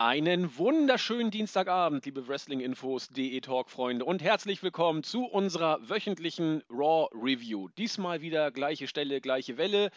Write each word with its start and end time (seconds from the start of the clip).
Einen 0.00 0.56
wunderschönen 0.56 1.30
Dienstagabend, 1.30 2.06
liebe 2.06 2.26
Wrestling-Infos.de 2.26 3.38
Talk-Freunde 3.42 4.06
und 4.06 4.22
herzlich 4.22 4.62
willkommen 4.62 5.02
zu 5.02 5.26
unserer 5.26 5.90
wöchentlichen 5.90 6.62
Raw 6.70 7.10
Review. 7.12 7.68
Diesmal 7.76 8.22
wieder 8.22 8.50
gleiche 8.50 8.88
Stelle, 8.88 9.20
gleiche 9.20 9.58
Welle. 9.58 9.90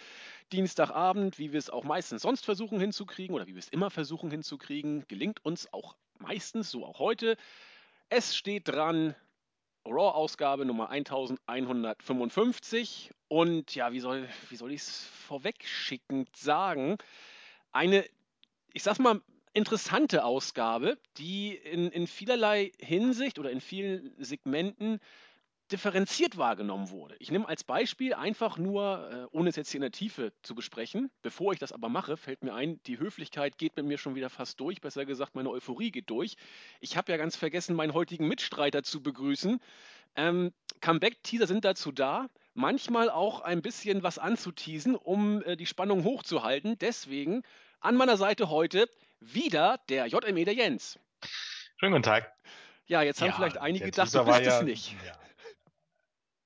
Dienstagabend, 0.52 1.40
wie 1.40 1.54
wir 1.54 1.60
es 1.60 1.70
auch 1.70 1.86
meistens 1.86 2.24
sonst 2.24 2.44
versuchen 2.44 2.82
hinzukriegen 2.82 3.34
oder 3.34 3.48
wie 3.48 3.56
wir 3.56 3.60
es 3.60 3.70
immer 3.70 3.90
versuchen 3.90 4.30
hinzukriegen, 4.30 5.08
gelingt 5.08 5.46
uns 5.46 5.72
auch 5.72 5.96
meistens, 6.20 6.70
so 6.70 6.86
auch 6.86 7.00
heute. 7.00 7.38
Es 8.10 8.36
steht 8.36 8.68
dran, 8.68 9.16
Raw-Ausgabe 9.86 10.66
Nummer 10.66 10.90
1155 10.90 13.12
und 13.30 13.74
ja, 13.74 13.94
wie 13.94 14.02
soll, 14.02 14.28
wie 14.50 14.58
soll 14.58 14.74
ich 14.74 14.82
es 14.82 15.06
vorwegschickend 15.28 16.36
sagen? 16.36 16.98
Eine, 17.72 18.04
ich 18.74 18.84
sag's 18.84 19.00
mal, 19.00 19.22
interessante 19.54 20.26
Ausgabe, 20.26 20.98
die 21.18 21.56
in, 21.56 21.90
in 21.92 22.08
vielerlei 22.08 22.72
Hinsicht 22.80 23.40
oder 23.40 23.52
in 23.52 23.62
vielen 23.62 24.14
Segmenten 24.18 25.00
differenziert 25.72 26.38
wahrgenommen 26.38 26.90
wurde. 26.90 27.16
Ich 27.20 27.32
nehme 27.32 27.48
als 27.48 27.64
Beispiel 27.64 28.14
einfach 28.14 28.58
nur, 28.58 29.10
äh, 29.12 29.36
ohne 29.36 29.50
es 29.50 29.56
jetzt 29.56 29.72
hier 29.72 29.80
in 29.80 29.84
der 29.84 29.92
Tiefe 29.92 30.34
zu 30.44 30.56
besprechen, 30.56 31.10
bevor 31.22 31.54
ich 31.54 31.60
das 31.60 31.72
aber 31.72 31.90
mache, 31.90 32.18
fällt 32.18 32.44
mir 32.44 32.54
ein, 32.54 32.82
die 32.84 33.00
Höflichkeit 33.00 33.58
geht 33.58 33.76
mit 33.78 33.86
mir 33.86 33.98
schon 33.98 34.14
wieder 34.14 34.30
fast 34.30 34.60
durch, 34.60 34.82
besser 34.82 35.06
gesagt, 35.06 35.36
meine 35.36 35.50
Euphorie 35.50 35.92
geht 35.92 36.10
durch. 36.10 36.36
Ich 36.80 36.98
habe 36.98 37.12
ja 37.12 37.18
ganz 37.18 37.36
vergessen, 37.36 37.76
meinen 37.76 37.94
heutigen 37.94 38.28
Mitstreiter 38.28 38.84
zu 38.84 39.02
begrüßen. 39.02 39.60
Ähm, 40.16 40.52
Comeback-Teaser 40.82 41.48
sind 41.48 41.66
dazu 41.66 41.92
da, 41.92 42.30
manchmal 42.54 43.10
auch 43.10 43.40
ein 43.40 43.62
bisschen 43.62 44.04
was 44.04 44.20
anzuteasen, 44.20 44.96
um 44.96 45.42
äh, 45.44 45.56
die 45.56 45.66
Spannung 45.66 46.04
hochzuhalten. 46.04 46.78
Deswegen 46.78 47.42
an 47.80 47.96
meiner 47.96 48.18
Seite 48.18 48.50
heute 48.50 48.88
wieder 49.26 49.80
der 49.90 50.08
JME 50.08 50.46
der 50.46 50.54
Jens. 50.54 51.00
Schönen 51.78 51.94
guten 51.94 52.04
Tag. 52.04 52.32
Ja, 52.86 53.02
jetzt 53.02 53.22
haben 53.22 53.34
vielleicht 53.34 53.58
einige 53.58 53.86
gedacht, 53.86 54.14
du 54.14 54.26
bist 54.26 54.42
ja, 54.42 54.58
es 54.60 54.64
nicht. 54.64 54.96
Ja. 55.06 55.18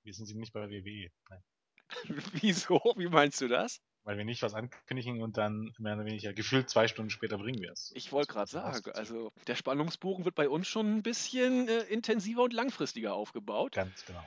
Wir 0.03 0.13
sind 0.13 0.25
sie 0.27 0.35
nicht 0.35 0.53
bei 0.53 0.69
WWE. 0.69 1.09
Nein. 1.29 1.43
Wieso? 2.33 2.79
Wie 2.95 3.07
meinst 3.07 3.41
du 3.41 3.47
das? 3.47 3.81
Weil 4.03 4.17
wir 4.17 4.23
nicht 4.23 4.41
was 4.41 4.53
ankündigen 4.53 5.21
und 5.21 5.37
dann 5.37 5.73
mehr 5.79 5.95
oder 5.95 6.05
weniger 6.05 6.31
gefühlt 6.31 6.69
zwei 6.69 6.87
Stunden 6.87 7.09
später 7.09 7.37
bringen 7.37 7.61
wir 7.61 7.71
es. 7.71 7.91
Ich 7.93 8.13
wollte 8.13 8.31
gerade 8.31 8.49
sagen, 8.49 8.91
also 8.91 9.33
der 9.47 9.55
Spannungsbogen 9.55 10.23
wird 10.23 10.35
bei 10.35 10.47
uns 10.47 10.67
schon 10.67 10.95
ein 10.97 11.03
bisschen 11.03 11.67
äh, 11.67 11.81
intensiver 11.81 12.43
und 12.43 12.53
langfristiger 12.53 13.13
aufgebaut. 13.13 13.73
Ganz 13.73 14.05
genau. 14.05 14.23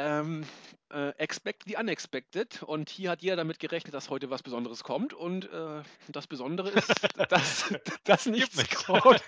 Ähm, 0.00 0.46
äh, 0.92 1.10
expect 1.18 1.64
the 1.66 1.76
unexpected. 1.76 2.62
Und 2.62 2.88
hier 2.88 3.10
hat 3.10 3.22
jeder 3.22 3.36
damit 3.36 3.58
gerechnet, 3.58 3.94
dass 3.94 4.10
heute 4.10 4.30
was 4.30 4.42
Besonderes 4.42 4.82
kommt. 4.82 5.12
Und 5.12 5.44
äh, 5.52 5.82
das 6.08 6.26
Besondere 6.26 6.70
ist, 6.70 6.90
dass, 7.28 7.72
dass 8.04 8.26
nichts 8.26 8.56
nicht. 8.56 8.74
kommt. 8.74 9.22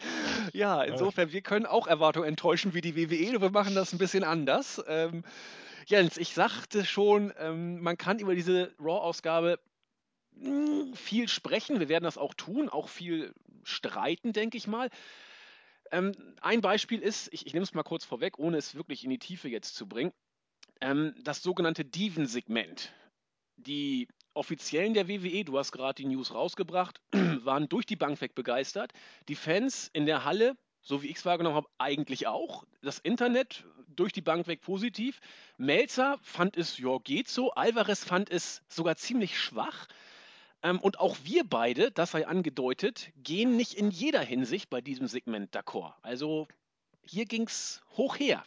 ja, 0.52 0.82
insofern, 0.82 1.32
wir 1.32 1.42
können 1.42 1.66
auch 1.66 1.86
Erwartungen 1.86 2.28
enttäuschen 2.28 2.74
wie 2.74 2.80
die 2.80 2.96
WWE. 2.96 3.32
Nur 3.32 3.42
wir 3.42 3.50
machen 3.50 3.74
das 3.74 3.92
ein 3.92 3.98
bisschen 3.98 4.24
anders. 4.24 4.82
Ähm, 4.88 5.24
Jens, 5.86 6.16
ich 6.16 6.34
sagte 6.34 6.84
schon, 6.84 7.32
ähm, 7.38 7.80
man 7.80 7.96
kann 7.96 8.18
über 8.18 8.34
diese 8.34 8.74
Raw-Ausgabe 8.80 9.60
hm, 10.38 10.92
viel 10.94 11.28
sprechen. 11.28 11.78
Wir 11.78 11.88
werden 11.88 12.04
das 12.04 12.18
auch 12.18 12.34
tun, 12.34 12.68
auch 12.68 12.88
viel 12.88 13.32
streiten, 13.62 14.32
denke 14.32 14.56
ich 14.56 14.66
mal. 14.66 14.90
Ähm, 15.92 16.12
ein 16.40 16.60
Beispiel 16.60 17.00
ist, 17.00 17.28
ich, 17.32 17.46
ich 17.46 17.52
nehme 17.52 17.64
es 17.64 17.74
mal 17.74 17.82
kurz 17.82 18.04
vorweg, 18.04 18.38
ohne 18.38 18.56
es 18.56 18.74
wirklich 18.74 19.04
in 19.04 19.10
die 19.10 19.18
Tiefe 19.18 19.48
jetzt 19.48 19.74
zu 19.74 19.88
bringen, 19.88 20.12
ähm, 20.80 21.14
das 21.22 21.42
sogenannte 21.42 21.84
Diven-Segment. 21.84 22.92
Die 23.56 24.08
Offiziellen 24.34 24.94
der 24.94 25.08
WWE, 25.08 25.44
du 25.44 25.58
hast 25.58 25.72
gerade 25.72 25.94
die 25.94 26.08
News 26.08 26.34
rausgebracht, 26.34 27.00
waren 27.12 27.68
durch 27.68 27.86
die 27.86 27.96
Bank 27.96 28.20
weg 28.20 28.34
begeistert. 28.34 28.92
Die 29.28 29.34
Fans 29.34 29.88
in 29.92 30.06
der 30.06 30.24
Halle, 30.24 30.56
so 30.82 31.02
wie 31.02 31.08
ich 31.08 31.16
es 31.16 31.24
wahrgenommen 31.24 31.56
habe, 31.56 31.68
eigentlich 31.78 32.26
auch. 32.26 32.64
Das 32.82 32.98
Internet 32.98 33.64
durch 33.88 34.12
die 34.12 34.20
Bank 34.20 34.46
weg 34.46 34.60
positiv. 34.60 35.20
Melzer 35.56 36.18
fand 36.22 36.56
es, 36.56 36.78
ja, 36.78 36.98
geht 36.98 37.28
so. 37.28 37.52
Alvarez 37.52 38.04
fand 38.04 38.30
es 38.30 38.62
sogar 38.68 38.96
ziemlich 38.96 39.38
schwach. 39.38 39.86
Ähm, 40.66 40.80
und 40.80 40.98
auch 40.98 41.16
wir 41.22 41.48
beide, 41.48 41.92
das 41.92 42.10
sei 42.10 42.26
angedeutet, 42.26 43.12
gehen 43.14 43.56
nicht 43.56 43.74
in 43.74 43.92
jeder 43.92 44.20
Hinsicht 44.20 44.68
bei 44.68 44.80
diesem 44.80 45.06
Segment 45.06 45.54
d'accord. 45.54 45.94
Also 46.02 46.48
hier 47.02 47.24
ging 47.24 47.46
es 47.46 47.84
hoch 47.96 48.18
her. 48.18 48.42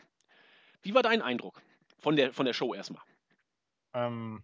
Wie 0.82 0.94
war 0.94 1.02
dein 1.02 1.22
Eindruck 1.22 1.62
von 1.98 2.18
der, 2.18 2.34
von 2.34 2.46
der 2.46 2.52
Show 2.52 2.74
erstmal? 2.74 3.02
Ähm, 3.94 4.44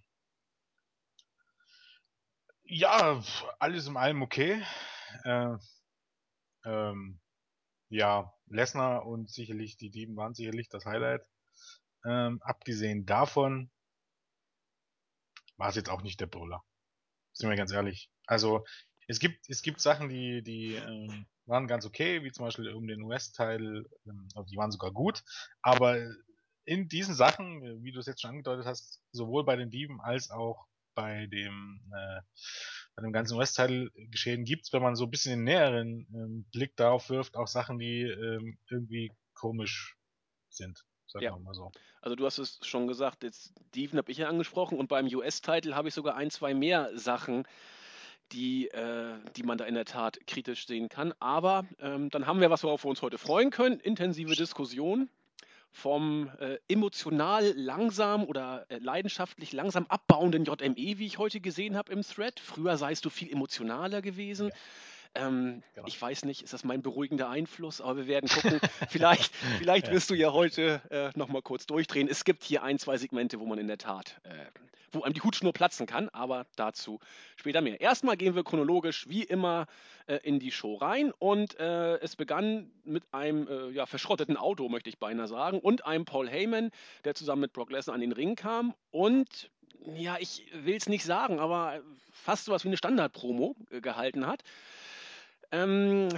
ja, 2.64 3.22
alles 3.60 3.88
im 3.88 3.98
allem 3.98 4.22
okay. 4.22 4.64
Äh, 5.26 5.58
ähm, 6.64 7.20
ja, 7.90 8.34
Lesnar 8.48 9.06
und 9.06 9.30
sicherlich 9.30 9.76
die 9.76 9.90
Dieben 9.90 10.16
waren 10.16 10.34
sicherlich 10.34 10.70
das 10.70 10.86
Highlight. 10.86 11.28
Ähm, 12.06 12.42
abgesehen 12.42 13.06
davon 13.06 13.70
war 15.58 15.68
es 15.68 15.76
jetzt 15.76 15.90
auch 15.90 16.04
nicht 16.04 16.22
der 16.22 16.28
Brüller. 16.28 16.64
Sind 17.36 17.50
wir 17.50 17.58
ganz 17.58 17.72
ehrlich. 17.72 18.10
Also 18.26 18.66
es 19.08 19.20
gibt 19.20 19.50
es 19.50 19.62
gibt 19.62 19.82
Sachen, 19.82 20.10
die 20.10 20.42
die 20.42 20.76
ähm, 20.76 21.28
waren 21.46 21.68
ganz 21.68 21.86
okay, 21.86 22.24
wie 22.24 22.32
zum 22.32 22.46
Beispiel 22.46 22.66
den 22.66 23.04
US-Teil, 23.04 23.86
ähm, 24.08 24.28
die 24.50 24.58
waren 24.58 24.72
sogar 24.72 24.92
gut, 24.92 25.24
aber 25.62 26.00
in 26.64 26.88
diesen 26.88 27.14
Sachen, 27.14 27.84
wie 27.84 27.92
du 27.92 28.00
es 28.00 28.08
jetzt 28.08 28.22
schon 28.22 28.32
angedeutet 28.32 28.66
hast, 28.66 29.02
sowohl 29.12 29.46
bei 29.46 29.56
den 29.56 29.70
Dieben 29.70 30.02
als 30.02 30.32
auch 30.32 30.66
bei 30.96 31.28
dem 31.28 31.82
äh, 31.94 32.22
bei 32.96 33.04
dem 33.04 33.12
ganzen 33.12 33.38
US-Teil 33.38 33.92
geschehen 34.10 34.46
gibt's, 34.46 34.72
wenn 34.72 34.82
man 34.82 34.96
so 34.96 35.04
ein 35.04 35.12
bisschen 35.12 35.34
den 35.34 35.44
näheren 35.44 36.08
ähm, 36.14 36.46
Blick 36.52 36.76
darauf 36.78 37.10
wirft, 37.10 37.36
auch 37.36 37.48
Sachen, 37.48 37.78
die 37.78 38.04
ähm, 38.04 38.58
irgendwie 38.70 39.12
komisch 39.34 39.98
sind. 40.50 40.86
Sagen 41.16 41.26
ja. 41.26 41.32
wir 41.34 41.40
mal 41.40 41.54
so. 41.54 41.72
Also 42.02 42.16
du 42.18 42.26
hast 42.26 42.40
es 42.40 42.60
schon 42.64 42.88
gesagt, 42.88 43.24
jetzt 43.24 43.54
Steven 43.70 43.98
habe 43.98 44.12
ich 44.12 44.18
ja 44.18 44.28
angesprochen 44.28 44.78
und 44.78 44.88
beim 44.88 45.08
US-Titel 45.08 45.74
habe 45.74 45.88
ich 45.88 45.94
sogar 45.94 46.16
ein, 46.16 46.30
zwei 46.30 46.54
mehr 46.54 46.92
Sachen, 46.94 47.48
die, 48.34 48.68
äh, 48.68 49.14
die 49.38 49.44
man 49.44 49.58
da 49.58 49.64
in 49.64 49.76
der 49.76 49.86
Tat 49.86 50.20
kritisch 50.28 50.68
sehen 50.68 50.90
kann. 50.90 51.14
Aber 51.20 51.66
ähm, 51.80 52.10
dann 52.10 52.28
haben 52.28 52.42
wir 52.42 52.50
was, 52.50 52.64
worauf 52.64 52.84
wir 52.84 52.90
uns 52.90 53.02
heute 53.02 53.18
freuen 53.18 53.50
können. 53.50 53.80
Intensive 53.80 54.36
Diskussion 54.36 55.10
vom 55.72 56.30
äh, 56.40 56.58
emotional 56.68 57.54
langsam 57.56 58.26
oder 58.26 58.66
äh, 58.70 58.78
leidenschaftlich 58.80 59.54
langsam 59.54 59.86
abbauenden 59.88 60.44
JME, 60.44 61.00
wie 61.00 61.06
ich 61.06 61.18
heute 61.18 61.40
gesehen 61.40 61.78
habe 61.78 61.94
im 61.94 62.02
Thread. 62.02 62.42
Früher 62.42 62.78
seist 62.78 63.06
du 63.06 63.10
viel 63.10 63.32
emotionaler 63.32 64.02
gewesen. 64.02 64.50
Ja. 64.50 64.56
Ähm, 65.16 65.64
genau. 65.74 65.88
Ich 65.88 66.02
weiß 66.02 66.26
nicht, 66.26 66.44
ist 66.44 66.54
das 66.54 66.64
mein 66.64 66.82
beruhigender 66.82 67.30
Einfluss, 67.30 67.82
aber 67.82 67.98
wir 67.98 68.08
werden 68.08 68.30
gucken. 68.30 68.60
vielleicht 68.90 69.34
vielleicht 69.58 69.88
ja. 69.88 69.94
wirst 69.94 70.10
du 70.10 70.14
ja 70.14 70.34
heute 70.34 70.82
äh, 70.90 71.18
nochmal 71.18 71.42
kurz 71.42 71.66
durchdrehen. 71.66 72.08
Es 72.08 72.26
gibt 72.26 72.44
hier 72.44 72.64
ein, 72.64 72.78
zwei 72.80 72.98
Segmente, 72.98 73.40
wo 73.40 73.46
man 73.46 73.58
in 73.58 73.68
der 73.68 73.78
Tat, 73.78 74.20
äh, 74.24 74.30
wo 74.92 75.04
einem 75.04 75.14
die 75.14 75.22
Hutschnur 75.22 75.54
platzen 75.54 75.86
kann, 75.86 76.10
aber 76.10 76.46
dazu 76.56 77.00
später 77.36 77.62
mehr. 77.62 77.80
Erstmal 77.80 78.18
gehen 78.18 78.36
wir 78.36 78.44
chronologisch 78.44 79.08
wie 79.10 79.24
immer 79.24 79.68
äh, 80.08 80.18
in 80.24 80.40
die 80.40 80.52
Show 80.52 80.76
rein 80.76 81.12
und 81.18 81.58
äh, 81.60 81.98
es 81.98 82.16
begann 82.16 82.72
mit 82.84 83.04
einem 83.12 83.48
äh, 83.48 83.70
ja, 83.70 83.86
verschrotteten 83.86 84.38
Auto, 84.38 84.68
möchte 84.70 84.90
ich 84.90 85.00
beinahe 85.00 85.28
sagen, 85.28 85.60
und 85.60 85.86
einem 85.86 86.06
Paul 86.06 86.30
Heyman, 86.30 86.72
der 87.06 87.16
zusammen 87.16 87.42
mit 87.42 87.54
Brock 87.54 87.72
Lesnar 87.72 87.96
an 87.96 88.02
den 88.02 88.12
Ring 88.12 88.36
kam 88.36 88.74
und 88.92 89.50
ja, 89.96 90.18
ich 90.20 90.46
will 90.54 90.76
es 90.76 90.88
nicht 90.88 91.04
sagen, 91.04 91.40
aber 91.40 91.82
fast 92.12 92.46
sowas 92.46 92.64
wie 92.64 92.70
eine 92.70 92.78
Standard-Promo 92.78 93.56
äh, 93.70 93.82
gehalten 93.82 94.26
hat. 94.26 94.44
Ähm, 95.56 96.10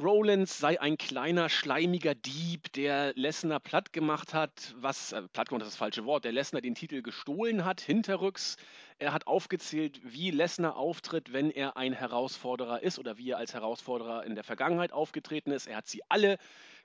Rollins 0.00 0.58
sei 0.58 0.80
ein 0.80 0.96
kleiner, 0.96 1.50
schleimiger 1.50 2.14
Dieb, 2.14 2.72
der 2.72 3.12
Lesnar 3.14 3.60
platt 3.60 3.92
gemacht 3.92 4.32
hat, 4.32 4.74
was, 4.78 5.12
äh, 5.12 5.20
platt 5.34 5.50
gemacht 5.50 5.64
ist 5.64 5.72
das 5.72 5.76
falsche 5.76 6.06
Wort, 6.06 6.24
der 6.24 6.32
Lesnar 6.32 6.62
den 6.62 6.74
Titel 6.74 7.02
gestohlen 7.02 7.66
hat, 7.66 7.82
hinterrücks. 7.82 8.56
Er 8.98 9.12
hat 9.12 9.26
aufgezählt, 9.26 10.00
wie 10.02 10.30
Lesnar 10.30 10.76
auftritt, 10.76 11.34
wenn 11.34 11.50
er 11.50 11.76
ein 11.76 11.92
Herausforderer 11.92 12.82
ist 12.82 12.98
oder 12.98 13.18
wie 13.18 13.32
er 13.32 13.36
als 13.36 13.52
Herausforderer 13.52 14.24
in 14.24 14.34
der 14.34 14.44
Vergangenheit 14.44 14.92
aufgetreten 14.92 15.50
ist. 15.50 15.66
Er 15.66 15.76
hat 15.76 15.86
sie 15.86 16.00
alle 16.08 16.38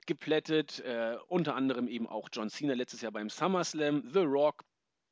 geplättet, 0.04 0.80
äh, 0.80 1.16
unter 1.28 1.54
anderem 1.54 1.88
eben 1.88 2.06
auch 2.06 2.28
John 2.30 2.50
Cena 2.50 2.74
letztes 2.74 3.00
Jahr 3.00 3.12
beim 3.12 3.30
SummerSlam, 3.30 4.02
The 4.12 4.20
Rock, 4.20 4.64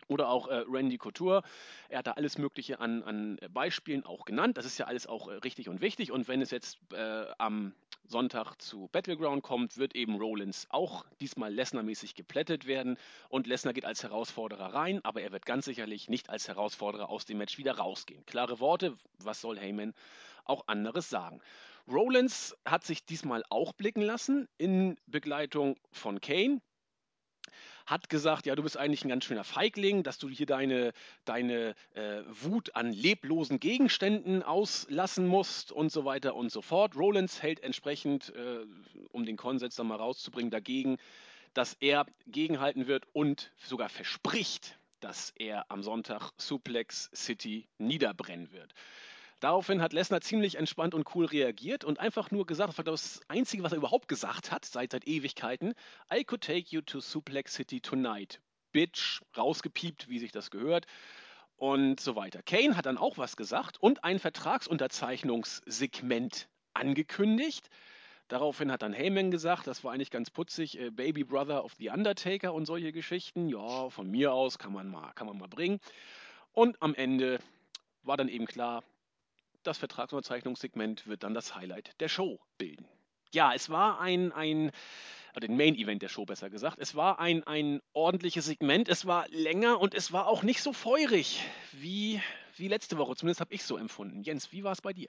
oder 0.08 0.28
auch 0.28 0.48
äh, 0.48 0.64
Randy 0.68 0.98
Couture. 0.98 1.42
Er 1.88 1.98
hat 1.98 2.06
da 2.06 2.12
alles 2.12 2.38
Mögliche 2.38 2.80
an, 2.80 3.02
an 3.02 3.38
Beispielen 3.50 4.04
auch 4.04 4.24
genannt. 4.24 4.56
Das 4.56 4.66
ist 4.66 4.78
ja 4.78 4.86
alles 4.86 5.06
auch 5.06 5.28
äh, 5.28 5.34
richtig 5.34 5.68
und 5.68 5.80
wichtig. 5.80 6.12
Und 6.12 6.28
wenn 6.28 6.40
es 6.40 6.50
jetzt 6.50 6.78
äh, 6.92 7.26
am 7.38 7.74
Sonntag 8.06 8.60
zu 8.60 8.88
Battleground 8.92 9.42
kommt, 9.42 9.78
wird 9.78 9.94
eben 9.94 10.16
Rollins 10.16 10.66
auch 10.70 11.06
diesmal 11.20 11.52
Lesnar-mäßig 11.52 12.14
geplättet 12.14 12.66
werden. 12.66 12.98
Und 13.28 13.46
Lesnar 13.46 13.72
geht 13.72 13.84
als 13.86 14.02
Herausforderer 14.02 14.74
rein, 14.74 15.00
aber 15.04 15.22
er 15.22 15.32
wird 15.32 15.46
ganz 15.46 15.64
sicherlich 15.64 16.08
nicht 16.08 16.28
als 16.28 16.48
Herausforderer 16.48 17.08
aus 17.08 17.24
dem 17.24 17.38
Match 17.38 17.56
wieder 17.58 17.78
rausgehen. 17.78 18.24
Klare 18.26 18.60
Worte, 18.60 18.96
was 19.18 19.40
soll 19.40 19.58
Heyman 19.58 19.94
auch 20.44 20.68
anderes 20.68 21.08
sagen? 21.08 21.40
Rollins 21.88 22.56
hat 22.64 22.84
sich 22.84 23.04
diesmal 23.04 23.42
auch 23.50 23.72
blicken 23.72 24.02
lassen 24.02 24.48
in 24.58 24.96
Begleitung 25.06 25.76
von 25.92 26.20
Kane 26.20 26.60
hat 27.86 28.08
gesagt, 28.08 28.46
ja, 28.46 28.54
du 28.54 28.62
bist 28.62 28.76
eigentlich 28.76 29.04
ein 29.04 29.08
ganz 29.08 29.24
schöner 29.24 29.44
Feigling, 29.44 30.02
dass 30.02 30.18
du 30.18 30.28
hier 30.28 30.46
deine, 30.46 30.92
deine 31.24 31.74
äh, 31.94 32.22
Wut 32.42 32.74
an 32.74 32.92
leblosen 32.92 33.60
Gegenständen 33.60 34.42
auslassen 34.42 35.26
musst 35.26 35.72
und 35.72 35.92
so 35.92 36.04
weiter 36.04 36.34
und 36.34 36.50
so 36.50 36.62
fort. 36.62 36.96
Rollins 36.96 37.42
hält 37.42 37.60
entsprechend, 37.60 38.34
äh, 38.34 38.64
um 39.10 39.24
den 39.26 39.36
Konsens 39.36 39.76
dann 39.76 39.88
mal 39.88 39.96
rauszubringen, 39.96 40.50
dagegen, 40.50 40.96
dass 41.52 41.74
er 41.74 42.06
gegenhalten 42.26 42.86
wird 42.86 43.06
und 43.12 43.52
sogar 43.58 43.88
verspricht, 43.88 44.78
dass 45.00 45.32
er 45.36 45.70
am 45.70 45.82
Sonntag 45.82 46.32
Suplex 46.38 47.10
City 47.14 47.68
niederbrennen 47.78 48.50
wird. 48.52 48.72
Daraufhin 49.44 49.82
hat 49.82 49.92
Lesnar 49.92 50.22
ziemlich 50.22 50.54
entspannt 50.54 50.94
und 50.94 51.14
cool 51.14 51.26
reagiert 51.26 51.84
und 51.84 52.00
einfach 52.00 52.30
nur 52.30 52.46
gesagt, 52.46 52.70
das 52.70 52.78
war 52.78 52.84
das 52.84 53.20
Einzige, 53.28 53.62
was 53.62 53.72
er 53.72 53.76
überhaupt 53.76 54.08
gesagt 54.08 54.50
hat, 54.50 54.64
seit, 54.64 54.92
seit 54.92 55.06
Ewigkeiten, 55.06 55.74
I 56.10 56.24
could 56.24 56.40
take 56.40 56.74
you 56.74 56.80
to 56.80 57.00
Suplex 57.00 57.52
City 57.52 57.82
tonight. 57.82 58.40
Bitch, 58.72 59.20
rausgepiept, 59.36 60.08
wie 60.08 60.18
sich 60.18 60.32
das 60.32 60.50
gehört 60.50 60.86
und 61.56 62.00
so 62.00 62.16
weiter. 62.16 62.42
Kane 62.42 62.74
hat 62.74 62.86
dann 62.86 62.96
auch 62.96 63.18
was 63.18 63.36
gesagt 63.36 63.76
und 63.78 64.02
ein 64.02 64.18
Vertragsunterzeichnungssegment 64.18 66.48
angekündigt. 66.72 67.68
Daraufhin 68.28 68.72
hat 68.72 68.80
dann 68.80 68.94
Heyman 68.94 69.30
gesagt, 69.30 69.66
das 69.66 69.84
war 69.84 69.92
eigentlich 69.92 70.10
ganz 70.10 70.30
putzig, 70.30 70.80
äh, 70.80 70.88
Baby 70.88 71.22
Brother 71.22 71.66
of 71.66 71.74
the 71.74 71.90
Undertaker 71.90 72.54
und 72.54 72.64
solche 72.64 72.92
Geschichten. 72.92 73.50
Ja, 73.50 73.90
von 73.90 74.10
mir 74.10 74.32
aus 74.32 74.58
kann 74.58 74.72
man 74.72 74.88
mal, 74.88 75.12
kann 75.12 75.26
man 75.26 75.36
mal 75.36 75.48
bringen. 75.48 75.80
Und 76.52 76.80
am 76.80 76.94
Ende 76.94 77.40
war 78.04 78.16
dann 78.16 78.28
eben 78.28 78.46
klar, 78.46 78.82
das 79.66 79.78
Vertragsunterzeichnungssegment 79.78 81.06
wird 81.06 81.22
dann 81.22 81.34
das 81.34 81.54
Highlight 81.54 82.00
der 82.00 82.08
Show 82.08 82.40
bilden. 82.58 82.86
Ja, 83.32 83.52
es 83.52 83.68
war 83.70 84.00
ein, 84.00 84.32
ein 84.32 84.70
den 85.40 85.56
Main 85.56 85.74
Event 85.74 86.02
der 86.02 86.08
Show 86.08 86.24
besser 86.24 86.48
gesagt. 86.50 86.78
Es 86.78 86.94
war 86.94 87.18
ein, 87.18 87.44
ein 87.44 87.80
ordentliches 87.92 88.46
Segment, 88.46 88.88
es 88.88 89.06
war 89.06 89.28
länger 89.30 89.80
und 89.80 89.94
es 89.94 90.12
war 90.12 90.28
auch 90.28 90.42
nicht 90.42 90.62
so 90.62 90.72
feurig 90.72 91.42
wie, 91.72 92.22
wie 92.56 92.68
letzte 92.68 92.98
Woche. 92.98 93.16
Zumindest 93.16 93.40
habe 93.40 93.52
ich 93.52 93.64
so 93.64 93.76
empfunden. 93.76 94.22
Jens, 94.22 94.52
wie 94.52 94.62
war 94.62 94.72
es 94.72 94.80
bei 94.80 94.92
dir? 94.92 95.08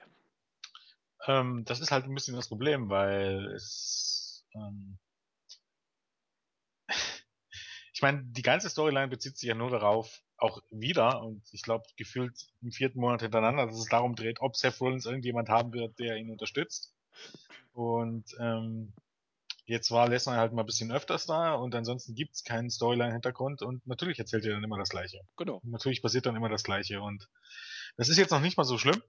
Ähm, 1.26 1.64
das 1.64 1.80
ist 1.80 1.90
halt 1.90 2.04
ein 2.06 2.14
bisschen 2.14 2.34
das 2.36 2.48
Problem, 2.48 2.88
weil 2.88 3.46
es. 3.52 4.44
Ähm 4.54 4.98
ich 7.92 8.02
meine, 8.02 8.24
die 8.24 8.42
ganze 8.42 8.68
Storyline 8.68 9.08
bezieht 9.08 9.36
sich 9.36 9.48
ja 9.48 9.54
nur 9.54 9.70
darauf, 9.70 10.22
auch 10.38 10.62
wieder, 10.70 11.22
und 11.22 11.42
ich 11.52 11.62
glaube, 11.62 11.84
gefühlt 11.96 12.34
im 12.62 12.72
vierten 12.72 13.00
Monat 13.00 13.22
hintereinander, 13.22 13.66
dass 13.66 13.78
es 13.78 13.88
darum 13.88 14.14
dreht, 14.14 14.40
ob 14.40 14.56
Seth 14.56 14.80
Rollins 14.80 15.06
irgendjemand 15.06 15.48
haben 15.48 15.72
wird, 15.72 15.98
der 15.98 16.16
ihn 16.16 16.30
unterstützt. 16.30 16.92
Und 17.72 18.24
ähm, 18.38 18.92
jetzt 19.66 19.90
war 19.90 20.08
Lesnar 20.08 20.36
halt 20.36 20.52
mal 20.52 20.62
ein 20.62 20.66
bisschen 20.66 20.92
öfters 20.92 21.26
da 21.26 21.54
und 21.54 21.74
ansonsten 21.74 22.14
gibt's 22.14 22.44
keinen 22.44 22.70
Storyline-Hintergrund 22.70 23.62
und 23.62 23.86
natürlich 23.86 24.18
erzählt 24.18 24.44
er 24.44 24.54
dann 24.54 24.64
immer 24.64 24.78
das 24.78 24.88
Gleiche. 24.88 25.20
Genau. 25.36 25.56
Und 25.56 25.70
natürlich 25.70 26.02
passiert 26.02 26.26
dann 26.26 26.36
immer 26.36 26.48
das 26.48 26.62
Gleiche 26.62 27.00
und 27.00 27.28
das 27.96 28.08
ist 28.08 28.18
jetzt 28.18 28.30
noch 28.30 28.40
nicht 28.40 28.56
mal 28.56 28.64
so 28.64 28.78
schlimm, 28.78 29.02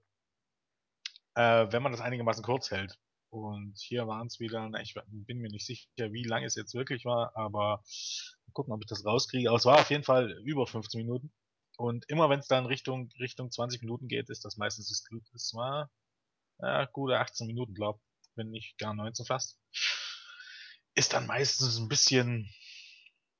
äh, 1.34 1.66
wenn 1.70 1.82
man 1.82 1.92
das 1.92 2.00
einigermaßen 2.00 2.42
kurz 2.42 2.70
hält. 2.70 2.98
Und 3.30 3.74
hier 3.78 4.06
waren 4.06 4.26
es 4.26 4.40
wieder, 4.40 4.68
na, 4.68 4.80
ich 4.80 4.94
bin 5.08 5.38
mir 5.38 5.50
nicht 5.50 5.66
sicher, 5.66 6.12
wie 6.12 6.24
lange 6.24 6.46
es 6.46 6.54
jetzt 6.54 6.74
wirklich 6.74 7.04
war, 7.04 7.36
aber 7.36 7.82
gucken, 8.52 8.72
ob 8.72 8.80
ich 8.80 8.88
das 8.88 9.04
rauskriege. 9.04 9.48
Aber 9.48 9.58
es 9.58 9.66
war 9.66 9.80
auf 9.80 9.90
jeden 9.90 10.04
Fall 10.04 10.32
über 10.44 10.66
15 10.66 10.98
Minuten. 11.00 11.32
Und 11.76 12.08
immer 12.08 12.30
wenn 12.30 12.40
es 12.40 12.48
dann 12.48 12.66
Richtung, 12.66 13.10
Richtung 13.20 13.50
20 13.50 13.82
Minuten 13.82 14.08
geht, 14.08 14.30
ist 14.30 14.44
das 14.44 14.56
meistens 14.56 14.88
das 14.88 15.04
Glück. 15.04 15.24
Es 15.34 15.52
war 15.54 15.90
ja, 16.60 16.86
gute 16.86 17.18
18 17.18 17.46
Minuten, 17.46 17.74
glaub, 17.74 18.00
wenn 18.34 18.50
nicht 18.50 18.78
gar 18.78 18.94
19 18.94 19.26
fast. 19.26 19.60
Ist 20.94 21.12
dann 21.12 21.26
meistens 21.26 21.78
ein 21.78 21.88
bisschen, 21.88 22.52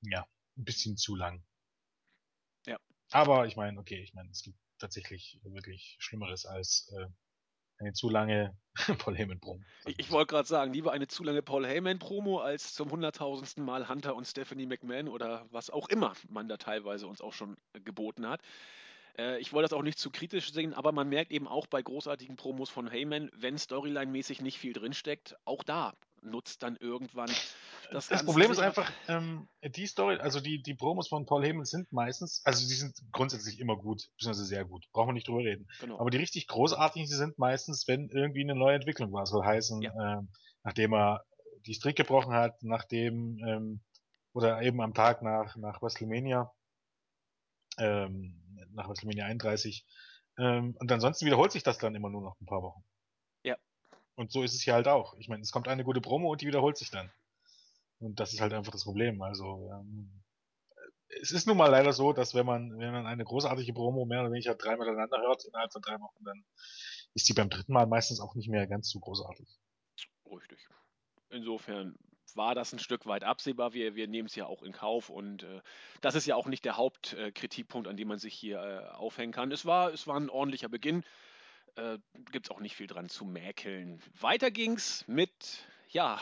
ja, 0.03 0.27
ein 0.57 0.65
bisschen 0.65 0.97
zu 0.97 1.17
lang. 1.17 1.45
Ja. 2.67 2.79
Aber 3.11 3.47
ich 3.47 3.57
meine, 3.57 3.81
okay, 3.81 4.01
ich 4.03 4.15
meine, 4.15 4.31
es 4.31 4.43
gibt 4.43 4.59
tatsächlich 4.79 5.41
wirklich 5.43 5.97
Schlimmeres 5.99 6.47
als 6.47 6.93
äh, 6.97 7.07
eine 7.79 7.93
zu 7.93 8.09
lange 8.09 8.57
Paul 8.99 9.17
Heyman 9.17 9.41
Promo. 9.41 9.63
Ich, 9.87 9.99
ich 9.99 10.11
wollte 10.11 10.29
gerade 10.35 10.49
sagen, 10.49 10.73
lieber 10.73 10.93
eine 10.93 11.09
zu 11.09 11.25
lange 11.25 11.43
Paul 11.43 11.67
Heyman 11.67 11.99
Promo 11.99 12.39
als 12.39 12.75
zum 12.75 12.91
hunderttausendsten 12.91 13.65
Mal 13.65 13.89
Hunter 13.89 14.15
und 14.15 14.27
Stephanie 14.27 14.67
McMahon 14.67 15.09
oder 15.09 15.47
was 15.51 15.71
auch 15.71 15.89
immer 15.89 16.15
man 16.29 16.49
da 16.49 16.57
teilweise 16.57 17.07
uns 17.07 17.21
auch 17.21 17.33
schon 17.33 17.57
geboten 17.73 18.29
hat. 18.29 18.41
Äh, 19.19 19.39
ich 19.41 19.53
wollte 19.53 19.69
das 19.69 19.79
auch 19.79 19.83
nicht 19.83 19.99
zu 19.99 20.11
kritisch 20.11 20.53
sehen, 20.53 20.75
aber 20.75 20.93
man 20.93 21.09
merkt 21.09 21.33
eben 21.33 21.49
auch 21.49 21.67
bei 21.67 21.83
großartigen 21.83 22.37
Promos 22.37 22.71
von 22.71 22.89
Heyman, 22.89 23.31
wenn 23.35 23.57
Storyline-mäßig 23.57 24.43
nicht 24.43 24.59
viel 24.59 24.73
drinsteckt, 24.73 25.37
auch 25.45 25.63
da 25.63 25.95
nutzt 26.23 26.63
dann 26.63 26.77
irgendwann 26.77 27.31
das, 27.91 28.09
das 28.09 28.25
Problem 28.25 28.51
ist 28.51 28.59
einfach, 28.59 28.91
ähm, 29.09 29.49
die 29.63 29.87
Story, 29.87 30.17
also 30.17 30.41
die, 30.41 30.63
die 30.63 30.75
Promos 30.75 31.09
von 31.09 31.27
Paul 31.27 31.45
Heyman 31.45 31.65
sind 31.65 31.91
meistens, 31.93 32.43
also 32.45 32.67
die 32.67 32.75
sind 32.75 32.95
grundsätzlich 33.13 33.61
immer 33.61 33.77
gut, 33.77 34.09
beziehungsweise 34.17 34.45
sehr 34.45 34.65
gut. 34.65 34.87
Brauchen 34.93 35.09
wir 35.09 35.13
nicht 35.15 35.29
drüber 35.29 35.45
reden. 35.45 35.67
Genau. 35.81 35.99
Aber 35.99 36.11
die 36.11 36.19
richtig 36.19 36.47
großartigen, 36.49 37.09
die 37.09 37.15
sind 37.15 37.39
meistens, 37.39 37.89
wenn 37.89 38.09
irgendwie 38.11 38.43
eine 38.43 38.55
neue 38.55 38.77
Entwicklung 38.77 39.13
war. 39.13 39.27
soll 39.27 39.45
heißen, 39.45 39.81
ja. 39.83 40.19
ähm, 40.19 40.29
nachdem 40.65 40.93
er 40.93 41.25
die 41.67 41.75
Strick 41.75 41.97
gebrochen 41.97 42.33
hat, 42.33 42.63
nachdem, 42.63 43.39
ähm, 43.47 43.81
oder 44.33 44.61
eben 44.63 44.81
am 44.81 44.95
Tag 44.95 45.23
nach, 45.23 45.57
nach 45.57 45.81
WrestleMania, 45.83 46.53
ähm, 47.79 48.41
nach 48.73 48.89
WrestleMania 48.89 49.25
31. 49.27 49.87
Ähm, 50.39 50.77
und 50.79 50.93
ansonsten 50.93 51.27
wiederholt 51.27 51.53
sich 51.53 51.63
das 51.63 51.79
dann 51.79 51.95
immer 51.95 52.11
nur 52.11 52.23
noch 52.23 52.41
ein 52.41 52.47
paar 52.47 52.63
Wochen. 52.63 52.85
Ja. 53.43 53.57
Und 54.15 54.31
so 54.31 54.43
ist 54.43 54.55
es 54.55 54.63
hier 54.63 54.75
halt 54.75 54.89
auch. 54.89 55.15
Ich 55.19 55.29
meine, 55.29 55.43
es 55.43 55.53
kommt 55.53 55.69
eine 55.69 55.85
gute 55.85 56.01
Promo 56.01 56.31
und 56.31 56.41
die 56.41 56.47
wiederholt 56.47 56.77
sich 56.77 56.91
dann. 56.91 57.11
Und 58.01 58.21
das 58.21 58.33
ist 58.33 58.41
halt 58.41 58.53
einfach 58.53 58.73
das 58.73 58.85
Problem. 58.85 59.21
Also 59.23 59.71
ähm, 59.73 60.23
es 61.21 61.33
ist 61.33 61.47
nun 61.47 61.57
mal 61.57 61.71
leider 61.71 61.93
so, 61.93 62.13
dass 62.13 62.35
wenn 62.35 62.47
man, 62.47 62.79
wenn 62.79 62.93
man 62.93 63.07
eine 63.07 63.25
großartige 63.25 63.73
Promo 63.73 64.05
mehr 64.05 64.21
oder 64.21 64.31
weniger 64.31 64.55
dreimal 64.55 64.87
miteinander 64.87 65.21
hört 65.21 65.45
innerhalb 65.45 65.73
von 65.73 65.83
drei 65.83 65.99
Wochen, 66.01 66.25
dann 66.25 66.45
ist 67.15 67.27
sie 67.27 67.35
beim 67.35 67.51
dritten 67.51 67.73
Mal 67.73 67.87
meistens 67.87 68.21
auch 68.21 68.35
nicht 68.35 68.49
mehr 68.49 68.67
ganz 68.67 68.91
so 68.91 69.01
großartig. 69.01 69.49
Richtig. 70.31 70.59
Insofern 71.31 71.97
war 72.35 72.55
das 72.55 72.73
ein 72.73 72.79
Stück 72.79 73.07
weit 73.07 73.25
absehbar. 73.25 73.73
Wir, 73.73 73.95
wir 73.95 74.07
nehmen 74.07 74.27
es 74.27 74.35
ja 74.35 74.47
auch 74.47 74.63
in 74.63 74.73
Kauf 74.73 75.09
und 75.11 75.43
äh, 75.43 75.61
das 76.01 76.15
ist 76.15 76.27
ja 76.27 76.37
auch 76.37 76.47
nicht 76.47 76.65
der 76.65 76.77
Hauptkritikpunkt, 76.77 77.87
äh, 77.87 77.91
an 77.91 77.97
dem 77.97 78.09
man 78.09 78.19
sich 78.19 78.35
hier 78.35 78.61
äh, 78.61 78.95
aufhängen 78.95 79.33
kann. 79.33 79.51
Es 79.51 79.65
war, 79.65 79.93
es 79.93 80.07
war 80.07 80.17
ein 80.17 80.31
ordentlicher 80.31 80.69
Beginn. 80.69 81.05
Äh, 81.77 81.99
Gibt 82.31 82.47
es 82.47 82.51
auch 82.51 82.61
nicht 82.61 82.77
viel 82.77 82.87
dran 82.87 83.09
zu 83.09 83.25
mäkeln. 83.25 84.01
Weiter 84.21 84.51
ging's 84.51 85.07
mit, 85.09 85.67
ja, 85.91 86.21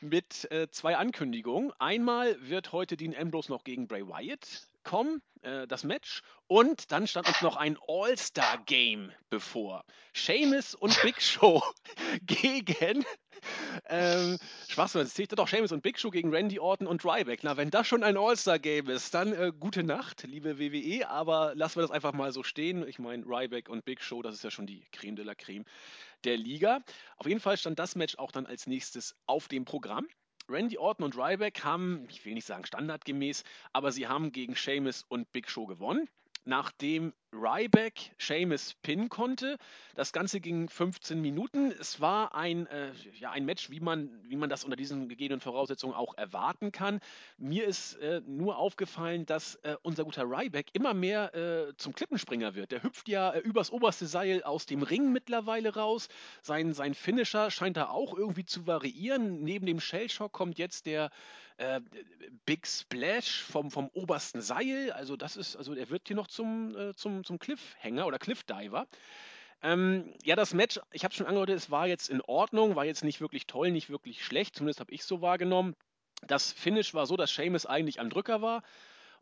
mit 0.00 0.50
äh, 0.50 0.68
zwei 0.70 0.96
Ankündigungen. 0.96 1.72
Einmal 1.78 2.36
wird 2.48 2.72
heute 2.72 2.96
Dean 2.96 3.14
Ambrose 3.16 3.50
noch 3.50 3.64
gegen 3.64 3.88
Bray 3.88 4.06
Wyatt 4.06 4.68
kommen, 4.88 5.20
äh, 5.42 5.66
das 5.66 5.84
Match. 5.84 6.22
Und 6.46 6.90
dann 6.92 7.06
stand 7.06 7.28
uns 7.28 7.42
noch 7.42 7.56
ein 7.56 7.76
All-Star-Game 7.86 9.12
bevor. 9.28 9.84
Seamus 10.14 10.74
und 10.74 10.98
Big 11.02 11.20
Show 11.20 11.62
gegen 12.22 13.04
ähm, 13.84 14.38
Schwachsinn, 14.68 15.02
das 15.02 15.12
zählt 15.12 15.38
doch 15.38 15.46
Seamus 15.46 15.72
und 15.72 15.82
Big 15.82 15.98
Show 15.98 16.10
gegen 16.10 16.34
Randy 16.34 16.58
Orton 16.58 16.86
und 16.86 17.04
Ryback. 17.04 17.40
Na, 17.42 17.58
wenn 17.58 17.70
das 17.70 17.86
schon 17.86 18.02
ein 18.02 18.16
All-Star-Game 18.16 18.88
ist, 18.88 19.12
dann 19.12 19.34
äh, 19.34 19.52
gute 19.58 19.84
Nacht, 19.84 20.22
liebe 20.22 20.58
WWE, 20.58 21.06
aber 21.08 21.54
lassen 21.54 21.76
wir 21.76 21.82
das 21.82 21.90
einfach 21.90 22.14
mal 22.14 22.32
so 22.32 22.42
stehen. 22.42 22.88
Ich 22.88 22.98
meine, 22.98 23.24
Ryback 23.26 23.68
und 23.68 23.84
Big 23.84 24.02
Show, 24.02 24.22
das 24.22 24.34
ist 24.34 24.44
ja 24.44 24.50
schon 24.50 24.66
die 24.66 24.86
Creme 24.90 25.16
de 25.16 25.24
la 25.26 25.34
Creme 25.34 25.64
der 26.24 26.38
Liga. 26.38 26.80
Auf 27.18 27.26
jeden 27.26 27.40
Fall 27.40 27.58
stand 27.58 27.78
das 27.78 27.94
Match 27.94 28.16
auch 28.16 28.32
dann 28.32 28.46
als 28.46 28.66
nächstes 28.66 29.14
auf 29.26 29.48
dem 29.48 29.66
Programm. 29.66 30.06
Randy 30.48 30.78
Orton 30.78 31.04
und 31.04 31.16
Ryback 31.16 31.62
haben, 31.64 32.06
ich 32.08 32.24
will 32.24 32.34
nicht 32.34 32.46
sagen 32.46 32.64
standardgemäß, 32.64 33.44
aber 33.72 33.92
sie 33.92 34.08
haben 34.08 34.32
gegen 34.32 34.56
Sheamus 34.56 35.04
und 35.08 35.30
Big 35.32 35.50
Show 35.50 35.66
gewonnen. 35.66 36.08
Nachdem 36.48 37.12
Ryback 37.30 38.12
Seamus 38.16 38.74
pinnen 38.80 39.10
konnte. 39.10 39.58
Das 39.94 40.14
Ganze 40.14 40.40
ging 40.40 40.70
15 40.70 41.20
Minuten. 41.20 41.72
Es 41.78 42.00
war 42.00 42.34
ein, 42.34 42.66
äh, 42.68 42.90
ja, 43.18 43.32
ein 43.32 43.44
Match, 43.44 43.68
wie 43.68 43.80
man, 43.80 44.08
wie 44.24 44.36
man 44.36 44.48
das 44.48 44.64
unter 44.64 44.74
diesen 44.74 45.10
gegebenen 45.10 45.42
Voraussetzungen 45.42 45.94
auch 45.94 46.16
erwarten 46.16 46.72
kann. 46.72 47.00
Mir 47.36 47.66
ist 47.66 47.96
äh, 47.96 48.22
nur 48.26 48.56
aufgefallen, 48.56 49.26
dass 49.26 49.56
äh, 49.56 49.76
unser 49.82 50.04
guter 50.04 50.24
Ryback 50.24 50.68
immer 50.72 50.94
mehr 50.94 51.34
äh, 51.34 51.76
zum 51.76 51.92
Klippenspringer 51.92 52.54
wird. 52.54 52.70
Der 52.72 52.82
hüpft 52.82 53.10
ja 53.10 53.30
äh, 53.32 53.40
übers 53.40 53.70
oberste 53.70 54.06
Seil 54.06 54.42
aus 54.42 54.64
dem 54.64 54.82
Ring 54.82 55.12
mittlerweile 55.12 55.74
raus. 55.74 56.08
Sein, 56.40 56.72
sein 56.72 56.94
Finisher 56.94 57.50
scheint 57.50 57.76
da 57.76 57.90
auch 57.90 58.16
irgendwie 58.16 58.46
zu 58.46 58.66
variieren. 58.66 59.42
Neben 59.42 59.66
dem 59.66 59.80
Shellshock 59.80 60.32
kommt 60.32 60.58
jetzt 60.58 60.86
der 60.86 61.10
äh, 61.58 61.80
Big 62.46 62.66
Splash 62.66 63.42
vom, 63.42 63.70
vom 63.70 63.88
obersten 63.92 64.40
Seil. 64.40 64.92
Also 64.92 65.16
das 65.16 65.36
ist, 65.36 65.56
also 65.56 65.74
er 65.74 65.90
wird 65.90 66.08
hier 66.08 66.16
noch 66.16 66.28
zum, 66.28 66.74
zum 66.96 67.24
zum, 67.24 67.38
Cliffhanger 67.38 68.06
oder 68.06 68.18
Cliffdiver. 68.18 68.86
Ähm, 69.62 70.14
ja, 70.24 70.36
das 70.36 70.54
Match, 70.54 70.80
ich 70.92 71.04
habe 71.04 71.14
schon 71.14 71.26
angehört, 71.26 71.50
es 71.50 71.70
war 71.70 71.86
jetzt 71.88 72.10
in 72.10 72.20
Ordnung, 72.22 72.76
war 72.76 72.84
jetzt 72.84 73.02
nicht 73.02 73.20
wirklich 73.20 73.46
toll, 73.46 73.72
nicht 73.72 73.90
wirklich 73.90 74.24
schlecht, 74.24 74.54
zumindest 74.54 74.80
habe 74.80 74.92
ich 74.92 75.04
so 75.04 75.20
wahrgenommen. 75.20 75.74
Das 76.26 76.52
Finish 76.52 76.94
war 76.94 77.06
so, 77.06 77.16
dass 77.16 77.34
Seamus 77.34 77.66
eigentlich 77.66 78.00
am 78.00 78.10
Drücker 78.10 78.40
war 78.40 78.62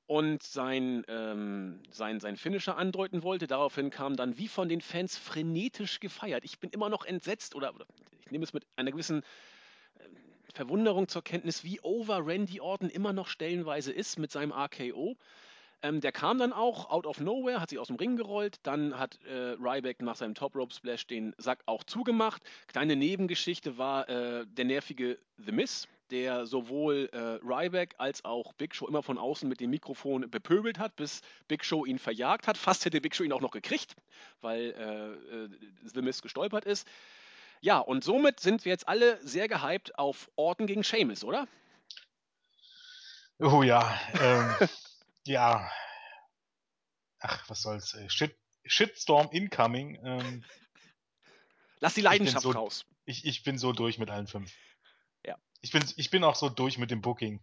und 0.06 0.42
sein, 0.42 1.04
ähm, 1.08 1.82
sein, 1.90 2.20
sein 2.20 2.36
Finisher 2.36 2.76
andeuten 2.76 3.22
wollte. 3.22 3.46
Daraufhin 3.46 3.90
kam 3.90 4.16
dann 4.16 4.38
wie 4.38 4.48
von 4.48 4.68
den 4.68 4.80
Fans 4.80 5.16
frenetisch 5.16 6.00
gefeiert. 6.00 6.44
Ich 6.44 6.58
bin 6.58 6.70
immer 6.70 6.88
noch 6.88 7.04
entsetzt 7.04 7.54
oder, 7.54 7.74
oder 7.74 7.86
ich 8.20 8.30
nehme 8.30 8.44
es 8.44 8.52
mit 8.52 8.66
einer 8.76 8.92
gewissen 8.92 9.22
Verwunderung 10.56 11.06
zur 11.06 11.22
Kenntnis, 11.22 11.64
wie 11.64 11.80
over 11.82 12.26
Randy 12.26 12.60
Orton 12.60 12.88
immer 12.88 13.12
noch 13.12 13.28
stellenweise 13.28 13.92
ist 13.92 14.18
mit 14.18 14.32
seinem 14.32 14.52
RKO. 14.52 15.14
Ähm, 15.82 16.00
der 16.00 16.12
kam 16.12 16.38
dann 16.38 16.54
auch 16.54 16.88
out 16.88 17.06
of 17.06 17.20
nowhere, 17.20 17.60
hat 17.60 17.68
sich 17.68 17.78
aus 17.78 17.88
dem 17.88 17.96
Ring 17.96 18.16
gerollt. 18.16 18.58
Dann 18.62 18.98
hat 18.98 19.18
äh, 19.26 19.54
Ryback 19.60 20.00
nach 20.00 20.16
seinem 20.16 20.34
Top 20.34 20.56
Rope 20.56 20.72
Splash 20.72 21.06
den 21.06 21.34
Sack 21.36 21.62
auch 21.66 21.84
zugemacht. 21.84 22.42
Kleine 22.68 22.96
Nebengeschichte 22.96 23.76
war 23.76 24.08
äh, 24.08 24.46
der 24.46 24.64
nervige 24.64 25.18
The 25.36 25.52
Miz, 25.52 25.88
der 26.10 26.46
sowohl 26.46 27.10
äh, 27.12 27.38
Ryback 27.44 27.94
als 27.98 28.24
auch 28.24 28.54
Big 28.54 28.74
Show 28.74 28.86
immer 28.86 29.02
von 29.02 29.18
außen 29.18 29.46
mit 29.46 29.60
dem 29.60 29.68
Mikrofon 29.68 30.30
bepöbelt 30.30 30.78
hat, 30.78 30.96
bis 30.96 31.20
Big 31.48 31.66
Show 31.66 31.84
ihn 31.84 31.98
verjagt 31.98 32.46
hat. 32.46 32.56
Fast 32.56 32.86
hätte 32.86 33.02
Big 33.02 33.14
Show 33.14 33.24
ihn 33.24 33.32
auch 33.32 33.42
noch 33.42 33.50
gekriegt, 33.50 33.94
weil 34.40 34.70
äh, 34.70 35.34
äh, 35.36 35.48
The 35.84 36.00
Miz 36.00 36.22
gestolpert 36.22 36.64
ist. 36.64 36.88
Ja, 37.60 37.78
und 37.78 38.04
somit 38.04 38.40
sind 38.40 38.64
wir 38.64 38.70
jetzt 38.70 38.88
alle 38.88 39.18
sehr 39.26 39.48
gehypt 39.48 39.98
auf 39.98 40.30
Orton 40.36 40.66
gegen 40.66 40.84
Sheamus, 40.84 41.24
oder? 41.24 41.48
Oh 43.38 43.62
ja, 43.62 43.98
ähm, 44.20 44.68
ja. 45.26 45.70
Ach, 47.20 47.48
was 47.48 47.62
soll's. 47.62 47.94
Ey. 47.94 48.08
Shit, 48.08 48.36
Shitstorm 48.64 49.28
incoming. 49.30 49.98
Ähm, 50.04 50.44
Lass 51.80 51.94
die 51.94 52.00
Leidenschaft 52.00 52.42
so, 52.42 52.50
raus. 52.50 52.86
Ich, 53.04 53.24
ich 53.24 53.42
bin 53.42 53.58
so 53.58 53.72
durch 53.72 53.98
mit 53.98 54.10
allen 54.10 54.26
fünf. 54.26 54.52
Ja. 55.24 55.36
Ich 55.60 55.72
bin, 55.72 55.84
ich 55.96 56.10
bin 56.10 56.24
auch 56.24 56.34
so 56.34 56.48
durch 56.48 56.78
mit 56.78 56.90
dem 56.90 57.00
Booking. 57.02 57.42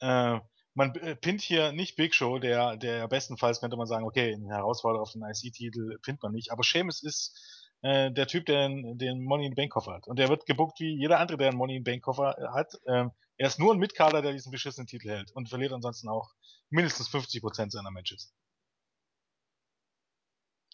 Äh, 0.00 0.40
man 0.74 0.94
äh, 0.96 1.16
pinnt 1.16 1.42
hier 1.42 1.72
nicht 1.72 1.96
Big 1.96 2.14
Show, 2.14 2.38
der, 2.38 2.76
der 2.76 3.08
bestenfalls 3.08 3.60
könnte 3.60 3.76
man 3.76 3.86
sagen, 3.86 4.04
okay, 4.04 4.32
ein 4.32 4.48
Herausforderer 4.48 5.02
auf 5.02 5.12
den 5.12 5.22
IC-Titel 5.22 5.98
pinnt 6.02 6.22
man 6.22 6.32
nicht. 6.32 6.50
Aber 6.50 6.62
Seamus 6.62 7.02
ist 7.02 7.38
äh, 7.82 8.10
der 8.12 8.26
Typ, 8.26 8.46
der 8.46 8.68
den, 8.68 8.98
den 8.98 9.24
Money 9.24 9.46
in 9.46 9.54
Bank 9.54 9.72
Koffer 9.72 9.94
hat. 9.94 10.08
Und 10.08 10.18
der 10.18 10.28
wird 10.28 10.46
gebuckt 10.46 10.80
wie 10.80 10.96
jeder 10.96 11.18
andere, 11.20 11.38
der 11.38 11.48
einen 11.48 11.58
Money 11.58 11.76
in 11.76 11.84
Bank 11.84 12.02
Koffer 12.02 12.36
hat. 12.54 12.72
Ähm, 12.86 13.12
er 13.36 13.48
ist 13.48 13.58
nur 13.58 13.74
ein 13.74 13.78
Mitkader, 13.78 14.22
der 14.22 14.32
diesen 14.32 14.52
beschissenen 14.52 14.86
Titel 14.86 15.08
hält 15.10 15.32
und 15.32 15.48
verliert 15.48 15.72
ansonsten 15.72 16.08
auch 16.08 16.32
mindestens 16.70 17.08
50% 17.10 17.70
seiner 17.70 17.90
Matches. 17.90 18.32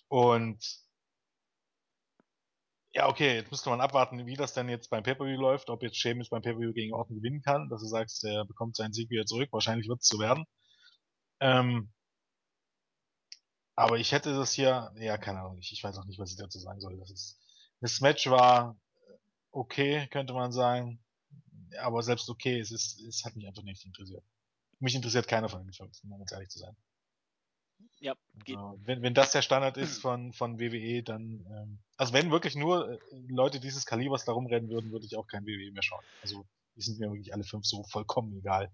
Und 0.08 0.58
ja, 2.92 3.08
okay, 3.08 3.36
jetzt 3.36 3.50
müsste 3.50 3.70
man 3.70 3.80
abwarten, 3.80 4.26
wie 4.26 4.34
das 4.36 4.54
denn 4.54 4.68
jetzt 4.68 4.90
beim 4.90 5.02
Pay-Per-View 5.02 5.40
läuft, 5.40 5.70
ob 5.70 5.82
jetzt 5.82 5.96
Sheamus 5.96 6.30
beim 6.30 6.42
Pay-Per-View 6.42 6.72
gegen 6.72 6.94
Orton 6.94 7.16
gewinnen 7.16 7.42
kann, 7.42 7.68
dass 7.68 7.80
du 7.80 7.86
sagst, 7.86 8.24
er 8.24 8.44
bekommt 8.44 8.76
seinen 8.76 8.92
Sieg 8.92 9.10
wieder 9.10 9.26
zurück, 9.26 9.50
wahrscheinlich 9.52 9.88
wird 9.88 10.00
es 10.00 10.08
so 10.08 10.18
werden. 10.18 10.44
Ähm, 11.40 11.90
aber 13.78 13.98
ich 13.98 14.12
hätte 14.12 14.34
das 14.34 14.52
hier, 14.52 14.92
ja, 14.96 15.18
keine 15.18 15.40
Ahnung, 15.40 15.58
ich, 15.58 15.72
ich 15.72 15.82
weiß 15.82 15.98
auch 15.98 16.04
nicht, 16.04 16.18
was 16.18 16.30
ich 16.30 16.36
dazu 16.36 16.58
sagen 16.58 16.80
soll. 16.80 16.96
Das 16.98 17.10
ist, 17.10 17.38
das 17.80 18.00
Match 18.00 18.28
war 18.28 18.76
okay, 19.52 20.06
könnte 20.08 20.32
man 20.32 20.52
sagen 20.52 20.98
aber 21.76 22.02
selbst 22.02 22.28
okay, 22.30 22.58
es, 22.58 22.70
ist, 22.70 23.00
es 23.00 23.24
hat 23.24 23.36
mich 23.36 23.46
einfach 23.46 23.62
nicht 23.62 23.84
interessiert. 23.84 24.22
Mich 24.80 24.94
interessiert 24.94 25.26
keiner 25.26 25.48
von 25.48 25.64
den 25.64 25.72
fünf, 25.72 26.02
um 26.04 26.10
ganz 26.10 26.32
ehrlich 26.32 26.48
zu 26.48 26.58
sein. 26.58 26.76
Ja, 28.00 28.14
geht. 28.44 28.56
Also, 28.56 28.78
wenn, 28.84 29.02
wenn 29.02 29.14
das 29.14 29.32
der 29.32 29.42
Standard 29.42 29.76
ist 29.76 30.00
von, 30.00 30.32
von 30.32 30.60
WWE, 30.60 31.02
dann, 31.02 31.44
ähm, 31.50 31.78
also 31.96 32.12
wenn 32.12 32.30
wirklich 32.30 32.54
nur 32.54 32.90
äh, 32.90 32.98
Leute 33.28 33.60
dieses 33.60 33.86
Kalibers 33.86 34.24
da 34.24 34.32
rumrennen 34.32 34.70
würden, 34.70 34.92
würde 34.92 35.06
ich 35.06 35.16
auch 35.16 35.26
kein 35.26 35.46
WWE 35.46 35.72
mehr 35.72 35.82
schauen. 35.82 36.04
Also, 36.22 36.44
die 36.76 36.82
sind 36.82 37.00
mir 37.00 37.10
wirklich 37.10 37.34
alle 37.34 37.44
fünf 37.44 37.66
so 37.66 37.82
vollkommen 37.84 38.36
egal. 38.38 38.70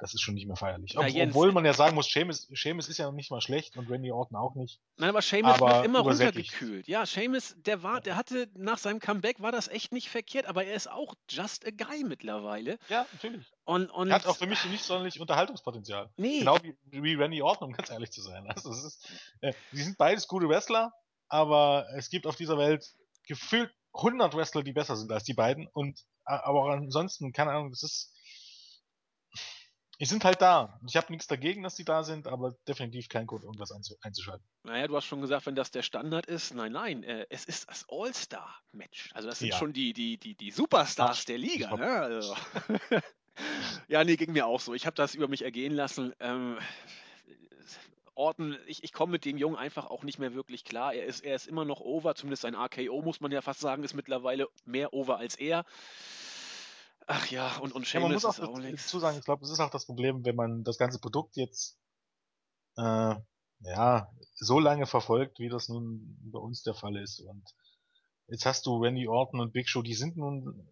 Das 0.00 0.14
ist 0.14 0.20
schon 0.20 0.34
nicht 0.34 0.46
mehr 0.46 0.54
feierlich. 0.56 0.96
Ob, 0.96 1.08
Jens, 1.08 1.34
obwohl 1.34 1.50
man 1.50 1.64
ja 1.64 1.74
sagen 1.74 1.96
muss, 1.96 2.08
Seamus, 2.08 2.46
Seamus 2.52 2.88
ist 2.88 2.98
ja 2.98 3.06
noch 3.06 3.12
nicht 3.14 3.32
mal 3.32 3.40
schlecht 3.40 3.76
und 3.76 3.90
Randy 3.90 4.12
Orton 4.12 4.36
auch 4.36 4.54
nicht. 4.54 4.80
Nein, 4.96 5.08
aber 5.10 5.22
Seamus 5.22 5.60
wird 5.60 5.84
immer 5.84 6.00
übersättigt. 6.00 6.52
runtergekühlt. 6.52 6.86
Ja, 6.86 7.04
Seamus, 7.04 7.56
der 7.58 7.82
war, 7.82 8.00
der 8.00 8.16
hatte 8.16 8.48
nach 8.54 8.78
seinem 8.78 9.00
Comeback 9.00 9.40
war 9.40 9.50
das 9.50 9.66
echt 9.66 9.92
nicht 9.92 10.08
verkehrt, 10.08 10.46
aber 10.46 10.64
er 10.64 10.74
ist 10.74 10.88
auch 10.88 11.14
just 11.28 11.66
a 11.66 11.70
guy 11.70 12.04
mittlerweile. 12.04 12.78
Ja, 12.88 13.06
natürlich. 13.12 13.46
Und, 13.64 13.90
und 13.90 14.08
Er 14.08 14.14
hat 14.14 14.26
auch 14.26 14.36
für 14.36 14.46
mich 14.46 14.64
nicht 14.66 14.84
sonderlich 14.84 15.20
Unterhaltungspotenzial. 15.20 16.10
nee, 16.16 16.38
Genau 16.38 16.58
wie, 16.62 16.76
wie 16.84 17.14
Randy 17.14 17.42
Orton, 17.42 17.68
um 17.68 17.72
ganz 17.72 17.90
ehrlich 17.90 18.12
zu 18.12 18.22
sein. 18.22 18.46
Also 18.48 18.70
es 18.70 18.84
ist, 18.84 19.08
äh, 19.40 19.52
die 19.72 19.82
sind 19.82 19.98
beides 19.98 20.28
gute 20.28 20.48
Wrestler, 20.48 20.92
aber 21.28 21.86
es 21.96 22.08
gibt 22.08 22.26
auf 22.26 22.36
dieser 22.36 22.56
Welt 22.56 22.94
gefühlt 23.26 23.72
100 23.94 24.34
Wrestler, 24.36 24.62
die 24.62 24.72
besser 24.72 24.96
sind 24.96 25.10
als 25.10 25.24
die 25.24 25.34
beiden. 25.34 25.66
Und 25.66 26.04
aber 26.24 26.62
auch 26.62 26.68
ansonsten, 26.68 27.32
keine 27.32 27.50
Ahnung, 27.52 27.70
das 27.70 27.82
ist, 27.82 28.12
die 30.00 30.04
sind 30.04 30.24
halt 30.24 30.40
da. 30.40 30.80
Ich 30.86 30.96
habe 30.96 31.10
nichts 31.12 31.26
dagegen, 31.26 31.62
dass 31.62 31.74
die 31.74 31.84
da 31.84 32.02
sind, 32.04 32.26
aber 32.28 32.52
definitiv 32.66 33.08
kein 33.08 33.26
Grund, 33.26 33.42
irgendwas 33.44 33.72
einzu 33.72 33.96
einzuschalten. 34.02 34.44
naja, 34.62 34.86
du 34.86 34.96
hast 34.96 35.06
schon 35.06 35.20
gesagt, 35.20 35.46
wenn 35.46 35.54
das 35.56 35.70
der 35.70 35.82
Standard 35.82 36.26
ist. 36.26 36.54
Nein, 36.54 36.72
nein, 36.72 37.02
äh, 37.02 37.26
es 37.30 37.44
ist 37.44 37.68
das 37.68 37.84
All-Star-Match. 37.88 39.10
Also 39.14 39.28
das 39.28 39.40
sind 39.40 39.48
Ja. 39.48 39.56
schon 39.56 39.72
die, 39.72 39.92
die, 39.92 40.16
die, 40.16 40.34
die 40.34 40.50
Superstars 40.50 41.20
Ach, 41.22 41.24
der 41.24 41.38
Liga. 41.38 41.76
Ne? 41.76 41.90
Also. 41.90 42.36
ja, 43.88 44.04
nee, 44.04 44.16
ging 44.16 44.32
mir 44.32 44.46
auch 44.46 44.60
so. 44.60 44.74
Ich 44.74 44.86
habe 44.86 44.94
das 44.94 45.14
über 45.14 45.28
mich 45.28 45.42
ergehen 45.42 45.72
lassen. 45.74 46.12
Ähm, 46.20 46.58
Orton, 48.14 48.58
ich, 48.66 48.82
ich 48.82 48.92
komme 48.92 49.12
mit 49.12 49.24
dem 49.24 49.38
Jungen 49.38 49.54
einfach 49.56 49.86
auch 49.86 50.02
nicht 50.02 50.18
mehr 50.18 50.34
wirklich 50.34 50.64
klar. 50.64 50.92
Er 50.92 51.04
ist, 51.06 51.20
er 51.24 51.36
ist 51.36 51.46
immer 51.46 51.64
noch 51.64 51.80
over, 51.80 52.16
zumindest 52.16 52.42
sein 52.42 52.56
RKO, 52.56 53.00
muss 53.02 53.20
man 53.20 53.30
ja 53.30 53.42
fast 53.42 53.60
sagen, 53.60 53.84
ist 53.84 53.94
mittlerweile 53.94 54.48
mehr 54.64 54.92
over 54.92 55.18
als 55.18 55.36
er. 55.36 55.64
Ach 57.10 57.26
ja, 57.30 57.56
und, 57.56 57.72
und 57.72 57.90
Ja, 57.90 58.00
man 58.00 58.12
muss 58.12 58.26
auch 58.26 58.38
auch 58.38 58.58
nichts. 58.58 58.84
dazu 58.84 59.00
sagen, 59.00 59.16
ich 59.18 59.24
glaube, 59.24 59.40
das 59.40 59.50
ist 59.50 59.60
auch 59.60 59.70
das 59.70 59.86
Problem, 59.86 60.26
wenn 60.26 60.36
man 60.36 60.62
das 60.62 60.76
ganze 60.76 60.98
Produkt 60.98 61.36
jetzt 61.36 61.78
äh, 62.76 63.14
ja 63.60 64.12
so 64.34 64.60
lange 64.60 64.86
verfolgt, 64.86 65.38
wie 65.38 65.48
das 65.48 65.70
nun 65.70 66.18
bei 66.30 66.38
uns 66.38 66.62
der 66.62 66.74
Fall 66.74 66.98
ist. 66.98 67.20
Und 67.20 67.42
jetzt 68.26 68.44
hast 68.44 68.66
du 68.66 68.76
Randy 68.76 69.08
Orton 69.08 69.40
und 69.40 69.54
Big 69.54 69.70
Show, 69.70 69.80
die 69.80 69.94
sind 69.94 70.18
nun 70.18 70.68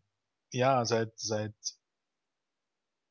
ja 0.52 0.84
seit 0.84 1.18
seit 1.18 1.54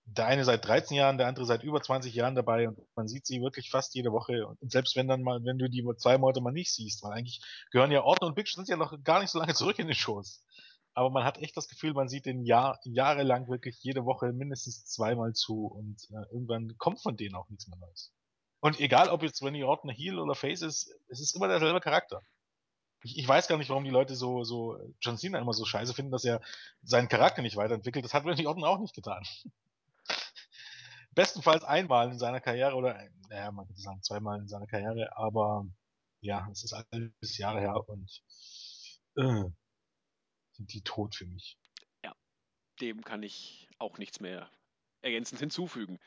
der 0.05 0.27
eine 0.27 0.45
seit 0.45 0.63
13 0.63 0.95
Jahren, 0.95 1.17
der 1.17 1.25
andere 1.25 1.47
seit 1.47 1.63
über 1.63 1.81
20 1.81 2.13
Jahren 2.13 2.35
dabei 2.35 2.67
und 2.67 2.77
man 2.95 3.07
sieht 3.07 3.25
sie 3.25 3.41
wirklich 3.41 3.71
fast 3.71 3.95
jede 3.95 4.11
Woche. 4.11 4.47
Und 4.47 4.71
selbst 4.71 4.95
wenn 4.95 5.07
dann 5.07 5.23
mal, 5.23 5.43
wenn 5.43 5.57
du 5.57 5.67
die 5.67 5.83
zwei 5.97 6.19
Monate 6.19 6.41
mal 6.41 6.51
nicht 6.51 6.71
siehst, 6.71 7.01
weil 7.03 7.13
eigentlich 7.13 7.41
gehören 7.71 7.91
ja 7.91 8.03
Orton 8.03 8.29
und 8.29 8.35
Big 8.35 8.47
Show 8.47 8.57
sind 8.57 8.69
ja 8.69 8.77
noch 8.77 9.01
gar 9.03 9.19
nicht 9.19 9.31
so 9.31 9.39
lange 9.39 9.55
zurück 9.55 9.79
in 9.79 9.87
den 9.87 9.95
Shows. 9.95 10.43
Aber 10.95 11.09
man 11.09 11.25
hat 11.25 11.37
echt 11.39 11.57
das 11.57 11.67
Gefühl, 11.67 11.93
man 11.93 12.07
sieht 12.07 12.25
den 12.25 12.45
Jahr, 12.45 12.79
jahrelang 12.83 13.49
wirklich 13.49 13.77
jede 13.83 14.05
Woche 14.05 14.31
mindestens 14.31 14.85
zweimal 14.85 15.33
zu 15.33 15.67
und 15.67 16.01
äh, 16.11 16.33
irgendwann 16.33 16.77
kommt 16.77 17.01
von 17.01 17.17
denen 17.17 17.35
auch 17.35 17.49
nichts 17.49 17.67
mehr 17.67 17.77
Neues. 17.77 18.13
Und 18.61 18.79
egal, 18.79 19.09
ob 19.09 19.21
jetzt 19.21 19.43
Randy 19.43 19.63
Orton 19.65 19.91
Heel 19.91 20.19
oder 20.19 20.35
Face 20.35 20.61
ist, 20.61 20.89
es 21.09 21.19
ist 21.19 21.35
immer 21.35 21.49
derselbe 21.49 21.81
Charakter. 21.81 22.21
Ich, 23.03 23.17
ich 23.17 23.27
weiß 23.27 23.49
gar 23.49 23.57
nicht, 23.57 23.69
warum 23.69 23.83
die 23.83 23.89
Leute 23.89 24.15
so, 24.15 24.45
so 24.45 24.79
John 25.01 25.17
Cena 25.17 25.37
immer 25.37 25.51
so 25.51 25.65
scheiße 25.65 25.93
finden, 25.93 26.11
dass 26.11 26.23
er 26.23 26.39
seinen 26.81 27.09
Charakter 27.09 27.41
nicht 27.41 27.57
weiterentwickelt. 27.57 28.05
Das 28.05 28.13
hat 28.13 28.25
Randy 28.25 28.47
Orton 28.47 28.63
auch 28.63 28.79
nicht 28.79 28.95
getan. 28.95 29.21
Bestenfalls 31.11 31.65
einmal 31.65 32.09
in 32.09 32.19
seiner 32.19 32.39
Karriere 32.39 32.73
oder, 32.73 32.97
naja, 33.29 33.51
man 33.51 33.67
könnte 33.67 33.81
sagen 33.81 34.01
zweimal 34.01 34.39
in 34.39 34.47
seiner 34.47 34.67
Karriere, 34.67 35.09
aber 35.17 35.65
ja, 36.21 36.47
es 36.51 36.63
ist 36.63 36.73
alles 36.73 37.37
Jahre 37.37 37.59
her 37.59 37.87
und 37.87 38.21
äh, 39.17 39.43
sind 40.55 40.73
die 40.73 40.81
tot 40.81 41.15
für 41.15 41.25
mich. 41.25 41.57
Dem 42.81 43.03
kann 43.03 43.23
ich 43.23 43.69
auch 43.77 43.97
nichts 43.97 44.19
mehr 44.19 44.49
ergänzend 45.01 45.39
hinzufügen. 45.39 45.99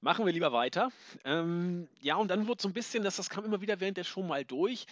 Machen 0.00 0.24
wir 0.24 0.32
lieber 0.32 0.52
weiter. 0.52 0.90
Ähm, 1.24 1.88
ja, 2.00 2.16
und 2.16 2.28
dann 2.28 2.46
wurde 2.46 2.62
so 2.62 2.68
ein 2.68 2.72
bisschen, 2.72 3.04
dass 3.04 3.16
das 3.16 3.28
kam 3.28 3.44
immer 3.44 3.60
wieder 3.60 3.80
während 3.80 3.98
der 3.98 4.04
Show 4.04 4.22
mal 4.22 4.44
durch, 4.44 4.86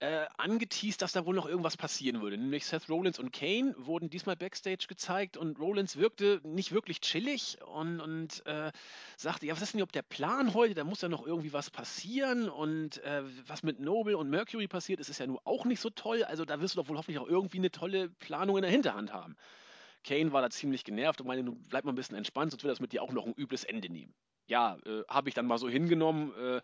äh, 0.00 0.26
angeteased, 0.36 1.00
dass 1.00 1.12
da 1.12 1.24
wohl 1.24 1.34
noch 1.34 1.46
irgendwas 1.46 1.76
passieren 1.76 2.20
würde. 2.20 2.36
Nämlich 2.36 2.66
Seth 2.66 2.88
Rollins 2.88 3.18
und 3.18 3.32
Kane 3.32 3.74
wurden 3.78 4.10
diesmal 4.10 4.36
Backstage 4.36 4.86
gezeigt 4.88 5.36
und 5.36 5.58
Rollins 5.58 5.96
wirkte 5.96 6.40
nicht 6.44 6.72
wirklich 6.72 7.00
chillig 7.00 7.58
und, 7.64 8.00
und 8.00 8.44
äh, 8.46 8.72
sagte, 9.16 9.46
ja, 9.46 9.54
was 9.54 9.62
ist 9.62 9.72
denn 9.72 9.78
überhaupt 9.78 9.94
der 9.94 10.02
Plan 10.02 10.52
heute? 10.54 10.74
Da 10.74 10.84
muss 10.84 11.00
ja 11.00 11.08
noch 11.08 11.26
irgendwie 11.26 11.52
was 11.52 11.70
passieren 11.70 12.48
und 12.48 13.02
äh, 13.04 13.22
was 13.46 13.62
mit 13.62 13.80
Noble 13.80 14.16
und 14.18 14.28
Mercury 14.30 14.68
passiert 14.68 15.00
ist, 15.00 15.08
ist 15.08 15.20
ja 15.20 15.26
nun 15.26 15.38
auch 15.44 15.64
nicht 15.64 15.80
so 15.80 15.90
toll. 15.90 16.24
Also 16.24 16.44
da 16.44 16.60
wirst 16.60 16.76
du 16.76 16.82
doch 16.82 16.88
wohl 16.88 16.98
hoffentlich 16.98 17.18
auch 17.18 17.28
irgendwie 17.28 17.58
eine 17.58 17.70
tolle 17.70 18.10
Planung 18.10 18.56
in 18.56 18.62
der 18.62 18.70
Hinterhand 18.70 19.12
haben. 19.12 19.36
Kane 20.02 20.32
war 20.32 20.42
da 20.42 20.50
ziemlich 20.50 20.84
genervt 20.84 21.20
und 21.20 21.26
meinte, 21.26 21.50
bleib 21.68 21.84
mal 21.84 21.92
ein 21.92 21.96
bisschen 21.96 22.16
entspannt, 22.16 22.50
sonst 22.50 22.62
wird 22.62 22.72
das 22.72 22.80
mit 22.80 22.92
dir 22.92 23.02
auch 23.02 23.12
noch 23.12 23.26
ein 23.26 23.32
übles 23.34 23.64
Ende 23.64 23.90
nehmen. 23.90 24.14
Ja, 24.46 24.76
äh, 24.84 25.02
habe 25.08 25.28
ich 25.28 25.34
dann 25.34 25.46
mal 25.46 25.58
so 25.58 25.68
hingenommen. 25.68 26.32
Äh, 26.34 26.60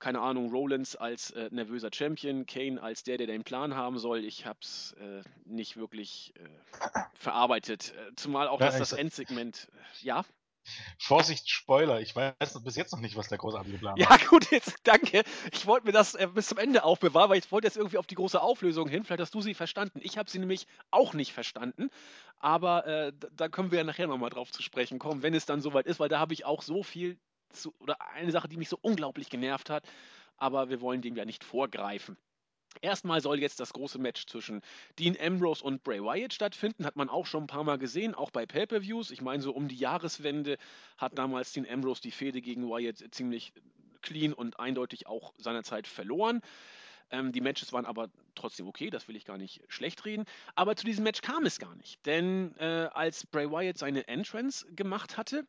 keine 0.00 0.20
Ahnung, 0.20 0.50
Rollins 0.50 0.96
als 0.96 1.30
äh, 1.30 1.48
nervöser 1.50 1.90
Champion, 1.92 2.46
Kane 2.46 2.82
als 2.82 3.02
der, 3.02 3.18
der 3.18 3.26
den 3.26 3.44
Plan 3.44 3.74
haben 3.74 3.98
soll. 3.98 4.24
Ich 4.24 4.46
habe 4.46 4.58
es 4.62 4.94
äh, 5.00 5.22
nicht 5.44 5.76
wirklich 5.76 6.32
äh, 6.36 7.00
verarbeitet. 7.14 7.94
Äh, 7.94 8.14
zumal 8.16 8.48
auch, 8.48 8.60
Ja, 8.60 8.66
dass 8.66 8.78
das 8.78 8.92
Endsegment, 8.92 9.68
äh, 9.72 10.06
ja, 10.06 10.24
Vorsicht, 10.98 11.48
Spoiler, 11.48 12.00
ich 12.00 12.16
weiß 12.16 12.60
bis 12.64 12.74
jetzt 12.74 12.92
noch 12.92 12.98
nicht, 12.98 13.14
was 13.14 13.28
der 13.28 13.38
großartige 13.38 13.78
Plan 13.78 13.96
Ja, 13.96 14.16
gut, 14.28 14.50
jetzt 14.50 14.74
danke. 14.82 15.22
Ich 15.52 15.64
wollte 15.66 15.86
mir 15.86 15.92
das 15.92 16.16
äh, 16.16 16.26
bis 16.26 16.48
zum 16.48 16.58
Ende 16.58 16.82
aufbewahren, 16.82 17.30
weil 17.30 17.38
ich 17.38 17.52
wollte 17.52 17.68
jetzt 17.68 17.76
irgendwie 17.76 17.98
auf 17.98 18.06
die 18.08 18.16
große 18.16 18.40
Auflösung 18.40 18.88
hin. 18.88 19.04
Vielleicht 19.04 19.20
hast 19.20 19.34
du 19.34 19.40
sie 19.40 19.54
verstanden. 19.54 20.00
Ich 20.02 20.18
habe 20.18 20.28
sie 20.28 20.40
nämlich 20.40 20.66
auch 20.90 21.14
nicht 21.14 21.32
verstanden. 21.32 21.88
Aber 22.38 23.12
da 23.32 23.48
können 23.48 23.70
wir 23.70 23.78
ja 23.78 23.84
nachher 23.84 24.08
nochmal 24.08 24.30
drauf 24.30 24.50
zu 24.50 24.62
sprechen 24.62 24.98
kommen, 24.98 25.22
wenn 25.22 25.34
es 25.34 25.46
dann 25.46 25.60
soweit 25.60 25.86
ist, 25.86 26.00
weil 26.00 26.08
da 26.08 26.18
habe 26.18 26.34
ich 26.34 26.44
auch 26.44 26.62
so 26.62 26.82
viel 26.82 27.18
zu, 27.50 27.74
oder 27.78 28.00
eine 28.12 28.32
Sache, 28.32 28.48
die 28.48 28.56
mich 28.56 28.68
so 28.68 28.78
unglaublich 28.80 29.30
genervt 29.30 29.70
hat. 29.70 29.84
Aber 30.36 30.68
wir 30.68 30.80
wollen 30.80 31.02
dem 31.02 31.16
ja 31.16 31.24
nicht 31.24 31.44
vorgreifen. 31.44 32.16
Erstmal 32.82 33.20
soll 33.20 33.40
jetzt 33.40 33.60
das 33.60 33.72
große 33.72 33.98
Match 33.98 34.26
zwischen 34.26 34.60
Dean 34.98 35.16
Ambrose 35.18 35.64
und 35.64 35.82
Bray 35.82 36.02
Wyatt 36.02 36.34
stattfinden. 36.34 36.84
Hat 36.84 36.96
man 36.96 37.08
auch 37.08 37.26
schon 37.26 37.44
ein 37.44 37.46
paar 37.46 37.64
Mal 37.64 37.78
gesehen, 37.78 38.14
auch 38.14 38.30
bei 38.30 38.44
Pay-Per-Views. 38.44 39.10
Ich 39.10 39.22
meine, 39.22 39.42
so 39.42 39.52
um 39.52 39.68
die 39.68 39.76
Jahreswende 39.76 40.58
hat 40.98 41.16
damals 41.18 41.52
Dean 41.52 41.66
Ambrose 41.68 42.02
die 42.02 42.10
Fehde 42.10 42.42
gegen 42.42 42.68
Wyatt 42.68 43.02
ziemlich 43.12 43.52
clean 44.02 44.32
und 44.32 44.60
eindeutig 44.60 45.06
auch 45.06 45.32
seinerzeit 45.38 45.86
verloren. 45.86 46.40
Ähm, 47.10 47.32
die 47.32 47.40
Matches 47.40 47.72
waren 47.72 47.86
aber 47.86 48.10
trotzdem 48.34 48.66
okay, 48.66 48.90
das 48.90 49.08
will 49.08 49.16
ich 49.16 49.24
gar 49.24 49.38
nicht 49.38 49.62
schlecht 49.68 50.04
reden. 50.04 50.24
Aber 50.54 50.76
zu 50.76 50.84
diesem 50.84 51.04
Match 51.04 51.20
kam 51.20 51.46
es 51.46 51.58
gar 51.58 51.74
nicht. 51.76 52.04
Denn 52.04 52.54
äh, 52.58 52.88
als 52.92 53.26
Bray 53.26 53.50
Wyatt 53.50 53.78
seine 53.78 54.08
Entrance 54.08 54.66
gemacht 54.74 55.16
hatte, 55.16 55.46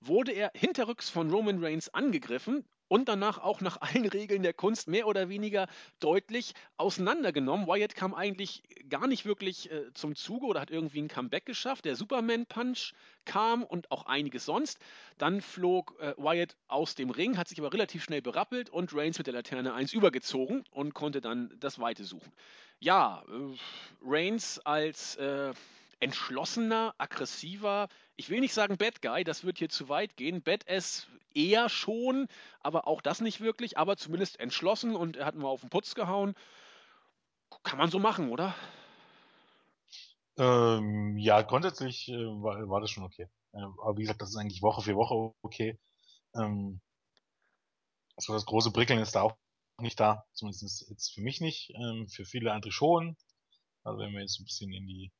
wurde 0.00 0.32
er 0.32 0.50
hinterrücks 0.54 1.10
von 1.10 1.30
Roman 1.30 1.62
Reigns 1.62 1.92
angegriffen 1.92 2.64
und 2.88 3.08
danach 3.08 3.38
auch 3.38 3.60
nach 3.60 3.80
allen 3.80 4.06
Regeln 4.06 4.42
der 4.42 4.52
Kunst 4.52 4.88
mehr 4.88 5.06
oder 5.06 5.28
weniger 5.28 5.66
deutlich 6.00 6.52
auseinandergenommen. 6.76 7.66
Wyatt 7.66 7.94
kam 7.94 8.14
eigentlich 8.14 8.62
gar 8.88 9.06
nicht 9.06 9.24
wirklich 9.24 9.70
äh, 9.70 9.92
zum 9.94 10.14
Zuge 10.14 10.46
oder 10.46 10.60
hat 10.60 10.70
irgendwie 10.70 11.02
ein 11.02 11.08
Comeback 11.08 11.46
geschafft. 11.46 11.84
Der 11.84 11.96
Superman 11.96 12.46
Punch 12.46 12.92
kam 13.24 13.64
und 13.64 13.90
auch 13.90 14.06
einiges 14.06 14.44
sonst. 14.44 14.78
Dann 15.18 15.40
flog 15.40 15.98
äh, 15.98 16.14
Wyatt 16.16 16.56
aus 16.68 16.94
dem 16.94 17.10
Ring, 17.10 17.36
hat 17.36 17.48
sich 17.48 17.58
aber 17.58 17.72
relativ 17.72 18.04
schnell 18.04 18.22
berappelt 18.22 18.70
und 18.70 18.94
Reigns 18.94 19.18
mit 19.18 19.26
der 19.26 19.34
Laterne 19.34 19.74
1 19.74 19.92
übergezogen 19.92 20.64
und 20.70 20.94
konnte 20.94 21.20
dann 21.20 21.52
das 21.58 21.78
Weite 21.78 22.04
suchen. 22.04 22.32
Ja, 22.78 23.24
äh, 23.28 23.56
Reigns 24.04 24.60
als 24.60 25.16
äh, 25.16 25.52
entschlossener, 26.00 26.94
aggressiver, 26.98 27.88
ich 28.16 28.30
will 28.30 28.40
nicht 28.40 28.54
sagen 28.54 28.76
Bad 28.76 29.02
Guy, 29.02 29.24
das 29.24 29.44
wird 29.44 29.58
hier 29.58 29.68
zu 29.68 29.88
weit 29.88 30.16
gehen. 30.16 30.42
Badass 30.42 31.06
eher 31.34 31.68
schon, 31.68 32.28
aber 32.60 32.86
auch 32.86 33.00
das 33.00 33.20
nicht 33.20 33.40
wirklich, 33.40 33.78
aber 33.78 33.96
zumindest 33.96 34.40
entschlossen 34.40 34.96
und 34.96 35.16
er 35.16 35.26
hat 35.26 35.34
mal 35.34 35.48
auf 35.48 35.60
den 35.60 35.70
Putz 35.70 35.94
gehauen. 35.94 36.34
Kann 37.62 37.78
man 37.78 37.90
so 37.90 37.98
machen, 37.98 38.30
oder? 38.30 38.54
Ähm, 40.38 41.16
ja, 41.16 41.42
grundsätzlich 41.42 42.08
äh, 42.08 42.14
war, 42.14 42.68
war 42.68 42.80
das 42.80 42.90
schon 42.90 43.04
okay. 43.04 43.28
Äh, 43.52 43.62
aber 43.62 43.96
wie 43.96 44.02
gesagt, 44.02 44.20
das 44.20 44.30
ist 44.30 44.36
eigentlich 44.36 44.62
Woche 44.62 44.82
für 44.82 44.96
Woche 44.96 45.34
okay. 45.42 45.78
Ähm, 46.34 46.80
also 48.16 48.32
das 48.32 48.46
große 48.46 48.70
Brickeln 48.70 48.98
ist 48.98 49.14
da 49.14 49.22
auch 49.22 49.36
nicht 49.78 50.00
da, 50.00 50.24
zumindest 50.32 50.88
jetzt 50.88 51.14
für 51.14 51.20
mich 51.20 51.40
nicht, 51.40 51.70
ähm, 51.74 52.08
für 52.08 52.24
viele 52.24 52.52
andere 52.52 52.72
schon. 52.72 53.16
Also 53.84 53.98
wenn 53.98 54.12
wir 54.12 54.20
jetzt 54.20 54.40
ein 54.40 54.44
bisschen 54.44 54.72
in 54.72 54.86
die 54.86 55.12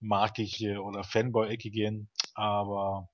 markige 0.00 0.82
oder 0.82 1.04
Fanboy-Ecke 1.04 1.70
gehen, 1.70 2.10
aber 2.34 3.08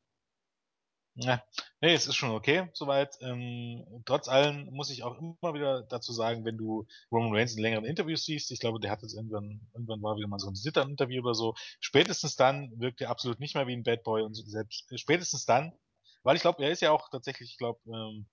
ja, 1.19 1.43
nee, 1.81 1.95
es 1.95 2.07
ist 2.07 2.16
schon 2.16 2.31
okay, 2.31 2.69
soweit. 2.75 3.16
Ähm, 3.23 4.02
trotz 4.05 4.28
allem 4.28 4.66
muss 4.66 4.90
ich 4.90 5.02
auch 5.02 5.16
immer 5.19 5.55
wieder 5.55 5.83
dazu 5.85 6.12
sagen, 6.12 6.45
wenn 6.45 6.59
du 6.59 6.87
Roman 7.11 7.35
Reigns 7.35 7.57
in 7.57 7.62
längeren 7.62 7.87
Interviews 7.87 8.25
siehst, 8.26 8.50
ich 8.50 8.61
glaube, 8.61 8.81
der 8.81 8.90
hat 8.90 9.00
jetzt 9.00 9.14
irgendwann, 9.14 9.66
irgendwann 9.73 10.02
war 10.02 10.16
wieder 10.16 10.28
mal 10.28 10.38
so 10.38 10.49
ein 10.49 10.55
Sitter-Interview 10.55 11.23
oder 11.23 11.35
so, 11.35 11.55
spätestens 11.81 12.37
dann 12.37 12.71
wirkt 12.78 13.00
er 13.00 13.09
absolut 13.09 13.40
nicht 13.40 13.55
mehr 13.55 13.66
wie 13.66 13.75
ein 13.75 13.83
Bad 13.83 14.02
Boy 14.05 14.23
und 14.23 14.35
selbst 14.35 14.87
spätestens 14.97 15.47
dann, 15.47 15.73
weil 16.23 16.37
ich 16.37 16.43
glaube, 16.43 16.62
er 16.62 16.71
ist 16.71 16.83
ja 16.83 16.90
auch 16.90 17.09
tatsächlich, 17.09 17.50
ich 17.50 17.57
glaube, 17.57 17.81
ähm, 17.87 18.26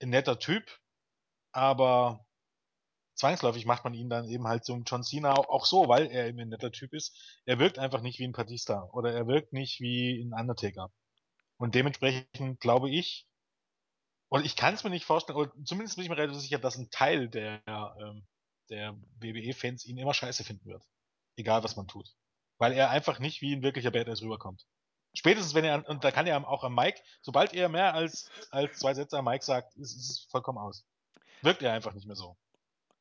ein 0.00 0.10
netter 0.10 0.40
Typ, 0.40 0.64
aber 1.52 2.26
zwangsläufig 3.22 3.66
macht 3.66 3.84
man 3.84 3.94
ihn 3.94 4.10
dann 4.10 4.28
eben 4.28 4.48
halt 4.48 4.64
zum 4.64 4.82
John 4.82 5.04
Cena 5.04 5.34
auch, 5.34 5.48
auch 5.48 5.64
so, 5.64 5.88
weil 5.88 6.06
er 6.06 6.26
eben 6.26 6.40
ein 6.40 6.48
netter 6.48 6.72
Typ 6.72 6.92
ist. 6.92 7.16
Er 7.44 7.60
wirkt 7.60 7.78
einfach 7.78 8.02
nicht 8.02 8.18
wie 8.18 8.24
ein 8.24 8.32
Batista 8.32 8.88
oder 8.92 9.12
er 9.12 9.28
wirkt 9.28 9.52
nicht 9.52 9.80
wie 9.80 10.20
ein 10.20 10.32
Undertaker. 10.32 10.90
Und 11.56 11.76
dementsprechend 11.76 12.58
glaube 12.58 12.90
ich, 12.90 13.28
und 14.28 14.44
ich 14.44 14.56
kann 14.56 14.74
es 14.74 14.82
mir 14.82 14.90
nicht 14.90 15.04
vorstellen, 15.04 15.38
oder 15.38 15.52
zumindest 15.64 15.94
bin 15.94 16.02
ich 16.04 16.10
mir 16.10 16.16
relativ 16.16 16.40
sicher, 16.40 16.58
dass 16.58 16.76
ein 16.76 16.90
Teil 16.90 17.28
der, 17.28 17.62
ähm, 17.68 18.26
der 18.70 18.96
WWE-Fans 19.20 19.84
ihn 19.84 19.98
immer 19.98 20.14
scheiße 20.14 20.42
finden 20.42 20.66
wird. 20.66 20.82
Egal 21.36 21.62
was 21.62 21.76
man 21.76 21.86
tut. 21.86 22.08
Weil 22.58 22.72
er 22.72 22.90
einfach 22.90 23.20
nicht 23.20 23.40
wie 23.40 23.54
ein 23.54 23.62
wirklicher 23.62 23.92
Badass 23.92 24.22
rüberkommt. 24.22 24.66
Spätestens 25.14 25.54
wenn 25.54 25.64
er, 25.64 25.88
und 25.88 26.02
da 26.02 26.10
kann 26.10 26.26
er 26.26 26.48
auch 26.48 26.64
am 26.64 26.74
Mike, 26.74 27.00
sobald 27.20 27.54
er 27.54 27.68
mehr 27.68 27.94
als, 27.94 28.28
als 28.50 28.80
zwei 28.80 28.94
Sätze 28.94 29.18
am 29.18 29.26
Mike 29.26 29.44
sagt, 29.44 29.76
ist 29.76 29.94
es 29.94 30.26
vollkommen 30.28 30.58
aus. 30.58 30.84
Wirkt 31.42 31.62
er 31.62 31.72
einfach 31.72 31.92
nicht 31.92 32.06
mehr 32.06 32.16
so. 32.16 32.36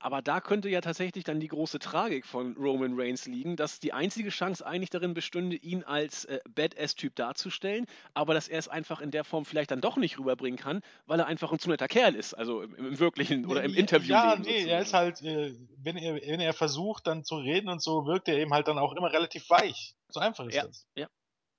Aber 0.02 0.22
da 0.22 0.42
könnte 0.42 0.68
ja 0.70 0.82
tatsächlich 0.82 1.24
dann 1.24 1.40
die 1.40 1.48
große 1.48 1.80
Tragik 1.80 2.26
von 2.26 2.56
Roman 2.58 3.00
Reigns 3.00 3.28
liegen, 3.28 3.56
dass 3.56 3.80
die 3.80 3.94
einzige 3.94 4.30
Chance 4.30 4.66
eigentlich 4.66 4.90
darin 4.90 5.14
bestünde, 5.14 5.56
ihn 5.56 5.84
als 5.84 6.26
äh, 6.26 6.40
Badass-Typ 6.50 7.16
darzustellen, 7.16 7.86
aber 8.14 8.34
dass 8.34 8.48
er 8.48 8.60
es 8.60 8.68
einfach 8.68 9.00
in 9.00 9.12
der 9.12 9.24
Form 9.24 9.46
vielleicht 9.46 9.72
dann 9.72 9.82
doch 9.82 9.98
nicht 9.98 10.18
rüberbringen 10.18 10.60
kann, 10.60 10.82
weil 11.06 11.20
er 11.20 11.28
einfach 11.28 11.52
ein 11.52 11.60
zu 11.60 11.70
netter 11.70 11.88
Kerl 11.88 12.16
ist, 12.16 12.34
also 12.34 12.64
im, 12.64 12.74
im 12.76 13.00
wirklichen 13.00 13.46
oder 13.46 13.64
im 13.64 13.76
Interview. 13.76 14.14
Ja, 14.14 14.36
nee, 14.36 14.44
sozusagen. 14.44 14.68
er 14.70 14.82
ist 14.82 14.94
halt, 14.94 15.22
äh, 15.22 15.56
wenn, 15.78 15.98
er, 15.98 16.16
wenn 16.16 16.40
er 16.40 16.54
versucht 16.54 17.06
dann 17.06 17.24
zu 17.24 17.38
reden 17.38 17.70
und 17.70 17.82
so, 17.82 18.06
wirkt 18.06 18.28
er 18.28 18.38
eben 18.38 18.54
halt 18.54 18.68
dann 18.68 18.80
auch 18.80 18.94
immer 18.96 19.12
relativ 19.12 19.50
weich. 19.50 19.96
So 20.10 20.20
einfach 20.20 20.48
ist 20.48 20.56
ja, 20.56 20.66
das. 20.66 20.88
Ja. 20.96 21.08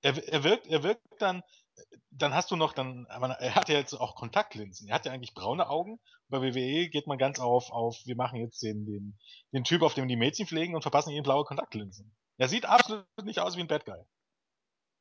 Er, 0.02 0.28
er, 0.28 0.44
wirkt, 0.44 0.66
er 0.66 0.82
wirkt 0.82 1.02
dann, 1.20 1.42
dann 2.14 2.34
hast 2.34 2.50
du 2.50 2.56
noch 2.56 2.72
dann, 2.72 3.06
er 3.06 3.54
hat 3.54 3.68
ja 3.68 3.76
jetzt 3.76 3.94
auch 3.94 4.14
Kontaktlinsen. 4.14 4.88
Er 4.88 4.94
hat 4.94 5.06
ja 5.06 5.12
eigentlich 5.12 5.34
braune 5.34 5.68
Augen. 5.68 5.98
Bei 6.28 6.40
WWE 6.42 6.88
geht 6.88 7.06
man 7.06 7.18
ganz 7.18 7.40
auf, 7.40 7.70
auf, 7.70 8.00
wir 8.04 8.16
machen 8.16 8.38
jetzt 8.38 8.62
den, 8.62 8.84
den, 8.84 9.18
den 9.52 9.64
Typ, 9.64 9.82
auf 9.82 9.94
dem 9.94 10.08
die 10.08 10.16
Mädchen 10.16 10.46
pflegen 10.46 10.74
und 10.74 10.82
verpassen 10.82 11.10
ihm 11.10 11.22
blaue 11.22 11.44
Kontaktlinsen. 11.44 12.14
Er 12.36 12.48
sieht 12.48 12.66
absolut 12.66 13.06
nicht 13.22 13.40
aus 13.40 13.56
wie 13.56 13.60
ein 13.60 13.66
Bad 13.66 13.86
Guy. 13.86 14.02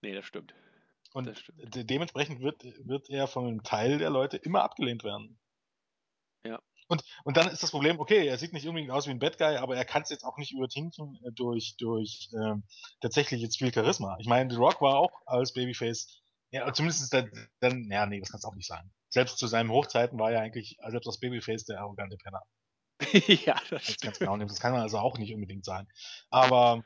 Nee, 0.01 0.13
das 0.13 0.25
stimmt. 0.25 0.53
Und 1.13 1.27
das 1.27 1.39
stimmt. 1.39 1.75
De 1.75 1.83
dementsprechend 1.83 2.41
wird, 2.41 2.63
wird 2.63 3.09
er 3.09 3.27
von 3.27 3.45
einem 3.45 3.63
Teil 3.63 3.97
der 3.97 4.09
Leute 4.09 4.37
immer 4.37 4.63
abgelehnt 4.63 5.03
werden. 5.03 5.37
Ja. 6.45 6.59
Und, 6.87 7.03
und 7.23 7.37
dann 7.37 7.49
ist 7.49 7.63
das 7.63 7.71
Problem, 7.71 7.99
okay, 7.99 8.25
er 8.27 8.37
sieht 8.37 8.53
nicht 8.53 8.67
unbedingt 8.67 8.91
aus 8.91 9.07
wie 9.07 9.11
ein 9.11 9.19
Bad 9.19 9.37
Guy, 9.37 9.57
aber 9.57 9.75
er 9.75 9.85
kann 9.85 10.01
es 10.03 10.09
jetzt 10.09 10.23
auch 10.23 10.37
nicht 10.37 10.51
übertinken 10.53 11.19
äh, 11.25 11.31
durch, 11.31 11.75
durch 11.77 12.29
ähm, 12.33 12.63
tatsächlich 13.01 13.41
jetzt 13.41 13.57
viel 13.57 13.73
Charisma. 13.73 14.17
Ich 14.19 14.27
meine, 14.27 14.49
The 14.49 14.57
Rock 14.57 14.81
war 14.81 14.97
auch 14.97 15.11
als 15.25 15.53
Babyface 15.53 16.20
ja, 16.51 16.71
zumindest 16.73 17.13
dann, 17.13 17.31
dann, 17.59 17.89
ja, 17.89 18.05
nee, 18.05 18.19
das 18.19 18.29
kannst 18.29 18.43
du 18.43 18.49
auch 18.49 18.55
nicht 18.55 18.67
sagen. 18.67 18.91
Selbst 19.09 19.37
zu 19.37 19.47
seinen 19.47 19.69
Hochzeiten 19.69 20.19
war 20.19 20.31
er 20.31 20.41
eigentlich, 20.41 20.77
also 20.81 20.99
das 20.99 21.19
Babyface 21.19 21.65
der 21.65 21.79
arrogante 21.79 22.17
Penner. 22.17 22.43
ja, 23.45 23.59
das 23.69 23.83
stimmt. 23.83 24.01
Ganz 24.01 24.19
genau, 24.19 24.37
das 24.37 24.59
kann 24.59 24.73
man 24.73 24.81
also 24.81 24.99
auch 24.99 25.17
nicht 25.17 25.33
unbedingt 25.33 25.65
sein. 25.65 25.87
Aber, 26.29 26.83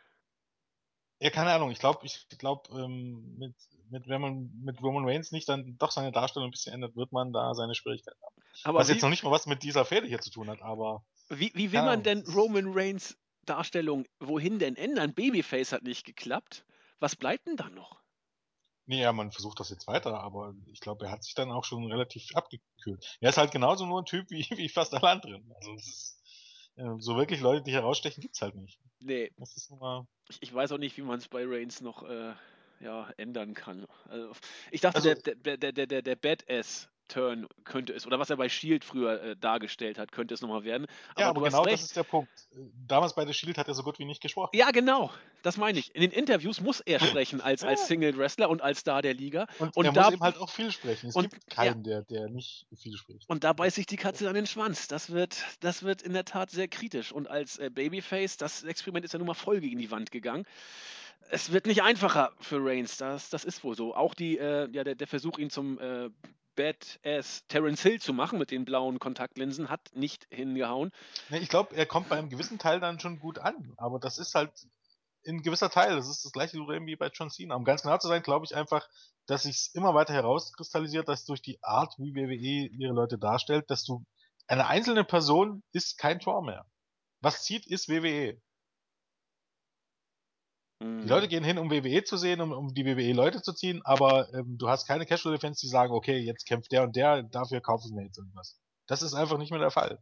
ja, 1.20 1.32
keine 1.32 1.52
Ahnung, 1.52 1.72
ich 1.72 1.80
glaube, 1.80 2.06
ich 2.06 2.28
glaube, 2.38 2.70
ähm, 2.80 3.36
mit, 3.38 3.56
mit, 3.90 4.08
wenn 4.08 4.22
man 4.22 4.52
mit 4.64 4.82
Roman 4.82 5.08
Reigns 5.08 5.32
nicht 5.32 5.50
dann 5.50 5.78
doch 5.78 5.92
seine 5.92 6.12
Darstellung 6.12 6.50
ein 6.50 6.52
bisschen 6.52 6.74
ändert, 6.74 6.96
wird 6.96 7.12
man 7.12 7.34
da 7.34 7.54
seine 7.56 7.74
Schwierigkeiten 7.74 8.22
haben. 8.24 8.36
Aber 8.64 8.80
was 8.80 8.88
wie, 8.88 8.94
jetzt 8.94 9.02
noch 9.02 9.10
nicht 9.10 9.24
mal 9.24 9.32
was 9.32 9.48
mit 9.48 9.64
dieser 9.64 9.84
Fehde 9.84 10.08
hier 10.08 10.22
zu 10.22 10.30
tun 10.30 10.50
hat, 10.50 10.62
aber. 10.62 11.04
Wie, 11.30 11.52
wie 11.56 11.72
will 11.72 11.82
man 11.82 12.04
denn 12.04 12.24
Roman 12.28 12.72
Reigns 12.72 13.18
Darstellung 13.46 14.06
wohin 14.20 14.60
denn 14.60 14.76
ändern? 14.76 15.14
Babyface 15.14 15.72
hat 15.72 15.84
nicht 15.84 16.06
geklappt. 16.06 16.66
Was 17.00 17.16
bleibt 17.16 17.48
denn 17.48 17.58
da 17.58 17.70
noch? 17.70 18.05
Nee, 18.88 19.02
ja, 19.02 19.12
man 19.14 19.32
versucht 19.32 19.60
das 19.60 19.70
jetzt 19.70 19.88
weiter, 19.88 20.20
aber 20.22 20.54
ich 20.68 20.80
glaube, 20.80 21.06
er 21.06 21.12
hat 21.12 21.24
sich 21.24 21.34
dann 21.34 21.52
auch 21.52 21.64
schon 21.64 21.92
relativ 21.92 22.36
abgekühlt. 22.36 23.18
Er 23.20 23.30
ist 23.30 23.38
halt 23.38 23.52
genauso 23.52 23.86
nur 23.86 24.02
ein 24.02 24.06
Typ 24.06 24.30
wie, 24.30 24.48
wie 24.52 24.70
fast 24.70 24.94
alle 24.94 25.10
anderen. 25.10 25.52
Also 25.56 25.74
ist, 25.74 26.22
äh, 26.76 26.84
so 27.00 27.16
wirklich 27.16 27.40
Leute, 27.40 27.64
die 27.64 27.74
herausstechen, 27.74 28.22
gibt's 28.22 28.42
halt 28.42 28.56
nicht. 28.56 28.80
Nee. 29.00 29.32
Das 29.38 29.56
ist 29.56 29.72
nur 29.72 30.08
ich, 30.30 30.42
ich 30.42 30.54
weiß 30.54 30.72
auch 30.72 30.78
nicht, 30.78 30.98
wie 30.98 31.02
man 31.02 31.20
es 31.20 31.28
bei 31.28 31.44
Reigns 31.46 31.82
noch 31.82 32.04
äh, 32.04 32.34
ja, 32.80 33.10
ändern 33.18 33.54
kann. 33.54 33.86
Also, 34.06 34.32
ich 34.72 34.82
dachte, 34.82 34.98
also, 34.98 35.14
der, 35.14 35.36
der, 35.36 35.58
der, 35.58 35.72
der, 35.72 35.88
der, 35.88 36.02
der 36.02 36.16
Badass 36.16 36.90
Turn 37.08 37.48
könnte 37.64 37.94
es, 37.94 38.06
oder 38.06 38.20
was 38.20 38.30
er 38.30 38.38
bei 38.38 38.50
Shield 38.50 38.84
früher 38.84 39.22
äh, 39.22 39.36
dargestellt 39.36 39.98
hat, 39.98 40.12
könnte 40.12 40.34
es 40.34 40.42
nochmal 40.42 40.64
werden. 40.64 40.88
Aber 41.12 41.22
ja, 41.22 41.30
aber 41.30 41.44
genau 41.44 41.66
das 41.66 41.84
ist 41.84 41.96
der 41.96 42.04
Punkt. 42.04 42.30
Damals 42.88 43.16
bei 43.16 43.26
The 43.26 43.34
Shield 43.34 43.58
hat 43.58 43.68
er 43.68 43.74
so 43.74 43.84
gut 43.84 44.00
wie 44.00 44.06
nicht 44.06 44.22
gesprochen. 44.22 44.52
Ja, 44.54 44.72
genau. 44.72 45.12
Das 45.44 45.58
meine 45.58 45.78
ich. 45.80 45.94
In 45.94 46.02
den 46.02 46.12
Interviews 46.12 46.62
muss 46.62 46.80
er 46.82 47.00
sprechen 47.00 47.42
als, 47.42 47.62
ja. 47.62 47.70
als 47.70 47.88
Single 47.88 48.18
Wrestler 48.18 48.50
und 48.50 48.62
als 48.62 48.80
Star 48.80 49.02
der 49.02 49.14
Liga. 49.14 49.48
Und, 49.60 49.76
und 49.78 49.86
er 49.86 49.94
da, 49.94 50.04
muss 50.06 50.14
eben 50.14 50.24
halt 50.24 50.38
auch 50.38 50.50
viel 50.50 50.72
sprechen. 50.72 51.10
Es 51.10 51.16
und, 51.16 51.30
gibt 51.32 51.50
keinen, 51.50 51.84
ja. 51.86 52.02
der, 52.02 52.22
der 52.22 52.30
nicht 52.30 52.66
viel 52.76 52.98
spricht. 52.98 53.30
Und 53.30 53.44
da 53.44 53.54
beißt 53.54 53.76
sich 53.76 53.86
die 53.86 53.98
Katze 53.98 54.28
an 54.28 54.36
den 54.36 54.48
Schwanz. 54.48 54.88
Das 54.88 55.12
wird, 55.12 55.38
das 55.60 55.84
wird 55.84 56.02
in 56.02 56.14
der 56.14 56.26
Tat 56.26 56.50
sehr 56.50 56.68
kritisch. 56.68 57.12
Und 57.12 57.30
als 57.30 57.58
äh, 57.58 57.70
Babyface, 57.70 58.38
das 58.38 58.64
Experiment 58.64 59.06
ist 59.06 59.14
ja 59.14 59.20
nun 59.20 59.28
mal 59.28 59.34
voll 59.34 59.60
gegen 59.60 59.78
die 59.78 59.92
Wand 59.92 60.12
gegangen 60.12 60.46
es 61.30 61.52
wird 61.52 61.66
nicht 61.66 61.82
einfacher 61.82 62.32
für 62.40 62.64
Reigns, 62.64 62.98
das, 62.98 63.30
das 63.30 63.46
ist 63.46 63.64
wohl 63.64 63.76
so. 63.76 63.96
Auch 63.96 64.14
die, 64.14 64.38
äh, 64.38 64.70
ja, 64.72 64.84
der, 64.84 64.96
der 64.96 65.08
Versuch, 65.08 65.38
ihn 65.38 65.50
zum 65.50 65.80
äh, 65.80 66.10
Badass 66.56 67.46
Terence 67.48 67.82
Hill 67.82 68.02
zu 68.02 68.14
machen 68.14 68.40
mit 68.40 68.52
den 68.52 68.66
blauen 68.66 69.00
Kontaktlinsen, 69.00 69.70
hat 69.70 69.92
nicht 69.94 70.28
hingehauen. 70.30 70.92
Ich 71.30 71.50
glaube, 71.50 71.76
er 71.76 71.86
kommt 71.86 72.10
bei 72.10 72.18
einem 72.18 72.30
gewissen 72.30 72.60
Teil 72.60 72.80
dann 72.80 73.00
schon 73.00 73.20
gut 73.20 73.40
an, 73.40 73.74
aber 73.78 74.00
das 74.00 74.18
ist 74.18 74.36
halt 74.36 74.52
ein 75.28 75.42
gewisser 75.42 75.70
Teil, 75.70 75.96
das 75.96 76.08
ist 76.08 76.24
das 76.24 76.32
gleiche 76.32 76.58
Problem 76.58 76.86
wie 76.86 76.96
bei 76.96 77.10
John 77.14 77.30
Cena. 77.30 77.56
Um 77.56 77.64
ganz 77.64 77.82
genau 77.82 77.98
zu 77.98 78.08
sein, 78.08 78.22
glaube 78.22 78.46
ich 78.46 78.56
einfach, 78.56 78.88
dass 79.26 79.44
sich 79.44 79.72
immer 79.74 79.94
weiter 79.94 80.14
herauskristallisiert, 80.14 81.08
dass 81.10 81.26
durch 81.26 81.42
die 81.42 81.58
Art, 81.64 81.96
wie 81.98 82.16
WWE 82.16 82.68
ihre 82.72 82.94
Leute 82.94 83.18
darstellt, 83.18 83.70
dass 83.70 83.84
du 83.84 84.06
eine 84.48 84.68
einzelne 84.68 85.04
Person 85.04 85.64
ist 85.72 85.98
kein 85.98 86.20
Tor 86.20 86.44
mehr. 86.44 86.66
Was 87.22 87.44
zieht, 87.44 87.66
ist 87.66 87.90
WWE. 87.90 88.40
Die 90.82 91.08
Leute 91.08 91.28
mhm. 91.28 91.30
gehen 91.30 91.44
hin, 91.44 91.58
um 91.58 91.72
WWE 91.72 92.04
zu 92.04 92.18
sehen, 92.18 92.42
um, 92.42 92.52
um 92.52 92.74
die 92.74 92.86
WWE-Leute 92.86 93.42
zu 93.42 93.54
ziehen, 93.54 93.82
aber 93.86 94.34
ähm, 94.34 94.58
du 94.58 94.68
hast 94.68 94.88
keine 94.88 95.06
Casual-Fans, 95.06 95.60
die 95.60 95.68
sagen, 95.68 95.94
okay, 95.94 96.18
jetzt 96.18 96.46
kämpft 96.46 96.72
der 96.72 96.84
und 96.84 96.96
der, 96.96 97.24
dafür 97.24 97.62
kaufen 97.62 97.96
wir 97.96 98.04
jetzt 98.04 98.18
irgendwas. 98.18 98.60
Das 98.88 99.02
ist 99.02 99.14
einfach 99.14 99.38
nicht 99.38 99.52
mehr 99.52 99.60
der 99.60 99.72
Fall. 99.72 100.00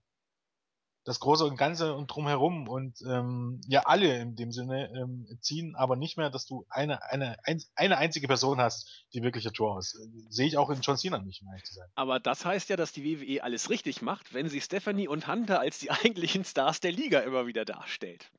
das 1.06 1.20
Große 1.20 1.46
und 1.46 1.58
Ganze 1.58 1.94
und 1.94 2.08
drumherum 2.08 2.68
und 2.68 3.02
ähm, 3.02 3.60
ja 3.68 3.82
alle 3.86 4.20
in 4.20 4.36
dem 4.36 4.52
Sinne 4.52 4.90
ähm, 4.96 5.28
ziehen, 5.42 5.76
aber 5.76 5.96
nicht 5.96 6.18
mehr, 6.18 6.30
dass 6.30 6.46
du 6.46 6.66
eine, 6.70 7.04
eine, 7.04 7.38
ein, 7.44 7.62
eine 7.76 7.98
einzige 7.98 8.28
Person 8.28 8.60
hast, 8.60 9.06
die 9.14 9.22
wirklich 9.22 9.46
ein 9.46 9.54
Tor 9.54 9.80
ist. 9.80 9.98
Sehe 10.30 10.48
ich 10.48 10.58
auch 10.58 10.70
in 10.70 10.82
John 10.82 10.98
Cena 10.98 11.20
nicht, 11.20 11.42
um 11.42 11.50
ehrlich 11.50 11.66
zu 11.66 11.74
sein. 11.74 11.90
Aber 11.96 12.20
das 12.20 12.46
heißt 12.46 12.70
ja, 12.70 12.78
dass 12.78 12.94
die 12.94 13.04
WWE 13.04 13.44
alles 13.44 13.70
richtig 13.70 14.02
macht, 14.02 14.34
wenn 14.34 14.48
sie 14.48 14.62
Stephanie 14.62 15.08
und 15.08 15.28
Hunter 15.28 15.60
als 15.60 15.80
die 15.80 15.92
eigentlichen 16.04 16.46
Stars 16.46 16.80
der 16.80 16.94
Liga 16.94 17.20
immer 17.20 17.48
wieder 17.48 17.66
darstellt. 17.66 18.32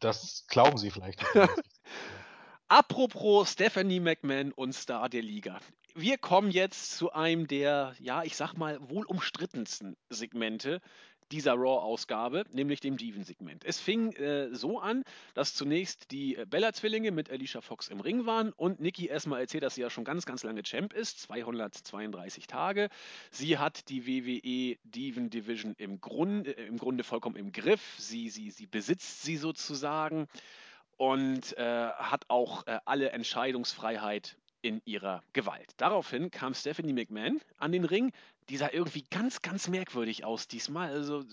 Das 0.00 0.46
glauben 0.48 0.78
sie 0.78 0.90
vielleicht. 0.90 1.24
Apropos 2.68 3.52
Stephanie 3.52 4.00
McMahon 4.00 4.52
und 4.52 4.74
Star 4.74 5.08
der 5.08 5.22
Liga. 5.22 5.60
Wir 5.94 6.18
kommen 6.18 6.50
jetzt 6.50 6.96
zu 6.96 7.12
einem 7.12 7.48
der, 7.48 7.94
ja, 7.98 8.22
ich 8.22 8.36
sag 8.36 8.54
mal, 8.54 8.78
wohl 8.88 9.04
umstrittensten 9.04 9.96
Segmente 10.08 10.80
dieser 11.32 11.54
Raw-Ausgabe, 11.54 12.44
nämlich 12.52 12.80
dem 12.80 12.96
Diven-Segment. 12.96 13.64
Es 13.64 13.80
fing 13.80 14.12
äh, 14.12 14.54
so 14.54 14.80
an, 14.80 15.04
dass 15.34 15.54
zunächst 15.54 16.10
die 16.10 16.36
äh, 16.36 16.46
Bella-Zwillinge 16.46 17.10
mit 17.10 17.30
Alicia 17.30 17.60
Fox 17.60 17.88
im 17.88 18.00
Ring 18.00 18.26
waren 18.26 18.52
und 18.52 18.80
Nikki 18.80 19.06
erstmal 19.06 19.40
erzählt, 19.40 19.62
dass 19.62 19.74
sie 19.74 19.82
ja 19.82 19.90
schon 19.90 20.04
ganz, 20.04 20.26
ganz 20.26 20.42
lange 20.42 20.62
Champ 20.62 20.92
ist, 20.92 21.20
232 21.20 22.46
Tage. 22.46 22.88
Sie 23.30 23.58
hat 23.58 23.88
die 23.88 24.06
WWE 24.06 24.78
Diven 24.84 25.30
Division 25.30 25.74
im 25.78 26.00
Grunde, 26.00 26.56
äh, 26.56 26.66
im 26.66 26.78
Grunde 26.78 27.04
vollkommen 27.04 27.36
im 27.36 27.52
Griff. 27.52 27.96
Sie, 27.98 28.28
sie, 28.28 28.50
sie 28.50 28.66
besitzt 28.66 29.22
sie 29.22 29.36
sozusagen 29.36 30.28
und 30.96 31.56
äh, 31.56 31.90
hat 31.92 32.24
auch 32.28 32.66
äh, 32.66 32.78
alle 32.84 33.10
Entscheidungsfreiheit 33.10 34.36
in 34.62 34.82
ihrer 34.84 35.22
Gewalt. 35.32 35.72
Daraufhin 35.78 36.30
kam 36.30 36.54
Stephanie 36.54 36.92
McMahon 36.92 37.40
an 37.56 37.72
den 37.72 37.84
Ring. 37.84 38.12
Die 38.50 38.56
sah 38.56 38.70
irgendwie 38.70 39.04
ganz, 39.10 39.42
ganz 39.42 39.68
merkwürdig 39.68 40.24
aus 40.24 40.48
diesmal. 40.48 40.90
Also 40.90 41.24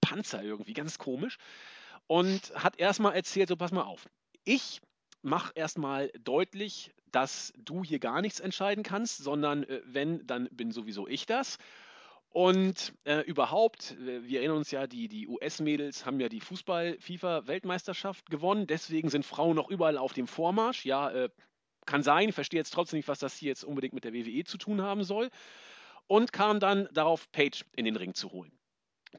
Panzer 0.00 0.42
irgendwie, 0.42 0.72
ganz 0.72 0.98
komisch. 0.98 1.38
Und 2.06 2.52
hat 2.54 2.78
erstmal 2.78 3.14
erzählt, 3.14 3.48
so 3.48 3.56
pass 3.56 3.72
mal 3.72 3.82
auf. 3.82 4.08
Ich 4.44 4.80
mache 5.22 5.52
erstmal 5.54 6.10
deutlich, 6.20 6.92
dass 7.12 7.52
du 7.56 7.84
hier 7.84 7.98
gar 7.98 8.20
nichts 8.20 8.40
entscheiden 8.40 8.84
kannst, 8.84 9.18
sondern 9.18 9.64
äh, 9.64 9.80
wenn, 9.84 10.26
dann 10.26 10.48
bin 10.52 10.70
sowieso 10.70 11.06
ich 11.08 11.26
das. 11.26 11.58
Und 12.30 12.92
äh, 13.04 13.20
überhaupt, 13.20 13.96
wir 13.98 14.40
erinnern 14.40 14.58
uns 14.58 14.70
ja, 14.70 14.86
die, 14.86 15.08
die 15.08 15.26
US-Mädels 15.26 16.04
haben 16.04 16.20
ja 16.20 16.28
die 16.28 16.40
Fußball-FIFA-Weltmeisterschaft 16.40 18.28
gewonnen. 18.28 18.66
Deswegen 18.66 19.08
sind 19.08 19.24
Frauen 19.24 19.56
noch 19.56 19.70
überall 19.70 19.96
auf 19.96 20.12
dem 20.12 20.26
Vormarsch. 20.26 20.84
Ja, 20.84 21.10
äh, 21.10 21.30
kann 21.86 22.02
sein, 22.02 22.28
ich 22.28 22.34
verstehe 22.34 22.58
jetzt 22.58 22.72
trotzdem 22.72 22.98
nicht, 22.98 23.08
was 23.08 23.18
das 23.18 23.36
hier 23.36 23.48
jetzt 23.48 23.64
unbedingt 23.64 23.94
mit 23.94 24.04
der 24.04 24.12
WWE 24.12 24.44
zu 24.44 24.58
tun 24.58 24.82
haben 24.82 25.04
soll. 25.04 25.30
Und 26.08 26.32
kam 26.32 26.60
dann 26.60 26.88
darauf, 26.92 27.30
Page 27.32 27.64
in 27.74 27.84
den 27.84 27.96
Ring 27.96 28.14
zu 28.14 28.30
holen. 28.30 28.52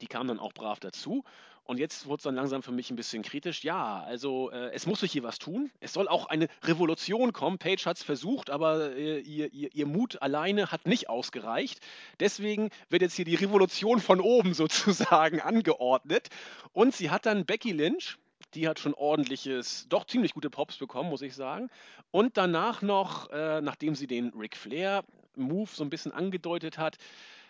Die 0.01 0.07
kam 0.07 0.27
dann 0.27 0.39
auch 0.39 0.53
brav 0.53 0.79
dazu. 0.79 1.23
Und 1.67 1.79
jetzt 1.79 2.05
wurde 2.05 2.19
es 2.19 2.23
dann 2.23 2.35
langsam 2.35 2.63
für 2.63 2.71
mich 2.71 2.89
ein 2.91 2.95
bisschen 2.95 3.23
kritisch. 3.23 3.65
Ja, 3.65 4.01
also 4.03 4.51
äh, 4.51 4.71
es 4.71 4.87
muss 4.87 5.01
sich 5.01 5.11
hier 5.11 5.23
was 5.23 5.37
tun. 5.37 5.69
Es 5.81 5.91
soll 5.91 6.07
auch 6.07 6.27
eine 6.27 6.47
Revolution 6.63 7.33
kommen. 7.33 7.57
Page 7.57 7.85
hat 7.85 7.97
es 7.97 8.03
versucht, 8.03 8.49
aber 8.49 8.95
äh, 8.95 9.19
ihr, 9.19 9.51
ihr, 9.51 9.75
ihr, 9.75 9.85
Mut 9.85 10.21
alleine 10.21 10.71
hat 10.71 10.87
nicht 10.87 11.09
ausgereicht. 11.09 11.81
Deswegen 12.21 12.69
wird 12.89 13.01
jetzt 13.01 13.15
hier 13.15 13.25
die 13.25 13.35
Revolution 13.35 13.99
von 13.99 14.21
oben 14.21 14.53
sozusagen 14.53 15.41
angeordnet. 15.41 16.29
Und 16.71 16.95
sie 16.95 17.09
hat 17.09 17.25
dann 17.25 17.45
Becky 17.45 17.73
Lynch, 17.73 18.17
die 18.53 18.67
hat 18.67 18.79
schon 18.79 18.93
ordentliches, 18.93 19.87
doch 19.89 20.05
ziemlich 20.05 20.33
gute 20.33 20.49
Pops 20.49 20.77
bekommen, 20.77 21.09
muss 21.09 21.21
ich 21.21 21.35
sagen. 21.35 21.69
Und 22.11 22.37
danach 22.37 22.81
noch, 22.81 23.29
äh, 23.31 23.61
nachdem 23.61 23.95
sie 23.95 24.07
den 24.07 24.29
Ric 24.29 24.55
Flair-Move 24.55 25.69
so 25.71 25.83
ein 25.83 25.89
bisschen 25.89 26.11
angedeutet 26.11 26.77
hat, 26.77 26.97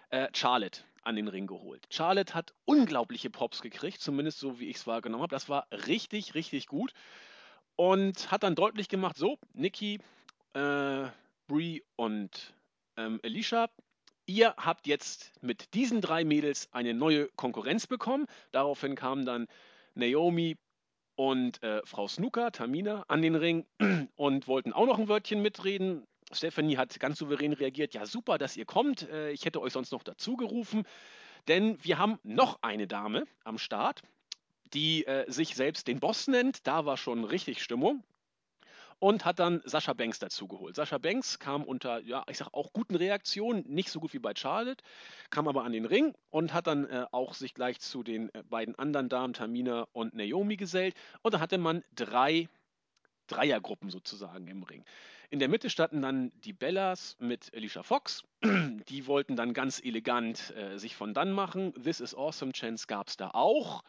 äh, 0.09 0.27
Charlotte 0.33 0.81
an 1.03 1.15
den 1.15 1.27
Ring 1.27 1.47
geholt. 1.47 1.85
Charlotte 1.89 2.33
hat 2.33 2.53
unglaubliche 2.65 3.29
Pops 3.29 3.61
gekriegt, 3.61 4.01
zumindest 4.01 4.39
so 4.39 4.59
wie 4.59 4.69
ich 4.69 4.77
es 4.77 4.87
wahrgenommen 4.87 5.23
habe. 5.23 5.35
Das 5.35 5.47
war 5.47 5.67
richtig, 5.71 6.35
richtig 6.35 6.67
gut. 6.67 6.93
Und 7.75 8.31
hat 8.31 8.43
dann 8.43 8.55
deutlich 8.55 8.89
gemacht, 8.89 9.17
so, 9.17 9.37
Nikki, 9.53 9.99
äh, 10.53 11.07
Brie 11.47 11.83
und 11.95 12.53
ähm, 12.97 13.19
Alicia, 13.23 13.69
ihr 14.25 14.53
habt 14.57 14.87
jetzt 14.87 15.31
mit 15.41 15.73
diesen 15.73 16.01
drei 16.01 16.25
Mädels 16.25 16.67
eine 16.73 16.93
neue 16.93 17.27
Konkurrenz 17.35 17.87
bekommen. 17.87 18.25
Daraufhin 18.51 18.95
kamen 18.95 19.25
dann 19.25 19.47
Naomi, 19.95 20.57
und 21.17 21.61
äh, 21.63 21.81
Frau 21.83 22.07
Snooker, 22.07 22.51
Tamina, 22.51 23.03
an 23.07 23.21
den 23.21 23.35
Ring 23.35 23.65
und 24.15 24.47
wollten 24.47 24.71
auch 24.71 24.85
noch 24.85 24.99
ein 24.99 25.09
Wörtchen 25.09 25.41
mitreden. 25.41 26.05
Stephanie 26.31 26.77
hat 26.77 26.99
ganz 26.99 27.17
souverän 27.17 27.53
reagiert, 27.53 27.93
ja 27.93 28.05
super, 28.05 28.37
dass 28.37 28.55
ihr 28.55 28.65
kommt. 28.65 29.09
Äh, 29.09 29.31
ich 29.31 29.43
hätte 29.43 29.59
euch 29.59 29.73
sonst 29.73 29.91
noch 29.91 30.03
dazu 30.03 30.37
gerufen, 30.37 30.83
denn 31.47 31.83
wir 31.83 31.97
haben 31.97 32.19
noch 32.23 32.59
eine 32.61 32.87
Dame 32.87 33.25
am 33.43 33.57
Start, 33.57 34.03
die 34.73 35.07
äh, 35.07 35.29
sich 35.29 35.55
selbst 35.55 35.87
den 35.87 35.99
Boss 35.99 36.27
nennt. 36.27 36.67
Da 36.67 36.85
war 36.85 36.97
schon 36.97 37.23
richtig 37.23 37.63
Stimmung 37.63 38.03
und 38.99 39.25
hat 39.25 39.39
dann 39.39 39.61
Sascha 39.65 39.93
Banks 39.93 40.19
dazugeholt. 40.19 40.75
Sascha 40.75 40.97
Banks 40.97 41.39
kam 41.39 41.63
unter, 41.63 41.99
ja, 42.01 42.23
ich 42.29 42.37
sag 42.37 42.53
auch 42.53 42.73
guten 42.73 42.95
Reaktionen, 42.95 43.63
nicht 43.67 43.89
so 43.89 43.99
gut 43.99 44.13
wie 44.13 44.19
bei 44.19 44.33
Charlotte, 44.35 44.83
kam 45.29 45.47
aber 45.47 45.63
an 45.63 45.71
den 45.71 45.85
Ring 45.85 46.15
und 46.29 46.53
hat 46.53 46.67
dann 46.67 46.85
äh, 46.85 47.05
auch 47.11 47.33
sich 47.33 47.53
gleich 47.53 47.79
zu 47.79 48.03
den 48.03 48.33
äh, 48.33 48.43
beiden 48.43 48.75
anderen 48.75 49.09
Damen, 49.09 49.33
Tamina 49.33 49.87
und 49.93 50.15
Naomi, 50.15 50.57
gesellt. 50.57 50.95
Und 51.21 51.33
da 51.33 51.39
hatte 51.39 51.57
man 51.57 51.83
drei 51.93 52.49
Dreiergruppen 53.27 53.89
sozusagen 53.89 54.47
im 54.47 54.63
Ring. 54.63 54.83
In 55.29 55.39
der 55.39 55.49
Mitte 55.49 55.69
standen 55.69 56.01
dann 56.01 56.31
die 56.45 56.53
Bellas 56.53 57.17
mit 57.19 57.51
Alicia 57.53 57.83
Fox. 57.83 58.23
Die 58.43 59.07
wollten 59.07 59.35
dann 59.35 59.53
ganz 59.53 59.81
elegant 59.83 60.55
äh, 60.55 60.77
sich 60.77 60.95
von 60.95 61.13
dann 61.13 61.33
machen. 61.33 61.73
This 61.73 61.99
is 61.99 62.15
Awesome 62.15 62.53
Chance 62.53 62.87
gab 62.87 63.09
es 63.09 63.17
da 63.17 63.31
auch. 63.31 63.83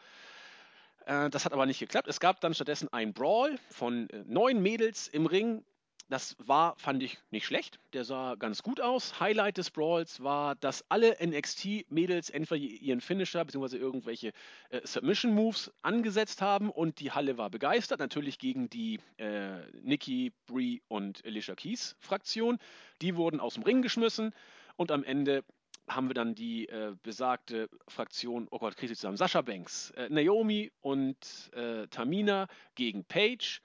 Äh, 1.09 1.29
das 1.29 1.43
hat 1.45 1.53
aber 1.53 1.65
nicht 1.65 1.79
geklappt. 1.79 2.07
Es 2.07 2.19
gab 2.19 2.39
dann 2.39 2.53
stattdessen 2.53 2.87
ein 2.93 3.13
Brawl 3.13 3.57
von 3.71 4.09
äh, 4.09 4.23
neun 4.27 4.61
Mädels 4.61 5.07
im 5.07 5.25
Ring. 5.25 5.65
Das 6.07 6.35
war, 6.39 6.75
fand 6.77 7.03
ich, 7.03 7.19
nicht 7.29 7.45
schlecht. 7.45 7.79
Der 7.93 8.03
sah 8.03 8.35
ganz 8.35 8.63
gut 8.63 8.81
aus. 8.81 9.19
Highlight 9.19 9.57
des 9.57 9.69
Brawls 9.69 10.23
war, 10.23 10.55
dass 10.55 10.83
alle 10.89 11.17
NXT-Mädels 11.23 12.31
entweder 12.31 12.63
ihren 12.63 13.01
Finisher 13.01 13.45
bzw. 13.45 13.77
irgendwelche 13.77 14.31
äh, 14.69 14.81
Submission-Moves 14.83 15.71
angesetzt 15.81 16.41
haben 16.41 16.69
und 16.69 16.99
die 16.99 17.11
Halle 17.11 17.37
war 17.37 17.49
begeistert. 17.49 17.99
Natürlich 17.99 18.37
gegen 18.37 18.69
die 18.69 18.99
äh, 19.17 19.61
Nikki, 19.81 20.31
Brie 20.45 20.81
und 20.87 21.25
Alicia 21.25 21.55
Keys 21.55 21.95
Fraktion. 21.99 22.59
Die 23.01 23.15
wurden 23.15 23.39
aus 23.39 23.55
dem 23.55 23.63
Ring 23.63 23.81
geschmissen 23.81 24.33
und 24.77 24.91
am 24.91 25.03
Ende 25.03 25.43
haben 25.89 26.09
wir 26.09 26.13
dann 26.13 26.35
die 26.35 26.69
äh, 26.69 26.95
besagte 27.03 27.69
Fraktion, 27.87 28.47
oh 28.51 28.59
Gott, 28.59 28.77
kriege 28.77 28.93
ich 28.93 28.99
zusammen, 28.99 29.17
Sascha 29.17 29.41
Banks, 29.41 29.91
äh, 29.91 30.09
Naomi 30.09 30.71
und 30.81 31.17
äh, 31.53 31.87
Tamina 31.87 32.47
gegen 32.75 33.03
Paige. 33.05 33.59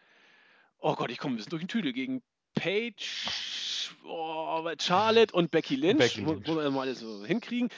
Oh 0.78 0.94
Gott, 0.94 1.10
ich 1.10 1.18
komme 1.18 1.34
ein 1.34 1.36
bisschen 1.36 1.50
durch 1.50 1.62
den 1.62 1.68
Tüdel. 1.68 1.92
Gegen 1.92 2.22
Paige, 2.54 3.06
oh, 4.04 4.68
Charlotte 4.78 5.34
und 5.34 5.50
Becky 5.50 5.76
Lynch. 5.76 5.98
Becky 5.98 6.20
Lynch. 6.22 6.46
Muss 6.46 6.56
man 6.56 6.72
mal 6.72 6.82
alles 6.82 7.00
so 7.00 7.24
hinkriegen. 7.24 7.68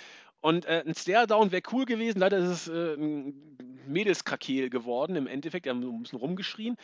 Und 0.40 0.64
äh, 0.66 0.84
ein 0.86 0.94
Stare-Down 0.94 1.50
wäre 1.50 1.62
cool 1.72 1.84
gewesen. 1.84 2.20
Leider 2.20 2.38
ist 2.38 2.50
es 2.50 2.68
äh, 2.68 2.94
ein 2.94 3.56
Mädelskrakeel 3.86 4.70
geworden 4.70 5.16
im 5.16 5.26
Endeffekt. 5.26 5.66
Wir 5.66 5.70
haben 5.70 5.82
ein 5.82 6.02
bisschen 6.02 6.18
rumgeschrien. 6.18 6.76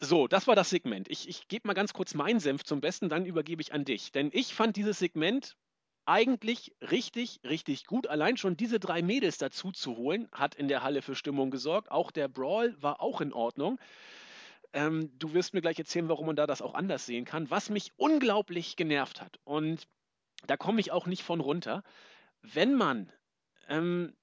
So, 0.00 0.26
das 0.26 0.46
war 0.46 0.56
das 0.56 0.70
Segment. 0.70 1.08
Ich, 1.10 1.28
ich 1.28 1.48
gebe 1.48 1.68
mal 1.68 1.74
ganz 1.74 1.92
kurz 1.92 2.14
meinen 2.14 2.40
Senf 2.40 2.64
zum 2.64 2.80
Besten, 2.80 3.08
dann 3.08 3.24
übergebe 3.24 3.62
ich 3.62 3.72
an 3.72 3.84
dich. 3.84 4.12
Denn 4.12 4.30
ich 4.32 4.54
fand 4.54 4.76
dieses 4.76 4.98
Segment 4.98 5.56
eigentlich 6.06 6.74
richtig, 6.80 7.40
richtig 7.44 7.86
gut. 7.86 8.06
Allein 8.06 8.36
schon 8.36 8.56
diese 8.56 8.78
drei 8.78 9.02
Mädels 9.02 9.38
dazu 9.38 9.72
zu 9.72 9.96
holen, 9.96 10.28
hat 10.32 10.54
in 10.54 10.68
der 10.68 10.82
Halle 10.82 11.02
für 11.02 11.14
Stimmung 11.14 11.50
gesorgt. 11.50 11.90
Auch 11.90 12.10
der 12.10 12.28
Brawl 12.28 12.76
war 12.80 13.00
auch 13.00 13.20
in 13.20 13.32
Ordnung. 13.32 13.78
Ähm, 14.72 15.10
du 15.18 15.32
wirst 15.32 15.54
mir 15.54 15.60
gleich 15.60 15.78
erzählen, 15.78 16.08
warum 16.08 16.26
man 16.26 16.36
da 16.36 16.46
das 16.46 16.62
auch 16.62 16.74
anders 16.74 17.06
sehen 17.06 17.24
kann. 17.24 17.50
Was 17.50 17.70
mich 17.70 17.92
unglaublich 17.96 18.76
genervt 18.76 19.20
hat, 19.20 19.38
und 19.44 19.86
da 20.46 20.56
komme 20.56 20.80
ich 20.80 20.92
auch 20.92 21.06
nicht 21.06 21.22
von 21.22 21.40
runter, 21.40 21.82
wenn 22.42 22.74
man 22.74 23.10
ähm, 23.68 24.14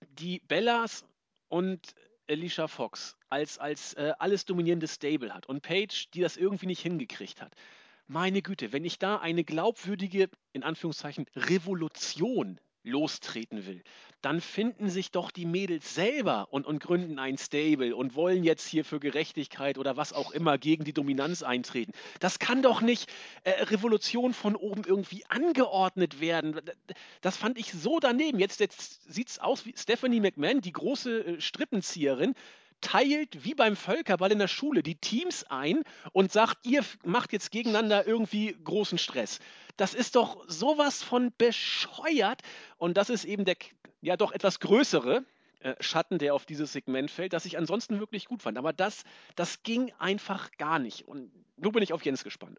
die 0.00 0.40
Bellas 0.40 1.04
und 1.48 1.94
Alicia 2.28 2.66
Fox 2.66 3.16
als, 3.28 3.58
als 3.58 3.94
äh, 3.94 4.12
alles 4.18 4.44
dominierendes 4.44 4.94
Stable 4.94 5.32
hat 5.32 5.46
und 5.46 5.62
Paige, 5.62 6.06
die 6.12 6.20
das 6.20 6.36
irgendwie 6.36 6.66
nicht 6.66 6.82
hingekriegt 6.82 7.40
hat, 7.40 7.54
meine 8.08 8.42
Güte, 8.42 8.72
wenn 8.72 8.84
ich 8.84 8.98
da 8.98 9.18
eine 9.18 9.44
glaubwürdige, 9.44 10.28
in 10.52 10.62
Anführungszeichen, 10.62 11.26
Revolution 11.36 12.58
lostreten 12.82 13.66
will, 13.66 13.82
dann 14.22 14.40
finden 14.40 14.88
sich 14.88 15.10
doch 15.10 15.30
die 15.30 15.44
Mädels 15.44 15.94
selber 15.94 16.48
und, 16.50 16.66
und 16.66 16.80
gründen 16.80 17.18
ein 17.18 17.36
Stable 17.38 17.94
und 17.94 18.14
wollen 18.14 18.44
jetzt 18.44 18.66
hier 18.66 18.84
für 18.84 18.98
Gerechtigkeit 18.98 19.78
oder 19.78 19.96
was 19.96 20.12
auch 20.12 20.32
immer 20.32 20.58
gegen 20.58 20.84
die 20.84 20.92
Dominanz 20.92 21.42
eintreten. 21.42 21.92
Das 22.18 22.38
kann 22.38 22.62
doch 22.62 22.80
nicht 22.80 23.10
äh, 23.44 23.50
Revolution 23.64 24.32
von 24.32 24.56
oben 24.56 24.84
irgendwie 24.84 25.24
angeordnet 25.26 26.20
werden. 26.20 26.60
Das 27.20 27.36
fand 27.36 27.58
ich 27.58 27.72
so 27.72 28.00
daneben. 28.00 28.38
Jetzt, 28.38 28.58
jetzt 28.60 29.12
sieht 29.12 29.28
es 29.28 29.38
aus 29.38 29.66
wie 29.66 29.74
Stephanie 29.76 30.20
McMahon, 30.20 30.60
die 30.60 30.72
große 30.72 31.26
äh, 31.26 31.40
Strippenzieherin, 31.40 32.34
teilt 32.80 33.44
wie 33.44 33.54
beim 33.54 33.76
Völkerball 33.76 34.32
in 34.32 34.38
der 34.38 34.48
Schule 34.48 34.82
die 34.82 34.96
Teams 34.96 35.44
ein 35.44 35.82
und 36.12 36.32
sagt, 36.32 36.66
ihr 36.66 36.84
macht 37.04 37.32
jetzt 37.32 37.50
gegeneinander 37.50 38.06
irgendwie 38.06 38.56
großen 38.64 38.98
Stress. 38.98 39.40
Das 39.76 39.94
ist 39.94 40.16
doch 40.16 40.44
sowas 40.48 41.02
von 41.02 41.32
bescheuert. 41.36 42.42
Und 42.76 42.96
das 42.96 43.10
ist 43.10 43.24
eben 43.24 43.44
der, 43.44 43.56
ja 44.00 44.16
doch 44.16 44.32
etwas 44.32 44.60
größere 44.60 45.24
äh, 45.60 45.74
Schatten, 45.80 46.18
der 46.18 46.34
auf 46.34 46.46
dieses 46.46 46.72
Segment 46.72 47.10
fällt, 47.10 47.32
das 47.32 47.44
ich 47.44 47.58
ansonsten 47.58 47.98
wirklich 47.98 48.26
gut 48.26 48.42
fand. 48.42 48.58
Aber 48.58 48.72
das, 48.72 49.04
das 49.36 49.62
ging 49.62 49.92
einfach 49.98 50.50
gar 50.52 50.78
nicht. 50.78 51.06
Und 51.06 51.32
nun 51.56 51.72
bin 51.72 51.82
ich 51.82 51.92
auf 51.92 52.04
Jens 52.04 52.24
gespannt. 52.24 52.58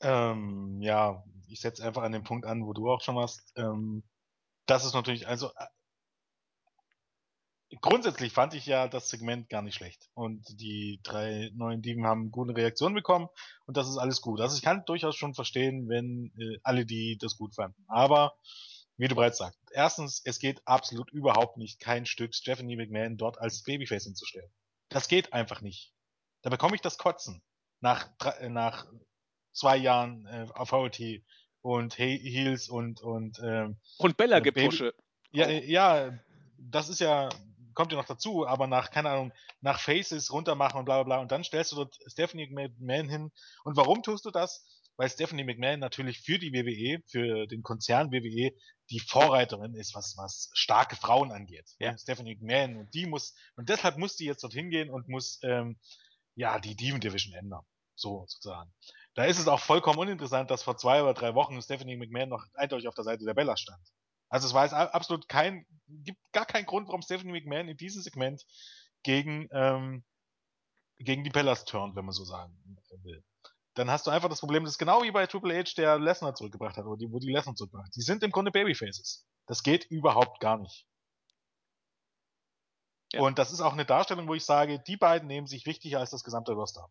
Ähm, 0.00 0.80
ja, 0.80 1.24
ich 1.48 1.60
setze 1.60 1.84
einfach 1.84 2.02
an 2.02 2.12
den 2.12 2.22
Punkt 2.22 2.46
an, 2.46 2.64
wo 2.64 2.72
du 2.72 2.90
auch 2.90 3.00
schon 3.00 3.16
warst. 3.16 3.52
Ähm, 3.56 4.04
das 4.66 4.84
ist 4.84 4.94
natürlich, 4.94 5.26
also 5.26 5.50
grundsätzlich 7.80 8.32
fand 8.32 8.54
ich 8.54 8.66
ja 8.66 8.88
das 8.88 9.08
Segment 9.08 9.48
gar 9.48 9.62
nicht 9.62 9.74
schlecht. 9.74 10.08
Und 10.14 10.44
die 10.60 11.00
drei 11.02 11.50
neuen 11.54 11.82
Dieben 11.82 12.06
haben 12.06 12.30
gute 12.30 12.56
Reaktionen 12.56 12.94
bekommen 12.94 13.28
und 13.66 13.76
das 13.76 13.88
ist 13.88 13.98
alles 13.98 14.20
gut. 14.20 14.40
Also 14.40 14.56
ich 14.56 14.62
kann 14.62 14.84
durchaus 14.86 15.16
schon 15.16 15.34
verstehen, 15.34 15.88
wenn 15.88 16.32
äh, 16.38 16.58
alle 16.62 16.86
die 16.86 17.18
das 17.18 17.36
gut 17.36 17.54
fanden. 17.54 17.84
Aber 17.88 18.36
wie 18.96 19.08
du 19.08 19.14
bereits 19.14 19.38
sagst, 19.38 19.60
erstens, 19.70 20.20
es 20.24 20.38
geht 20.38 20.60
absolut 20.66 21.10
überhaupt 21.12 21.56
nicht, 21.56 21.78
kein 21.78 22.06
Stück 22.06 22.34
Stephanie 22.34 22.76
McMahon 22.76 23.16
dort 23.16 23.38
als 23.38 23.62
Babyface 23.62 24.04
hinzustellen. 24.04 24.50
Das 24.88 25.08
geht 25.08 25.32
einfach 25.32 25.60
nicht. 25.60 25.92
Da 26.42 26.50
bekomme 26.50 26.74
ich 26.74 26.80
das 26.80 26.98
Kotzen. 26.98 27.42
Nach, 27.80 28.08
äh, 28.40 28.48
nach 28.48 28.86
zwei 29.52 29.76
Jahren 29.76 30.26
äh, 30.26 30.46
auf 30.54 30.70
VOT 30.70 31.00
und 31.60 31.94
He 31.94 32.18
Heels 32.18 32.68
und 32.68 33.00
und 33.02 33.38
ähm, 33.42 33.76
und 33.98 34.16
Bella 34.16 34.40
Gepusche. 34.40 34.94
Ja, 35.30 35.48
ja, 35.48 36.18
das 36.56 36.88
ist 36.88 37.00
ja 37.00 37.28
kommt 37.78 37.92
ja 37.92 37.98
noch 37.98 38.06
dazu, 38.06 38.44
aber 38.44 38.66
nach 38.66 38.90
keine 38.90 39.10
Ahnung 39.10 39.32
nach 39.60 39.78
Faces 39.78 40.32
runtermachen 40.32 40.80
und 40.80 40.84
bla 40.84 40.96
bla 40.96 41.04
bla 41.04 41.18
und 41.18 41.30
dann 41.30 41.44
stellst 41.44 41.70
du 41.70 41.76
dort 41.76 41.96
Stephanie 42.08 42.48
McMahon 42.50 43.08
hin 43.08 43.30
und 43.62 43.76
warum 43.76 44.02
tust 44.02 44.24
du 44.24 44.32
das? 44.32 44.66
Weil 44.96 45.08
Stephanie 45.08 45.44
McMahon 45.44 45.78
natürlich 45.78 46.20
für 46.22 46.40
die 46.40 46.52
WWE, 46.52 47.00
für 47.06 47.46
den 47.46 47.62
Konzern 47.62 48.10
WWE 48.10 48.50
die 48.90 48.98
Vorreiterin 48.98 49.74
ist, 49.74 49.94
was 49.94 50.16
was 50.16 50.50
starke 50.54 50.96
Frauen 50.96 51.30
angeht. 51.30 51.68
Ja. 51.78 51.96
Stephanie 51.96 52.34
McMahon 52.34 52.78
und 52.78 52.94
die 52.94 53.06
muss 53.06 53.36
und 53.54 53.68
deshalb 53.68 53.96
muss 53.96 54.16
die 54.16 54.24
jetzt 54.24 54.42
dorthin 54.42 54.70
gehen 54.70 54.90
und 54.90 55.08
muss 55.08 55.38
ähm, 55.44 55.78
ja 56.34 56.58
die 56.58 56.74
Demon 56.74 57.00
Division 57.00 57.32
ändern, 57.32 57.62
so 57.94 58.26
sozusagen. 58.26 58.72
Da 59.14 59.26
ist 59.26 59.38
es 59.38 59.46
auch 59.46 59.60
vollkommen 59.60 60.00
uninteressant, 60.00 60.50
dass 60.50 60.64
vor 60.64 60.76
zwei 60.76 61.00
oder 61.00 61.14
drei 61.14 61.36
Wochen 61.36 61.62
Stephanie 61.62 61.96
McMahon 61.96 62.28
noch 62.28 62.44
eindeutig 62.54 62.88
auf 62.88 62.96
der 62.96 63.04
Seite 63.04 63.24
der 63.24 63.34
Bella 63.34 63.56
stand. 63.56 63.86
Also 64.28 64.46
es 64.46 64.54
war 64.54 64.64
jetzt 64.64 64.74
absolut 64.74 65.28
kein, 65.28 65.66
gibt 65.86 66.20
gar 66.32 66.46
keinen 66.46 66.66
Grund, 66.66 66.88
warum 66.88 67.02
Stephanie 67.02 67.32
McMahon 67.32 67.68
in 67.68 67.76
diesem 67.76 68.02
Segment 68.02 68.44
gegen, 69.02 69.48
ähm, 69.52 70.04
gegen 70.98 71.24
die 71.24 71.30
Bellas 71.30 71.64
turnt, 71.64 71.96
wenn 71.96 72.04
man 72.04 72.12
so 72.12 72.24
sagen 72.24 72.58
will. 73.02 73.24
Dann 73.74 73.90
hast 73.90 74.06
du 74.06 74.10
einfach 74.10 74.28
das 74.28 74.40
Problem, 74.40 74.64
das 74.64 74.74
ist 74.74 74.78
genau 74.78 75.02
wie 75.02 75.12
bei 75.12 75.26
Triple 75.26 75.56
H, 75.56 75.74
der 75.76 75.98
Lesnar 75.98 76.34
zurückgebracht 76.34 76.76
hat, 76.76 76.84
oder 76.84 76.98
die, 76.98 77.10
wo 77.10 77.18
die 77.18 77.32
Lesnar 77.32 77.54
zurückgebracht 77.54 77.86
hat. 77.86 77.96
Die 77.96 78.02
sind 78.02 78.22
im 78.22 78.32
Grunde 78.32 78.50
Babyfaces. 78.50 79.26
Das 79.46 79.62
geht 79.62 79.84
überhaupt 79.84 80.40
gar 80.40 80.58
nicht. 80.58 80.86
Ja. 83.12 83.20
Und 83.20 83.38
das 83.38 83.52
ist 83.52 83.60
auch 83.60 83.72
eine 83.72 83.86
Darstellung, 83.86 84.28
wo 84.28 84.34
ich 84.34 84.44
sage, 84.44 84.80
die 84.80 84.96
beiden 84.96 85.28
nehmen 85.28 85.46
sich 85.46 85.64
wichtiger 85.64 86.00
als 86.00 86.10
das 86.10 86.24
gesamte 86.24 86.52
Roster 86.52 86.90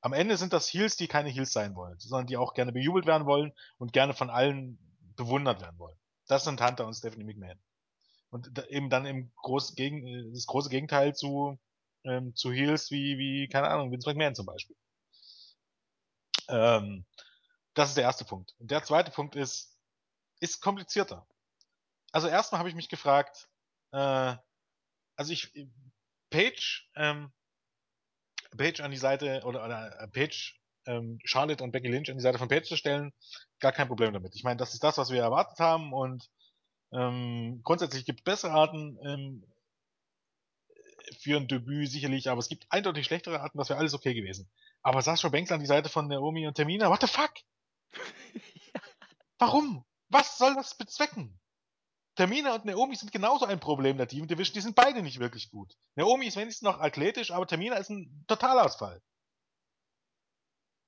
am 0.00 0.12
Ende 0.12 0.36
sind 0.36 0.52
das 0.52 0.72
Heels, 0.72 0.96
die 0.96 1.08
keine 1.08 1.28
Heels 1.28 1.52
sein 1.52 1.74
wollen, 1.74 1.98
sondern 1.98 2.26
die 2.26 2.36
auch 2.36 2.54
gerne 2.54 2.72
bejubelt 2.72 3.06
werden 3.06 3.26
wollen 3.26 3.52
und 3.78 3.92
gerne 3.92 4.14
von 4.14 4.30
allen 4.30 4.78
bewundert 5.16 5.60
werden 5.60 5.78
wollen. 5.78 5.98
Das 6.30 6.44
sind 6.44 6.60
Hunter 6.60 6.86
und 6.86 6.94
Stephanie 6.94 7.24
McMahon. 7.24 7.58
Und 8.30 8.56
da, 8.56 8.64
eben 8.66 8.88
dann 8.88 9.06
im 9.06 9.32
groß 9.34 9.74
gegen, 9.74 10.32
das 10.32 10.46
große 10.46 10.70
Gegenteil 10.70 11.14
zu, 11.14 11.58
ähm, 12.04 12.34
zu 12.36 12.52
Heels 12.52 12.90
wie, 12.90 13.18
wie, 13.18 13.48
keine 13.48 13.68
Ahnung, 13.68 13.90
Vince 13.90 14.08
McMahon 14.08 14.34
zum 14.34 14.46
Beispiel. 14.46 14.76
Ähm, 16.48 17.04
das 17.74 17.88
ist 17.88 17.96
der 17.96 18.04
erste 18.04 18.24
Punkt. 18.24 18.54
Und 18.58 18.70
der 18.70 18.84
zweite 18.84 19.10
Punkt 19.10 19.34
ist, 19.34 19.76
ist 20.38 20.60
komplizierter. 20.60 21.26
Also 22.12 22.28
erstmal 22.28 22.60
habe 22.60 22.68
ich 22.68 22.74
mich 22.74 22.88
gefragt, 22.88 23.48
äh, 23.92 24.36
also 25.16 25.32
ich, 25.32 25.52
Page 26.30 26.88
ähm, 26.94 27.32
Page 28.56 28.80
an 28.80 28.90
die 28.90 28.96
Seite 28.96 29.42
oder, 29.44 29.64
oder 29.64 30.00
äh, 30.00 30.08
Page, 30.08 30.59
ähm, 30.86 31.18
Charlotte 31.24 31.62
und 31.62 31.72
Becky 31.72 31.88
Lynch 31.88 32.10
an 32.10 32.16
die 32.16 32.22
Seite 32.22 32.38
von 32.38 32.48
Page 32.48 32.66
zu 32.66 32.76
stellen, 32.76 33.12
gar 33.58 33.72
kein 33.72 33.88
Problem 33.88 34.12
damit. 34.12 34.34
Ich 34.34 34.44
meine, 34.44 34.56
das 34.56 34.74
ist 34.74 34.82
das, 34.84 34.98
was 34.98 35.10
wir 35.10 35.22
erwartet 35.22 35.58
haben 35.58 35.92
und 35.92 36.30
ähm, 36.92 37.60
grundsätzlich 37.62 38.04
gibt 38.04 38.20
es 38.20 38.24
bessere 38.24 38.52
Arten 38.52 38.98
ähm, 39.04 39.44
für 41.18 41.36
ein 41.36 41.48
Debüt 41.48 41.90
sicherlich, 41.90 42.28
aber 42.28 42.38
es 42.38 42.48
gibt 42.48 42.66
eindeutig 42.70 43.06
schlechtere 43.06 43.40
Arten, 43.40 43.58
das 43.58 43.68
wäre 43.68 43.78
alles 43.78 43.94
okay 43.94 44.14
gewesen. 44.14 44.50
Aber 44.82 45.02
Sascha 45.02 45.28
Banks 45.28 45.52
an 45.52 45.60
die 45.60 45.66
Seite 45.66 45.88
von 45.88 46.08
Naomi 46.08 46.46
und 46.46 46.54
Termina, 46.54 46.90
what 46.90 47.00
the 47.00 47.06
fuck? 47.06 47.32
Warum? 49.38 49.84
Was 50.08 50.38
soll 50.38 50.54
das 50.54 50.76
bezwecken? 50.76 51.40
Tamina 52.16 52.54
und 52.54 52.64
Naomi 52.64 52.96
sind 52.96 53.12
genauso 53.12 53.46
ein 53.46 53.60
Problem 53.60 53.96
der 53.96 54.08
Team 54.08 54.26
Division. 54.26 54.54
Die 54.54 54.60
sind 54.60 54.74
beide 54.74 55.02
nicht 55.02 55.20
wirklich 55.20 55.50
gut. 55.50 55.74
Naomi 55.94 56.26
ist 56.26 56.36
wenigstens 56.36 56.62
noch 56.62 56.80
athletisch, 56.80 57.30
aber 57.30 57.46
Tamina 57.46 57.76
ist 57.76 57.88
ein 57.88 58.24
Totalausfall. 58.26 59.00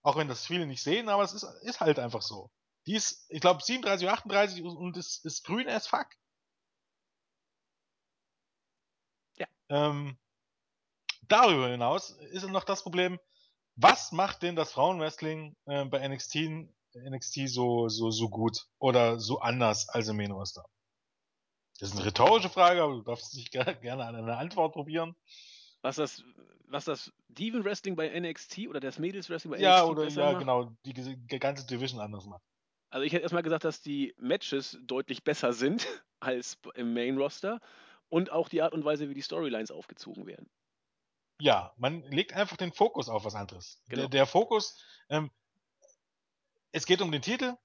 Auch 0.03 0.17
wenn 0.17 0.29
das 0.29 0.47
viele 0.47 0.67
nicht 0.67 0.83
sehen, 0.83 1.09
aber 1.09 1.23
es 1.23 1.33
ist, 1.33 1.45
ist 1.62 1.81
halt 1.81 1.99
einfach 1.99 2.23
so. 2.23 2.51
Die 2.87 2.95
ist, 2.95 3.27
ich 3.29 3.41
glaube, 3.41 3.62
37 3.62 4.07
oder 4.07 4.15
38 4.15 4.62
und 4.62 4.97
ist, 4.97 5.25
ist 5.25 5.45
grün 5.45 5.69
as 5.69 5.87
fuck. 5.87 6.09
Ja. 9.37 9.47
Ähm, 9.69 10.19
darüber 11.29 11.69
hinaus 11.69 12.11
ist 12.11 12.47
noch 12.49 12.65
das 12.65 12.83
Problem, 12.83 13.21
was 13.77 14.12
macht 14.12 14.43
denn 14.43 14.57
das 14.57 14.73
Frauenwrestling 14.73 15.57
äh, 15.67 15.85
bei 15.85 16.07
NXT, 16.07 16.69
NXT 16.95 17.49
so, 17.49 17.88
so, 17.88 18.11
so 18.11 18.29
gut 18.29 18.67
oder 18.79 19.19
so 19.19 19.41
anders 19.41 19.88
als 19.88 20.09
im 20.09 20.17
Main 20.17 20.33
Roster? 20.33 20.65
Das 21.79 21.91
ist 21.91 21.97
eine 21.97 22.07
rhetorische 22.07 22.51
Frage, 22.51 22.83
aber 22.83 22.95
du 22.95 23.03
darfst 23.03 23.35
dich 23.35 23.51
gerne 23.51 24.05
an 24.05 24.17
eine 24.17 24.37
Antwort 24.37 24.73
probieren. 24.73 25.17
Was 25.83 25.97
das, 25.97 26.25
was 26.66 26.85
das 26.85 27.12
Diven 27.29 27.64
Wrestling 27.64 27.97
bei 27.97 28.09
NXT 28.18 28.68
oder 28.68 28.81
das 28.81 28.99
Mädels 28.99 29.29
Wrestling 29.29 29.53
bei 29.53 29.59
ja, 29.59 29.81
NXT 29.81 29.90
oder, 29.90 30.09
Ja, 30.09 30.33
macht? 30.33 30.38
genau, 30.38 30.77
die, 30.87 30.95
die 30.95 31.38
ganze 31.38 31.66
Division 31.66 32.01
anders 32.01 32.25
macht. 32.25 32.42
Also 32.90 33.05
ich 33.05 33.12
hätte 33.12 33.23
erstmal 33.23 33.42
gesagt, 33.42 33.64
dass 33.64 33.81
die 33.81 34.14
Matches 34.18 34.79
deutlich 34.83 35.25
besser 35.25 35.53
sind 35.53 35.87
als 36.21 36.59
im 36.75 36.95
Main 36.95 37.18
Roster 37.18 37.61
und 38.09 38.31
auch 38.31 38.49
die 38.49 38.62
Art 38.62 38.75
und 38.75 38.85
Weise, 38.85 39.09
wie 39.09 39.14
die 39.14 39.23
Storylines 39.23 39.71
aufgezogen 39.71 40.27
werden. 40.27 40.49
Ja, 41.40 41.73
man 41.77 42.03
legt 42.03 42.35
einfach 42.35 42.57
den 42.57 42.73
Fokus 42.73 43.09
auf 43.09 43.25
was 43.25 43.35
anderes. 43.35 43.83
Genau. 43.88 44.03
Der, 44.03 44.09
der 44.09 44.27
Fokus, 44.27 44.85
ähm, 45.09 45.31
es 46.71 46.87
geht 46.87 47.01
um 47.03 47.11
den 47.11 47.23
Titel, 47.23 47.57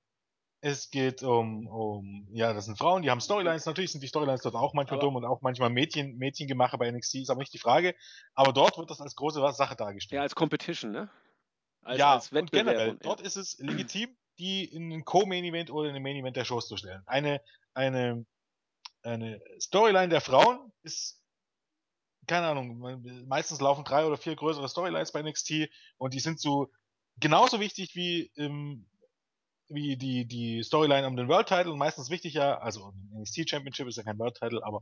es 0.61 0.89
geht 0.89 1.21
um, 1.21 1.67
um, 1.67 2.27
ja, 2.31 2.53
das 2.53 2.65
sind 2.65 2.77
Frauen, 2.77 3.03
die 3.03 3.11
haben 3.11 3.21
Storylines. 3.21 3.65
Natürlich 3.65 3.91
sind 3.91 4.01
die 4.01 4.07
Storylines 4.07 4.41
dort 4.41 4.55
auch 4.55 4.73
manchmal 4.73 4.99
aber 4.99 5.05
dumm 5.05 5.15
und 5.15 5.25
auch 5.25 5.41
manchmal 5.41 5.69
Mädchen, 5.69 6.17
Mädchengemache 6.17 6.77
bei 6.77 6.89
NXT, 6.91 7.15
ist 7.15 7.29
aber 7.29 7.39
nicht 7.39 7.53
die 7.53 7.59
Frage. 7.59 7.95
Aber 8.33 8.53
dort 8.53 8.77
wird 8.77 8.89
das 8.89 8.99
als 8.99 9.15
große 9.15 9.39
Sache 9.53 9.75
dargestellt. 9.75 10.17
Ja, 10.17 10.23
als 10.23 10.35
Competition, 10.35 10.91
ne? 10.91 11.09
Als, 11.83 11.99
ja, 11.99 12.13
als 12.13 12.33
Wettbewerb. 12.33 12.67
Und 12.67 12.73
generell, 12.73 12.89
und, 12.89 13.03
ja. 13.03 13.09
dort 13.09 13.21
ist 13.21 13.35
es 13.35 13.59
legitim, 13.59 14.15
die 14.39 14.65
in 14.65 14.91
einen 14.91 15.05
Co-Main-Event 15.05 15.71
oder 15.71 15.89
in 15.89 15.93
den 15.93 16.03
Main-Event 16.03 16.35
der 16.35 16.45
Shows 16.45 16.67
zu 16.67 16.75
stellen. 16.75 17.03
Eine, 17.05 17.41
eine, 17.73 18.25
eine 19.03 19.41
Storyline 19.59 20.09
der 20.09 20.21
Frauen 20.21 20.71
ist, 20.81 21.21
keine 22.25 22.47
Ahnung, 22.47 23.25
meistens 23.27 23.61
laufen 23.61 23.83
drei 23.83 24.05
oder 24.05 24.17
vier 24.17 24.35
größere 24.35 24.67
Storylines 24.67 25.11
bei 25.11 25.21
NXT 25.21 25.69
und 25.97 26.13
die 26.13 26.19
sind 26.19 26.39
so 26.41 26.71
genauso 27.19 27.59
wichtig 27.59 27.95
wie 27.95 28.31
im 28.35 28.85
wie 29.69 29.97
die, 29.97 30.25
die 30.25 30.63
Storyline 30.63 31.07
um 31.07 31.15
den 31.15 31.27
World 31.27 31.47
Title 31.47 31.75
meistens 31.75 32.09
wichtiger, 32.09 32.61
also 32.61 32.85
um 32.85 33.09
den 33.09 33.21
NXT 33.21 33.49
Championship 33.49 33.87
ist 33.87 33.97
ja 33.97 34.03
kein 34.03 34.19
World 34.19 34.35
Title, 34.35 34.63
aber 34.63 34.81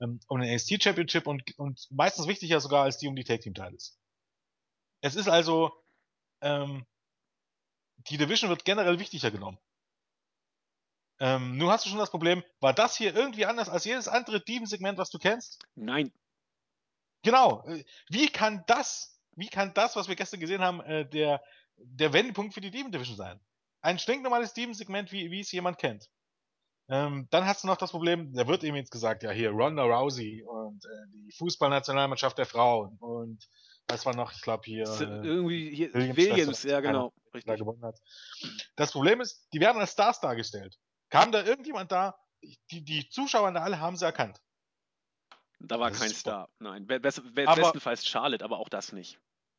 ähm, 0.00 0.20
um 0.28 0.40
den 0.40 0.52
NXT 0.52 0.82
Championship 0.82 1.26
und, 1.26 1.42
und 1.58 1.86
meistens 1.90 2.26
wichtiger 2.26 2.60
sogar 2.60 2.84
als 2.84 2.98
die 2.98 3.08
um 3.08 3.16
die 3.16 3.24
Tag 3.24 3.40
Team 3.40 3.54
Titles. 3.54 3.98
Es 5.00 5.16
ist 5.16 5.28
also, 5.28 5.72
ähm, 6.40 6.86
die 8.08 8.16
Division 8.16 8.50
wird 8.50 8.64
generell 8.64 8.98
wichtiger 8.98 9.30
genommen. 9.30 9.58
Ähm, 11.20 11.56
nun 11.56 11.70
hast 11.70 11.84
du 11.84 11.88
schon 11.90 11.98
das 11.98 12.10
Problem, 12.10 12.42
war 12.60 12.74
das 12.74 12.96
hier 12.96 13.14
irgendwie 13.14 13.46
anders 13.46 13.68
als 13.68 13.84
jedes 13.84 14.08
andere 14.08 14.40
Diven-Segment, 14.40 14.98
was 14.98 15.10
du 15.10 15.18
kennst? 15.18 15.64
Nein. 15.74 16.12
Genau. 17.22 17.64
Äh, 17.66 17.84
wie 18.08 18.28
kann 18.28 18.64
das, 18.66 19.20
wie 19.36 19.48
kann 19.48 19.74
das, 19.74 19.96
was 19.96 20.08
wir 20.08 20.16
gestern 20.16 20.40
gesehen 20.40 20.60
haben, 20.60 20.80
äh, 20.80 21.08
der, 21.08 21.42
der 21.76 22.12
Wendepunkt 22.12 22.54
für 22.54 22.60
die 22.60 22.70
Demon 22.70 22.92
Division 22.92 23.16
sein? 23.16 23.40
Ein 23.84 23.98
stinknormales 23.98 24.54
Demon-Segment, 24.54 25.12
wie, 25.12 25.30
wie 25.30 25.40
es 25.40 25.52
jemand 25.52 25.78
kennt. 25.78 26.08
Ähm, 26.88 27.28
dann 27.30 27.46
hast 27.46 27.62
du 27.62 27.66
noch 27.66 27.76
das 27.76 27.90
Problem, 27.90 28.32
da 28.34 28.46
wird 28.46 28.64
eben 28.64 28.76
jetzt 28.76 28.90
gesagt, 28.90 29.22
ja 29.22 29.30
hier 29.30 29.50
Ronda 29.50 29.84
Rousey 29.84 30.42
und 30.42 30.84
äh, 30.84 30.88
die 31.12 31.32
Fußballnationalmannschaft 31.32 32.36
der 32.36 32.46
Frauen 32.46 32.96
und 32.98 33.46
was 33.88 34.04
war 34.04 34.14
noch, 34.14 34.32
ich 34.32 34.42
glaube 34.42 34.64
hier 34.66 34.84
äh, 34.84 35.26
irgendwie 35.26 35.74
hier, 35.74 35.94
Williams, 35.94 36.16
Williams 36.16 36.62
ja 36.64 36.80
genau, 36.80 37.12
richtig. 37.32 37.58
gewonnen 37.58 37.82
hat. 37.82 37.98
Das 38.76 38.92
Problem 38.92 39.20
ist, 39.20 39.48
die 39.52 39.60
werden 39.60 39.80
als 39.80 39.92
Stars 39.92 40.20
dargestellt. 40.20 40.78
Kam 41.10 41.32
da 41.32 41.42
irgendjemand 41.42 41.90
da, 41.92 42.18
die, 42.70 42.82
die 42.84 43.08
Zuschauer 43.08 43.52
da 43.52 43.62
alle 43.62 43.80
haben 43.80 43.96
sie 43.96 44.04
erkannt. 44.04 44.42
Da 45.60 45.80
war 45.80 45.90
das 45.90 46.00
kein 46.00 46.10
Star, 46.10 46.50
nein. 46.58 46.86
Be 46.86 47.00
be 47.00 47.10
bestenfalls 47.10 48.06
Charlotte, 48.06 48.44
aber 48.44 48.58
auch 48.58 48.68
das 48.68 48.92
nicht. 48.92 49.18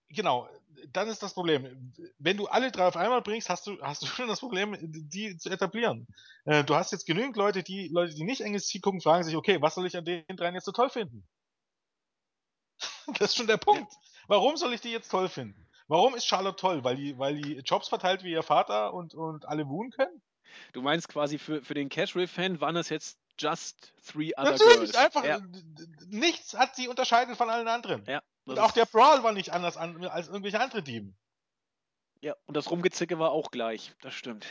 Genau, 0.09 0.49
dann 0.91 1.07
ist 1.07 1.23
das 1.23 1.33
Problem. 1.33 1.93
Wenn 2.19 2.37
du 2.37 2.47
alle 2.47 2.71
drei 2.71 2.87
auf 2.87 2.97
einmal 2.97 3.21
bringst, 3.21 3.49
hast 3.49 3.67
du, 3.67 3.81
hast 3.81 4.01
du 4.01 4.05
schon 4.07 4.27
das 4.27 4.39
Problem, 4.39 4.75
die 4.81 5.37
zu 5.37 5.49
etablieren. 5.49 6.07
Äh, 6.45 6.63
du 6.63 6.75
hast 6.75 6.91
jetzt 6.91 7.05
genügend 7.05 7.35
Leute, 7.35 7.63
die 7.63 7.87
Leute, 7.89 8.13
die 8.13 8.23
nicht 8.23 8.41
NXT 8.41 8.81
gucken, 8.81 9.01
fragen 9.01 9.23
sich, 9.23 9.35
okay, 9.35 9.61
was 9.61 9.75
soll 9.75 9.85
ich 9.85 9.97
an 9.97 10.05
den 10.05 10.23
dreien 10.35 10.55
jetzt 10.55 10.65
so 10.65 10.71
toll 10.71 10.89
finden? 10.89 11.25
das 13.19 13.31
ist 13.31 13.35
schon 13.37 13.47
der 13.47 13.57
Punkt. 13.57 13.91
Warum 14.27 14.57
soll 14.57 14.73
ich 14.73 14.81
die 14.81 14.91
jetzt 14.91 15.09
toll 15.09 15.29
finden? 15.29 15.67
Warum 15.87 16.15
ist 16.15 16.25
Charlotte 16.25 16.55
toll? 16.55 16.83
Weil 16.83 16.95
die, 16.95 17.17
weil 17.19 17.35
die 17.35 17.57
Jobs 17.59 17.89
verteilt 17.89 18.23
wie 18.23 18.31
ihr 18.31 18.43
Vater 18.43 18.93
und, 18.93 19.13
und 19.13 19.45
alle 19.47 19.67
wohnen 19.67 19.91
können? 19.91 20.21
Du 20.73 20.81
meinst 20.81 21.09
quasi 21.09 21.37
für, 21.37 21.61
für 21.61 21.73
den 21.73 21.89
Casual-Fan 21.89 22.59
waren 22.61 22.75
das 22.75 22.89
jetzt 22.89 23.19
just 23.37 23.93
three 24.05 24.31
other 24.35 24.51
Natürlich, 24.51 24.91
girls. 24.91 24.95
einfach 24.95 25.23
Ja. 25.23 25.39
nichts 26.07 26.53
hat 26.57 26.75
sie 26.75 26.87
unterscheidet 26.87 27.37
von 27.37 27.49
allen 27.49 27.67
anderen. 27.67 28.03
Ja, 28.07 28.23
Und 28.45 28.59
auch 28.59 28.71
der 28.71 28.85
Brawl 28.85 29.23
war 29.23 29.31
nicht 29.31 29.51
anders 29.51 29.77
an, 29.77 30.05
als 30.05 30.27
irgendwelche 30.27 30.59
andere 30.59 30.83
Team. 30.83 31.15
Ja, 32.21 32.35
und 32.45 32.55
das 32.55 32.69
Rumgezicke 32.69 33.19
war 33.19 33.31
auch 33.31 33.51
gleich. 33.51 33.93
Das 34.01 34.13
stimmt. 34.13 34.45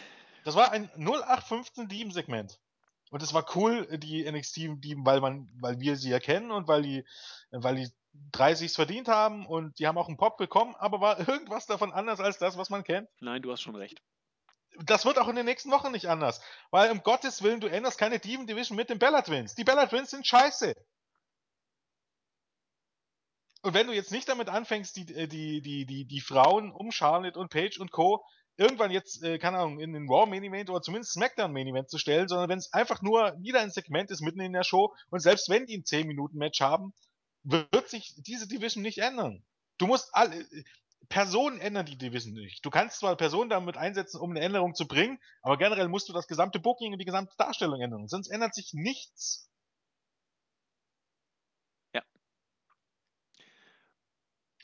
Das 0.44 0.54
war 0.54 0.72
ein 0.72 0.90
0815 0.96 1.88
Team-Segment. 1.88 2.60
Und 3.10 3.22
es 3.22 3.32
war 3.32 3.46
cool, 3.54 3.86
die 3.98 4.30
NXT-Team, 4.30 5.06
weil 5.06 5.20
man, 5.20 5.48
weil 5.60 5.78
wir 5.78 5.96
sie 5.96 6.10
erkennen 6.10 6.50
und 6.50 6.66
weil 6.66 6.82
die, 6.82 7.04
weil 7.50 7.76
die 7.76 7.88
30 8.32 8.72
verdient 8.72 9.08
haben 9.08 9.46
und 9.46 9.78
die 9.78 9.86
haben 9.86 9.98
auch 9.98 10.08
einen 10.08 10.16
Pop 10.16 10.36
bekommen, 10.36 10.74
aber 10.76 11.00
war 11.00 11.28
irgendwas 11.28 11.66
davon 11.66 11.92
anders 11.92 12.20
als 12.20 12.38
das, 12.38 12.56
was 12.56 12.70
man 12.70 12.84
kennt? 12.84 13.08
Nein, 13.20 13.42
du 13.42 13.52
hast 13.52 13.62
schon 13.62 13.76
recht. 13.76 14.02
Das 14.84 15.04
wird 15.04 15.18
auch 15.18 15.28
in 15.28 15.36
den 15.36 15.46
nächsten 15.46 15.70
Wochen 15.70 15.92
nicht 15.92 16.08
anders. 16.08 16.40
Weil 16.70 16.90
um 16.90 17.02
Gottes 17.04 17.42
Willen, 17.42 17.60
du 17.60 17.68
änderst 17.68 17.98
keine 17.98 18.18
Demon 18.18 18.46
Division 18.48 18.76
mit 18.76 18.90
den 18.90 18.98
Bella 18.98 19.22
Twins. 19.22 19.54
Die 19.54 19.64
Bella 19.64 19.86
Twins 19.86 20.10
sind 20.10 20.26
scheiße. 20.26 20.74
Und 23.64 23.72
wenn 23.72 23.86
du 23.86 23.94
jetzt 23.94 24.12
nicht 24.12 24.28
damit 24.28 24.50
anfängst, 24.50 24.94
die, 24.94 25.14
äh, 25.14 25.26
die, 25.26 25.62
die, 25.62 25.86
die, 25.86 26.04
die 26.04 26.20
Frauen 26.20 26.70
um 26.70 26.92
Charlotte 26.92 27.38
und 27.38 27.50
Paige 27.50 27.80
und 27.80 27.90
Co. 27.90 28.22
irgendwann 28.58 28.90
jetzt, 28.90 29.22
äh, 29.22 29.38
keine 29.38 29.56
Ahnung, 29.56 29.80
in 29.80 29.94
den 29.94 30.06
Raw 30.06 30.28
Main 30.28 30.44
Event 30.44 30.68
oder 30.68 30.82
zumindest 30.82 31.14
Smackdown 31.14 31.50
Main 31.50 31.68
Event 31.68 31.88
zu 31.88 31.96
stellen, 31.96 32.28
sondern 32.28 32.50
wenn 32.50 32.58
es 32.58 32.74
einfach 32.74 33.00
nur 33.00 33.34
wieder 33.40 33.60
ein 33.60 33.70
Segment 33.70 34.10
ist 34.10 34.20
mitten 34.20 34.40
in 34.40 34.52
der 34.52 34.64
Show 34.64 34.94
und 35.08 35.20
selbst 35.20 35.48
wenn 35.48 35.64
die 35.64 35.78
ein 35.78 35.84
10 35.86 36.06
Minuten 36.06 36.36
Match 36.36 36.60
haben, 36.60 36.92
wird 37.42 37.88
sich 37.88 38.14
diese 38.18 38.46
Division 38.46 38.82
nicht 38.82 38.98
ändern. 38.98 39.42
Du 39.78 39.86
musst 39.86 40.10
alle, 40.12 40.36
äh, 40.36 40.64
Personen 41.08 41.58
ändern 41.58 41.86
die 41.86 41.96
Division 41.96 42.34
nicht. 42.34 42.64
Du 42.66 42.70
kannst 42.70 42.98
zwar 42.98 43.16
Personen 43.16 43.48
damit 43.48 43.78
einsetzen, 43.78 44.20
um 44.20 44.30
eine 44.30 44.40
Änderung 44.40 44.74
zu 44.74 44.86
bringen, 44.86 45.18
aber 45.40 45.56
generell 45.56 45.88
musst 45.88 46.10
du 46.10 46.12
das 46.12 46.26
gesamte 46.26 46.60
Booking 46.60 46.92
und 46.92 46.98
die 46.98 47.06
gesamte 47.06 47.34
Darstellung 47.38 47.80
ändern. 47.80 48.08
Sonst 48.08 48.28
ändert 48.28 48.54
sich 48.54 48.74
nichts. 48.74 49.48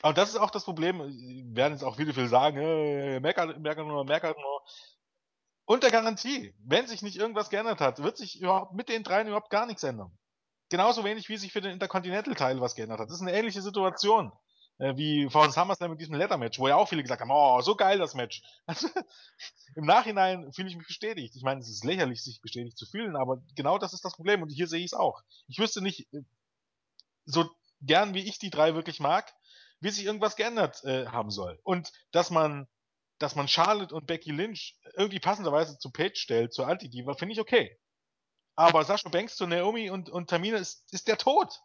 Aber 0.01 0.13
das 0.13 0.29
ist 0.29 0.37
auch 0.37 0.51
das 0.51 0.65
Problem, 0.65 0.99
äh, 1.01 1.55
werden 1.55 1.73
jetzt 1.73 1.83
auch 1.83 1.97
viele 1.97 2.13
viel 2.13 2.27
sagen, 2.27 2.57
äh, 2.57 3.19
meckert, 3.19 3.59
meckert 3.59 3.87
nur, 3.87 4.03
meckert 4.05 4.37
nur. 4.37 4.61
Unter 5.65 5.89
Garantie, 5.91 6.53
wenn 6.63 6.87
sich 6.87 7.01
nicht 7.01 7.17
irgendwas 7.17 7.49
geändert 7.49 7.81
hat, 7.81 8.01
wird 8.03 8.17
sich 8.17 8.41
überhaupt 8.41 8.73
mit 8.73 8.89
den 8.89 9.03
dreien 9.03 9.27
überhaupt 9.27 9.49
gar 9.49 9.65
nichts 9.65 9.83
ändern. 9.83 10.11
Genauso 10.69 11.03
wenig, 11.03 11.29
wie 11.29 11.37
sich 11.37 11.51
für 11.51 11.61
den 11.61 11.71
Intercontinental-Teil 11.71 12.61
was 12.61 12.75
geändert 12.75 12.99
hat. 12.99 13.09
Das 13.09 13.15
ist 13.15 13.21
eine 13.21 13.33
ähnliche 13.33 13.61
Situation. 13.61 14.31
Äh, 14.81 14.97
wie 14.97 15.29
vor 15.29 15.51
SummerSlam 15.51 15.91
mit 15.91 16.01
diesem 16.01 16.15
Leather-Match, 16.15 16.57
wo 16.57 16.67
ja 16.67 16.75
auch 16.75 16.89
viele 16.89 17.03
gesagt 17.03 17.21
haben, 17.21 17.29
oh, 17.31 17.61
so 17.61 17.75
geil 17.75 17.99
das 17.99 18.15
Match. 18.15 18.41
Also, 18.65 18.87
Im 19.75 19.85
Nachhinein 19.85 20.51
fühle 20.53 20.69
ich 20.69 20.75
mich 20.75 20.87
bestätigt. 20.87 21.35
Ich 21.35 21.43
meine, 21.43 21.61
es 21.61 21.69
ist 21.69 21.85
lächerlich, 21.85 22.23
sich 22.23 22.41
bestätigt 22.41 22.77
zu 22.77 22.87
fühlen, 22.87 23.15
aber 23.15 23.43
genau 23.55 23.77
das 23.77 23.93
ist 23.93 24.03
das 24.03 24.15
Problem 24.15 24.41
und 24.41 24.49
hier 24.49 24.67
sehe 24.67 24.79
ich 24.79 24.87
es 24.87 24.93
auch. 24.93 25.21
Ich 25.47 25.59
wüsste 25.59 25.81
nicht, 25.81 26.11
äh, 26.13 26.23
so 27.25 27.47
gern 27.81 28.15
wie 28.15 28.27
ich 28.27 28.39
die 28.39 28.49
drei 28.49 28.73
wirklich 28.73 28.99
mag, 28.99 29.31
wie 29.81 29.89
sich 29.89 30.05
irgendwas 30.05 30.35
geändert 30.35 30.83
äh, 30.83 31.07
haben 31.07 31.31
soll. 31.31 31.59
Und 31.63 31.91
dass 32.11 32.29
man, 32.29 32.67
dass 33.17 33.35
man 33.35 33.47
Charlotte 33.47 33.93
und 33.93 34.07
Becky 34.07 34.31
Lynch 34.31 34.79
irgendwie 34.93 35.19
passenderweise 35.19 35.77
zu 35.77 35.91
Paige 35.91 36.15
stellt, 36.15 36.53
zur 36.53 36.67
Anti-Diva, 36.67 37.15
finde 37.15 37.33
ich 37.33 37.41
okay. 37.41 37.77
Aber 38.55 38.85
Sascha 38.85 39.09
Banks 39.09 39.35
zu 39.35 39.47
Naomi 39.47 39.89
und, 39.89 40.09
und 40.09 40.29
Tamina 40.29 40.57
ist, 40.57 40.91
ist 40.93 41.07
der 41.07 41.17
Tod. 41.17 41.61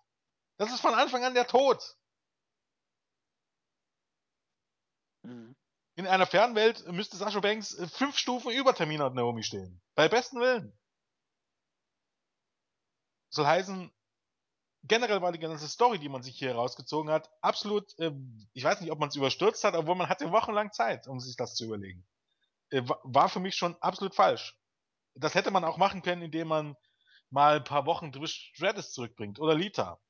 Das 0.57 0.73
ist 0.73 0.81
von 0.81 0.95
Anfang 0.95 1.25
an 1.25 1.35
der 1.35 1.47
Tod. 1.47 1.97
Mhm. 5.23 5.55
In 5.97 6.07
einer 6.07 6.27
Fernwelt 6.27 6.87
müsste 6.93 7.17
Sascha 7.17 7.41
Banks 7.41 7.75
äh, 7.75 7.87
fünf 7.89 8.17
Stufen 8.17 8.51
über 8.51 8.75
Tamina 8.75 9.07
und 9.07 9.15
Naomi 9.15 9.43
stehen. 9.43 9.83
Bei 9.95 10.09
besten 10.09 10.41
Willen. 10.41 10.79
Soll 13.29 13.47
heißen, 13.47 13.93
generell 14.89 15.23
war 15.23 15.33
die 15.33 15.39
ganze 15.39 15.69
Story, 15.69 15.99
die 15.99 16.09
man 16.09 16.23
sich 16.23 16.39
hier 16.39 16.55
rausgezogen 16.55 17.11
hat, 17.11 17.31
absolut, 17.41 17.95
ähm, 17.99 18.49
ich 18.53 18.65
weiß 18.65 18.81
nicht, 18.81 18.91
ob 18.93 18.99
man 18.99 19.09
es 19.09 19.17
überstürzt 19.17 19.65
hat, 19.65 19.75
obwohl 19.75 19.97
man 19.97 20.09
hatte 20.09 20.31
wochenlang 20.33 20.73
Zeit, 20.73 21.07
um 21.09 21.21
sich 21.21 21.37
das 21.37 21.55
zu 21.55 21.65
überlegen. 21.65 22.07
Äh, 22.71 22.83
wa- 22.89 23.01
war 23.05 23.29
für 23.29 23.41
mich 23.41 23.57
schon 23.57 23.77
absolut 23.83 24.15
falsch. 24.15 24.59
Das 25.15 25.35
hätte 25.35 25.51
man 25.51 25.65
auch 25.65 25.79
machen 25.79 26.03
können, 26.03 26.23
indem 26.23 26.49
man 26.49 26.77
mal 27.31 27.57
ein 27.57 27.65
paar 27.65 27.87
Wochen 27.87 28.13
Trish 28.13 28.53
Stratus 28.55 28.93
zurückbringt 28.93 29.41
oder 29.41 29.55
Lita. 29.55 30.01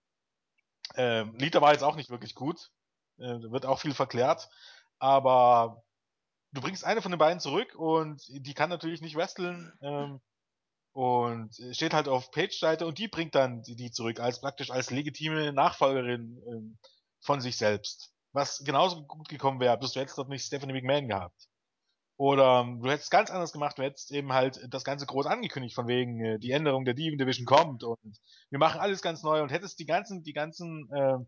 Ähm, 0.97 1.37
Lita 1.39 1.61
war 1.61 1.73
jetzt 1.73 1.83
auch 1.83 1.97
nicht 1.97 2.11
wirklich 2.11 2.35
gut, 2.35 2.71
äh, 3.19 3.25
wird 3.25 3.67
auch 3.67 3.81
viel 3.81 3.95
verklärt, 3.95 4.49
aber 4.99 5.85
du 6.53 6.61
bringst 6.61 6.85
eine 6.85 7.03
von 7.03 7.13
den 7.13 7.19
beiden 7.19 7.41
zurück 7.41 7.75
und 7.77 8.23
die 8.29 8.55
kann 8.55 8.71
natürlich 8.71 9.01
nicht 9.01 9.17
wresteln 9.17 9.73
ähm, 9.83 10.21
und 10.97 11.51
steht 11.73 11.93
halt 11.93 12.09
auf 12.09 12.31
Page-Seite 12.31 12.87
und 12.87 12.97
die 12.97 13.07
bringt 13.07 13.35
dann 13.35 13.61
die, 13.61 13.77
die 13.77 13.91
zurück 13.91 14.19
als 14.19 14.41
praktisch 14.41 14.71
als 14.71 14.91
legitime 14.91 15.53
Nachfolgerin 15.53 16.43
ähm, 16.49 16.79
von 17.21 17.43
sich 17.43 17.59
selbst. 17.59 18.15
Was 18.33 18.65
genauso 18.65 19.05
gut 19.05 19.29
gekommen 19.29 19.61
wäre, 19.61 19.77
bis 19.77 19.93
du 19.93 20.01
hättest 20.01 20.17
dort 20.17 20.31
nicht 20.31 20.47
Stephanie 20.47 20.73
McMahon 20.73 21.09
gehabt. 21.09 21.49
Oder 22.17 22.61
ähm, 22.63 22.81
du 22.81 22.91
hättest 22.91 23.11
ganz 23.11 23.31
anders 23.31 23.53
gemacht, 23.53 23.77
du 23.77 23.83
hättest 23.83 24.11
eben 24.11 24.33
halt 24.33 24.59
das 24.71 24.85
Ganze 24.85 25.05
groß 25.05 25.27
angekündigt, 25.27 25.75
von 25.75 25.87
wegen 25.87 26.25
äh, 26.25 26.39
die 26.39 26.53
Änderung 26.53 26.87
der 26.87 26.95
Diven 26.95 27.19
Division 27.19 27.45
kommt 27.45 27.85
und 27.85 28.19
wir 28.49 28.59
machen 28.59 28.81
alles 28.81 29.03
ganz 29.03 29.23
neu 29.23 29.43
und 29.43 29.53
hättest 29.53 29.79
die 29.79 29.85
ganzen, 29.85 30.23
die 30.23 30.33
ganzen, 30.33 30.89
äh, 30.95 31.19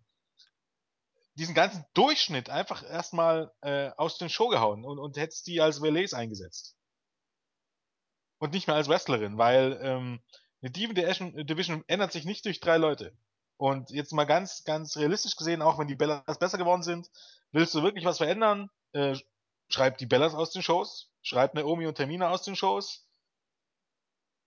diesen 1.35 1.55
ganzen 1.55 1.85
Durchschnitt 1.93 2.49
einfach 2.49 2.83
erstmal 2.83 3.53
äh, 3.61 3.91
aus 3.99 4.17
den 4.17 4.31
Show 4.31 4.49
gehauen 4.49 4.87
und, 4.87 4.99
und 4.99 5.19
hättest 5.19 5.47
die 5.47 5.61
als 5.61 5.83
Relais 5.83 6.15
eingesetzt. 6.15 6.78
Und 8.39 8.53
nicht 8.53 8.67
mehr 8.67 8.77
als 8.77 8.89
Wrestlerin, 8.89 9.37
weil 9.37 9.79
ähm, 9.83 10.21
eine 10.61 10.71
Diven 10.71 10.95
Division 10.95 11.47
Division 11.47 11.85
ändert 11.87 12.13
sich 12.13 12.25
nicht 12.25 12.45
durch 12.45 12.61
drei 12.61 12.77
Leute. 12.77 13.13
Und 13.57 13.91
jetzt 13.91 14.13
mal 14.13 14.25
ganz, 14.25 14.63
ganz 14.65 14.97
realistisch 14.97 15.37
gesehen, 15.37 15.63
auch 15.63 15.79
wenn 15.79 15.89
die 15.89 15.97
Bellas 15.97 16.39
besser 16.39 16.59
geworden 16.59 16.85
sind, 16.85 17.11
willst 17.51 17.75
du 17.75 17.83
wirklich 17.83 18.05
was 18.05 18.19
verändern? 18.19 18.71
Äh, 18.93 19.17
schreib 19.69 19.99
die 19.99 20.07
Bellas 20.07 20.35
aus 20.35 20.53
den 20.53 20.63
Shows, 20.63 21.11
schreib 21.23 21.55
Naomi 21.55 21.87
und 21.87 21.97
Termina 21.97 22.31
aus 22.31 22.43
den 22.43 22.55
Shows. 22.55 23.09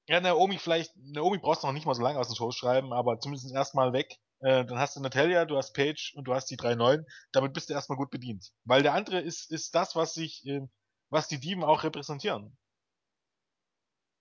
Ja, 0.08 0.20
Naomi 0.20 0.58
vielleicht, 0.58 0.96
Naomi 0.96 1.38
brauchst 1.38 1.64
du 1.64 1.68
noch 1.68 1.74
nicht 1.74 1.86
mal 1.86 1.94
so 1.94 2.02
lange 2.02 2.20
aus 2.20 2.28
den 2.28 2.36
Shows 2.36 2.56
schreiben, 2.56 2.94
aber 2.94 3.20
zumindest 3.20 3.54
erstmal 3.54 3.94
weg. 3.94 4.18
Äh, 4.40 4.66
dann 4.66 4.80
hast 4.80 4.96
du 4.96 5.02
Natalia, 5.02 5.46
du 5.46 5.58
hast 5.58 5.74
Paige 5.74 6.14
und 6.16 6.24
du 6.24 6.34
hast 6.34 6.48
die 6.48 6.58
drei 6.58 6.76
Neuen. 6.76 7.06
Damit 7.32 7.54
bist 7.54 7.70
du 7.70 7.74
erstmal 7.74 7.98
gut 7.98 8.10
bedient. 8.10 8.52
Weil 8.64 8.82
der 8.82 8.94
andere 8.94 9.20
ist, 9.20 9.52
ist 9.52 9.76
das, 9.76 9.96
was 9.96 10.14
sich, 10.14 10.46
äh, 10.48 10.62
was 11.10 11.28
die 11.28 11.40
Dieben 11.40 11.64
auch 11.64 11.84
repräsentieren. 11.84 12.58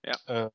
Ja. 0.03 0.17
Äh, 0.27 0.49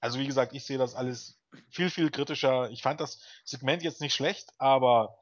also 0.00 0.18
wie 0.18 0.26
gesagt, 0.26 0.52
ich 0.52 0.64
sehe 0.64 0.78
das 0.78 0.94
alles 0.94 1.38
viel, 1.70 1.90
viel 1.90 2.10
kritischer. 2.10 2.70
Ich 2.70 2.82
fand 2.82 3.00
das 3.00 3.20
Segment 3.44 3.82
jetzt 3.82 4.00
nicht 4.00 4.14
schlecht, 4.14 4.50
aber 4.58 5.16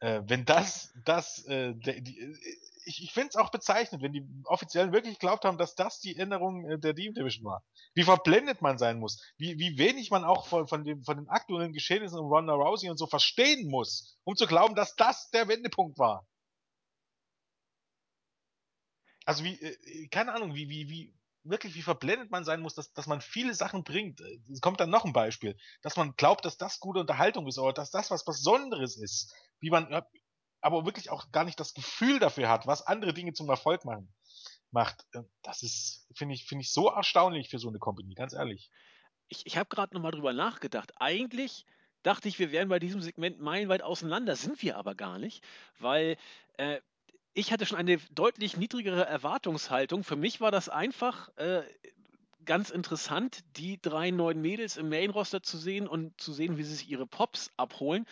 äh, 0.00 0.22
wenn 0.26 0.44
das, 0.44 0.92
das, 1.04 1.44
äh, 1.46 1.74
die, 1.74 2.20
äh, 2.20 2.36
ich, 2.84 3.02
ich 3.02 3.12
finde 3.12 3.28
es 3.30 3.36
auch 3.36 3.50
bezeichnend, 3.50 4.02
wenn 4.02 4.12
die 4.12 4.26
Offiziellen 4.44 4.92
wirklich 4.92 5.18
geglaubt 5.18 5.44
haben, 5.44 5.58
dass 5.58 5.74
das 5.74 6.00
die 6.00 6.16
Änderung 6.16 6.68
äh, 6.68 6.78
der 6.78 6.94
Team 6.94 7.14
Division 7.14 7.44
war. 7.44 7.64
Wie 7.94 8.02
verblendet 8.02 8.62
man 8.62 8.78
sein 8.78 8.98
muss, 8.98 9.22
wie, 9.38 9.58
wie 9.58 9.78
wenig 9.78 10.10
man 10.10 10.24
auch 10.24 10.46
von, 10.46 10.66
von, 10.66 10.84
dem, 10.84 11.04
von 11.04 11.16
den 11.16 11.28
aktuellen 11.28 11.72
Geschehnissen 11.72 12.18
um 12.18 12.26
Ronda 12.26 12.52
Rousey 12.52 12.90
und 12.90 12.96
so 12.96 13.06
verstehen 13.06 13.68
muss, 13.68 14.18
um 14.24 14.36
zu 14.36 14.46
glauben, 14.46 14.74
dass 14.74 14.96
das 14.96 15.30
der 15.30 15.48
Wendepunkt 15.48 15.98
war. 15.98 16.26
Also 19.24 19.44
wie, 19.44 19.54
äh, 19.60 20.08
keine 20.08 20.32
Ahnung, 20.34 20.54
wie, 20.54 20.68
wie, 20.68 20.88
wie, 20.88 21.14
wirklich 21.44 21.74
wie 21.74 21.82
verblendet 21.82 22.30
man 22.30 22.44
sein 22.44 22.60
muss, 22.60 22.74
dass, 22.74 22.92
dass 22.92 23.06
man 23.06 23.20
viele 23.20 23.54
Sachen 23.54 23.84
bringt. 23.84 24.20
Es 24.50 24.60
kommt 24.60 24.80
dann 24.80 24.90
noch 24.90 25.04
ein 25.04 25.12
Beispiel, 25.12 25.56
dass 25.82 25.96
man 25.96 26.14
glaubt, 26.16 26.44
dass 26.44 26.56
das 26.56 26.80
gute 26.80 27.00
Unterhaltung 27.00 27.46
ist 27.46 27.58
oder 27.58 27.72
dass 27.72 27.90
das 27.90 28.10
was 28.10 28.24
Besonderes 28.24 28.96
ist, 28.96 29.34
wie 29.60 29.70
man 29.70 30.02
aber 30.60 30.86
wirklich 30.86 31.10
auch 31.10 31.30
gar 31.32 31.44
nicht 31.44 31.58
das 31.58 31.74
Gefühl 31.74 32.18
dafür 32.18 32.48
hat, 32.48 32.66
was 32.66 32.86
andere 32.86 33.12
Dinge 33.12 33.32
zum 33.32 33.48
Erfolg 33.50 33.84
machen, 33.84 34.14
macht. 34.70 35.04
Äh, 35.12 35.22
Das 35.42 35.62
ist, 35.62 36.06
finde 36.14 36.34
ich, 36.34 36.46
finde 36.46 36.62
ich 36.62 36.72
so 36.72 36.88
erstaunlich 36.88 37.48
für 37.50 37.58
so 37.58 37.68
eine 37.68 37.78
Company, 37.78 38.14
ganz 38.14 38.32
ehrlich. 38.32 38.70
Ich, 39.28 39.46
ich 39.46 39.56
habe 39.56 39.68
gerade 39.68 39.94
nochmal 39.94 40.12
drüber 40.12 40.32
nachgedacht. 40.32 40.92
Eigentlich 40.96 41.66
dachte 42.02 42.28
ich, 42.28 42.38
wir 42.38 42.52
wären 42.52 42.68
bei 42.68 42.78
diesem 42.78 43.00
Segment 43.00 43.40
meilenweit 43.40 43.82
auseinander, 43.82 44.36
sind 44.36 44.62
wir 44.62 44.76
aber 44.76 44.94
gar 44.94 45.18
nicht, 45.18 45.44
weil 45.78 46.16
äh, 46.56 46.80
ich 47.34 47.52
hatte 47.52 47.66
schon 47.66 47.78
eine 47.78 47.98
deutlich 48.14 48.56
niedrigere 48.56 49.06
Erwartungshaltung. 49.06 50.04
Für 50.04 50.16
mich 50.16 50.40
war 50.40 50.50
das 50.50 50.68
einfach 50.68 51.30
äh, 51.36 51.62
ganz 52.44 52.70
interessant, 52.70 53.40
die 53.56 53.80
drei 53.80 54.10
neuen 54.10 54.40
Mädels 54.40 54.76
im 54.76 54.88
Main-Roster 54.88 55.42
zu 55.42 55.56
sehen 55.56 55.86
und 55.86 56.20
zu 56.20 56.32
sehen, 56.32 56.56
wie 56.58 56.64
sie 56.64 56.74
sich 56.74 56.88
ihre 56.90 57.06
Pops 57.06 57.50
abholen. 57.56 58.06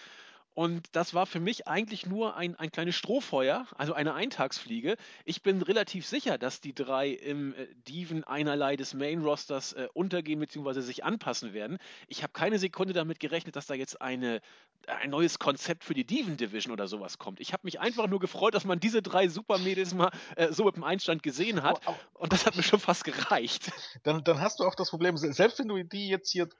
Und 0.61 0.82
das 0.92 1.14
war 1.14 1.24
für 1.24 1.40
mich 1.40 1.68
eigentlich 1.68 2.04
nur 2.04 2.36
ein, 2.36 2.54
ein 2.54 2.70
kleines 2.70 2.94
Strohfeuer, 2.94 3.66
also 3.78 3.94
eine 3.94 4.12
Eintagsfliege. 4.12 4.98
Ich 5.24 5.42
bin 5.42 5.62
relativ 5.62 6.06
sicher, 6.06 6.36
dass 6.36 6.61
die 6.61 6.74
drei 6.74 7.08
im 7.08 7.54
äh, 7.54 7.66
Diven 7.88 8.24
einerlei 8.24 8.76
des 8.76 8.92
Main-Rosters 8.92 9.72
äh, 9.72 9.88
untergehen 9.94 10.38
bzw. 10.38 10.82
sich 10.82 11.02
anpassen 11.02 11.54
werden. 11.54 11.78
Ich 12.08 12.22
habe 12.22 12.34
keine 12.34 12.58
Sekunde 12.58 12.92
damit 12.92 13.20
gerechnet, 13.20 13.56
dass 13.56 13.68
da 13.68 13.72
jetzt 13.72 14.02
eine, 14.02 14.42
ein 14.86 15.08
neues 15.08 15.38
Konzept 15.38 15.82
für 15.82 15.94
die 15.94 16.04
Diven-Division 16.04 16.74
oder 16.74 16.88
sowas 16.88 17.16
kommt. 17.16 17.40
Ich 17.40 17.54
habe 17.54 17.62
mich 17.64 17.80
einfach 17.80 18.06
nur 18.06 18.20
gefreut, 18.20 18.54
dass 18.54 18.66
man 18.66 18.80
diese 18.80 19.00
drei 19.00 19.28
Supermädels 19.28 19.94
mal 19.94 20.11
äh, 20.36 20.52
so 20.52 20.64
mit 20.64 20.76
dem 20.76 20.84
Einstand 20.84 21.22
gesehen 21.22 21.62
hat. 21.62 21.80
Und 22.12 22.34
das 22.34 22.44
hat 22.44 22.56
mir 22.56 22.62
schon 22.64 22.80
fast 22.80 23.04
gereicht. 23.04 23.72
Dann, 24.02 24.24
dann 24.24 24.42
hast 24.42 24.61
du 24.61 24.64
auch 24.64 24.74
das 24.74 24.90
Problem, 24.90 25.16
selbst 25.16 25.58
wenn 25.58 25.68
du 25.68 25.82
die 25.84 26.08
jetzt 26.08 26.30
hier 26.30 26.50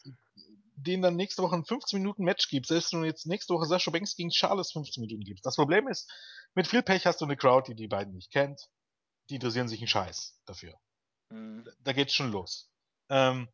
denen 0.83 1.03
dann 1.03 1.17
nächste 1.17 1.43
Woche 1.43 1.57
ein 1.57 1.65
15 1.65 1.99
Minuten 1.99 2.25
Match 2.25 2.49
gibst, 2.49 2.69
selbst 2.69 2.93
wenn 2.93 3.03
du 3.03 3.07
jetzt 3.07 3.27
nächste 3.27 3.55
Woche 3.55 3.67
Sascha 3.67 3.91
Banks 3.91 4.17
gegen 4.17 4.31
Charles 4.31 4.73
15 4.73 5.01
Minuten 5.03 5.25
gibst. 5.25 5.45
Das 5.45 5.57
Problem 5.57 5.89
ist, 5.89 6.11
mit 6.55 6.67
viel 6.67 6.83
Pech 6.83 7.07
hast 7.07 7.21
du 7.21 7.25
eine 7.25 7.37
Crowd, 7.37 7.71
die 7.71 7.75
die 7.75 7.89
beiden 7.89 8.15
nicht 8.15 8.33
kennt. 8.33 8.69
Die 9.29 9.37
interessieren 9.37 9.69
sich 9.69 9.81
einen 9.81 9.89
Scheiß 9.89 10.41
dafür. 10.47 10.75
Mhm. 11.31 11.69
Da 11.81 11.93
geht's 11.93 12.15
schon 12.15 12.33
los. 12.33 12.71
Ähm, 13.09 13.49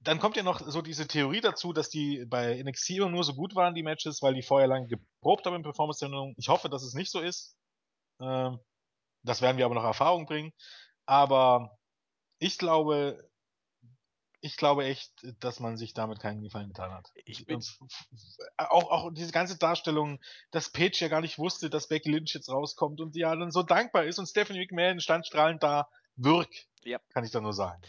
dann 0.00 0.18
kommt 0.18 0.36
ja 0.36 0.42
noch 0.42 0.60
so 0.60 0.82
diese 0.82 1.06
Theorie 1.06 1.40
dazu, 1.40 1.72
dass 1.72 1.88
die 1.88 2.24
bei 2.26 2.60
NXT 2.60 2.98
nur 3.08 3.22
so 3.22 3.34
gut 3.34 3.54
waren, 3.54 3.74
die 3.74 3.84
Matches, 3.84 4.20
weil 4.20 4.34
die 4.34 4.42
vorher 4.42 4.66
lang 4.66 4.88
geprobt 4.88 5.46
haben 5.46 5.54
in 5.54 5.62
Performance-Sendungen. 5.62 6.34
Ich 6.38 6.48
hoffe, 6.48 6.68
dass 6.68 6.82
es 6.82 6.94
nicht 6.94 7.10
so 7.10 7.20
ist. 7.20 7.56
Ähm, 8.20 8.58
das 9.22 9.42
werden 9.42 9.58
wir 9.58 9.64
aber 9.64 9.76
noch 9.76 9.84
Erfahrung 9.84 10.26
bringen. 10.26 10.52
Aber 11.06 11.78
ich 12.38 12.58
glaube, 12.58 13.30
ich 14.42 14.56
glaube 14.56 14.84
echt, 14.84 15.12
dass 15.38 15.60
man 15.60 15.76
sich 15.76 15.94
damit 15.94 16.18
keinen 16.18 16.42
Gefallen 16.42 16.68
getan 16.68 16.90
hat. 16.90 17.08
Ich 17.24 17.46
bin 17.46 17.62
auch, 18.58 18.90
auch 18.90 19.10
diese 19.12 19.30
ganze 19.30 19.56
Darstellung, 19.56 20.18
dass 20.50 20.70
Paige 20.70 20.98
ja 20.98 21.08
gar 21.08 21.20
nicht 21.20 21.38
wusste, 21.38 21.70
dass 21.70 21.86
Becky 21.86 22.10
Lynch 22.10 22.34
jetzt 22.34 22.50
rauskommt 22.50 23.00
und 23.00 23.14
ja 23.14 23.34
dann 23.36 23.52
so 23.52 23.62
dankbar 23.62 24.04
ist 24.04 24.18
und 24.18 24.26
Stephanie 24.26 24.58
McMahon 24.58 25.00
stand 25.00 25.26
strahlend 25.26 25.62
da, 25.62 25.88
wirk, 26.16 26.50
ja. 26.82 26.98
kann 27.10 27.24
ich 27.24 27.30
da 27.30 27.40
nur 27.40 27.52
sagen. 27.52 27.80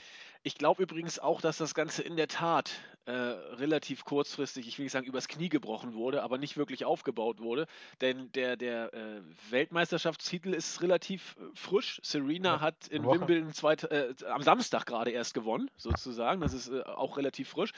Ich 0.45 0.55
glaube 0.55 0.83
übrigens 0.83 1.19
auch, 1.19 1.39
dass 1.39 1.57
das 1.57 1.73
Ganze 1.73 2.03
in 2.03 2.17
der 2.17 2.27
Tat 2.27 2.71
äh, 3.05 3.11
relativ 3.11 4.05
kurzfristig, 4.05 4.67
ich 4.67 4.77
will 4.77 4.85
nicht 4.85 4.93
sagen 4.93 5.05
übers 5.05 5.27
Knie 5.27 5.49
gebrochen 5.49 5.93
wurde, 5.93 6.23
aber 6.23 6.37
nicht 6.37 6.55
wirklich 6.55 6.85
aufgebaut 6.85 7.41
wurde. 7.41 7.67
Denn 7.99 8.31
der, 8.31 8.55
der 8.55 8.93
äh, 8.93 9.21
Weltmeisterschaftstitel 9.49 10.53
ist 10.53 10.81
relativ 10.81 11.35
äh, 11.37 11.43
frisch. 11.53 11.99
Serena 12.03 12.55
ja, 12.55 12.61
hat 12.61 12.87
in 12.87 13.05
Wimbledon 13.05 13.53
zweit, 13.53 13.83
äh, 13.85 14.13
am 14.29 14.41
Samstag 14.41 14.85
gerade 14.85 15.11
erst 15.11 15.33
gewonnen, 15.33 15.69
sozusagen. 15.75 16.39
Das 16.41 16.53
ist 16.53 16.69
äh, 16.69 16.81
auch 16.83 17.17
relativ 17.17 17.49
frisch. 17.49 17.71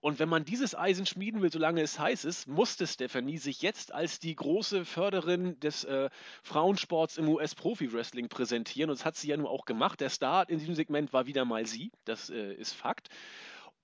Und 0.00 0.18
wenn 0.18 0.28
man 0.28 0.44
dieses 0.44 0.74
Eisen 0.74 1.04
schmieden 1.04 1.42
will, 1.42 1.52
solange 1.52 1.82
es 1.82 1.98
heiß 1.98 2.24
ist, 2.24 2.48
musste 2.48 2.86
Stephanie 2.86 3.38
sich 3.38 3.60
jetzt 3.60 3.92
als 3.92 4.18
die 4.18 4.34
große 4.34 4.86
Förderin 4.86 5.60
des 5.60 5.84
äh, 5.84 6.08
Frauensports 6.42 7.18
im 7.18 7.28
US-Profi-Wrestling 7.28 8.28
präsentieren. 8.28 8.88
Und 8.88 8.98
das 8.98 9.04
hat 9.04 9.16
sie 9.16 9.28
ja 9.28 9.36
nun 9.36 9.46
auch 9.46 9.66
gemacht. 9.66 10.00
Der 10.00 10.08
Star 10.08 10.48
in 10.48 10.58
diesem 10.58 10.74
Segment 10.74 11.12
war 11.12 11.26
wieder 11.26 11.44
mal 11.44 11.66
sie. 11.66 11.90
Das 12.10 12.28
äh, 12.28 12.52
ist 12.54 12.72
Fakt. 12.74 13.08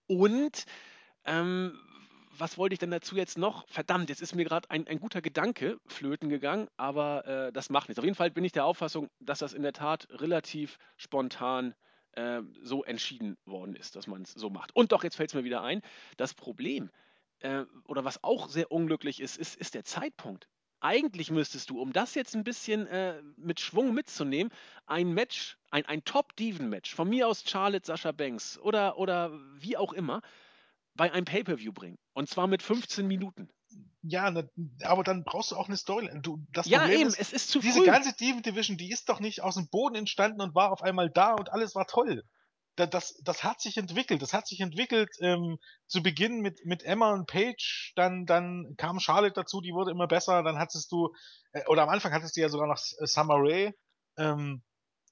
Und 0.09 0.67
ähm, 1.25 1.79
was 2.39 2.59
wollte 2.59 2.75
ich 2.75 2.79
denn 2.79 2.91
dazu 2.91 3.17
jetzt 3.17 3.39
noch? 3.39 3.67
Verdammt, 3.69 4.09
jetzt 4.09 4.21
ist 4.21 4.35
mir 4.35 4.45
gerade 4.45 4.71
ein, 4.71 4.87
ein 4.89 5.01
guter 5.01 5.23
Gedanke 5.23 5.79
flöten 5.87 6.29
gegangen, 6.29 6.69
aber 6.77 7.27
äh, 7.27 7.53
das 7.53 7.71
macht 7.71 7.89
nichts. 7.89 7.99
Auf 7.99 8.05
jeden 8.05 8.17
Fall 8.17 8.31
bin 8.31 8.45
ich 8.45 8.53
der 8.53 8.65
Auffassung, 8.65 9.09
dass 9.21 9.39
das 9.39 9.53
in 9.53 9.63
der 9.63 9.73
Tat 9.73 10.09
relativ 10.11 10.79
spontan 10.97 11.75
äh, 12.13 12.43
so 12.63 12.85
entschieden 12.85 13.37
worden 13.47 13.77
ist, 13.77 13.97
dass 13.97 14.07
man 14.07 14.23
es 14.23 14.33
so 14.33 14.51
macht. 14.51 14.75
Und 14.75 14.93
doch, 14.93 15.05
jetzt 15.05 15.17
fällt 15.17 15.31
es 15.31 15.35
mir 15.35 15.45
wieder 15.45 15.63
ein, 15.63 15.83
das 16.17 16.35
Problem, 16.35 16.91
äh, 17.41 17.65
oder 17.85 18.05
was 18.05 18.23
auch 18.25 18.49
sehr 18.49 18.73
unglücklich 18.73 19.21
ist, 19.21 19.37
ist, 19.39 19.57
ist 19.57 19.75
der 19.75 19.85
Zeitpunkt 19.85 20.49
eigentlich 20.81 21.31
müsstest 21.31 21.71
du, 21.71 21.81
um 21.81 21.93
das 21.93 22.15
jetzt 22.15 22.35
ein 22.35 22.45
bisschen 22.45 22.87
äh, 22.87 23.23
mit 23.37 23.61
Schwung 23.61 23.95
mitzunehmen, 23.95 24.53
ein 24.87 25.13
Match, 25.13 25.59
ein, 25.71 25.85
ein 25.87 26.05
Top-Diven-Match, 26.05 26.95
von 26.95 27.09
mir 27.09 27.29
aus 27.29 27.45
Charlotte, 27.47 27.87
Sascha 27.87 28.13
Banks 28.13 28.59
oder, 28.59 28.99
oder 28.99 29.33
wie 29.59 29.77
auch 29.77 29.93
immer, 29.93 30.23
bei 30.95 31.13
einem 31.13 31.25
Pay-Per-View 31.25 31.73
bringen. 31.73 31.99
Und 32.15 32.29
zwar 32.29 32.47
mit 32.47 32.63
15 32.63 33.07
Minuten. 33.07 33.49
Ja, 34.03 34.31
ne, 34.31 34.49
aber 34.83 35.03
dann 35.03 35.25
brauchst 35.25 35.51
du 35.51 35.57
auch 35.57 35.67
eine 35.67 35.77
Story. 35.77 36.09
Du, 36.23 36.39
das 36.53 36.67
ja, 36.67 36.81
Problem 36.81 37.01
eben, 37.01 37.09
ist, 37.09 37.19
es 37.19 37.33
ist 37.33 37.51
zu 37.51 37.59
diese 37.59 37.81
früh. 37.81 37.87
ganze 37.87 38.15
Diven 38.15 38.43
Division, 38.43 38.77
die 38.77 38.91
ist 38.91 39.09
doch 39.09 39.21
nicht 39.21 39.43
aus 39.43 39.57
dem 39.57 39.69
Boden 39.69 39.97
entstanden 39.97 40.41
und 40.41 40.55
war 40.55 40.71
auf 40.71 40.83
einmal 40.83 41.11
da 41.11 41.35
und 41.35 41.53
alles 41.53 41.75
war 41.75 41.87
toll 41.87 42.23
das, 42.77 43.19
das 43.23 43.43
hat 43.43 43.61
sich 43.61 43.77
entwickelt. 43.77 44.21
Das 44.23 44.35
hat 44.35 44.47
sich 44.47 44.61
entwickelt 44.61 45.11
ähm, 45.21 45.59
zu 45.87 46.03
Beginn 46.03 46.41
mit, 46.41 46.65
mit 46.65 46.83
Emma 46.83 47.13
und 47.13 47.27
Paige, 47.27 47.93
dann, 47.97 48.27
dann 48.27 48.75
kam 48.77 49.01
Charlotte 49.01 49.35
dazu, 49.35 49.61
die 49.61 49.73
wurde 49.73 49.91
immer 49.91 50.07
besser, 50.07 50.43
dann 50.43 50.59
hattest 50.59 50.93
du, 50.93 51.15
äh, 51.53 51.65
oder 51.67 51.83
am 51.83 51.89
Anfang 51.89 52.13
hattest 52.13 52.37
du 52.37 52.41
ja 52.43 52.49
sogar 52.49 52.67
noch 52.67 52.77
Summer 52.77 53.37
Rae. 53.39 53.73
Ähm, 54.19 54.63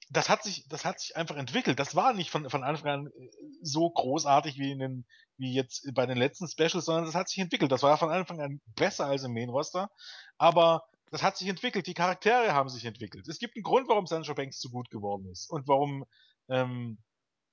das 0.09 0.29
hat 0.29 0.43
sich, 0.43 0.67
das 0.67 0.85
hat 0.85 0.99
sich 0.99 1.15
einfach 1.15 1.35
entwickelt. 1.35 1.79
Das 1.79 1.95
war 1.95 2.13
nicht 2.13 2.29
von, 2.29 2.49
von 2.49 2.63
Anfang 2.63 2.89
an 2.89 3.07
äh, 3.07 3.29
so 3.61 3.89
großartig 3.89 4.59
wie 4.59 4.71
in 4.71 4.79
den, 4.79 5.05
wie 5.37 5.53
jetzt 5.53 5.89
bei 5.93 6.05
den 6.05 6.17
letzten 6.17 6.47
Specials, 6.47 6.85
sondern 6.85 7.05
das 7.05 7.15
hat 7.15 7.29
sich 7.29 7.39
entwickelt. 7.39 7.71
Das 7.71 7.83
war 7.83 7.97
von 7.97 8.11
Anfang 8.11 8.39
an 8.41 8.61
besser 8.75 9.07
als 9.07 9.23
im 9.23 9.33
Main 9.33 9.49
Roster. 9.49 9.89
Aber 10.37 10.83
das 11.09 11.23
hat 11.23 11.37
sich 11.37 11.47
entwickelt. 11.47 11.87
Die 11.87 11.93
Charaktere 11.93 12.53
haben 12.53 12.69
sich 12.69 12.85
entwickelt. 12.85 13.27
Es 13.27 13.39
gibt 13.39 13.55
einen 13.55 13.63
Grund, 13.63 13.87
warum 13.87 14.05
Sancho 14.05 14.35
Banks 14.35 14.59
so 14.59 14.69
gut 14.69 14.89
geworden 14.91 15.29
ist 15.31 15.49
und 15.49 15.67
warum 15.67 16.05
ähm, 16.49 16.99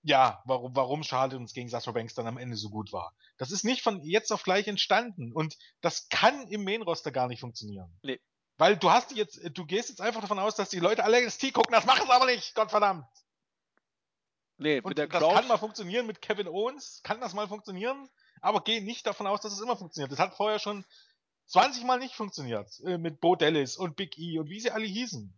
ja, 0.03 0.42
warum, 0.44 0.74
warum 0.74 1.03
Charlotte 1.03 1.36
uns 1.36 1.55
gegen 1.55 1.68
Sasha 1.68 1.92
Banks 1.92 2.14
dann 2.14 2.26
am 2.26 2.38
Ende 2.38 2.57
so 2.57 2.70
gut 2.70 2.92
war. 2.92 3.14
Das 3.38 3.50
ist 3.50 3.64
nicht 3.64 3.82
von 3.82 4.03
jetzt 4.03 4.32
auf 4.32 4.42
gleich 4.42 4.66
entstanden 4.66 5.32
und 5.32 5.57
das 5.80 6.09
kann 6.09 6.48
im 6.48 6.64
Main-Roster 6.64 7.12
gar 7.12 7.28
nicht 7.28 7.40
funktionieren. 7.40 7.96
Nee. 8.03 8.20
Weil 8.59 8.76
du 8.76 8.90
hast 8.90 9.12
jetzt, 9.12 9.40
du 9.57 9.64
gehst 9.64 9.88
jetzt 9.88 10.00
einfach 10.00 10.20
davon 10.20 10.38
aus, 10.38 10.57
dass 10.57 10.68
die 10.68 10.80
Leute 10.80 11.05
alle 11.05 11.24
NXT 11.24 11.53
gucken, 11.53 11.72
das 11.72 11.86
machen 11.86 12.07
sie 12.07 12.12
aber 12.12 12.26
nicht, 12.26 12.55
Gottverdammt. 12.55 13.07
Nee, 14.59 14.78
und 14.78 14.86
mit 14.86 14.98
der 14.98 15.09
Crowd. 15.09 15.26
Das 15.26 15.34
kann 15.34 15.48
mal 15.48 15.59
funktionieren 15.59 16.07
mit 16.07 16.20
Kevin 16.20 16.48
Owens, 16.48 17.00
kann 17.03 17.20
das 17.20 17.32
mal 17.32 17.48
funktionieren, 17.48 18.09
aber 18.40 18.62
geh 18.62 18.80
nicht 18.80 19.07
davon 19.07 19.26
aus, 19.26 19.40
dass 19.40 19.53
es 19.53 19.61
immer 19.61 19.76
funktioniert. 19.76 20.12
Das 20.12 20.18
hat 20.18 20.34
vorher 20.34 20.59
schon 20.59 20.84
20 21.46 21.84
Mal 21.84 21.98
nicht 21.98 22.14
funktioniert. 22.14 22.68
Äh, 22.84 22.98
mit 22.98 23.20
Bo 23.20 23.36
Dallas 23.36 23.76
und 23.76 23.96
Big 23.96 24.18
E 24.18 24.38
und 24.38 24.48
wie 24.48 24.61
sie 24.61 24.70
alle 24.70 24.86
hießen. 24.86 25.32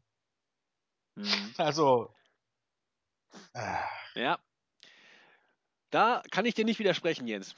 Mhm. 1.16 1.54
Also. 1.56 2.14
Äh. 3.52 3.78
Ja, 4.16 4.38
da 5.94 6.22
kann 6.30 6.44
ich 6.44 6.54
dir 6.54 6.64
nicht 6.64 6.80
widersprechen, 6.80 7.26
Jens. 7.26 7.54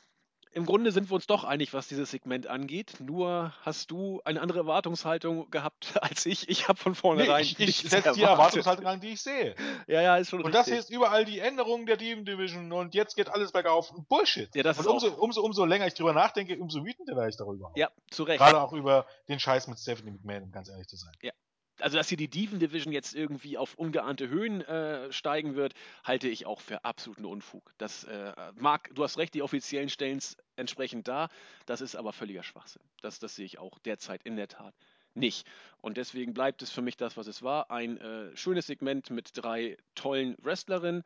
Im 0.53 0.65
Grunde 0.65 0.91
sind 0.91 1.11
wir 1.11 1.15
uns 1.15 1.27
doch 1.27 1.45
einig, 1.45 1.75
was 1.75 1.87
dieses 1.89 2.11
Segment 2.11 2.47
angeht. 2.47 2.95
Nur 2.99 3.53
hast 3.61 3.91
du 3.91 4.23
eine 4.25 4.41
andere 4.41 4.61
Erwartungshaltung 4.61 5.51
gehabt 5.51 5.95
als 6.01 6.25
ich. 6.25 6.49
Ich 6.49 6.69
habe 6.69 6.79
von 6.79 6.95
vornherein. 6.95 7.45
Nee, 7.59 7.65
ich 7.65 7.85
ich 7.85 7.91
setze 7.91 8.13
die 8.13 8.23
Erwartungshaltung 8.23 8.87
an, 8.87 9.01
die 9.01 9.11
ich 9.11 9.21
sehe. 9.21 9.55
Ja, 9.87 10.01
ja, 10.01 10.17
ist 10.17 10.31
schon 10.31 10.41
Und 10.41 10.47
richtig. 10.47 10.61
das 10.61 10.67
hier 10.67 10.79
ist 10.79 10.91
überall 10.91 11.27
die 11.27 11.41
Änderung 11.41 11.85
der 11.85 11.99
Team 11.99 12.25
Division 12.25 12.73
und 12.73 12.95
jetzt 12.95 13.17
geht 13.17 13.29
alles 13.29 13.53
bergauf. 13.53 13.93
Bullshit. 14.09 14.55
Ja, 14.55 14.63
das 14.63 14.79
und 14.79 14.87
ist 14.87 14.91
umso, 14.91 15.09
umso, 15.15 15.43
umso 15.43 15.65
länger 15.67 15.87
ich 15.87 15.95
drüber 15.95 16.15
nachdenke, 16.15 16.59
umso 16.59 16.85
wütender 16.87 17.17
werde 17.17 17.29
ich 17.29 17.37
darüber. 17.37 17.73
Ja, 17.75 17.91
zu 18.11 18.23
Recht. 18.23 18.39
Gerade 18.39 18.61
auch 18.61 18.73
über 18.73 19.07
den 19.29 19.39
Scheiß 19.39 19.67
mit 19.67 19.79
Stephanie 19.79 20.13
McMahon, 20.13 20.45
um 20.45 20.53
ganz 20.53 20.71
ehrlich 20.71 20.89
zu 20.89 20.97
sein. 20.97 21.13
Ja, 21.21 21.33
also 21.81 21.97
dass 21.97 22.09
hier 22.09 22.17
die 22.17 22.29
Diven 22.29 22.59
Division 22.59 22.93
jetzt 22.93 23.15
irgendwie 23.15 23.59
auf 23.59 23.75
ungeahnte 23.75 24.29
Höhen 24.29 24.61
äh, 24.63 25.13
steigen 25.13 25.57
wird, 25.57 25.75
halte 26.05 26.29
ich 26.29 26.47
auch 26.47 26.61
für 26.61 26.85
absoluten 26.85 27.25
Unfug. 27.25 27.73
Das 27.79 28.05
äh, 28.05 28.33
mag, 28.55 28.91
du 28.95 29.05
hast 29.05 29.19
recht, 29.19 29.35
die 29.35 29.43
offiziellen 29.43 29.89
Stellen 29.89 30.21
entsprechend 30.57 31.09
da, 31.09 31.29
das 31.67 31.81
ist 31.81 31.97
aber 31.97 32.13
völliger 32.13 32.43
Schwachsinn. 32.43 32.83
Das, 33.03 33.19
das 33.19 33.37
sehe 33.37 33.47
ich 33.47 33.59
auch 33.59 33.79
derzeit 33.81 34.23
in 34.25 34.37
der 34.37 34.49
Tat 34.49 34.75
nicht. 35.15 35.47
Und 35.81 35.97
deswegen 35.97 36.35
bleibt 36.35 36.63
es 36.63 36.71
für 36.71 36.83
mich 36.83 36.97
das, 36.97 37.17
was 37.17 37.27
es 37.27 37.43
war. 37.43 37.71
Ein 37.71 37.99
äh, 37.99 38.37
schönes 38.37 38.67
Segment 38.67 39.11
mit 39.11 39.31
drei 39.35 39.77
tollen 39.95 40.37
Wrestlerinnen. 40.43 41.03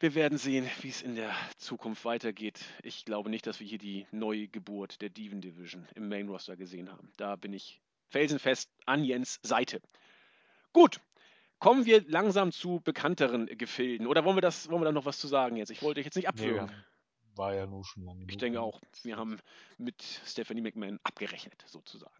Wir 0.00 0.14
werden 0.14 0.38
sehen, 0.38 0.70
wie 0.80 0.90
es 0.90 1.02
in 1.02 1.16
der 1.16 1.34
Zukunft 1.56 2.04
weitergeht. 2.04 2.60
Ich 2.84 3.04
glaube 3.04 3.30
nicht, 3.30 3.46
dass 3.48 3.58
wir 3.58 3.66
hier 3.66 3.78
die 3.78 4.06
neue 4.12 4.46
Geburt 4.46 5.02
der 5.02 5.10
Diven 5.10 5.40
Division 5.40 5.88
im 5.96 6.08
Main 6.08 6.28
Roster 6.28 6.56
gesehen 6.56 6.92
haben. 6.92 7.10
Da 7.16 7.34
bin 7.34 7.52
ich 7.52 7.80
felsenfest 8.08 8.70
an 8.86 9.04
Jens 9.04 9.38
Seite. 9.42 9.80
Gut, 10.72 11.00
kommen 11.58 11.86
wir 11.86 12.04
langsam 12.08 12.52
zu 12.52 12.80
bekannteren 12.84 13.46
Gefilden. 13.46 14.06
Oder 14.06 14.24
wollen 14.24 14.36
wir 14.36 14.42
das, 14.42 14.70
wollen 14.70 14.80
wir 14.80 14.86
da 14.86 14.92
noch 14.92 15.06
was 15.06 15.18
zu 15.18 15.28
sagen 15.28 15.56
jetzt? 15.56 15.70
Ich 15.70 15.82
wollte 15.82 16.00
euch 16.00 16.06
jetzt 16.06 16.16
nicht 16.16 16.28
abführen. 16.28 16.66
Nee, 16.66 17.36
war 17.36 17.54
ja 17.54 17.66
nur 17.66 17.84
schon 17.84 18.04
lange. 18.04 18.24
Ich 18.28 18.36
denke 18.36 18.60
auch, 18.60 18.80
wir 19.02 19.16
haben 19.16 19.38
mit 19.76 20.02
Stephanie 20.26 20.60
McMahon 20.60 20.98
abgerechnet, 21.02 21.64
sozusagen. 21.66 22.14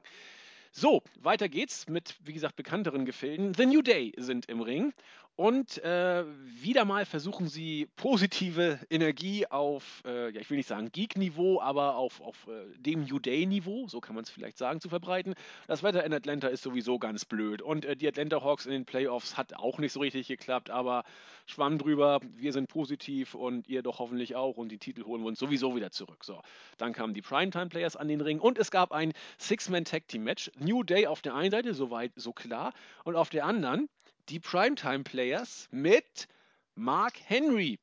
So, 0.70 1.02
weiter 1.18 1.48
geht's 1.48 1.88
mit, 1.88 2.16
wie 2.22 2.32
gesagt, 2.32 2.56
bekannteren 2.56 3.04
Gefilden. 3.04 3.54
The 3.54 3.66
New 3.66 3.82
Day 3.82 4.12
sind 4.16 4.46
im 4.46 4.60
Ring. 4.60 4.92
Und 5.38 5.78
äh, 5.84 6.24
wieder 6.60 6.84
mal 6.84 7.06
versuchen 7.06 7.46
sie 7.46 7.86
positive 7.94 8.80
Energie 8.90 9.46
auf, 9.46 10.02
äh, 10.04 10.30
ja, 10.30 10.40
ich 10.40 10.50
will 10.50 10.56
nicht 10.56 10.66
sagen 10.66 10.90
Geek-Niveau, 10.90 11.60
aber 11.60 11.94
auf, 11.94 12.20
auf 12.20 12.48
äh, 12.48 12.76
dem 12.76 13.04
New 13.04 13.20
Day-Niveau, 13.20 13.86
so 13.86 14.00
kann 14.00 14.16
man 14.16 14.24
es 14.24 14.30
vielleicht 14.30 14.58
sagen, 14.58 14.80
zu 14.80 14.88
verbreiten. 14.88 15.34
Das 15.68 15.84
Wetter 15.84 16.02
in 16.02 16.12
Atlanta 16.12 16.48
ist 16.48 16.64
sowieso 16.64 16.98
ganz 16.98 17.24
blöd. 17.24 17.62
Und 17.62 17.84
äh, 17.84 17.94
die 17.94 18.08
Atlanta 18.08 18.42
Hawks 18.42 18.66
in 18.66 18.72
den 18.72 18.84
Playoffs 18.84 19.36
hat 19.36 19.54
auch 19.54 19.78
nicht 19.78 19.92
so 19.92 20.00
richtig 20.00 20.26
geklappt, 20.26 20.70
aber 20.70 21.04
schwamm 21.46 21.78
drüber, 21.78 22.18
wir 22.34 22.52
sind 22.52 22.68
positiv 22.68 23.36
und 23.36 23.68
ihr 23.68 23.84
doch 23.84 24.00
hoffentlich 24.00 24.34
auch. 24.34 24.56
Und 24.56 24.70
die 24.70 24.78
Titel 24.78 25.04
holen 25.04 25.22
wir 25.22 25.28
uns 25.28 25.38
sowieso 25.38 25.76
wieder 25.76 25.92
zurück. 25.92 26.24
So, 26.24 26.42
dann 26.78 26.92
kamen 26.92 27.14
die 27.14 27.22
Primetime-Players 27.22 27.94
an 27.94 28.08
den 28.08 28.22
Ring 28.22 28.40
und 28.40 28.58
es 28.58 28.72
gab 28.72 28.90
ein 28.90 29.12
Six-Man-Tag-Team-Match. 29.38 30.50
New 30.58 30.82
Day 30.82 31.06
auf 31.06 31.22
der 31.22 31.36
einen 31.36 31.52
Seite, 31.52 31.74
soweit 31.74 32.10
so 32.16 32.32
klar, 32.32 32.72
und 33.04 33.14
auf 33.14 33.28
der 33.28 33.44
anderen 33.44 33.88
die 34.28 34.40
Primetime 34.40 35.04
Players 35.04 35.68
mit 35.70 36.28
Mark 36.74 37.14
Henry. 37.24 37.78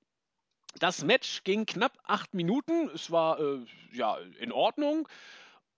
Das 0.79 1.03
Match 1.03 1.43
ging 1.43 1.65
knapp 1.65 1.97
acht 2.03 2.33
Minuten. 2.33 2.89
Es 2.93 3.09
war 3.09 3.39
äh, 3.39 3.65
ja 3.91 4.17
in 4.39 4.51
Ordnung. 4.51 5.07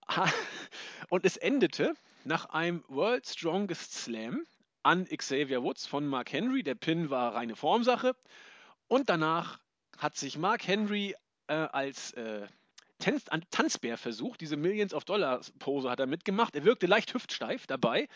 Und 1.08 1.24
es 1.24 1.36
endete 1.36 1.94
nach 2.24 2.46
einem 2.46 2.84
World 2.88 3.26
Strongest 3.26 3.94
Slam 3.94 4.44
an 4.82 5.04
Xavier 5.06 5.62
Woods 5.62 5.86
von 5.86 6.06
Mark 6.06 6.32
Henry. 6.32 6.62
Der 6.62 6.74
Pin 6.74 7.10
war 7.10 7.34
reine 7.34 7.56
Formsache. 7.56 8.16
Und 8.88 9.08
danach 9.08 9.60
hat 9.96 10.16
sich 10.16 10.38
Mark 10.38 10.66
Henry 10.66 11.14
äh, 11.46 11.54
als 11.54 12.12
äh, 12.12 12.46
Tanz 12.98 13.24
Tanzbär 13.50 13.96
versucht. 13.96 14.40
Diese 14.40 14.56
Millions 14.56 14.92
of 14.92 15.04
Dollars 15.04 15.52
Pose 15.58 15.88
hat 15.88 16.00
er 16.00 16.06
mitgemacht. 16.06 16.54
Er 16.56 16.64
wirkte 16.64 16.86
leicht 16.86 17.14
hüftsteif 17.14 17.66
dabei. 17.66 18.08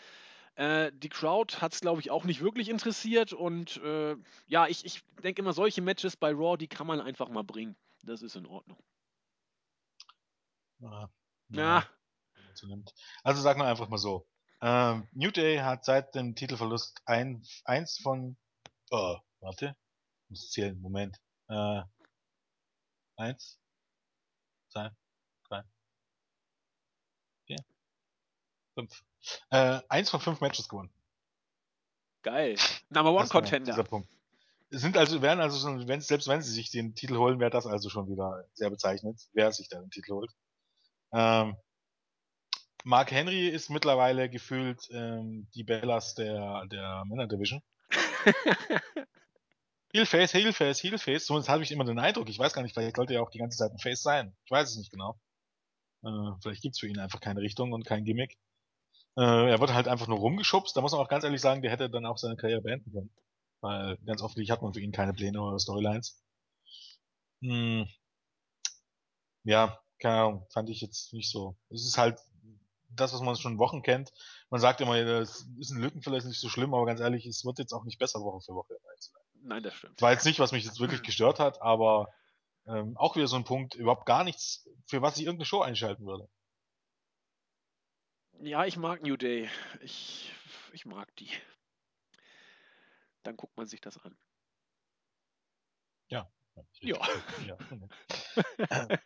Äh, 0.55 0.91
die 0.93 1.09
Crowd 1.09 1.57
hat 1.61 1.73
es, 1.73 1.81
glaube 1.81 2.01
ich, 2.01 2.11
auch 2.11 2.25
nicht 2.25 2.41
wirklich 2.41 2.69
interessiert. 2.69 3.33
Und 3.33 3.77
äh, 3.77 4.15
ja, 4.47 4.67
ich, 4.67 4.85
ich 4.85 5.03
denke 5.23 5.41
immer, 5.41 5.53
solche 5.53 5.81
Matches 5.81 6.15
bei 6.15 6.31
Raw, 6.31 6.57
die 6.57 6.67
kann 6.67 6.87
man 6.87 7.01
einfach 7.01 7.29
mal 7.29 7.43
bringen. 7.43 7.75
Das 8.03 8.21
ist 8.21 8.35
in 8.35 8.45
Ordnung. 8.45 8.81
Ja. 10.79 11.09
ja. 11.49 11.87
Also 13.23 13.41
sagen 13.41 13.59
wir 13.59 13.67
einfach 13.67 13.89
mal 13.89 13.97
so. 13.97 14.27
Ähm, 14.61 15.07
New 15.11 15.31
Day 15.31 15.57
hat 15.57 15.85
seit 15.85 16.13
dem 16.15 16.35
Titelverlust 16.35 17.01
ein, 17.05 17.43
eins 17.65 17.97
von. 17.97 18.37
Oh, 18.91 19.17
warte. 19.39 19.75
Ich 20.25 20.29
muss 20.29 20.51
zählen. 20.51 20.79
Moment. 20.79 21.17
Äh, 21.49 21.81
eins, 23.17 23.59
zwei, 24.69 24.91
drei, 25.47 25.63
vier, 27.45 27.57
fünf. 28.73 29.03
Äh, 29.49 29.79
eins 29.89 30.09
von 30.09 30.19
fünf 30.19 30.41
Matches 30.41 30.67
gewonnen. 30.67 30.91
Geil. 32.23 32.55
Number 32.89 33.13
One 33.13 33.27
Contender. 33.27 33.71
Dieser 33.71 33.83
Punkt. 33.83 34.09
Sind 34.69 34.97
also, 34.97 35.21
werden 35.21 35.39
also 35.39 35.59
schon, 35.59 35.87
wenn, 35.87 36.01
selbst 36.01 36.27
wenn 36.27 36.41
sie 36.41 36.51
sich 36.51 36.71
den 36.71 36.95
Titel 36.95 37.17
holen, 37.17 37.39
wäre 37.39 37.51
das 37.51 37.67
also 37.67 37.89
schon 37.89 38.09
wieder 38.09 38.45
sehr 38.53 38.69
bezeichnet, 38.71 39.29
wer 39.33 39.51
sich 39.51 39.69
da 39.69 39.79
den 39.79 39.91
Titel 39.91 40.13
holt. 40.13 40.31
Ähm, 41.11 41.55
Mark 42.83 43.11
Henry 43.11 43.49
ist 43.49 43.69
mittlerweile 43.69 44.29
gefühlt 44.29 44.89
ähm, 44.91 45.47
die 45.53 45.63
Bellas 45.63 46.15
der, 46.15 46.65
der 46.65 47.05
Männer 47.05 47.27
Division. 47.27 47.61
Heelface, 49.93 50.33
Heelface, 50.33 50.83
Heelface. 50.83 51.25
Zumindest 51.25 51.49
habe 51.49 51.61
ich 51.61 51.71
immer 51.71 51.85
den 51.85 51.99
Eindruck. 51.99 52.27
Ich 52.29 52.39
weiß 52.39 52.53
gar 52.53 52.63
nicht, 52.63 52.73
vielleicht 52.73 52.95
sollte 52.95 53.13
er 53.13 53.21
auch 53.21 53.29
die 53.29 53.37
ganze 53.37 53.57
Zeit 53.57 53.71
ein 53.71 53.79
Face 53.79 54.01
sein. 54.01 54.35
Ich 54.43 54.51
weiß 54.51 54.71
es 54.71 54.77
nicht 54.77 54.91
genau. 54.91 55.19
Äh, 56.03 56.31
vielleicht 56.41 56.63
gibt's 56.63 56.79
für 56.79 56.87
ihn 56.87 56.99
einfach 56.99 57.19
keine 57.19 57.41
Richtung 57.41 57.73
und 57.73 57.85
kein 57.85 58.03
Gimmick. 58.03 58.37
Äh, 59.15 59.51
er 59.51 59.59
wird 59.59 59.73
halt 59.73 59.87
einfach 59.87 60.07
nur 60.07 60.19
rumgeschubst. 60.19 60.75
Da 60.75 60.81
muss 60.81 60.91
man 60.91 61.01
auch 61.01 61.09
ganz 61.09 61.23
ehrlich 61.23 61.41
sagen, 61.41 61.61
der 61.61 61.71
hätte 61.71 61.89
dann 61.89 62.05
auch 62.05 62.17
seine 62.17 62.35
Karriere 62.35 62.61
beenden 62.61 62.91
können. 62.91 63.09
Weil 63.61 63.97
ganz 64.05 64.21
offensichtlich 64.21 64.51
hat 64.51 64.61
man 64.61 64.73
für 64.73 64.81
ihn 64.81 64.91
keine 64.91 65.13
Pläne 65.13 65.41
oder 65.41 65.59
Storylines. 65.59 66.21
Hm. 67.41 67.87
Ja, 69.43 69.79
keine 69.99 70.15
Ahnung, 70.15 70.47
fand 70.49 70.69
ich 70.69 70.81
jetzt 70.81 71.13
nicht 71.13 71.29
so. 71.29 71.55
Es 71.69 71.85
ist 71.85 71.97
halt 71.97 72.19
das, 72.89 73.13
was 73.13 73.21
man 73.21 73.35
schon 73.35 73.57
Wochen 73.57 73.81
kennt. 73.81 74.11
Man 74.49 74.61
sagt 74.61 74.81
immer, 74.81 75.01
das 75.03 75.47
ist 75.59 75.71
ein 75.71 75.81
Lückenfüller, 75.81 76.17
ist 76.17 76.25
nicht 76.25 76.39
so 76.39 76.49
schlimm, 76.49 76.73
aber 76.73 76.85
ganz 76.85 76.99
ehrlich, 76.99 77.25
es 77.25 77.45
wird 77.45 77.59
jetzt 77.59 77.73
auch 77.73 77.83
nicht 77.83 77.99
besser 77.99 78.21
Woche 78.21 78.41
für 78.41 78.53
Woche. 78.53 78.75
Nein, 79.41 79.63
das 79.63 79.73
stimmt. 79.73 79.97
Das 79.97 80.01
war 80.01 80.11
jetzt 80.11 80.25
nicht, 80.25 80.39
was 80.39 80.51
mich 80.51 80.63
jetzt 80.63 80.79
wirklich 80.79 81.03
gestört 81.03 81.39
hat, 81.39 81.61
aber 81.61 82.13
ähm, 82.65 82.95
auch 82.97 83.15
wieder 83.15 83.27
so 83.27 83.35
ein 83.35 83.43
Punkt, 83.43 83.75
überhaupt 83.75 84.05
gar 84.05 84.23
nichts, 84.23 84.67
für 84.87 85.01
was 85.01 85.17
ich 85.17 85.23
irgendeine 85.23 85.45
Show 85.45 85.61
einschalten 85.61 86.05
würde. 86.05 86.29
Ja, 88.39 88.65
ich 88.65 88.77
mag 88.77 89.01
New 89.01 89.17
Day. 89.17 89.49
Ich, 89.81 90.31
ich 90.71 90.85
mag 90.85 91.15
die. 91.17 91.29
Dann 93.23 93.37
guckt 93.37 93.55
man 93.55 93.67
sich 93.67 93.79
das 93.81 93.97
an. 93.97 94.17
Ja. 96.09 96.29
Ja. 96.81 96.97
ja. 97.47 97.57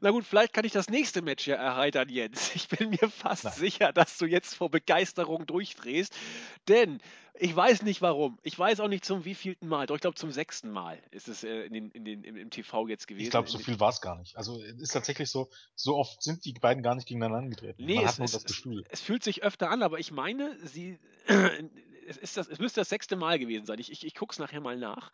Na 0.00 0.10
gut, 0.10 0.24
vielleicht 0.24 0.52
kann 0.52 0.64
ich 0.64 0.72
das 0.72 0.88
nächste 0.88 1.22
Match 1.22 1.46
ja 1.46 1.56
erheitern, 1.56 2.08
Jens. 2.08 2.54
Ich 2.54 2.68
bin 2.68 2.90
mir 2.90 3.08
fast 3.08 3.44
Na. 3.44 3.50
sicher, 3.50 3.92
dass 3.92 4.18
du 4.18 4.26
jetzt 4.26 4.54
vor 4.54 4.70
Begeisterung 4.70 5.46
durchdrehst. 5.46 6.14
Denn 6.68 7.00
ich 7.36 7.54
weiß 7.54 7.82
nicht 7.82 8.00
warum. 8.00 8.38
Ich 8.42 8.58
weiß 8.58 8.80
auch 8.80 8.88
nicht 8.88 9.04
zum 9.04 9.24
wievielten 9.24 9.66
Mal. 9.66 9.86
Doch 9.86 9.96
ich 9.96 10.00
glaube 10.00 10.16
zum 10.16 10.30
sechsten 10.30 10.70
Mal 10.70 11.02
ist 11.10 11.28
es 11.28 11.42
äh, 11.42 11.62
in 11.64 11.72
den, 11.72 11.90
in 11.90 12.04
den, 12.04 12.22
im, 12.22 12.36
im, 12.36 12.50
TV 12.50 12.86
jetzt 12.88 13.08
gewesen. 13.08 13.24
Ich 13.24 13.30
glaube, 13.30 13.48
so 13.48 13.58
viel 13.58 13.80
war 13.80 13.90
es 13.90 14.00
gar 14.00 14.16
nicht. 14.18 14.36
Also 14.36 14.60
ist 14.60 14.92
tatsächlich 14.92 15.30
so, 15.30 15.50
so 15.74 15.96
oft 15.96 16.22
sind 16.22 16.44
die 16.44 16.52
beiden 16.52 16.82
gar 16.82 16.94
nicht 16.94 17.08
gegeneinander 17.08 17.38
angetreten. 17.38 17.84
Nee, 17.84 17.96
Man 17.96 18.06
es. 18.06 18.18
Es, 18.18 18.66
es, 18.88 19.00
fühlt 19.00 19.24
sich 19.24 19.42
öfter 19.42 19.70
an, 19.70 19.82
aber 19.82 19.98
ich 19.98 20.12
meine, 20.12 20.56
sie 20.64 20.98
es, 22.06 22.16
ist 22.18 22.36
das, 22.36 22.48
es 22.48 22.58
müsste 22.58 22.82
das 22.82 22.88
sechste 22.88 23.16
Mal 23.16 23.38
gewesen 23.38 23.66
sein. 23.66 23.78
Ich, 23.78 23.90
ich, 23.90 24.06
ich 24.06 24.14
gucke 24.14 24.32
es 24.32 24.38
nachher 24.38 24.60
mal 24.60 24.76
nach. 24.76 25.10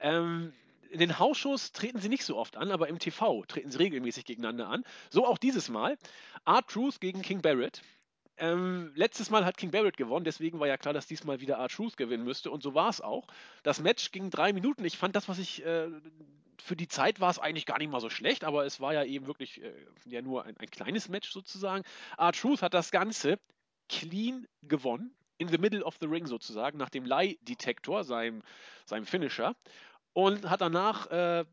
Ähm, 0.00 0.52
in 0.94 1.00
den 1.00 1.18
Hausshows 1.18 1.72
treten 1.72 1.98
sie 1.98 2.08
nicht 2.08 2.24
so 2.24 2.36
oft 2.36 2.56
an, 2.56 2.70
aber 2.70 2.88
im 2.88 3.00
TV 3.00 3.44
treten 3.46 3.72
sie 3.72 3.78
regelmäßig 3.78 4.24
gegeneinander 4.24 4.68
an. 4.68 4.84
So 5.10 5.26
auch 5.26 5.38
dieses 5.38 5.68
Mal. 5.68 5.98
Art 6.44 6.68
Truth 6.68 7.00
gegen 7.00 7.20
King 7.20 7.42
Barrett. 7.42 7.82
Ähm, 8.36 8.92
letztes 8.94 9.28
Mal 9.28 9.44
hat 9.44 9.56
King 9.56 9.72
Barrett 9.72 9.96
gewonnen, 9.96 10.24
deswegen 10.24 10.60
war 10.60 10.68
ja 10.68 10.76
klar, 10.76 10.94
dass 10.94 11.08
diesmal 11.08 11.40
wieder 11.40 11.58
Art 11.58 11.72
Truth 11.72 11.96
gewinnen 11.96 12.22
müsste 12.22 12.52
und 12.52 12.62
so 12.62 12.74
war 12.74 12.90
es 12.90 13.00
auch. 13.00 13.26
Das 13.64 13.80
Match 13.80 14.12
ging 14.12 14.30
drei 14.30 14.52
Minuten. 14.52 14.84
Ich 14.84 14.96
fand 14.96 15.16
das, 15.16 15.28
was 15.28 15.40
ich 15.40 15.64
äh, 15.64 15.88
für 16.62 16.76
die 16.76 16.86
Zeit 16.86 17.18
war 17.18 17.30
es 17.30 17.40
eigentlich 17.40 17.66
gar 17.66 17.78
nicht 17.78 17.90
mal 17.90 18.00
so 18.00 18.08
schlecht, 18.08 18.44
aber 18.44 18.64
es 18.64 18.80
war 18.80 18.94
ja 18.94 19.02
eben 19.02 19.26
wirklich 19.26 19.62
äh, 19.62 19.72
ja 20.04 20.22
nur 20.22 20.44
ein, 20.44 20.56
ein 20.58 20.70
kleines 20.70 21.08
Match 21.08 21.32
sozusagen. 21.32 21.82
Art 22.16 22.38
Truth 22.38 22.62
hat 22.62 22.72
das 22.72 22.92
Ganze 22.92 23.40
clean 23.88 24.46
gewonnen, 24.62 25.12
in 25.38 25.48
the 25.48 25.58
middle 25.58 25.84
of 25.84 25.96
the 26.00 26.06
ring 26.06 26.26
sozusagen, 26.26 26.78
nach 26.78 26.90
dem 26.90 27.04
Lie-Detektor, 27.04 28.04
seinem, 28.04 28.42
seinem 28.86 29.06
Finisher 29.06 29.56
und 30.14 30.48
hat 30.48 30.62
danach 30.62 31.10
äh, 31.10 31.44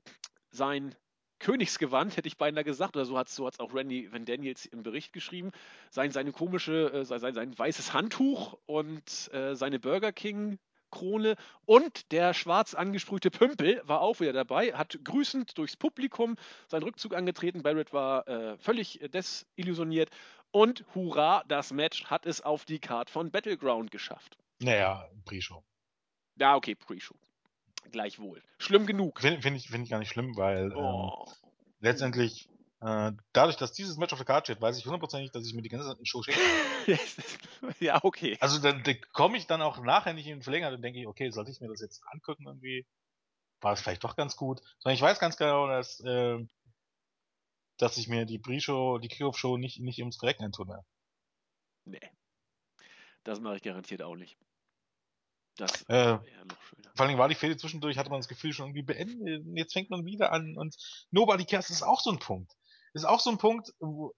sein 0.51 0.95
Königsgewand, 1.39 2.15
hätte 2.15 2.27
ich 2.27 2.37
beinahe 2.37 2.63
gesagt, 2.63 2.95
oder 2.95 3.05
so 3.05 3.17
hat 3.17 3.27
es 3.27 3.35
so 3.35 3.47
auch 3.47 3.73
Randy 3.73 4.11
Van 4.11 4.25
Daniels 4.25 4.65
im 4.67 4.83
Bericht 4.83 5.11
geschrieben, 5.11 5.51
sein, 5.89 6.11
seine 6.11 6.31
komische, 6.31 6.93
äh, 6.93 7.03
sein, 7.03 7.33
sein 7.33 7.57
weißes 7.57 7.93
Handtuch 7.93 8.57
und 8.67 9.33
äh, 9.33 9.55
seine 9.55 9.79
Burger 9.79 10.13
King 10.13 10.59
Krone 10.91 11.35
und 11.65 12.11
der 12.11 12.33
schwarz 12.33 12.73
angesprühte 12.73 13.31
Pümpel 13.31 13.81
war 13.85 14.01
auch 14.01 14.19
wieder 14.19 14.33
dabei, 14.33 14.73
hat 14.73 14.99
grüßend 15.03 15.57
durchs 15.57 15.77
Publikum 15.77 16.35
seinen 16.67 16.83
Rückzug 16.83 17.15
angetreten. 17.15 17.63
Barrett 17.63 17.93
war 17.93 18.27
äh, 18.27 18.57
völlig 18.57 18.99
desillusioniert 19.13 20.09
und 20.51 20.85
hurra, 20.93 21.43
das 21.47 21.71
Match 21.71 22.05
hat 22.05 22.25
es 22.25 22.41
auf 22.41 22.65
die 22.65 22.79
Card 22.79 23.09
von 23.09 23.31
Battleground 23.31 23.89
geschafft. 23.89 24.37
Naja, 24.59 25.09
Pre-Show. 25.25 25.63
Ja, 26.35 26.55
okay, 26.55 26.75
Pre-Show 26.75 27.15
gleichwohl. 27.91 28.41
Schlimm 28.57 28.85
genug. 28.85 29.21
Finde 29.21 29.41
find 29.41 29.57
ich, 29.57 29.69
find 29.69 29.83
ich 29.83 29.89
gar 29.89 29.99
nicht 29.99 30.09
schlimm, 30.09 30.35
weil 30.37 30.71
ähm, 30.71 30.77
oh. 30.77 31.25
ähm, 31.27 31.33
letztendlich 31.79 32.49
äh, 32.81 33.11
dadurch, 33.31 33.57
dass 33.57 33.73
dieses 33.73 33.97
Match 33.97 34.11
auf 34.11 34.19
der 34.19 34.25
Karte 34.25 34.51
steht, 34.51 34.61
weiß 34.61 34.77
ich 34.77 34.85
hundertprozentig, 34.85 35.31
dass 35.31 35.45
ich 35.45 35.53
mir 35.53 35.61
die 35.61 35.69
ganze 35.69 35.95
Show 36.03 36.23
schicke. 36.23 36.39
ja, 37.79 37.99
okay. 38.03 38.37
Also 38.39 38.59
da, 38.59 38.71
da 38.71 38.93
komme 39.13 39.37
ich 39.37 39.45
dann 39.45 39.61
auch 39.61 39.79
nachher 39.83 40.13
nicht 40.13 40.25
in 40.25 40.37
den 40.37 40.41
Verlänger 40.41 40.71
und 40.71 40.81
denke 40.81 40.99
ich, 40.99 41.07
okay, 41.07 41.29
sollte 41.29 41.51
ich 41.51 41.61
mir 41.61 41.67
das 41.67 41.79
jetzt 41.79 42.01
angucken 42.07 42.47
irgendwie? 42.47 42.87
War 43.61 43.73
es 43.73 43.81
vielleicht 43.81 44.03
doch 44.03 44.15
ganz 44.15 44.35
gut. 44.35 44.61
Sondern 44.79 44.95
ich 44.95 45.01
weiß 45.01 45.19
ganz 45.19 45.37
genau, 45.37 45.67
dass, 45.67 45.99
äh, 45.99 46.39
dass 47.77 47.97
ich 47.97 48.07
mir 48.07 48.25
die 48.25 48.39
Pre-Show, 48.39 48.97
die 48.97 49.09
Kickoff-Show 49.09 49.57
nicht, 49.57 49.79
nicht 49.79 49.99
ums 49.99 50.17
Direkt 50.17 50.41
antue. 50.41 50.83
Nee. 51.85 52.11
Das 53.23 53.39
mache 53.39 53.57
ich 53.57 53.61
garantiert 53.61 54.01
auch 54.01 54.15
nicht. 54.15 54.39
Das 55.61 55.83
äh, 55.89 56.13
noch 56.13 56.61
schöner. 56.63 56.91
Vor 56.95 57.05
allem 57.05 57.17
war 57.19 57.29
die 57.29 57.35
Fehde 57.35 57.55
zwischendurch, 57.55 57.97
hatte 57.97 58.09
man 58.09 58.19
das 58.19 58.27
Gefühl 58.27 58.51
schon 58.51 58.67
irgendwie 58.67 58.81
beendet. 58.81 59.45
Jetzt 59.53 59.73
fängt 59.73 59.91
man 59.91 60.05
wieder 60.05 60.31
an 60.31 60.57
und 60.57 60.75
Nobody 61.11 61.45
Cares 61.45 61.69
ist 61.69 61.83
auch 61.83 62.01
so 62.01 62.11
ein 62.11 62.19
Punkt. 62.19 62.51
ist 62.93 63.05
auch 63.05 63.19
so 63.19 63.29
ein 63.29 63.37
Punkt, 63.37 63.71
wo 63.79 64.13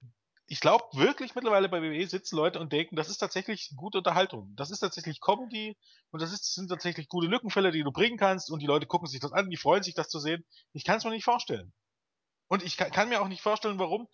ich 0.48 0.60
glaube 0.60 0.86
wirklich 0.94 1.36
mittlerweile 1.36 1.68
bei 1.68 1.82
WWE 1.82 2.08
sitzen 2.08 2.36
Leute 2.36 2.60
und 2.60 2.72
denken, 2.72 2.96
das 2.96 3.10
ist 3.10 3.18
tatsächlich 3.18 3.72
gute 3.76 3.98
Unterhaltung. 3.98 4.54
Das 4.56 4.72
ist 4.72 4.80
tatsächlich 4.80 5.20
Comedy 5.20 5.78
und 6.12 6.22
das 6.22 6.32
ist, 6.32 6.54
sind 6.54 6.70
tatsächlich 6.70 7.10
gute 7.10 7.28
Lückenfälle, 7.28 7.72
die 7.72 7.84
du 7.84 7.92
bringen 7.92 8.18
kannst 8.18 8.50
und 8.50 8.62
die 8.62 8.68
Leute 8.68 8.86
gucken 8.86 9.08
sich 9.08 9.20
das 9.20 9.34
an, 9.34 9.50
die 9.50 9.58
freuen 9.58 9.84
sich, 9.84 9.96
das 9.96 10.10
zu 10.10 10.20
sehen. 10.20 10.46
Ich 10.72 10.84
kann 10.86 10.98
es 10.98 11.04
mir 11.04 11.12
nicht 11.12 11.26
vorstellen. 11.26 11.74
Und 12.48 12.64
ich 12.64 12.78
kann, 12.78 12.92
kann, 12.92 13.10
mir 13.10 13.22
auch 13.22 13.28
nicht 13.28 13.42
vorstellen, 13.42 13.80
warum. 13.80 14.08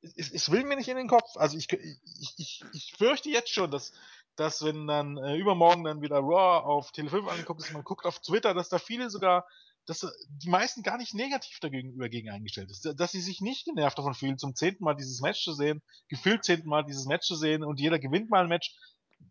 Es, 0.00 0.30
es, 0.30 0.50
will 0.50 0.62
mir 0.64 0.76
nicht 0.76 0.88
in 0.88 0.96
den 0.96 1.08
Kopf. 1.08 1.36
Also 1.36 1.56
ich, 1.56 1.72
ich, 1.72 2.34
ich, 2.36 2.64
ich 2.72 2.94
fürchte 2.96 3.30
jetzt 3.30 3.52
schon, 3.52 3.70
dass 3.70 3.92
dass 4.38 4.64
wenn 4.64 4.86
dann 4.86 5.16
äh, 5.16 5.36
übermorgen 5.36 5.84
dann 5.84 6.00
wieder 6.00 6.18
Raw 6.18 6.64
auf 6.64 6.92
Tele5 6.92 7.26
angeguckt 7.26 7.60
ist, 7.60 7.72
man 7.72 7.82
guckt 7.82 8.06
auf 8.06 8.20
Twitter, 8.20 8.54
dass 8.54 8.68
da 8.68 8.78
viele 8.78 9.10
sogar, 9.10 9.46
dass 9.84 10.04
äh, 10.04 10.08
die 10.28 10.48
meisten 10.48 10.84
gar 10.84 10.96
nicht 10.96 11.12
negativ 11.12 11.58
dagegen 11.58 11.98
dagegen 11.98 12.30
eingestellt 12.30 12.70
ist, 12.70 12.88
dass 12.96 13.12
sie 13.12 13.20
sich 13.20 13.40
nicht 13.40 13.64
genervt 13.64 13.98
davon 13.98 14.14
fühlen, 14.14 14.38
zum 14.38 14.54
zehnten 14.54 14.84
Mal 14.84 14.94
dieses 14.94 15.20
Match 15.20 15.42
zu 15.42 15.52
sehen, 15.52 15.82
gefühlt 16.08 16.44
zehnten 16.44 16.68
Mal 16.68 16.84
dieses 16.84 17.06
Match 17.06 17.26
zu 17.26 17.34
sehen 17.34 17.64
und 17.64 17.80
jeder 17.80 17.98
gewinnt 17.98 18.30
mal 18.30 18.44
ein 18.44 18.48
Match. 18.48 18.76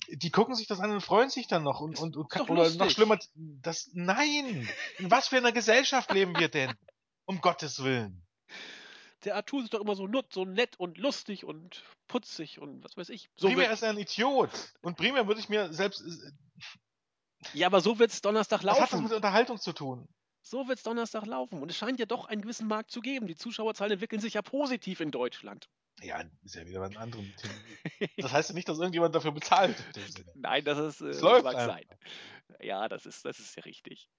Die 0.10 0.32
gucken 0.32 0.56
sich 0.56 0.68
das 0.68 0.82
an 0.82 0.92
und 0.92 1.00
freuen 1.00 1.30
sich 1.30 1.48
dann 1.48 1.64
noch 1.64 1.80
und, 1.80 1.98
und, 2.00 2.18
und 2.18 2.50
oder 2.50 2.64
lustig. 2.64 2.80
noch 2.80 2.90
schlimmer, 2.90 3.18
das, 3.36 3.90
nein! 3.94 4.68
In 4.98 5.10
was 5.10 5.30
für 5.30 5.38
einer 5.38 5.54
Gesellschaft 5.54 6.12
leben 6.12 6.38
wir 6.38 6.50
denn? 6.50 6.74
Um 7.26 7.40
Gottes 7.40 7.82
Willen 7.82 8.27
der 9.24 9.36
Artur 9.36 9.64
ist 9.64 9.74
doch 9.74 9.82
immer 9.82 9.96
so, 9.96 10.08
so 10.30 10.46
nett 10.46 10.80
und 10.80 10.98
lustig 10.98 11.46
und 11.46 11.84
putzig 12.08 12.60
und 12.60 12.84
was 12.84 12.98
weiß 12.98 13.10
ich. 13.10 13.30
So 13.36 13.48
primär 13.48 13.72
ist 13.72 13.84
er 13.84 13.90
ein 13.90 13.98
Idiot. 13.98 14.50
Und 14.82 14.98
primär 14.98 15.28
würde 15.28 15.40
ich 15.40 15.50
mir 15.50 15.74
selbst. 15.74 16.02
Äh, 16.02 16.32
ja, 17.54 17.68
aber 17.68 17.82
so 17.82 18.00
wird 18.00 18.12
es 18.12 18.22
Donnerstag 18.22 18.64
laufen. 18.64 18.82
Was 18.82 18.92
hat 18.92 18.94
das 18.94 19.02
mit 19.02 19.14
Unterhaltung 19.14 19.60
zu 19.60 19.74
tun? 19.74 20.08
So 20.42 20.68
wird 20.68 20.78
es 20.78 20.84
Donnerstag 20.84 21.26
laufen. 21.26 21.62
Und 21.62 21.70
es 21.70 21.78
scheint 21.78 22.00
ja 22.00 22.06
doch 22.06 22.26
einen 22.26 22.42
gewissen 22.42 22.68
Markt 22.68 22.92
zu 22.92 23.02
geben. 23.02 23.28
Die 23.28 23.36
Zuschauerzahlen 23.36 23.94
entwickeln 23.94 24.22
sich 24.22 24.36
ja 24.36 24.42
positiv 24.42 25.02
in 25.02 25.12
Deutschland. 25.12 25.70
Ja, 26.02 26.24
ist 26.44 26.56
ja 26.56 26.66
wieder 26.66 26.84
ein 26.84 26.96
anderes 26.96 27.26
Thema. 27.38 28.10
Das 28.18 28.32
heißt 28.32 28.50
ja 28.50 28.56
nicht, 28.56 28.70
dass 28.70 28.78
irgendjemand 28.78 29.16
dafür 29.16 29.32
bezahlt. 29.32 29.76
Nein, 30.36 30.64
das 30.64 30.78
ist 30.78 31.02
äh, 31.02 31.08
das 31.08 31.22
läuft 31.22 31.44
mag 31.44 31.56
sein. 31.56 31.86
Ja, 32.60 32.88
das 32.88 33.06
ist, 33.06 33.26
das 33.26 33.40
ist 33.40 33.56
ja 33.56 33.64
richtig. 33.64 34.10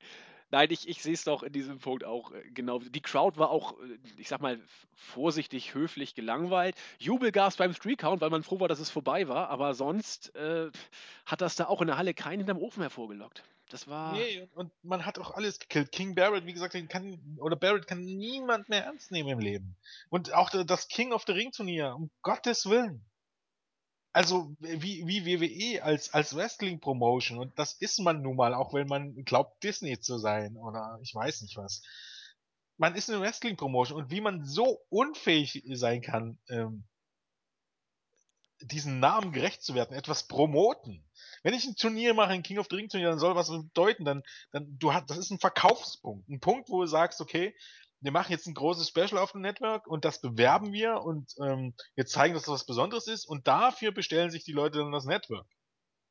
Nein, 0.51 0.68
ich, 0.70 0.88
ich 0.88 1.03
sehe 1.03 1.12
es 1.12 1.24
doch 1.24 1.42
in 1.42 1.53
diesem 1.53 1.78
Punkt 1.78 2.05
auch 2.05 2.32
äh, 2.32 2.42
genau. 2.53 2.78
Die 2.78 3.01
Crowd 3.01 3.38
war 3.38 3.51
auch, 3.51 3.78
äh, 3.80 3.99
ich 4.16 4.28
sag 4.28 4.40
mal, 4.40 4.59
vorsichtig, 4.94 5.74
höflich 5.74 6.14
gelangweilt. 6.14 6.76
Jubel 6.99 7.32
gab 7.32 7.51
es 7.51 7.57
beim 7.57 7.74
Streetcount, 7.74 8.20
weil 8.20 8.30
man 8.30 8.42
froh 8.42 8.59
war, 8.61 8.68
dass 8.68 8.80
es 8.80 8.90
vorbei 8.90 9.28
war. 9.28 9.51
Aber 9.51 9.74
sonst 9.74 10.34
äh, 10.34 10.70
hat 11.26 11.40
das 11.40 11.57
da 11.57 11.66
auch 11.66 11.80
in 11.82 11.88
der 11.88 11.99
Halle 11.99 12.14
keinen 12.14 12.38
hinterm 12.40 12.59
Ofen 12.59 12.82
hervorgelockt. 12.82 13.42
Das 13.68 13.86
war. 13.86 14.14
Nee, 14.14 14.49
und 14.55 14.72
man 14.82 15.05
hat 15.05 15.18
auch 15.18 15.32
alles 15.32 15.59
gekillt. 15.59 15.92
King 15.92 16.14
Barrett, 16.14 16.46
wie 16.46 16.55
gesagt, 16.55 16.72
den 16.72 16.88
kann, 16.88 17.18
oder 17.38 17.55
Barrett 17.55 17.86
kann 17.86 18.01
niemand 18.03 18.70
mehr 18.70 18.84
ernst 18.84 19.11
nehmen 19.11 19.28
im 19.28 19.40
Leben. 19.40 19.76
Und 20.09 20.32
auch 20.32 20.49
das 20.51 20.88
King 20.88 21.12
of 21.12 21.24
the 21.26 21.32
Ring 21.32 21.53
Turnier, 21.53 21.94
um 21.94 22.11
Gottes 22.22 22.64
Willen 22.66 23.05
also 24.12 24.56
wie, 24.61 25.06
wie 25.06 25.26
WWE 25.26 25.82
als, 25.82 26.12
als 26.14 26.34
Wrestling-Promotion, 26.34 27.38
und 27.38 27.59
das 27.59 27.74
ist 27.74 27.98
man 28.00 28.22
nun 28.22 28.36
mal, 28.36 28.54
auch 28.54 28.72
wenn 28.74 28.88
man 28.88 29.14
glaubt, 29.24 29.62
Disney 29.62 30.00
zu 30.00 30.18
sein 30.18 30.56
oder 30.56 30.98
ich 31.02 31.14
weiß 31.14 31.42
nicht 31.42 31.56
was. 31.56 31.82
Man 32.76 32.94
ist 32.94 33.11
eine 33.11 33.20
Wrestling-Promotion 33.20 33.96
und 33.96 34.11
wie 34.11 34.20
man 34.20 34.44
so 34.44 34.80
unfähig 34.88 35.62
sein 35.72 36.00
kann, 36.00 36.38
ähm, 36.48 36.84
diesen 38.61 38.98
Namen 39.00 39.32
gerecht 39.32 39.62
zu 39.62 39.74
werden, 39.74 39.96
etwas 39.96 40.26
promoten. 40.26 41.04
Wenn 41.42 41.54
ich 41.54 41.64
ein 41.64 41.76
Turnier 41.76 42.14
mache, 42.14 42.30
ein 42.30 42.42
King 42.42 42.59
of 42.59 42.66
the 42.70 42.76
Ring 42.76 42.88
Turnier, 42.88 43.11
dann 43.11 43.18
soll 43.18 43.36
was 43.36 43.50
bedeuten, 43.50 44.04
dann, 44.04 44.22
dann, 44.50 44.78
du 44.78 44.92
hast, 44.92 45.09
das 45.11 45.18
ist 45.18 45.30
ein 45.30 45.38
Verkaufspunkt. 45.38 46.28
Ein 46.28 46.40
Punkt, 46.40 46.68
wo 46.68 46.80
du 46.80 46.86
sagst, 46.86 47.20
okay, 47.20 47.54
wir 48.01 48.12
machen 48.12 48.30
jetzt 48.32 48.46
ein 48.46 48.55
großes 48.55 48.88
Special 48.88 49.18
auf 49.18 49.32
dem 49.32 49.40
Network 49.40 49.86
und 49.86 50.05
das 50.05 50.20
bewerben 50.20 50.72
wir 50.72 51.03
und 51.03 51.34
ähm, 51.42 51.74
wir 51.94 52.07
zeigen, 52.07 52.34
dass 52.34 52.44
das 52.44 52.53
was 52.53 52.66
Besonderes 52.66 53.07
ist 53.07 53.26
und 53.26 53.49
dafür 53.49 53.92
bestellen 53.92 54.30
sich 54.30 54.44
die 54.44 54.53
Leute 54.53 54.78
dann 54.78 54.92
das 54.92 55.05
Network. 55.05 55.46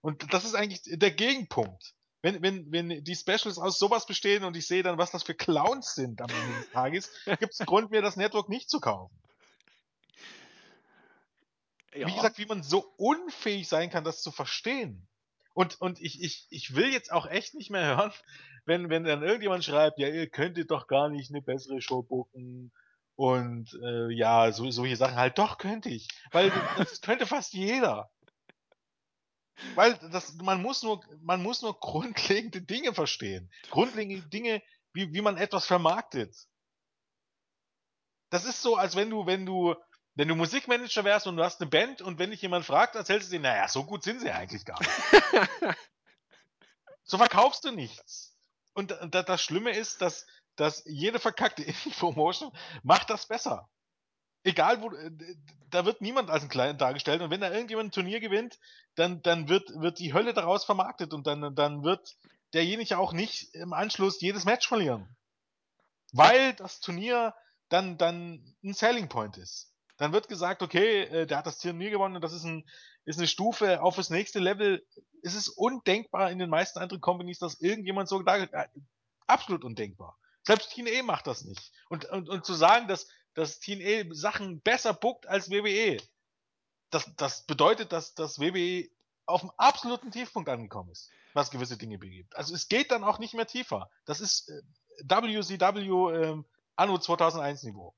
Und 0.01 0.33
das 0.33 0.45
ist 0.45 0.55
eigentlich 0.55 0.81
der 0.85 1.11
Gegenpunkt. 1.11 1.93
Wenn, 2.21 2.41
wenn, 2.41 2.71
wenn 2.71 3.03
die 3.03 3.15
Specials 3.15 3.57
aus 3.57 3.79
sowas 3.79 4.05
bestehen 4.05 4.43
und 4.43 4.57
ich 4.57 4.67
sehe 4.67 4.83
dann, 4.83 4.97
was 4.97 5.11
das 5.11 5.23
für 5.23 5.35
Clowns 5.35 5.95
sind 5.95 6.21
am 6.21 6.29
Ende 6.29 6.59
des 6.59 6.71
Tages, 6.71 7.11
gibt 7.39 7.53
es 7.53 7.59
einen 7.59 7.67
Grund, 7.67 7.91
mir 7.91 8.01
das 8.01 8.17
Network 8.17 8.49
nicht 8.49 8.69
zu 8.69 8.79
kaufen. 8.79 9.15
Ja. 11.93 12.07
Wie 12.07 12.13
gesagt, 12.13 12.37
wie 12.37 12.45
man 12.45 12.63
so 12.63 12.79
unfähig 12.97 13.67
sein 13.67 13.89
kann, 13.89 14.03
das 14.03 14.21
zu 14.21 14.31
verstehen. 14.31 15.07
Und, 15.57 15.81
und 15.81 15.99
ich, 15.99 16.21
ich, 16.21 16.45
ich 16.51 16.75
will 16.75 16.93
jetzt 16.93 17.11
auch 17.11 17.25
echt 17.25 17.55
nicht 17.55 17.71
mehr 17.71 17.97
hören, 17.97 18.11
wenn, 18.65 18.91
wenn 18.91 19.05
dann 19.05 19.23
irgendjemand 19.23 19.63
schreibt, 19.63 19.97
ja, 19.97 20.07
ihr 20.07 20.29
könntet 20.29 20.69
doch 20.69 20.85
gar 20.85 21.09
nicht 21.09 21.31
eine 21.31 21.41
bessere 21.41 21.81
Show 21.81 22.03
bucken 22.03 22.71
und 23.15 23.73
äh, 23.81 24.13
ja, 24.13 24.51
so, 24.51 24.69
solche 24.69 24.97
Sachen 24.97 25.15
halt, 25.15 25.39
doch 25.39 25.57
könnte 25.57 25.89
ich. 25.89 26.09
Weil 26.29 26.51
das 26.77 27.01
könnte 27.01 27.25
fast 27.25 27.53
jeder. 27.53 28.11
Weil 29.73 29.95
das, 30.11 30.35
man 30.35 30.61
muss 30.61 30.83
nur, 30.83 31.03
man 31.21 31.41
muss 31.41 31.63
nur 31.63 31.73
grundlegende 31.79 32.61
Dinge 32.61 32.93
verstehen. 32.93 33.51
Grundlegende 33.71 34.29
Dinge, 34.29 34.61
wie, 34.93 35.11
wie 35.11 35.21
man 35.21 35.37
etwas 35.37 35.65
vermarktet. 35.65 36.35
Das 38.29 38.45
ist 38.45 38.61
so, 38.61 38.75
als 38.75 38.95
wenn 38.95 39.09
du, 39.09 39.25
wenn 39.25 39.47
du, 39.47 39.73
wenn 40.17 40.27
du 40.27 40.35
Musikmanager 40.35 41.03
wärst 41.03 41.27
und 41.27 41.37
du 41.37 41.43
hast 41.43 41.61
eine 41.61 41.69
Band 41.69 42.01
und 42.01 42.17
wenn 42.17 42.31
dich 42.31 42.41
jemand 42.41 42.65
fragt, 42.65 42.95
erzählst 42.95 43.27
du 43.27 43.35
dir, 43.35 43.39
naja, 43.39 43.67
so 43.67 43.83
gut 43.83 44.03
sind 44.03 44.19
sie 44.19 44.31
eigentlich 44.31 44.65
gar 44.65 44.79
nicht. 44.79 44.91
so 47.03 47.19
verkaufst 47.19 47.63
du 47.63 47.71
nichts. 47.71 48.35
Und 48.73 48.95
das 49.11 49.41
Schlimme 49.43 49.71
ist, 49.71 50.01
dass, 50.01 50.25
dass 50.55 50.83
jede 50.85 51.19
verkackte 51.19 51.61
Infomotion 51.85 52.51
macht 52.81 53.11
das 53.11 53.27
besser. 53.27 53.69
Egal 54.43 54.81
wo, 54.81 54.89
äh, 54.91 55.11
da 55.69 55.85
wird 55.85 56.01
niemand 56.01 56.31
als 56.31 56.41
ein 56.41 56.49
Kleiner 56.49 56.73
dargestellt 56.73 57.21
und 57.21 57.29
wenn 57.29 57.41
da 57.41 57.51
irgendjemand 57.51 57.89
ein 57.89 57.91
Turnier 57.91 58.19
gewinnt, 58.19 58.57
dann, 58.95 59.21
dann 59.21 59.49
wird, 59.49 59.69
wird 59.79 59.99
die 59.99 60.15
Hölle 60.15 60.33
daraus 60.33 60.65
vermarktet 60.65 61.13
und 61.13 61.27
dann, 61.27 61.53
dann 61.53 61.83
wird 61.83 62.17
derjenige 62.53 62.97
auch 62.97 63.13
nicht 63.13 63.53
im 63.53 63.71
Anschluss 63.71 64.19
jedes 64.19 64.45
Match 64.45 64.67
verlieren. 64.67 65.15
Weil 66.11 66.55
das 66.55 66.79
Turnier 66.79 67.35
dann, 67.69 67.99
dann 67.99 68.55
ein 68.63 68.73
Selling 68.73 69.09
Point 69.09 69.37
ist. 69.37 69.76
Dann 69.97 70.13
wird 70.13 70.27
gesagt, 70.27 70.61
okay, 70.61 71.03
äh, 71.03 71.25
der 71.25 71.37
hat 71.37 71.47
das 71.47 71.59
Turnier 71.59 71.89
gewonnen 71.89 72.15
und 72.15 72.21
das 72.21 72.33
ist, 72.33 72.43
ein, 72.43 72.63
ist 73.05 73.17
eine 73.17 73.27
Stufe 73.27 73.81
auf 73.81 73.95
das 73.95 74.09
nächste 74.09 74.39
Level. 74.39 74.85
Es 75.23 75.33
ist 75.33 75.49
undenkbar 75.49 76.31
in 76.31 76.39
den 76.39 76.49
meisten 76.49 76.79
anderen 76.79 77.01
Companies, 77.01 77.39
dass 77.39 77.59
irgendjemand 77.59 78.07
so 78.07 78.21
da, 78.21 78.37
äh, 78.37 78.67
absolut 79.25 79.63
undenkbar. 79.63 80.17
Selbst 80.43 80.73
TNA 80.73 81.03
macht 81.03 81.27
das 81.27 81.43
nicht. 81.43 81.71
Und, 81.89 82.05
und, 82.05 82.29
und 82.29 82.45
zu 82.45 82.53
sagen, 82.53 82.87
dass, 82.87 83.07
dass 83.33 83.59
TNA 83.59 84.13
Sachen 84.13 84.61
besser 84.61 84.93
buckt 84.93 85.27
als 85.27 85.49
WWE, 85.49 85.97
das, 86.91 87.11
das 87.17 87.45
bedeutet, 87.45 87.91
dass, 87.91 88.13
dass 88.13 88.39
WWE 88.39 88.87
auf 89.25 89.41
dem 89.41 89.51
absoluten 89.57 90.11
Tiefpunkt 90.11 90.47
angekommen 90.47 90.91
ist, 90.91 91.09
was 91.33 91.51
gewisse 91.51 91.77
Dinge 91.77 91.97
begibt. 91.97 92.37
Also 92.37 92.53
es 92.53 92.69
geht 92.69 92.91
dann 92.91 93.03
auch 93.03 93.19
nicht 93.19 93.33
mehr 93.33 93.47
tiefer. 93.47 93.89
Das 94.05 94.21
ist 94.21 94.47
äh, 94.49 94.61
WCW 95.03 96.15
ähm, 96.15 96.45
Anno 96.75 96.97
2001 96.99 97.63
Niveau 97.63 97.95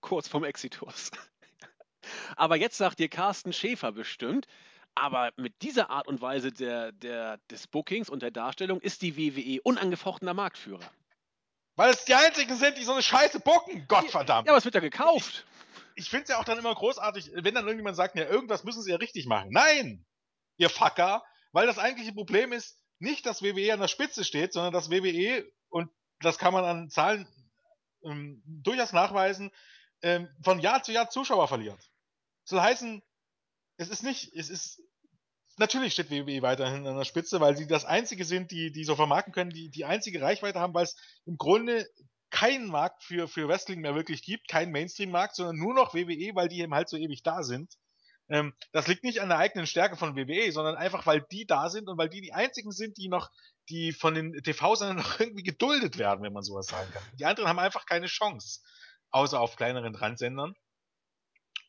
kurz 0.00 0.28
vom 0.28 0.44
Exitus. 0.44 1.10
Aber 2.36 2.56
jetzt 2.56 2.76
sagt 2.76 2.98
dir 2.98 3.08
Carsten 3.08 3.52
Schäfer 3.52 3.92
bestimmt, 3.92 4.46
aber 4.94 5.32
mit 5.36 5.62
dieser 5.62 5.90
Art 5.90 6.08
und 6.08 6.20
Weise 6.20 6.50
der, 6.50 6.90
der, 6.92 7.38
des 7.50 7.66
Bookings 7.68 8.08
und 8.08 8.20
der 8.20 8.30
Darstellung 8.30 8.80
ist 8.80 9.02
die 9.02 9.16
WWE 9.16 9.60
unangefochtener 9.62 10.34
Marktführer. 10.34 10.90
Weil 11.76 11.92
es 11.92 12.04
die 12.04 12.14
einzigen 12.14 12.56
sind, 12.56 12.76
die 12.78 12.82
so 12.82 12.92
eine 12.92 13.02
Scheiße 13.02 13.38
bucken, 13.38 13.86
Gottverdammt. 13.86 14.46
Ja, 14.46 14.52
aber 14.52 14.58
es 14.58 14.64
wird 14.64 14.74
ja 14.74 14.80
gekauft. 14.80 15.46
Ich, 15.94 16.04
ich 16.06 16.10
finde 16.10 16.24
es 16.24 16.30
ja 16.30 16.40
auch 16.40 16.44
dann 16.44 16.58
immer 16.58 16.74
großartig, 16.74 17.30
wenn 17.34 17.54
dann 17.54 17.66
irgendjemand 17.66 17.96
sagt, 17.96 18.16
ja, 18.16 18.26
irgendwas 18.26 18.64
müssen 18.64 18.82
sie 18.82 18.90
ja 18.90 18.96
richtig 18.96 19.26
machen. 19.26 19.50
Nein, 19.52 20.04
ihr 20.56 20.70
Fucker, 20.70 21.22
weil 21.52 21.68
das 21.68 21.78
eigentliche 21.78 22.12
Problem 22.12 22.52
ist, 22.52 22.82
nicht, 22.98 23.26
dass 23.26 23.42
WWE 23.42 23.72
an 23.72 23.80
der 23.80 23.86
Spitze 23.88 24.24
steht, 24.24 24.52
sondern 24.52 24.72
dass 24.72 24.90
WWE, 24.90 25.48
und 25.68 25.90
das 26.20 26.38
kann 26.38 26.52
man 26.52 26.64
an 26.64 26.90
Zahlen 26.90 27.28
ähm, 28.02 28.42
durchaus 28.44 28.92
nachweisen, 28.92 29.52
ähm, 30.02 30.28
von 30.42 30.60
Jahr 30.60 30.82
zu 30.82 30.92
Jahr 30.92 31.10
Zuschauer 31.10 31.48
verliert. 31.48 31.90
Soll 32.44 32.60
heißen, 32.60 33.02
es 33.76 33.88
ist 33.88 34.02
nicht, 34.02 34.32
es 34.34 34.50
ist, 34.50 34.82
natürlich 35.56 35.92
steht 35.92 36.10
WWE 36.10 36.42
weiterhin 36.42 36.86
an 36.86 36.96
der 36.96 37.04
Spitze, 37.04 37.40
weil 37.40 37.56
sie 37.56 37.66
das 37.66 37.84
einzige 37.84 38.24
sind, 38.24 38.50
die, 38.50 38.72
die 38.72 38.84
so 38.84 38.96
vermarkten 38.96 39.32
können, 39.32 39.50
die 39.50 39.70
die 39.70 39.84
einzige 39.84 40.22
Reichweite 40.22 40.60
haben, 40.60 40.74
weil 40.74 40.84
es 40.84 40.96
im 41.26 41.36
Grunde 41.36 41.86
keinen 42.30 42.68
Markt 42.68 43.02
für, 43.02 43.28
für 43.28 43.48
Wrestling 43.48 43.80
mehr 43.80 43.94
wirklich 43.94 44.22
gibt, 44.22 44.48
keinen 44.48 44.72
Mainstream-Markt, 44.72 45.34
sondern 45.34 45.56
nur 45.56 45.74
noch 45.74 45.94
WWE, 45.94 46.34
weil 46.34 46.48
die 46.48 46.60
eben 46.60 46.74
halt 46.74 46.88
so 46.88 46.96
ewig 46.96 47.22
da 47.22 47.42
sind. 47.42 47.74
Ähm, 48.28 48.52
das 48.72 48.86
liegt 48.86 49.04
nicht 49.04 49.22
an 49.22 49.30
der 49.30 49.38
eigenen 49.38 49.66
Stärke 49.66 49.96
von 49.96 50.14
WWE, 50.14 50.52
sondern 50.52 50.76
einfach, 50.76 51.06
weil 51.06 51.24
die 51.32 51.46
da 51.46 51.70
sind 51.70 51.88
und 51.88 51.96
weil 51.96 52.10
die 52.10 52.20
die 52.20 52.34
einzigen 52.34 52.72
sind, 52.72 52.98
die 52.98 53.08
noch, 53.08 53.30
die 53.70 53.92
von 53.92 54.14
den 54.14 54.32
TV-Sendern 54.42 54.96
noch 54.98 55.20
irgendwie 55.20 55.42
geduldet 55.42 55.96
werden, 55.98 56.22
wenn 56.22 56.32
man 56.32 56.42
sowas 56.42 56.66
sagen 56.66 56.90
kann. 56.92 57.02
Die 57.18 57.24
anderen 57.24 57.48
haben 57.48 57.58
einfach 57.58 57.86
keine 57.86 58.06
Chance 58.06 58.60
außer 59.10 59.40
auf 59.40 59.56
kleineren 59.56 59.94
Randsendern. 59.94 60.54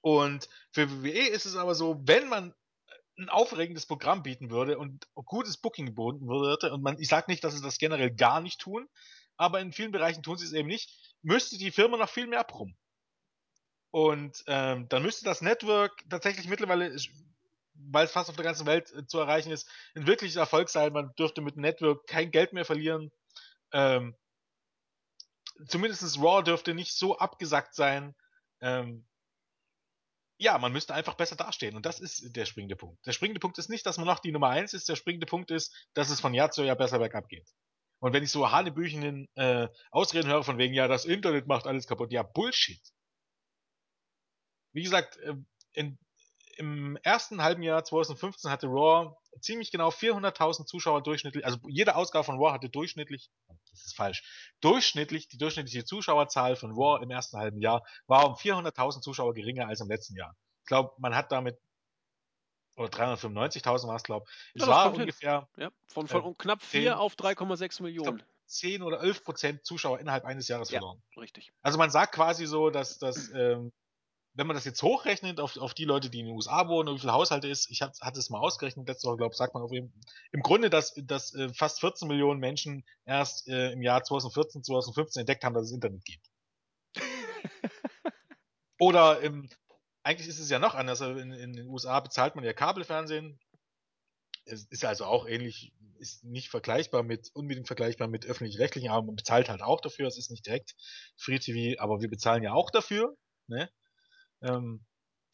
Und 0.02 0.48
für 0.72 0.90
WWE 1.04 1.28
ist 1.28 1.46
es 1.46 1.56
aber 1.56 1.76
so, 1.76 2.00
wenn 2.06 2.30
man 2.30 2.54
ein 3.18 3.30
aufregendes 3.30 3.86
Programm 3.86 4.24
bieten 4.24 4.50
würde 4.50 4.78
und 4.78 5.08
gutes 5.14 5.58
Booking 5.58 5.88
geboten 5.88 6.28
würde, 6.28 6.72
und 6.72 6.82
man, 6.82 6.98
ich 7.00 7.10
sage 7.10 7.30
nicht, 7.30 7.44
dass 7.44 7.54
sie 7.54 7.62
das 7.62 7.78
generell 7.78 8.12
gar 8.12 8.40
nicht 8.40 8.62
tun, 8.62 8.88
aber 9.36 9.60
in 9.60 9.74
vielen 9.74 9.92
Bereichen 9.92 10.24
tun 10.24 10.38
sie 10.38 10.46
es 10.46 10.54
eben 10.54 10.68
nicht, 10.68 11.18
müsste 11.22 11.58
die 11.58 11.72
Firma 11.72 11.98
noch 11.98 12.10
viel 12.10 12.28
mehr 12.28 12.44
brummen. 12.44 12.78
Und 13.92 14.44
ähm, 14.48 14.88
dann 14.90 15.04
müsste 15.04 15.26
das 15.26 15.42
Network 15.42 16.04
tatsächlich 16.10 16.48
mittlerweile, 16.48 16.96
weil 17.74 18.06
es 18.06 18.12
fast 18.12 18.30
auf 18.30 18.36
der 18.36 18.46
ganzen 18.46 18.68
Welt 18.68 18.94
äh, 18.94 19.06
zu 19.06 19.20
erreichen 19.20 19.52
ist, 19.52 19.68
ein 19.96 20.06
wirkliches 20.06 20.36
Erfolg 20.36 20.70
sein. 20.70 20.94
Man 20.94 21.14
dürfte 21.18 21.42
mit 21.42 21.56
dem 21.56 21.62
Network 21.62 22.06
kein 22.08 22.32
Geld 22.32 22.54
mehr 22.54 22.66
verlieren. 22.66 23.12
Ähm, 23.72 24.16
zumindest 25.68 26.20
Raw 26.20 26.44
dürfte 26.44 26.74
nicht 26.74 26.94
so 26.96 27.18
abgesackt 27.18 27.76
sein, 27.76 28.16
ähm, 28.62 29.06
ja, 30.38 30.58
man 30.58 30.72
müsste 30.72 30.94
einfach 30.94 31.16
besser 31.16 31.36
dastehen. 31.36 31.76
Und 31.76 31.86
das 31.86 32.00
ist 32.00 32.36
der 32.36 32.46
springende 32.46 32.78
Punkt. 32.78 33.06
Der 33.06 33.12
springende 33.12 33.42
Punkt 33.42 33.58
ist 33.58 33.70
nicht, 33.70 33.86
dass 33.86 33.98
man 33.98 34.08
noch 34.08 34.20
die 34.20 34.32
Nummer 34.32 34.50
eins 34.50 34.74
ist. 34.74 34.88
Der 34.88 34.96
springende 34.96 35.26
Punkt 35.26 35.52
ist, 35.52 35.76
dass 35.94 36.10
es 36.10 36.22
von 36.22 36.34
Jahr 36.34 36.50
zu 36.50 36.64
Jahr 36.64 36.78
besser 36.78 37.00
bergab 37.00 37.28
geht. 37.28 37.50
Und 38.00 38.14
wenn 38.14 38.24
ich 38.24 38.32
so 38.32 38.50
hanebüchenden 38.50 39.28
äh, 39.36 39.68
Ausreden 39.92 40.30
höre 40.30 40.44
von 40.44 40.58
wegen, 40.58 40.74
ja, 40.74 40.88
das 40.88 41.04
Internet 41.04 41.48
macht 41.48 41.68
alles 41.68 41.88
kaputt. 41.88 42.14
Ja, 42.14 42.24
Bullshit. 42.24 42.82
Wie 44.72 44.84
gesagt, 44.84 45.18
äh, 45.18 45.36
in, 45.74 45.98
im 46.60 46.98
ersten 47.04 47.42
halben 47.42 47.64
Jahr 47.64 47.84
2015 47.84 48.52
hatte 48.52 48.68
Raw 48.68 49.16
ziemlich 49.42 49.72
genau 49.72 49.90
400.000 49.92 50.68
Zuschauer 50.68 51.02
durchschnittlich, 51.04 51.46
also 51.46 51.58
jede 51.70 51.96
Ausgabe 51.96 52.26
von 52.26 52.38
Raw 52.38 52.52
hatte 52.54 52.70
durchschnittlich, 52.70 53.30
das 53.72 53.86
ist 53.86 53.96
falsch, 53.96 54.24
durchschnittlich, 54.62 55.28
die 55.30 55.38
durchschnittliche 55.38 55.86
Zuschauerzahl 55.86 56.56
von 56.56 56.72
Raw 56.72 57.02
im 57.04 57.12
ersten 57.12 57.38
halben 57.38 57.60
Jahr 57.62 57.84
war 58.08 58.28
um 58.28 58.36
400.000 58.36 59.04
Zuschauer 59.04 59.34
geringer 59.34 59.68
als 59.68 59.82
im 59.82 59.88
letzten 59.90 60.16
Jahr. 60.16 60.36
Ich 60.64 60.68
glaube, 60.68 60.94
man 61.00 61.16
hat 61.16 61.32
damit 61.32 61.58
oder 62.78 62.90
395.000 62.90 63.90
war 63.90 63.96
es, 63.98 64.04
glaube 64.04 64.26
ich. 64.28 64.62
Es 64.62 64.66
Ja, 64.66 64.68
das 64.68 64.86
war 64.86 64.94
ungefähr 64.94 65.50
Ja, 65.58 65.72
von, 65.88 66.08
von 66.08 66.24
Ähm, 66.24 66.38
knapp 66.38 66.62
4 66.64 66.98
zehn- 66.98 67.00
auf 67.00 67.16
3,6 67.16 67.80
Millionen. 67.82 68.24
10 68.46 68.82
oder 68.82 69.02
11 69.02 69.24
Prozent 69.24 69.66
Zuschauer 69.66 70.00
innerhalb 70.00 70.26
eines 70.26 70.48
Jahres 70.48 70.70
Ja. 70.70 70.80
verloren. 70.80 71.04
Richtig. 71.18 71.52
Also 71.62 71.78
man 71.78 71.92
sagt 71.92 72.16
quasi 72.16 72.46
so, 72.48 72.70
dass 72.70 72.98
das, 72.98 73.30
ähm, 73.36 73.72
wenn 74.40 74.48
man 74.48 74.56
das 74.56 74.64
jetzt 74.64 74.82
hochrechnet 74.82 75.42
auf, 75.42 75.58
auf 75.58 75.74
die 75.74 75.84
Leute, 75.84 76.10
die 76.10 76.22
in 76.22 76.28
den 76.28 76.34
USA 76.34 76.70
wohnen 76.70 76.88
und 76.88 76.96
wie 76.96 77.00
viele 77.02 77.12
Haushalte 77.12 77.50
ist, 77.50 77.70
ich 77.70 77.82
hab, 77.82 77.92
hatte 78.00 78.20
es 78.20 78.30
mal 78.30 78.40
ausgerechnet 78.40 78.88
letzte 78.88 79.10
Woche, 79.10 79.18
glaube 79.18 79.36
sagt 79.36 79.54
man 79.54 79.62
auf 79.62 79.74
jeden, 79.74 79.94
im 80.32 80.42
Grunde, 80.42 80.70
dass, 80.70 80.94
dass 80.96 81.36
äh, 81.36 81.54
fast 81.54 81.82
14 81.82 82.08
Millionen 82.08 82.40
Menschen 82.40 82.86
erst 83.04 83.50
äh, 83.50 83.74
im 83.74 83.82
Jahr 83.82 84.02
2014, 84.02 84.64
2015 84.64 85.20
entdeckt 85.20 85.44
haben, 85.44 85.54
dass 85.54 85.66
es 85.66 85.74
Internet 85.74 86.06
gibt. 86.06 86.26
Oder 88.80 89.20
im, 89.20 89.50
eigentlich 90.04 90.30
ist 90.30 90.40
es 90.40 90.50
ja 90.50 90.58
noch 90.58 90.74
anders. 90.74 91.02
In, 91.02 91.34
in 91.34 91.52
den 91.52 91.68
USA 91.68 92.00
bezahlt 92.00 92.36
man 92.36 92.46
ja 92.46 92.54
Kabelfernsehen. 92.54 93.42
Es 94.46 94.68
ist 94.70 94.86
also 94.86 95.04
auch 95.04 95.28
ähnlich, 95.28 95.74
ist 95.98 96.24
nicht 96.24 96.48
vergleichbar 96.48 97.04
mit, 97.04 97.30
unbedingt 97.34 97.68
vergleichbar 97.68 98.08
mit 98.08 98.26
öffentlich-rechtlichen, 98.26 98.90
aber 98.90 99.06
man 99.06 99.18
bezahlt 99.18 99.50
halt 99.50 99.62
auch 99.62 99.82
dafür. 99.82 100.08
Es 100.08 100.18
ist 100.18 100.32
nicht 100.32 100.46
direkt 100.46 100.78
Free 101.18 101.40
TV, 101.40 101.78
aber 101.82 102.00
wir 102.00 102.10
bezahlen 102.10 102.42
ja 102.42 102.54
auch 102.54 102.72
dafür. 102.72 103.18
Ne? 103.48 103.70
Ähm, 104.42 104.86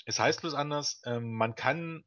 es 0.05 0.19
heißt 0.19 0.41
bloß 0.41 0.53
anders, 0.53 1.01
ähm, 1.05 1.33
man 1.33 1.55
kann 1.55 2.03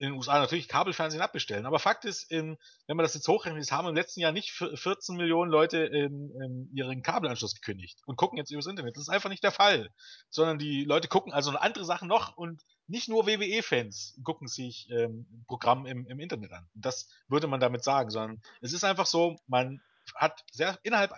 in 0.00 0.10
den 0.10 0.16
USA 0.16 0.38
natürlich 0.38 0.68
Kabelfernsehen 0.68 1.22
abbestellen, 1.22 1.66
aber 1.66 1.80
Fakt 1.80 2.04
ist, 2.04 2.30
ähm, 2.30 2.56
wenn 2.86 2.96
man 2.96 3.02
das 3.02 3.14
jetzt 3.14 3.26
hochrechnet, 3.26 3.60
es 3.60 3.72
haben 3.72 3.88
im 3.88 3.96
letzten 3.96 4.20
Jahr 4.20 4.30
nicht 4.30 4.52
vier- 4.52 4.76
14 4.76 5.16
Millionen 5.16 5.50
Leute 5.50 5.86
ähm, 5.86 6.32
ähm, 6.40 6.70
ihren 6.72 7.02
Kabelanschluss 7.02 7.54
gekündigt 7.54 8.00
und 8.06 8.16
gucken 8.16 8.38
jetzt 8.38 8.52
übers 8.52 8.66
Internet. 8.66 8.96
Das 8.96 9.02
ist 9.02 9.08
einfach 9.08 9.28
nicht 9.28 9.42
der 9.42 9.50
Fall, 9.50 9.90
sondern 10.30 10.58
die 10.58 10.84
Leute 10.84 11.08
gucken 11.08 11.32
also 11.32 11.50
andere 11.50 11.84
Sachen 11.84 12.06
noch 12.06 12.36
und 12.36 12.62
nicht 12.86 13.08
nur 13.08 13.26
WWE-Fans 13.26 14.20
gucken 14.22 14.46
sich 14.46 14.88
ähm, 14.90 15.26
Programm 15.48 15.84
im, 15.84 16.06
im 16.06 16.20
Internet 16.20 16.52
an. 16.52 16.68
Das 16.74 17.08
würde 17.26 17.48
man 17.48 17.60
damit 17.60 17.82
sagen, 17.82 18.10
sondern 18.10 18.40
es 18.60 18.72
ist 18.72 18.84
einfach 18.84 19.06
so, 19.06 19.36
man 19.46 19.80
hat 20.14 20.44
sehr 20.52 20.78
innerhalb 20.84 21.12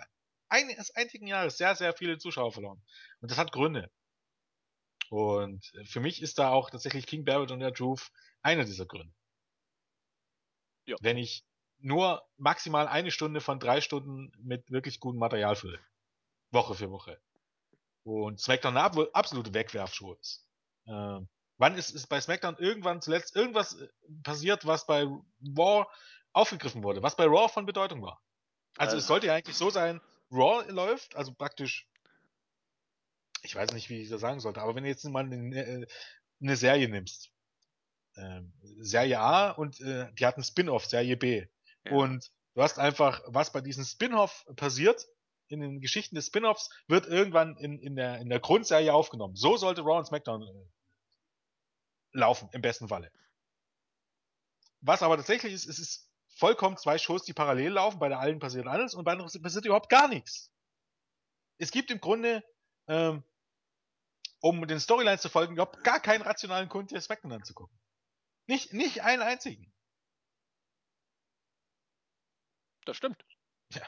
eines 0.49 0.93
einzigen 0.95 1.27
Jahres 1.27 1.57
sehr, 1.57 1.75
sehr 1.75 1.93
viele 1.93 2.17
Zuschauer 2.17 2.51
verloren. 2.51 2.81
Und 3.21 3.31
das 3.31 3.37
hat 3.37 3.51
Gründe. 3.51 3.89
Und 5.11 5.73
für 5.83 5.99
mich 5.99 6.21
ist 6.21 6.39
da 6.39 6.51
auch 6.51 6.69
tatsächlich 6.69 7.05
King 7.05 7.25
Barrett 7.25 7.51
und 7.51 7.59
der 7.59 7.73
Truth 7.73 8.09
einer 8.41 8.63
dieser 8.63 8.85
Gründe. 8.85 9.13
Ja. 10.85 10.95
Wenn 11.01 11.17
ich 11.17 11.43
nur 11.79 12.25
maximal 12.37 12.87
eine 12.87 13.11
Stunde 13.11 13.41
von 13.41 13.59
drei 13.59 13.81
Stunden 13.81 14.31
mit 14.41 14.71
wirklich 14.71 15.01
gutem 15.01 15.19
Material 15.19 15.57
fülle. 15.57 15.79
Woche 16.51 16.75
für 16.75 16.89
Woche. 16.91 17.19
Und 18.03 18.39
SmackDown 18.39 18.77
eine 18.77 18.85
ab- 18.85 19.09
absolute 19.11 19.53
Wegwerfschuhe 19.53 20.17
ist. 20.21 20.47
Ähm, 20.87 21.27
wann 21.57 21.75
ist, 21.75 21.89
ist 21.89 22.07
bei 22.07 22.21
SmackDown 22.21 22.55
irgendwann 22.57 23.01
zuletzt 23.01 23.35
irgendwas 23.35 23.73
äh, 23.81 23.89
passiert, 24.23 24.65
was 24.65 24.85
bei 24.85 25.03
Raw 25.57 25.87
aufgegriffen 26.31 26.83
wurde, 26.83 27.03
was 27.03 27.17
bei 27.17 27.25
Raw 27.25 27.49
von 27.49 27.65
Bedeutung 27.65 28.01
war? 28.01 28.21
Also 28.77 28.95
Äh. 28.95 28.99
es 28.99 29.07
sollte 29.07 29.27
ja 29.27 29.35
eigentlich 29.35 29.57
so 29.57 29.69
sein, 29.69 29.99
Raw 30.31 30.63
läuft, 30.71 31.17
also 31.17 31.33
praktisch 31.33 31.90
ich 33.41 33.55
weiß 33.55 33.73
nicht, 33.73 33.89
wie 33.89 34.01
ich 34.01 34.09
das 34.09 34.21
sagen 34.21 34.39
sollte, 34.39 34.61
aber 34.61 34.75
wenn 34.75 34.83
du 34.83 34.89
jetzt 34.89 35.03
mal 35.05 35.23
eine, 35.23 35.55
äh, 35.55 35.87
eine 36.41 36.55
Serie 36.55 36.89
nimmst, 36.89 37.31
ähm, 38.15 38.53
Serie 38.79 39.19
A 39.19 39.51
und 39.51 39.79
äh, 39.81 40.11
die 40.13 40.25
hat 40.25 40.35
einen 40.35 40.43
Spin-off, 40.43 40.85
Serie 40.85 41.17
B. 41.17 41.47
Ja. 41.85 41.91
Und 41.93 42.31
du 42.53 42.61
hast 42.61 42.79
einfach, 42.79 43.21
was 43.27 43.51
bei 43.51 43.61
diesem 43.61 43.83
Spin-off 43.83 44.45
passiert, 44.55 45.07
in 45.47 45.59
den 45.59 45.81
Geschichten 45.81 46.15
des 46.15 46.27
Spin-offs, 46.27 46.69
wird 46.87 47.07
irgendwann 47.07 47.57
in, 47.57 47.79
in, 47.79 47.95
der, 47.95 48.19
in 48.19 48.29
der 48.29 48.39
Grundserie 48.39 48.93
aufgenommen. 48.93 49.35
So 49.35 49.57
sollte 49.57 49.81
Raw 49.81 49.97
und 49.99 50.05
SmackDown 50.05 50.43
äh, 50.43 50.67
laufen, 52.13 52.49
im 52.53 52.61
besten 52.61 52.87
Falle. 52.87 53.11
Was 54.81 55.03
aber 55.03 55.17
tatsächlich 55.17 55.53
ist, 55.53 55.67
es 55.67 55.79
ist 55.79 56.09
vollkommen 56.27 56.77
zwei 56.77 56.97
Shows, 56.97 57.23
die 57.23 57.33
parallel 57.33 57.73
laufen, 57.73 57.99
bei 57.99 58.09
der 58.09 58.19
einen 58.19 58.39
passiert 58.39 58.67
alles 58.67 58.93
und 58.93 59.03
bei 59.03 59.11
der 59.11 59.23
anderen 59.23 59.41
passiert 59.41 59.65
überhaupt 59.65 59.89
gar 59.89 60.07
nichts. 60.07 60.51
Es 61.57 61.71
gibt 61.71 61.91
im 61.91 61.99
Grunde, 61.99 62.43
ähm, 62.87 63.23
um 64.41 64.67
den 64.67 64.79
Storylines 64.79 65.21
zu 65.21 65.29
folgen, 65.29 65.53
überhaupt 65.53 65.83
gar 65.83 65.99
keinen 65.99 66.21
rationalen 66.21 66.67
Grund, 66.67 66.91
dir 66.91 66.99
SmackDown 66.99 67.31
anzugucken. 67.31 67.79
Nicht, 68.47 68.73
nicht 68.73 69.01
einen 69.03 69.21
einzigen. 69.21 69.71
Das 72.85 72.97
stimmt. 72.97 73.23
Ja. 73.73 73.83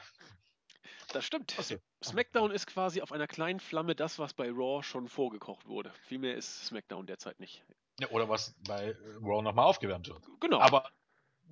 Das 1.12 1.24
stimmt. 1.24 1.52
So. 1.52 1.76
SmackDown 2.02 2.50
ist 2.50 2.66
quasi 2.66 3.00
auf 3.00 3.12
einer 3.12 3.26
kleinen 3.26 3.60
Flamme 3.60 3.94
das, 3.94 4.18
was 4.18 4.34
bei 4.34 4.48
Raw 4.50 4.82
schon 4.82 5.08
vorgekocht 5.08 5.66
wurde. 5.66 5.92
Viel 6.06 6.18
mehr 6.18 6.34
ist 6.34 6.66
SmackDown 6.66 7.06
derzeit 7.06 7.38
nicht. 7.40 7.64
Ja, 8.00 8.08
oder 8.10 8.28
was 8.28 8.54
bei 8.66 8.96
Raw 9.20 9.42
nochmal 9.42 9.66
aufgewärmt 9.66 10.08
wird. 10.08 10.24
Genau. 10.40 10.58
Aber 10.58 10.90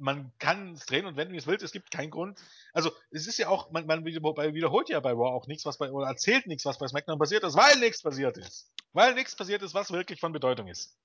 man 0.03 0.33
kann 0.39 0.73
es 0.73 0.87
drehen 0.87 1.07
und 1.07 1.17
wenden, 1.17 1.33
wie 1.33 1.39
es 1.39 1.47
will. 1.47 1.55
Es 1.55 1.73
gibt 1.73 1.91
keinen 1.91 2.11
Grund. 2.11 2.39
Also, 2.73 2.91
es 3.11 3.27
ist 3.27 3.39
ja 3.39 3.49
auch, 3.49 3.71
man, 3.71 3.87
man 3.87 4.05
wiederholt 4.05 4.89
ja 4.89 5.01
bei 5.01 5.13
Raw 5.13 5.31
auch 5.31 5.47
nichts, 5.47 5.65
was 5.65 5.79
bei, 5.79 5.91
oder 5.91 6.09
erzählt 6.09 6.47
nichts, 6.47 6.65
was 6.65 6.79
bei 6.79 6.89
SmackDown 6.89 7.19
passiert 7.19 7.45
ist, 7.45 7.55
weil 7.57 7.79
nichts 7.79 8.03
passiert 8.03 8.37
ist. 8.37 8.71
Weil 8.93 9.15
nichts 9.15 9.37
passiert 9.37 9.63
ist, 9.63 9.75
was 9.75 9.93
wirklich 9.93 10.21
von 10.21 10.33
Bedeutung 10.33 10.67
ist. 10.67 10.99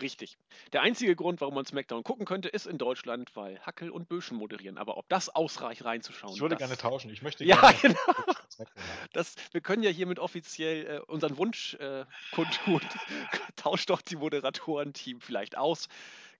Richtig. 0.00 0.38
Der 0.72 0.82
einzige 0.82 1.16
Grund, 1.16 1.40
warum 1.40 1.54
man 1.54 1.64
SmackDown 1.64 2.04
gucken 2.04 2.24
könnte, 2.24 2.48
ist 2.48 2.66
in 2.66 2.78
Deutschland, 2.78 3.34
weil 3.34 3.58
Hackel 3.60 3.90
und 3.90 4.08
Böschen 4.08 4.36
moderieren. 4.36 4.78
Aber 4.78 4.96
ob 4.96 5.08
das 5.08 5.28
ausreicht, 5.28 5.84
reinzuschauen. 5.84 6.34
Ich 6.34 6.40
würde 6.40 6.54
das, 6.54 6.60
gerne 6.60 6.76
tauschen. 6.76 7.10
Ich 7.10 7.22
möchte 7.22 7.44
Ja, 7.44 7.72
gerne 7.72 7.78
genau. 7.82 8.34
SmackDown 8.48 8.82
haben. 8.84 9.08
Das, 9.12 9.34
wir 9.52 9.60
können 9.60 9.82
ja 9.82 9.90
hiermit 9.90 10.18
offiziell 10.18 10.86
äh, 10.86 11.00
unseren 11.00 11.36
Wunsch 11.36 11.74
äh, 11.74 12.04
kundtun. 12.32 12.80
Tauscht 13.56 13.90
doch 13.90 14.00
die 14.00 14.16
Moderatorenteam 14.16 15.20
vielleicht 15.20 15.56
aus. 15.56 15.88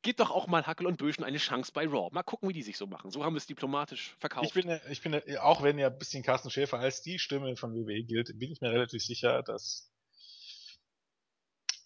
Gebt 0.03 0.21
doch 0.21 0.31
auch 0.31 0.47
mal 0.47 0.65
Hackel 0.65 0.87
und 0.87 0.97
Böschen 0.97 1.25
eine 1.25 1.39
Chance 1.39 1.73
bei 1.73 1.87
Raw. 1.87 2.09
Mal 2.13 2.23
gucken, 2.23 2.49
wie 2.49 2.53
die 2.53 2.63
sich 2.63 2.79
so 2.79 2.87
machen. 2.87 3.11
So 3.11 3.25
haben 3.25 3.35
wir 3.35 3.39
es 3.39 3.47
diplomatisch 3.47 4.15
verkauft. 4.19 4.47
Ich 4.47 4.55
bin, 4.55 4.81
ich 4.91 5.03
bin, 5.03 5.21
auch 5.39 5.63
wenn 5.63 5.79
ja 5.79 5.89
ein 5.89 5.99
bisschen 5.99 6.23
Carsten 6.23 6.51
Schäfer 6.51 6.79
als 6.79 7.03
die 7.03 7.19
Stimme 7.19 7.57
von 7.57 7.75
WWE 7.75 8.05
gilt, 8.05 8.39
bin 8.39 8.53
ich 8.53 8.61
mir 8.61 8.71
relativ 8.71 9.03
sicher, 9.03 9.43
dass 9.43 9.91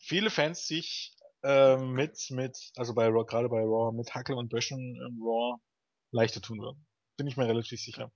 viele 0.00 0.28
Fans 0.28 0.66
sich 0.66 1.16
ähm, 1.42 1.92
mit, 1.92 2.30
mit, 2.30 2.72
also 2.76 2.94
bei 2.94 3.06
Raw, 3.06 3.24
gerade 3.24 3.48
bei 3.48 3.60
Raw, 3.60 3.96
mit 3.96 4.14
Hackel 4.14 4.36
und 4.36 4.50
Böschen 4.50 4.78
im 4.78 5.22
Raw 5.22 5.58
leichter 6.10 6.42
tun 6.42 6.60
würden. 6.60 6.86
Bin 7.16 7.26
ich 7.26 7.36
mir 7.36 7.48
relativ 7.48 7.80
sicher. 7.80 8.12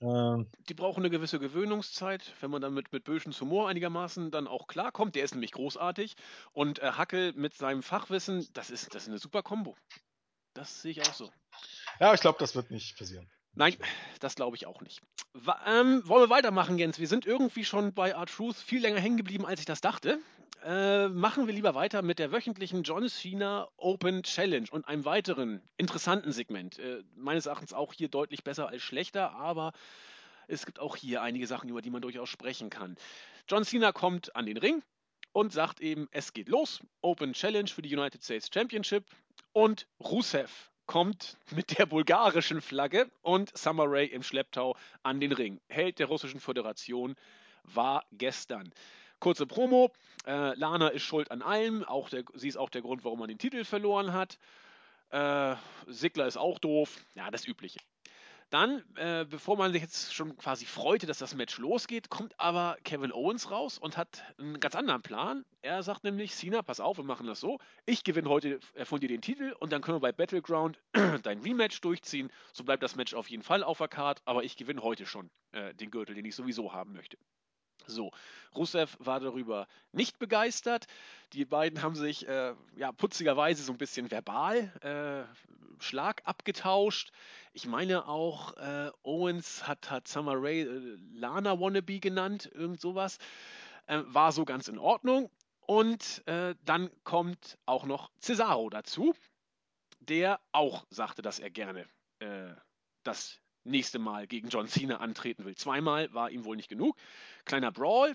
Ähm, 0.00 0.48
die 0.68 0.74
brauchen 0.74 1.00
eine 1.00 1.10
gewisse 1.10 1.38
Gewöhnungszeit. 1.38 2.34
Wenn 2.40 2.50
man 2.50 2.62
dann 2.62 2.74
mit, 2.74 2.92
mit 2.92 3.04
Böschens 3.04 3.40
Humor 3.40 3.68
einigermaßen 3.68 4.30
dann 4.30 4.46
auch 4.46 4.66
klarkommt, 4.66 5.14
der 5.14 5.24
ist 5.24 5.34
nämlich 5.34 5.52
großartig. 5.52 6.14
Und 6.52 6.80
äh, 6.80 6.92
Hackel 6.92 7.32
mit 7.34 7.54
seinem 7.54 7.82
Fachwissen, 7.82 8.46
das 8.52 8.70
ist, 8.70 8.94
das 8.94 9.04
ist 9.04 9.08
eine 9.08 9.18
super 9.18 9.42
Kombo. 9.42 9.76
Das 10.54 10.82
sehe 10.82 10.92
ich 10.92 11.02
auch 11.02 11.14
so. 11.14 11.30
ja, 12.00 12.14
ich 12.14 12.20
glaube, 12.20 12.38
das 12.38 12.54
wird 12.54 12.70
nicht 12.70 12.96
passieren. 12.98 13.28
Nein, 13.56 13.76
das 14.18 14.34
glaube 14.34 14.56
ich 14.56 14.66
auch 14.66 14.80
nicht. 14.80 15.00
Wa 15.32 15.60
ähm, 15.66 16.02
wollen 16.08 16.24
wir 16.24 16.30
weitermachen, 16.30 16.76
Jens? 16.78 16.98
Wir 16.98 17.06
sind 17.06 17.24
irgendwie 17.24 17.64
schon 17.64 17.94
bei 17.94 18.10
R-Truth 18.10 18.56
viel 18.56 18.82
länger 18.82 19.00
hängen 19.00 19.16
geblieben, 19.16 19.46
als 19.46 19.60
ich 19.60 19.66
das 19.66 19.80
dachte. 19.80 20.18
Äh, 20.64 21.08
machen 21.08 21.46
wir 21.46 21.52
lieber 21.52 21.74
weiter 21.74 22.00
mit 22.00 22.18
der 22.18 22.32
wöchentlichen 22.32 22.84
John 22.84 23.06
Cena 23.06 23.68
Open 23.76 24.22
Challenge 24.22 24.66
und 24.70 24.88
einem 24.88 25.04
weiteren 25.04 25.60
interessanten 25.76 26.32
Segment. 26.32 26.78
Äh, 26.78 27.02
meines 27.14 27.44
Erachtens 27.44 27.74
auch 27.74 27.92
hier 27.92 28.08
deutlich 28.08 28.44
besser 28.44 28.70
als 28.70 28.80
schlechter, 28.80 29.32
aber 29.32 29.74
es 30.48 30.64
gibt 30.64 30.78
auch 30.78 30.96
hier 30.96 31.20
einige 31.20 31.46
Sachen, 31.46 31.68
über 31.68 31.82
die 31.82 31.90
man 31.90 32.00
durchaus 32.00 32.30
sprechen 32.30 32.70
kann. 32.70 32.96
John 33.46 33.64
Cena 33.64 33.92
kommt 33.92 34.34
an 34.36 34.46
den 34.46 34.56
Ring 34.56 34.82
und 35.32 35.52
sagt 35.52 35.82
eben, 35.82 36.08
es 36.12 36.32
geht 36.32 36.48
los. 36.48 36.80
Open 37.02 37.34
Challenge 37.34 37.68
für 37.68 37.82
die 37.82 37.94
United 37.94 38.24
States 38.24 38.48
Championship 38.50 39.04
und 39.52 39.86
Rusev 40.00 40.70
kommt 40.86 41.36
mit 41.50 41.78
der 41.78 41.84
bulgarischen 41.84 42.62
Flagge 42.62 43.10
und 43.20 43.54
Summer 43.54 43.84
Rae 43.86 44.06
im 44.06 44.22
Schlepptau 44.22 44.78
an 45.02 45.20
den 45.20 45.32
Ring. 45.32 45.60
Held 45.68 45.98
der 45.98 46.06
russischen 46.06 46.40
Föderation 46.40 47.16
war 47.64 48.06
gestern. 48.12 48.72
Kurze 49.24 49.46
Promo. 49.46 49.90
Äh, 50.26 50.54
Lana 50.58 50.88
ist 50.88 51.02
schuld 51.02 51.30
an 51.30 51.40
allem. 51.40 51.82
Auch 51.82 52.10
der, 52.10 52.24
sie 52.34 52.46
ist 52.46 52.58
auch 52.58 52.68
der 52.68 52.82
Grund, 52.82 53.04
warum 53.04 53.20
man 53.20 53.28
den 53.28 53.38
Titel 53.38 53.64
verloren 53.64 54.12
hat. 54.12 54.38
Äh, 55.08 55.56
Sigler 55.86 56.26
ist 56.26 56.36
auch 56.36 56.58
doof. 56.58 57.02
Ja, 57.14 57.30
das 57.30 57.46
Übliche. 57.46 57.78
Dann, 58.50 58.84
äh, 58.96 59.24
bevor 59.24 59.56
man 59.56 59.72
sich 59.72 59.80
jetzt 59.80 60.12
schon 60.12 60.36
quasi 60.36 60.66
freute, 60.66 61.06
dass 61.06 61.16
das 61.16 61.34
Match 61.34 61.56
losgeht, 61.56 62.10
kommt 62.10 62.38
aber 62.38 62.76
Kevin 62.84 63.12
Owens 63.12 63.50
raus 63.50 63.78
und 63.78 63.96
hat 63.96 64.22
einen 64.38 64.60
ganz 64.60 64.74
anderen 64.74 65.00
Plan. 65.00 65.46
Er 65.62 65.82
sagt 65.82 66.04
nämlich, 66.04 66.34
Cena, 66.34 66.60
pass 66.60 66.78
auf, 66.78 66.98
wir 66.98 67.04
machen 67.04 67.26
das 67.26 67.40
so. 67.40 67.58
Ich 67.86 68.04
gewinne 68.04 68.28
heute 68.28 68.60
äh, 68.74 68.84
von 68.84 69.00
dir 69.00 69.08
den 69.08 69.22
Titel 69.22 69.56
und 69.58 69.72
dann 69.72 69.80
können 69.80 69.96
wir 69.96 70.00
bei 70.00 70.12
Battleground 70.12 70.82
dein 71.22 71.40
Rematch 71.40 71.80
durchziehen. 71.80 72.30
So 72.52 72.62
bleibt 72.62 72.82
das 72.82 72.94
Match 72.94 73.14
auf 73.14 73.30
jeden 73.30 73.42
Fall 73.42 73.64
auf 73.64 73.78
der 73.78 73.88
Card, 73.88 74.20
aber 74.26 74.44
ich 74.44 74.58
gewinne 74.58 74.82
heute 74.82 75.06
schon 75.06 75.30
äh, 75.52 75.72
den 75.72 75.90
Gürtel, 75.90 76.14
den 76.14 76.26
ich 76.26 76.36
sowieso 76.36 76.74
haben 76.74 76.92
möchte. 76.92 77.16
So, 77.86 78.12
Rusev 78.54 78.96
war 78.98 79.20
darüber 79.20 79.66
nicht 79.92 80.18
begeistert. 80.18 80.86
Die 81.32 81.44
beiden 81.44 81.82
haben 81.82 81.94
sich 81.94 82.26
äh, 82.26 82.54
ja, 82.76 82.92
putzigerweise 82.92 83.62
so 83.62 83.72
ein 83.72 83.78
bisschen 83.78 84.10
verbal 84.10 84.72
äh, 84.80 85.82
Schlag 85.82 86.22
abgetauscht. 86.24 87.12
Ich 87.52 87.66
meine 87.66 88.08
auch, 88.08 88.56
äh, 88.56 88.90
Owens 89.02 89.66
hat, 89.66 89.90
hat 89.90 90.08
Summer 90.08 90.34
Rae 90.36 90.62
äh, 90.62 90.98
Lana 91.12 91.60
Wannabe 91.60 92.00
genannt, 92.00 92.50
irgend 92.54 92.80
sowas. 92.80 93.18
Äh, 93.86 94.02
war 94.06 94.32
so 94.32 94.44
ganz 94.44 94.68
in 94.68 94.78
Ordnung. 94.78 95.30
Und 95.66 96.26
äh, 96.26 96.54
dann 96.64 96.90
kommt 97.04 97.58
auch 97.66 97.84
noch 97.84 98.10
Cesaro 98.20 98.70
dazu, 98.70 99.14
der 100.00 100.40
auch 100.52 100.86
sagte, 100.90 101.22
dass 101.22 101.38
er 101.38 101.50
gerne 101.50 101.86
das 103.02 103.38
nächste 103.64 103.98
Mal 103.98 104.26
gegen 104.26 104.48
John 104.48 104.68
Cena 104.68 104.98
antreten 104.98 105.44
will. 105.44 105.54
Zweimal 105.56 106.12
war 106.12 106.30
ihm 106.30 106.44
wohl 106.44 106.56
nicht 106.56 106.68
genug. 106.68 106.96
Kleiner 107.44 107.72
Brawl. 107.72 108.14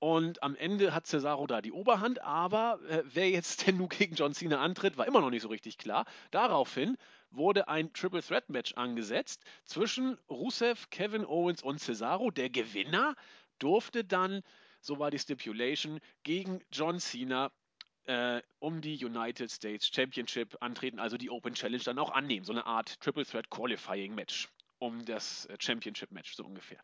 Und 0.00 0.44
am 0.44 0.54
Ende 0.54 0.94
hat 0.94 1.08
Cesaro 1.08 1.48
da 1.48 1.60
die 1.60 1.72
Oberhand, 1.72 2.22
aber 2.22 2.78
äh, 2.88 3.02
wer 3.04 3.30
jetzt 3.30 3.66
denn 3.66 3.78
nun 3.78 3.88
gegen 3.88 4.14
John 4.14 4.32
Cena 4.32 4.60
antritt, 4.60 4.96
war 4.96 5.06
immer 5.06 5.20
noch 5.20 5.30
nicht 5.30 5.42
so 5.42 5.48
richtig 5.48 5.76
klar. 5.76 6.06
Daraufhin 6.30 6.96
wurde 7.30 7.68
ein 7.68 7.92
Triple 7.92 8.22
Threat 8.22 8.48
Match 8.48 8.74
angesetzt 8.74 9.42
zwischen 9.64 10.16
Rusev, 10.30 10.88
Kevin 10.90 11.24
Owens 11.24 11.62
und 11.62 11.80
Cesaro. 11.80 12.30
Der 12.30 12.48
Gewinner 12.48 13.16
durfte 13.58 14.04
dann, 14.04 14.42
so 14.80 15.00
war 15.00 15.10
die 15.10 15.18
Stipulation, 15.18 15.98
gegen 16.22 16.60
John 16.70 17.00
Cena 17.00 17.50
äh, 18.04 18.40
um 18.60 18.80
die 18.80 19.04
United 19.04 19.50
States 19.50 19.90
Championship 19.92 20.56
antreten, 20.60 21.00
also 21.00 21.16
die 21.16 21.30
Open 21.30 21.54
Challenge 21.54 21.82
dann 21.82 21.98
auch 21.98 22.10
annehmen. 22.10 22.44
So 22.44 22.52
eine 22.52 22.66
Art 22.66 23.00
Triple 23.00 23.26
Threat 23.26 23.50
Qualifying 23.50 24.14
Match 24.14 24.48
um 24.78 25.04
das 25.04 25.46
äh, 25.46 25.56
Championship-Match, 25.58 26.34
so 26.34 26.44
ungefähr. 26.44 26.78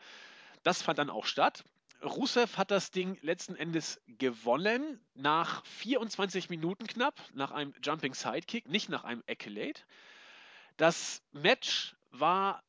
Das 0.63 0.83
fand 0.83 0.99
dann 0.99 1.11
auch 1.11 1.27
statt. 1.27 1.65
Rusev 2.03 2.59
hat 2.59 2.71
das 2.71 2.91
Ding 2.91 3.19
letzten 3.23 3.57
Endes 3.57 4.01
gewonnen, 4.07 5.01
nach 5.15 5.65
24 5.67 6.51
Minuten 6.51 6.87
knapp, 6.87 7.21
nach 7.33 7.51
einem 7.51 7.73
Jumping 7.83 8.15
Sidekick, 8.15 8.69
nicht 8.69 8.89
nach 8.89 9.05
einem 9.05 9.23
Accolade. 9.29 9.81
Das 10.77 11.23
Match 11.33 11.97
war 12.11 12.63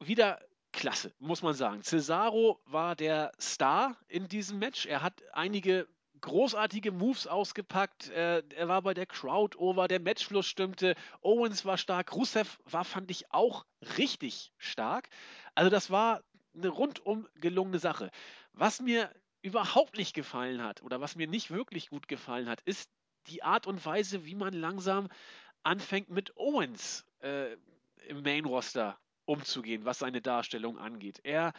wieder 0.00 0.40
klasse, 0.72 1.12
muss 1.18 1.42
man 1.42 1.54
sagen. 1.54 1.82
Cesaro 1.82 2.60
war 2.66 2.94
der 2.94 3.32
Star 3.40 3.96
in 4.06 4.28
diesem 4.28 4.58
Match. 4.58 4.86
Er 4.86 5.02
hat 5.02 5.22
einige 5.32 5.88
großartige 6.20 6.92
Moves 6.92 7.26
ausgepackt. 7.26 8.08
Äh, 8.10 8.42
er 8.54 8.68
war 8.68 8.82
bei 8.82 8.94
der 8.94 9.06
Crowd 9.06 9.56
over, 9.58 9.88
der 9.88 10.00
Matchfluss 10.00 10.46
stimmte. 10.46 10.94
Owens 11.22 11.64
war 11.64 11.78
stark. 11.78 12.14
Rusev 12.14 12.58
war, 12.64 12.84
fand 12.84 13.10
ich, 13.10 13.32
auch 13.32 13.64
richtig 13.96 14.52
stark. 14.56 15.08
Also, 15.54 15.70
das 15.70 15.90
war 15.90 16.22
eine 16.54 16.68
rundum 16.68 17.28
gelungene 17.36 17.78
Sache. 17.78 18.10
Was 18.52 18.80
mir 18.80 19.10
überhaupt 19.42 19.96
nicht 19.96 20.14
gefallen 20.14 20.62
hat 20.62 20.82
oder 20.82 21.00
was 21.00 21.16
mir 21.16 21.28
nicht 21.28 21.50
wirklich 21.50 21.90
gut 21.90 22.08
gefallen 22.08 22.48
hat, 22.48 22.60
ist 22.62 22.90
die 23.28 23.42
Art 23.42 23.66
und 23.66 23.84
Weise, 23.84 24.24
wie 24.24 24.34
man 24.34 24.52
langsam 24.52 25.08
anfängt 25.62 26.10
mit 26.10 26.36
Owens 26.36 27.04
äh, 27.20 27.56
im 28.08 28.22
Main 28.22 28.44
Roster 28.44 28.98
umzugehen, 29.26 29.84
was 29.84 29.98
seine 29.98 30.22
Darstellung 30.22 30.78
angeht. 30.78 31.20
Er 31.22 31.52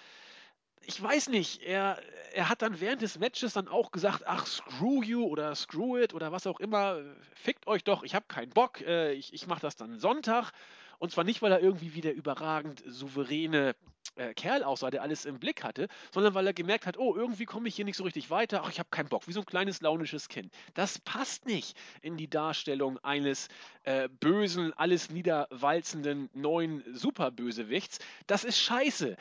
ich 0.85 1.01
weiß 1.01 1.29
nicht, 1.29 1.61
er, 1.61 2.01
er 2.33 2.49
hat 2.49 2.61
dann 2.61 2.79
während 2.79 3.01
des 3.01 3.19
Matches 3.19 3.53
dann 3.53 3.67
auch 3.67 3.91
gesagt, 3.91 4.23
ach, 4.25 4.45
screw 4.45 5.03
you 5.03 5.23
oder 5.23 5.55
screw 5.55 5.97
it 5.97 6.13
oder 6.13 6.31
was 6.31 6.47
auch 6.47 6.59
immer, 6.59 6.99
fickt 7.33 7.67
euch 7.67 7.83
doch, 7.83 8.03
ich 8.03 8.15
habe 8.15 8.25
keinen 8.27 8.51
Bock, 8.51 8.81
äh, 8.81 9.13
ich, 9.13 9.33
ich 9.33 9.47
mache 9.47 9.61
das 9.61 9.75
dann 9.75 9.99
Sonntag. 9.99 10.51
Und 10.99 11.11
zwar 11.11 11.23
nicht, 11.23 11.41
weil 11.41 11.51
er 11.53 11.61
irgendwie 11.61 11.93
wie 11.93 12.01
der 12.01 12.13
überragend 12.13 12.83
souveräne 12.85 13.73
äh, 14.15 14.33
Kerl 14.33 14.63
aussah, 14.63 14.91
der 14.91 15.01
alles 15.01 15.25
im 15.25 15.39
Blick 15.39 15.63
hatte, 15.63 15.87
sondern 16.11 16.33
weil 16.33 16.45
er 16.45 16.53
gemerkt 16.53 16.85
hat, 16.85 16.97
oh, 16.97 17.15
irgendwie 17.15 17.45
komme 17.45 17.67
ich 17.67 17.75
hier 17.75 17.85
nicht 17.85 17.95
so 17.95 18.03
richtig 18.03 18.29
weiter, 18.29 18.63
ach, 18.63 18.69
ich 18.69 18.79
habe 18.79 18.89
keinen 18.89 19.07
Bock, 19.07 19.27
wie 19.27 19.31
so 19.31 19.39
ein 19.39 19.45
kleines 19.45 19.81
launisches 19.81 20.27
Kind. 20.27 20.53
Das 20.73 20.99
passt 20.99 21.45
nicht 21.45 21.77
in 22.01 22.17
die 22.17 22.29
Darstellung 22.29 22.97
eines 22.99 23.47
äh, 23.83 24.09
bösen, 24.09 24.73
alles 24.73 25.09
niederwalzenden 25.09 26.29
neuen 26.33 26.83
Superbösewichts. 26.93 27.99
Das 28.27 28.43
ist 28.43 28.59
scheiße. 28.59 29.15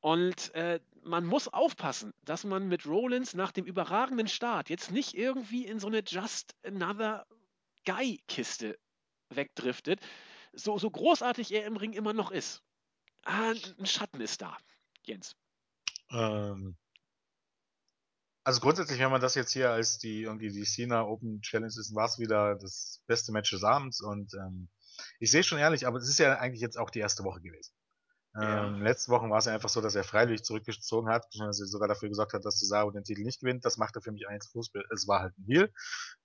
Und 0.00 0.54
äh, 0.54 0.80
man 1.02 1.26
muss 1.26 1.48
aufpassen, 1.48 2.12
dass 2.24 2.44
man 2.44 2.68
mit 2.68 2.86
Rollins 2.86 3.34
nach 3.34 3.52
dem 3.52 3.66
überragenden 3.66 4.28
Start 4.28 4.70
jetzt 4.70 4.90
nicht 4.90 5.14
irgendwie 5.14 5.66
in 5.66 5.78
so 5.78 5.88
eine 5.88 6.02
Just 6.06 6.54
Another 6.64 7.26
Guy-Kiste 7.84 8.78
wegdriftet, 9.28 10.00
so, 10.52 10.78
so 10.78 10.90
großartig 10.90 11.52
er 11.52 11.64
im 11.66 11.76
Ring 11.76 11.92
immer 11.92 12.12
noch 12.12 12.30
ist. 12.30 12.62
Ah, 13.24 13.52
ein 13.78 13.86
Schatten 13.86 14.20
ist 14.20 14.40
da, 14.42 14.56
Jens. 15.04 15.36
Ähm, 16.10 16.76
also 18.42 18.60
grundsätzlich, 18.60 18.98
wenn 18.98 19.10
man 19.10 19.20
das 19.20 19.34
jetzt 19.34 19.52
hier 19.52 19.70
als 19.70 19.98
die 19.98 20.22
irgendwie 20.22 20.50
die 20.50 20.64
Cena 20.64 21.02
Open 21.02 21.42
Challenge 21.42 21.68
ist, 21.68 21.94
war 21.94 22.06
es 22.06 22.18
wieder 22.18 22.56
das 22.56 23.02
beste 23.06 23.32
Match 23.32 23.50
des 23.50 23.64
Abends 23.64 24.00
und 24.00 24.32
ähm, 24.34 24.68
ich 25.18 25.30
sehe 25.30 25.44
schon 25.44 25.58
ehrlich, 25.58 25.86
aber 25.86 25.98
es 25.98 26.08
ist 26.08 26.18
ja 26.18 26.38
eigentlich 26.38 26.60
jetzt 26.60 26.78
auch 26.78 26.90
die 26.90 26.98
erste 26.98 27.22
Woche 27.24 27.40
gewesen. 27.40 27.72
Ja. 28.34 28.66
Ähm, 28.66 28.82
letzte 28.82 29.10
Woche 29.10 29.28
war 29.28 29.38
es 29.38 29.48
einfach 29.48 29.68
so, 29.68 29.80
dass 29.80 29.94
er 29.94 30.04
freiwillig 30.04 30.44
zurückgezogen 30.44 31.08
hat, 31.08 31.26
dass 31.36 31.60
er 31.60 31.66
sogar 31.66 31.88
dafür 31.88 32.08
gesorgt 32.08 32.32
hat, 32.32 32.44
dass 32.44 32.58
Cesaro 32.58 32.90
den 32.90 33.02
Titel 33.02 33.22
nicht 33.22 33.40
gewinnt. 33.40 33.64
Das 33.64 33.76
macht 33.76 33.96
er 33.96 34.02
für 34.02 34.12
mich 34.12 34.28
eins 34.28 34.46
Fußball. 34.52 34.84
Es 34.92 35.08
war 35.08 35.20
halt 35.20 35.36
ein 35.38 35.44
Heal. 35.46 35.72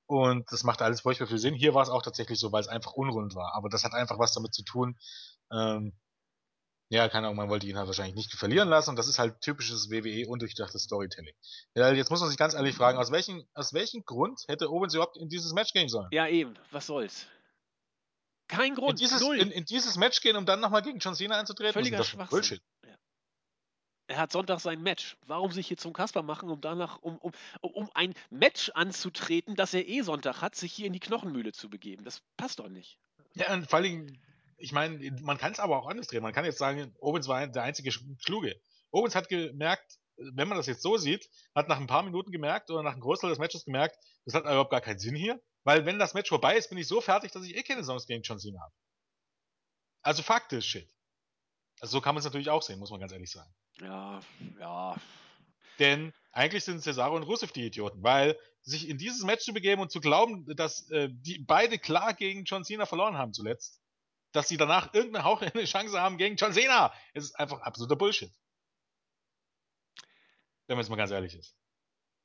Und 0.06 0.52
das 0.52 0.64
macht 0.64 0.84
alles 0.84 1.02
furchtbar 1.02 1.28
viel 1.28 1.40
Sinn. 1.40 1.56
Hier 1.56 1.74
war 1.74 1.82
es 1.82 1.90
auch 1.90 2.04
tatsächlich 2.04 2.40
so, 2.40 2.52
weil 2.52 2.62
es 2.62 2.68
einfach 2.68 2.94
unrund 2.94 3.34
war. 3.34 3.54
Aber 3.56 3.70
das 3.70 3.84
hat 3.84 3.94
einfach 3.94 4.20
was 4.20 4.34
damit 4.34 4.54
zu 4.54 4.64
tun. 4.64 4.98
Ähm, 5.52 5.94
ja, 6.90 7.10
keine 7.10 7.26
Ahnung, 7.26 7.38
man 7.38 7.50
wollte 7.50 7.66
ihn 7.66 7.78
halt 7.78 7.88
wahrscheinlich 7.88 8.16
nicht 8.16 8.34
verlieren 8.34 8.70
lassen. 8.70 8.92
Und 8.92 8.98
das 8.98 9.08
ist 9.08 9.18
halt 9.18 9.42
typisches 9.42 9.90
WWE 9.90 10.28
undurchdachtes 10.28 10.84
Storytelling. 10.84 11.34
Ja, 11.74 11.92
jetzt 11.92 12.12
muss 12.12 12.20
man 12.20 12.30
sich 12.30 12.38
ganz 12.38 12.54
ehrlich 12.54 12.76
fragen, 12.76 13.00
aus 13.00 13.12
welchem, 13.12 13.44
aus 13.56 13.74
welchem 13.74 14.04
Grund 14.06 14.44
hätte 14.48 14.70
Owens 14.70 14.94
überhaupt 14.94 15.18
in 15.18 15.28
dieses 15.28 15.54
Match 15.54 15.74
gehen 15.74 15.90
sollen? 15.90 16.10
Ja, 16.12 16.28
eben. 16.28 16.54
Was 16.70 16.86
soll's? 16.86 17.26
Kein 18.48 18.76
Grund. 18.76 18.92
In 18.92 18.98
dieses, 18.98 19.22
Null. 19.22 19.40
In, 19.40 19.52
in 19.52 19.66
dieses 19.66 19.98
Match 19.98 20.22
gehen, 20.22 20.36
um 20.36 20.46
dann 20.46 20.60
nochmal 20.60 20.82
gegen 20.82 21.00
John 21.00 21.16
Cena 21.16 21.40
einzutreten? 21.40 21.74
Völliger 21.74 22.04
Schwachsinn. 22.04 22.30
Bullshit. 22.30 22.62
Ja. 22.86 22.96
Er 24.08 24.18
hat 24.18 24.32
Sonntag 24.32 24.60
sein 24.60 24.82
Match. 24.82 25.18
Warum 25.26 25.52
sich 25.52 25.68
hier 25.68 25.78
zum 25.78 25.94
Kasper 25.94 26.22
machen, 26.22 26.50
um 26.50 26.62
danach, 26.62 27.02
um, 27.02 27.18
um, 27.18 27.32
um 27.62 27.90
ein 27.96 28.14
Match 28.30 28.70
anzutreten, 28.76 29.56
das 29.56 29.74
er 29.74 29.88
eh 29.88 30.02
Sonntag 30.02 30.42
hat, 30.42 30.56
sich 30.56 30.74
hier 30.74 30.86
in 30.86 30.94
die 30.94 31.00
Knochenmühle 31.00 31.54
zu 31.54 31.70
begeben? 31.70 32.06
Das 32.06 32.22
passt 32.38 32.60
doch 32.60 32.70
nicht. 32.70 33.00
Ja, 33.34 33.52
und 33.54 33.68
vor 33.68 33.80
allem, 33.80 34.08
ich 34.58 34.72
meine, 34.72 35.12
man 35.22 35.38
kann 35.38 35.52
es 35.52 35.60
aber 35.60 35.78
auch 35.78 35.88
anders 35.88 36.08
drehen. 36.08 36.22
Man 36.22 36.34
kann 36.34 36.46
jetzt 36.46 36.60
sagen, 36.60 36.96
Owens 37.00 37.28
war 37.28 37.46
der 37.48 37.64
einzige 37.64 37.92
Schluge. 37.92 38.56
Owens 38.92 39.16
hat 39.16 39.28
gemerkt, 39.28 39.98
wenn 40.18 40.48
man 40.48 40.58
das 40.58 40.68
jetzt 40.68 40.84
so 40.84 40.98
sieht, 40.98 41.30
hat 41.54 41.68
nach 41.68 41.80
ein 41.80 41.88
paar 41.88 42.04
Minuten 42.04 42.32
gemerkt 42.32 42.70
oder 42.70 42.84
nach 42.84 42.94
einem 42.94 43.02
Großteil 43.02 43.32
des 43.32 43.40
Matches 43.40 43.66
gemerkt, 43.66 43.98
das 44.24 44.34
hat 44.34 44.44
überhaupt 44.44 44.72
gar 44.72 44.82
keinen 44.82 45.00
Sinn 45.00 45.16
hier. 45.16 45.42
Weil 45.66 45.86
wenn 45.86 46.00
das 46.00 46.14
Match 46.14 46.30
vorbei 46.30 46.56
ist, 46.56 46.70
bin 46.70 46.78
ich 46.78 46.88
so 46.88 47.02
fertig, 47.02 47.32
dass 47.32 47.44
ich 47.44 47.56
eh 47.56 47.64
keine 47.64 47.84
Songs 47.84 48.06
gegen 48.06 48.22
John 48.22 48.40
Cena 48.40 48.62
habe. 48.62 48.74
Also 50.02 50.22
faktisch 50.22 50.70
Shit. 50.70 50.90
Also 51.82 51.94
so 51.94 52.02
kann 52.02 52.16
man 52.16 52.20
es 52.20 52.26
natürlich 52.26 52.50
auch 52.50 52.62
sehen, 52.62 52.80
muss 52.80 52.92
man 52.92 53.00
ganz 53.00 53.12
ehrlich 53.12 53.32
sagen. 53.32 53.54
Ja, 53.82 54.22
ja. 54.60 54.96
Denn 55.80 56.14
eigentlich 56.32 56.64
sind 56.64 56.82
Cesaro 56.82 57.16
und 57.16 57.24
Rusev 57.24 57.52
die 57.52 57.66
Idioten, 57.66 58.02
weil 58.04 58.40
sich 58.62 58.88
in 58.88 58.98
dieses 58.98 59.24
Match 59.24 59.44
zu 59.44 59.54
begeben 59.54 59.82
und 59.82 59.92
zu 59.92 60.00
glauben, 60.00 60.46
dass 60.56 60.90
äh, 60.92 61.10
die 61.12 61.40
beide 61.40 61.80
klar 61.80 62.14
gegen 62.14 62.46
John 62.46 62.64
Cena 62.64 62.86
verloren 62.86 63.18
haben 63.18 63.34
zuletzt, 63.34 63.82
dass 64.32 64.48
sie 64.48 64.58
danach 64.58 64.94
irgendeine 64.94 65.26
Hauch 65.26 65.42
eine 65.54 65.66
Chance 65.66 66.00
haben 66.00 66.18
gegen 66.18 66.36
John 66.36 66.54
Cena, 66.54 66.94
ist 67.14 67.38
einfach 67.40 67.62
absoluter 67.62 67.96
Bullshit. 67.96 68.32
Wenn 70.68 70.78
man 70.78 70.84
jetzt 70.84 70.90
mal 70.90 70.96
ganz 70.96 71.12
ehrlich 71.12 71.36
ist. 71.36 71.56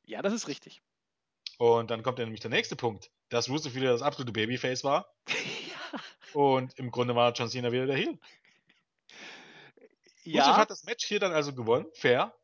Ja, 0.05 0.21
das 0.21 0.35
ist 0.35 0.47
richtig. 0.47 0.83
Und 1.61 1.91
dann 1.91 2.03
kommt 2.03 2.19
ja 2.19 2.25
nämlich 2.25 2.41
der 2.41 2.49
nächste 2.49 2.75
Punkt, 2.75 3.11
dass 3.29 3.51
Rusev 3.51 3.75
wieder 3.75 3.93
das 3.93 4.01
absolute 4.01 4.33
Babyface 4.33 4.83
war. 4.83 5.13
ja. 5.29 6.01
Und 6.33 6.73
im 6.79 6.91
Grunde 6.91 7.15
war 7.15 7.35
John 7.35 7.51
Cena 7.51 7.71
wieder 7.71 7.85
der 7.85 7.97
Heel. 7.97 8.19
Ja. 10.23 10.45
Rusev 10.45 10.57
hat 10.57 10.71
das 10.71 10.85
Match 10.85 11.05
hier 11.05 11.21
dann 11.21 11.33
also 11.33 11.55
gewonnen, 11.55 11.85
fair. 11.93 12.35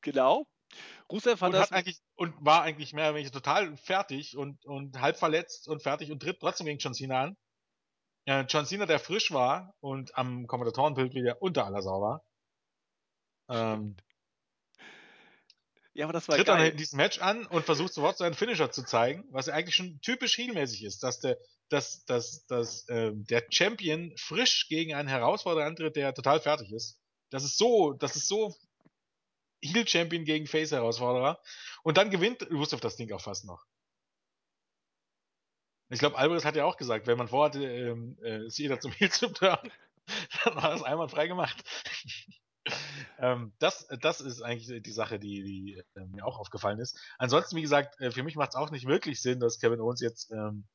Genau. 0.00 0.46
Rusev 1.12 1.42
hat 1.42 1.48
und 1.48 1.52
das 1.52 1.70
hat 1.70 1.72
eigentlich 1.72 2.00
und 2.14 2.34
war 2.42 2.62
eigentlich 2.62 2.94
mehr 2.94 3.10
oder 3.10 3.16
weniger 3.16 3.32
total 3.32 3.76
fertig 3.76 4.34
und, 4.34 4.64
und 4.64 4.98
halb 4.98 5.18
verletzt 5.18 5.68
und 5.68 5.82
fertig 5.82 6.10
und 6.10 6.20
tritt 6.20 6.40
trotzdem 6.40 6.64
gegen 6.64 6.78
John 6.78 6.94
Cena 6.94 7.24
an. 7.24 7.36
Ja, 8.24 8.40
John 8.42 8.64
Cena, 8.64 8.86
der 8.86 8.98
frisch 8.98 9.30
war 9.30 9.74
und 9.80 10.16
am 10.16 10.46
Kommentatorenbild 10.46 11.12
wieder 11.12 11.42
unter 11.42 11.66
aller 11.66 11.82
Sau 11.82 12.00
war. 12.00 12.24
Ähm, 13.50 13.96
ja, 15.98 16.04
aber 16.06 16.12
das 16.12 16.28
war 16.28 16.36
Tritt 16.36 16.46
geil. 16.46 16.56
dann 16.56 16.66
in 16.66 16.76
diesem 16.76 16.96
Match 16.96 17.18
an 17.18 17.44
und 17.46 17.64
versucht 17.64 17.92
sofort 17.92 18.16
seinen 18.16 18.34
Finisher 18.34 18.70
zu 18.70 18.84
zeigen, 18.84 19.24
was 19.30 19.46
ja 19.46 19.54
eigentlich 19.54 19.74
schon 19.74 20.00
typisch 20.00 20.38
heelmäßig 20.38 20.84
ist, 20.84 21.02
dass 21.02 21.20
der 21.20 21.38
dass, 21.68 22.04
dass, 22.06 22.46
dass 22.46 22.88
äh, 22.88 23.12
der 23.14 23.44
Champion 23.50 24.12
frisch 24.16 24.68
gegen 24.68 24.94
einen 24.94 25.08
Herausforderer 25.08 25.66
antritt, 25.66 25.96
der 25.96 26.14
total 26.14 26.40
fertig 26.40 26.72
ist. 26.72 26.98
Das 27.30 27.44
ist 27.44 27.58
so, 27.58 27.92
das 27.92 28.16
ist 28.16 28.28
so 28.28 28.54
Heel 29.60 29.86
Champion 29.86 30.24
gegen 30.24 30.46
Face 30.46 30.72
Herausforderer. 30.72 31.42
Und 31.82 31.98
dann 31.98 32.10
gewinnt 32.10 32.48
Rusev 32.50 32.80
das 32.80 32.96
Ding 32.96 33.12
auch 33.12 33.20
fast 33.20 33.44
noch. 33.44 33.66
Ich 35.90 35.98
glaube, 35.98 36.16
Alvarez 36.16 36.44
hat 36.44 36.56
ja 36.56 36.64
auch 36.64 36.76
gesagt, 36.76 37.06
wenn 37.06 37.18
man 37.18 37.28
vorhatte, 37.28 37.64
ähm, 37.64 38.18
äh, 38.22 38.46
jeder 38.48 38.78
zum 38.78 38.92
Heel 38.92 39.10
zu 39.10 39.28
turnen, 39.28 39.72
dann 40.44 40.54
war 40.54 40.70
das 40.70 40.82
einmal 40.82 41.08
frei 41.08 41.26
gemacht. 41.26 41.62
Ähm, 43.18 43.52
das, 43.58 43.86
das 44.00 44.20
ist 44.20 44.42
eigentlich 44.42 44.82
die 44.82 44.92
Sache, 44.92 45.18
die, 45.18 45.42
die 45.42 45.82
äh, 45.94 46.06
mir 46.06 46.24
auch 46.24 46.38
aufgefallen 46.38 46.78
ist. 46.78 46.98
Ansonsten, 47.18 47.56
wie 47.56 47.62
gesagt, 47.62 48.00
äh, 48.00 48.10
für 48.10 48.22
mich 48.22 48.36
macht 48.36 48.50
es 48.50 48.56
auch 48.56 48.70
nicht 48.70 48.86
wirklich 48.86 49.20
Sinn, 49.20 49.40
dass 49.40 49.58
Kevin 49.58 49.80
Owens 49.80 50.00
jetzt 50.00 50.30
ähm, 50.30 50.66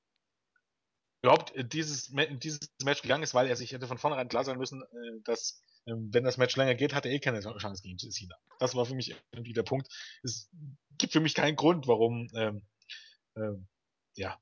überhaupt 1.21 1.53
dieses, 1.73 2.11
dieses 2.11 2.59
Match 2.83 3.01
gegangen 3.01 3.23
ist, 3.23 3.33
weil 3.33 3.47
er 3.47 3.55
sich 3.55 3.71
hätte 3.71 3.87
von 3.87 3.97
vornherein 3.97 4.27
klar 4.27 4.43
sein 4.43 4.57
müssen, 4.57 4.81
äh, 4.81 5.21
dass 5.23 5.61
ähm, 5.85 6.09
wenn 6.13 6.23
das 6.23 6.37
Match 6.37 6.55
länger 6.55 6.75
geht, 6.75 6.93
hat 6.93 7.05
er 7.05 7.11
eh 7.11 7.19
keine 7.19 7.41
Chance 7.41 7.81
gegen 7.81 7.97
Cena. 7.97 8.35
Das 8.59 8.75
war 8.75 8.85
für 8.85 8.95
mich 8.95 9.15
irgendwie 9.31 9.53
der 9.53 9.63
Punkt. 9.63 9.87
Es 10.23 10.49
gibt 10.97 11.13
für 11.13 11.19
mich 11.19 11.33
keinen 11.33 11.55
Grund, 11.55 11.87
warum 11.87 12.29
ähm, 12.35 12.65
ähm, 13.35 13.67
ja, 14.15 14.39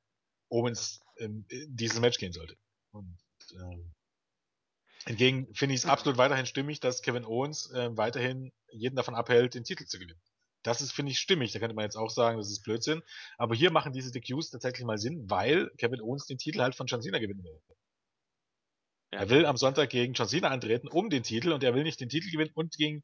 Owens 0.49 1.01
in 1.17 1.45
dieses 1.49 1.99
Match 1.99 2.17
gehen 2.17 2.33
sollte. 2.33 2.57
Und 2.91 3.17
ähm, 3.53 3.93
hingegen 5.05 5.53
finde 5.53 5.75
ich 5.75 5.81
es 5.81 5.85
absolut 5.85 6.17
weiterhin 6.17 6.45
stimmig, 6.45 6.79
dass 6.79 7.01
Kevin 7.01 7.25
Owens 7.25 7.71
äh, 7.71 7.89
weiterhin 7.97 8.51
jeden 8.71 8.95
davon 8.95 9.15
abhält, 9.15 9.55
den 9.55 9.63
Titel 9.63 9.85
zu 9.85 9.99
gewinnen. 9.99 10.19
Das 10.63 10.81
ist, 10.81 10.91
finde 10.91 11.11
ich, 11.11 11.19
stimmig. 11.19 11.51
Da 11.51 11.59
könnte 11.59 11.75
man 11.75 11.85
jetzt 11.85 11.95
auch 11.95 12.11
sagen, 12.11 12.37
das 12.37 12.51
ist 12.51 12.63
Blödsinn. 12.63 13.01
Aber 13.37 13.55
hier 13.55 13.71
machen 13.71 13.93
diese 13.93 14.11
DQs 14.11 14.51
tatsächlich 14.51 14.85
mal 14.85 14.97
Sinn, 14.97 15.29
weil 15.29 15.71
Kevin 15.77 16.01
Owens 16.01 16.27
den 16.27 16.37
Titel 16.37 16.61
halt 16.61 16.75
von 16.75 16.85
John 16.85 17.01
Cena 17.01 17.19
gewinnen 17.19 17.43
will. 17.43 17.59
Ja. 19.13 19.19
Er 19.19 19.29
will 19.29 19.45
am 19.45 19.57
Sonntag 19.57 19.89
gegen 19.89 20.13
John 20.13 20.27
Cena 20.27 20.49
antreten, 20.49 20.87
um 20.87 21.09
den 21.09 21.23
Titel, 21.23 21.51
und 21.51 21.63
er 21.63 21.73
will 21.73 21.83
nicht 21.83 21.99
den 21.99 22.09
Titel 22.09 22.31
gewinnen 22.31 22.51
und 22.53 22.75
gegen 22.77 23.03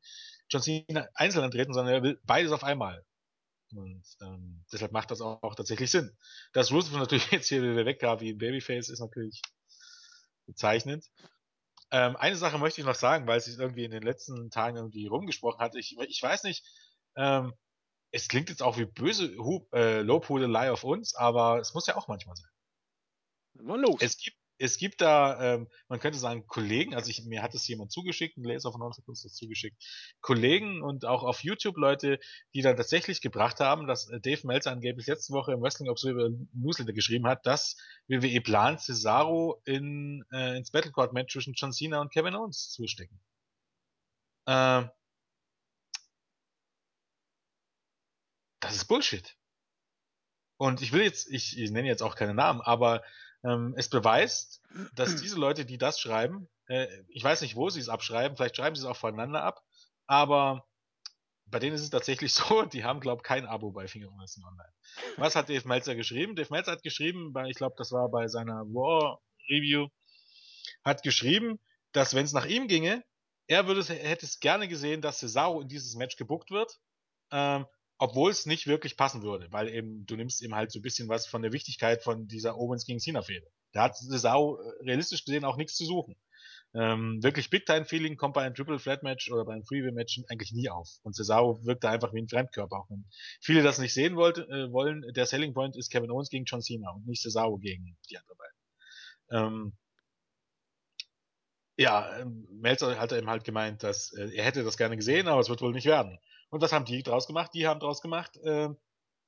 John 0.50 0.62
Cena 0.62 1.08
einzeln 1.16 1.43
antreten, 1.43 1.74
sondern 1.74 1.93
er 1.93 2.04
will 2.04 2.20
beides 2.24 2.52
auf 2.52 2.64
einmal. 2.64 3.04
Und 3.76 4.04
ähm, 4.22 4.64
deshalb 4.72 4.93
macht 4.93 5.12
das 5.12 5.20
auch, 5.20 5.41
auch 5.43 5.56
tatsächlich 5.56 5.91
Sinn. 5.91 6.16
Dass 6.54 6.72
Rusev 6.72 6.95
natürlich 6.98 7.30
jetzt 7.32 7.50
hier 7.50 7.62
wieder 7.62 7.86
weggab 7.86 8.22
wie 8.22 8.32
ein 8.32 8.38
Babyface, 8.38 8.89
ist 8.89 9.00
natürlich 9.00 9.41
bezeichnend. 10.45 11.06
Ähm, 11.92 12.16
eine 12.18 12.36
Sache 12.36 12.58
möchte 12.58 12.82
ich 12.82 12.88
noch 12.88 12.96
sagen, 12.96 13.28
weil 13.28 13.38
es 13.38 13.46
sich 13.46 13.58
irgendwie 13.58 13.86
in 13.86 13.92
den 13.92 14.04
letzten 14.04 14.50
Tagen 14.50 14.78
irgendwie 14.78 15.08
rumgesprochen 15.08 15.60
hat. 15.60 15.76
Ich, 15.76 15.98
ich 15.98 16.22
weiß 16.22 16.44
nicht, 16.44 16.66
ähm, 17.16 17.54
es 18.12 18.28
klingt 18.28 18.50
jetzt 18.50 18.64
auch 18.64 18.78
wie 18.78 18.86
böse 18.86 19.34
äh, 19.74 20.02
Lobhudelei 20.02 20.72
auf 20.72 20.84
uns, 20.84 21.16
aber 21.16 21.60
es 21.60 21.74
muss 21.74 21.88
ja 21.88 21.96
auch 21.96 22.08
manchmal 22.08 22.36
sein. 22.36 22.50
Mal 23.54 23.80
los. 23.80 23.98
Es 24.00 24.18
gibt, 24.18 24.38
es 24.60 24.78
gibt 24.78 25.01
da, 25.01 25.55
ähm, 25.55 25.68
man 25.88 25.99
könnte 25.99 26.18
sagen, 26.18 26.47
Kollegen, 26.47 26.95
also 26.95 27.10
ich, 27.10 27.24
mir 27.26 27.43
hat 27.43 27.53
es 27.53 27.68
jemand 27.68 27.91
zugeschickt, 27.91 28.38
ein 28.38 28.43
Leser 28.43 28.72
von 28.72 28.82
uns 28.82 28.97
hat 28.97 29.08
uns 29.08 29.22
das 29.22 29.34
zugeschickt, 29.34 29.82
Kollegen 30.22 30.82
und 30.82 31.05
auch 31.05 31.24
auf 31.24 31.43
YouTube 31.43 31.78
Leute, 31.78 32.20
die 32.53 32.62
da 32.62 32.74
tatsächlich 32.74 33.22
gebracht 33.22 33.60
haben, 33.60 33.88
dass 33.88 34.10
äh, 34.10 34.20
Dave 34.20 34.45
Meltzer 34.47 34.72
angeblich 34.72 35.08
letzte 35.08 35.34
Woche 35.34 35.53
im 35.53 35.62
Wrestling 35.62 35.89
Observer 35.89 36.30
Newsletter 36.53 36.93
geschrieben 36.93 37.28
hat, 37.28 37.45
dass 37.45 37.78
WWE 38.08 38.41
plant, 38.41 38.82
Cesaro 38.82 39.62
in, 39.66 40.24
äh, 40.32 40.58
ins 40.58 40.72
Battlecourt 40.72 41.14
Match 41.14 41.34
zwischen 41.34 41.53
John 41.53 41.72
Cena 41.72 42.01
und 42.01 42.12
Kevin 42.12 42.36
Owens 42.36 42.70
zu 42.70 42.88
stecken. 42.88 43.20
Ähm, 44.47 44.89
das 48.60 48.76
ist 48.76 48.86
Bullshit. 48.86 49.38
Und 50.58 50.82
ich 50.82 50.91
will 50.91 51.03
jetzt, 51.03 51.30
ich, 51.32 51.58
ich 51.58 51.70
nenne 51.72 51.88
jetzt 51.88 52.01
auch 52.01 52.16
keine 52.16 52.34
Namen, 52.34 52.62
aber 52.62 53.03
ähm, 53.44 53.74
es 53.78 53.90
beweist, 53.90 54.62
dass 54.96 55.16
diese 55.16 55.38
Leute, 55.38 55.66
die 55.66 55.78
das 55.78 56.00
schreiben, 56.00 56.50
äh, 56.68 56.88
ich 57.10 57.24
weiß 57.24 57.42
nicht, 57.42 57.56
wo 57.56 57.70
sie 57.70 57.80
es 57.80 57.90
abschreiben, 57.90 58.38
vielleicht 58.38 58.56
schreiben 58.56 58.76
sie 58.76 58.82
es 58.82 58.88
auch 58.88 58.98
voneinander 58.98 59.44
ab, 59.44 59.62
aber 60.06 60.66
bei 61.50 61.60
denen 61.60 61.76
ist 61.76 61.84
es 61.84 61.90
tatsächlich 61.90 62.34
so, 62.34 62.64
die 62.64 62.84
haben, 62.84 63.00
glaube 63.00 63.22
ich, 63.22 63.24
kein 63.24 63.46
Abo 63.46 63.72
bei 63.72 63.88
Finger 63.88 64.10
Wrestling 64.18 64.46
Online. 64.46 64.74
Was 65.18 65.36
hat 65.36 65.50
Dave 65.50 65.68
Meltzer 65.68 65.96
geschrieben? 65.96 66.36
Dave 66.36 66.52
Meltzer 66.52 66.74
hat 66.74 66.84
geschrieben, 66.84 67.34
bei, 67.34 67.48
ich 67.48 67.56
glaube, 67.56 67.76
das 67.78 67.92
war 67.92 68.10
bei 68.10 68.28
seiner 68.28 68.66
War 68.66 69.22
Review, 69.50 69.88
hat 70.84 71.04
geschrieben, 71.04 71.60
dass 71.94 72.14
wenn 72.14 72.26
es 72.26 72.34
nach 72.34 72.46
ihm 72.46 72.68
ginge, 72.68 73.04
er 73.48 73.66
würde 73.66 73.82
hätte 73.82 74.26
es 74.26 74.40
gerne 74.40 74.68
gesehen, 74.68 75.02
dass 75.02 75.20
Cesaro 75.20 75.62
in 75.62 75.70
dieses 75.70 75.96
Match 75.96 76.18
gebuckt 76.18 76.52
wird, 76.52 76.80
ähm, 77.32 77.66
obwohl 77.98 78.32
es 78.32 78.45
nicht 78.45 78.68
wirklich 78.68 78.95
passen 78.95 79.24
würde, 79.24 79.52
weil 79.52 79.70
eben 79.70 80.06
du 80.06 80.16
nimmst 80.16 80.41
eben 80.43 80.56
halt 80.56 80.72
so 80.72 80.80
ein 80.80 80.84
bisschen 80.84 81.10
was 81.10 81.28
von 81.28 81.41
der 81.41 81.52
Wichtigkeit 81.52 82.04
von 82.04 82.28
dieser 82.28 82.58
Owens 82.58 82.86
gegen 82.86 83.00
Cena 83.00 83.22
Fehde. 83.22 83.48
Da 83.72 83.84
hat 83.84 83.98
Sau 83.98 84.60
äh, 84.60 84.84
realistisch 84.84 85.26
gesehen 85.26 85.45
auch 85.45 85.58
nichts 85.58 85.76
zu 85.76 85.86
suchen. 85.86 86.16
Ähm, 86.74 87.24
wirklich 87.24 87.50
Big 87.50 87.66
Time 87.66 87.86
Feeling 87.86 88.18
kommt 88.18 88.36
bei 88.36 88.43
einem 88.43 88.54
Triple 88.54 88.78
Flat 88.78 89.02
Match 89.02 89.32
oder 89.32 89.45
bei 89.45 89.54
einem 89.54 89.66
Freeway 89.66 89.91
Match 89.91 90.22
eigentlich 90.30 90.52
nie 90.52 90.70
auf. 90.70 90.89
Und 91.02 91.16
Cesaro 91.16 91.66
wirkt 91.66 91.84
da 91.84 91.89
einfach 91.89 92.14
wie 92.14 92.22
ein 92.22 92.28
Fremdkörper. 92.28 92.78
Auch 92.78 92.89
wenn 92.89 93.06
viele 93.41 93.64
das 93.64 93.80
nicht 93.80 93.93
sehen 93.93 94.16
wollte, 94.16 94.41
äh, 94.43 94.72
wollen, 94.72 95.04
der 95.14 95.26
Selling 95.26 95.54
Point 95.54 95.76
ist 95.76 95.89
Kevin 95.89 96.12
Owens 96.12 96.30
gegen 96.30 96.45
John 96.45 96.62
Cena 96.62 96.91
und 96.91 97.08
nicht 97.08 97.22
Cesaro 97.22 97.58
gegen 97.58 97.98
die 98.10 98.18
anderen 98.18 98.38
beiden. 98.38 98.58
Ähm, 99.30 99.78
ja, 101.78 102.20
ähm, 102.20 102.48
Melzer 102.60 103.00
hat 103.00 103.12
eben 103.12 103.30
halt 103.30 103.43
gemeint, 103.43 103.84
dass 103.84 104.12
äh, 104.14 104.30
er 104.36 104.43
hätte 104.43 104.64
das 104.64 104.78
gerne 104.78 104.98
gesehen, 104.98 105.28
aber 105.28 105.39
es 105.39 105.50
wird 105.50 105.62
wohl 105.62 105.74
nicht 105.74 105.86
werden. 105.86 106.20
Und 106.50 106.62
was 106.62 106.72
haben 106.72 106.86
die 106.86 107.04
draus 107.04 107.28
gemacht? 107.28 107.52
Die 107.54 107.68
haben 107.68 107.80
draus 107.80 108.02
gemacht, 108.02 108.38
äh, 108.38 108.70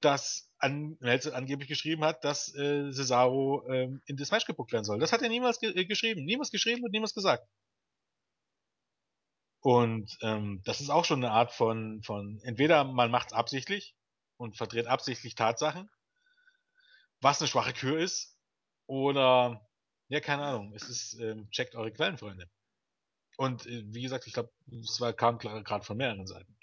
dass 0.02 0.50
an, 0.58 0.98
Melzer 1.00 1.36
angeblich 1.36 1.68
geschrieben 1.68 2.04
hat, 2.04 2.24
dass 2.24 2.54
äh, 2.56 2.92
Cesaro 2.92 3.68
äh, 3.68 3.90
in 4.06 4.18
das 4.18 4.32
Match 4.32 4.46
gebuckt 4.46 4.72
werden 4.72 4.86
soll. 4.86 5.00
Das 5.00 5.12
hat 5.12 5.22
er 5.22 5.30
niemals 5.30 5.60
ge 5.60 5.72
äh, 5.76 5.86
geschrieben. 5.86 6.24
Niemals 6.26 6.52
geschrieben 6.52 6.84
und 6.84 6.92
niemals 6.92 7.14
gesagt. 7.14 7.46
Und 9.62 10.18
ähm, 10.22 10.62
das 10.64 10.80
ist 10.80 10.90
auch 10.90 11.04
schon 11.04 11.24
eine 11.24 11.34
Art 11.34 11.52
von, 11.52 12.02
von 12.04 12.40
entweder 12.44 12.86
man 12.86 13.12
macht 13.12 13.28
es 13.28 13.34
absichtlich 13.34 13.94
und 14.38 14.56
verdreht 14.56 14.88
absichtlich 14.88 15.36
Tatsachen, 15.36 15.90
was 17.20 17.42
eine 17.42 17.50
schwache 17.50 17.74
Kür 17.74 18.00
ist, 18.00 18.38
oder 18.88 19.68
ja, 20.08 20.20
keine 20.20 20.44
Ahnung, 20.44 20.74
es 20.74 20.90
ist, 20.90 21.14
ähm, 21.20 21.50
checkt 21.52 21.76
eure 21.76 21.92
Quellen, 21.92 22.18
Freunde. 22.18 22.50
Und 23.38 23.68
äh, 23.68 23.84
wie 23.88 24.02
gesagt, 24.02 24.28
ich 24.28 24.34
glaube, 24.34 24.52
es 24.82 25.00
war, 25.00 25.14
kam 25.14 25.38
gerade 25.38 25.86
von 25.86 25.98
mehreren 25.98 26.26
Seiten. 26.26 26.59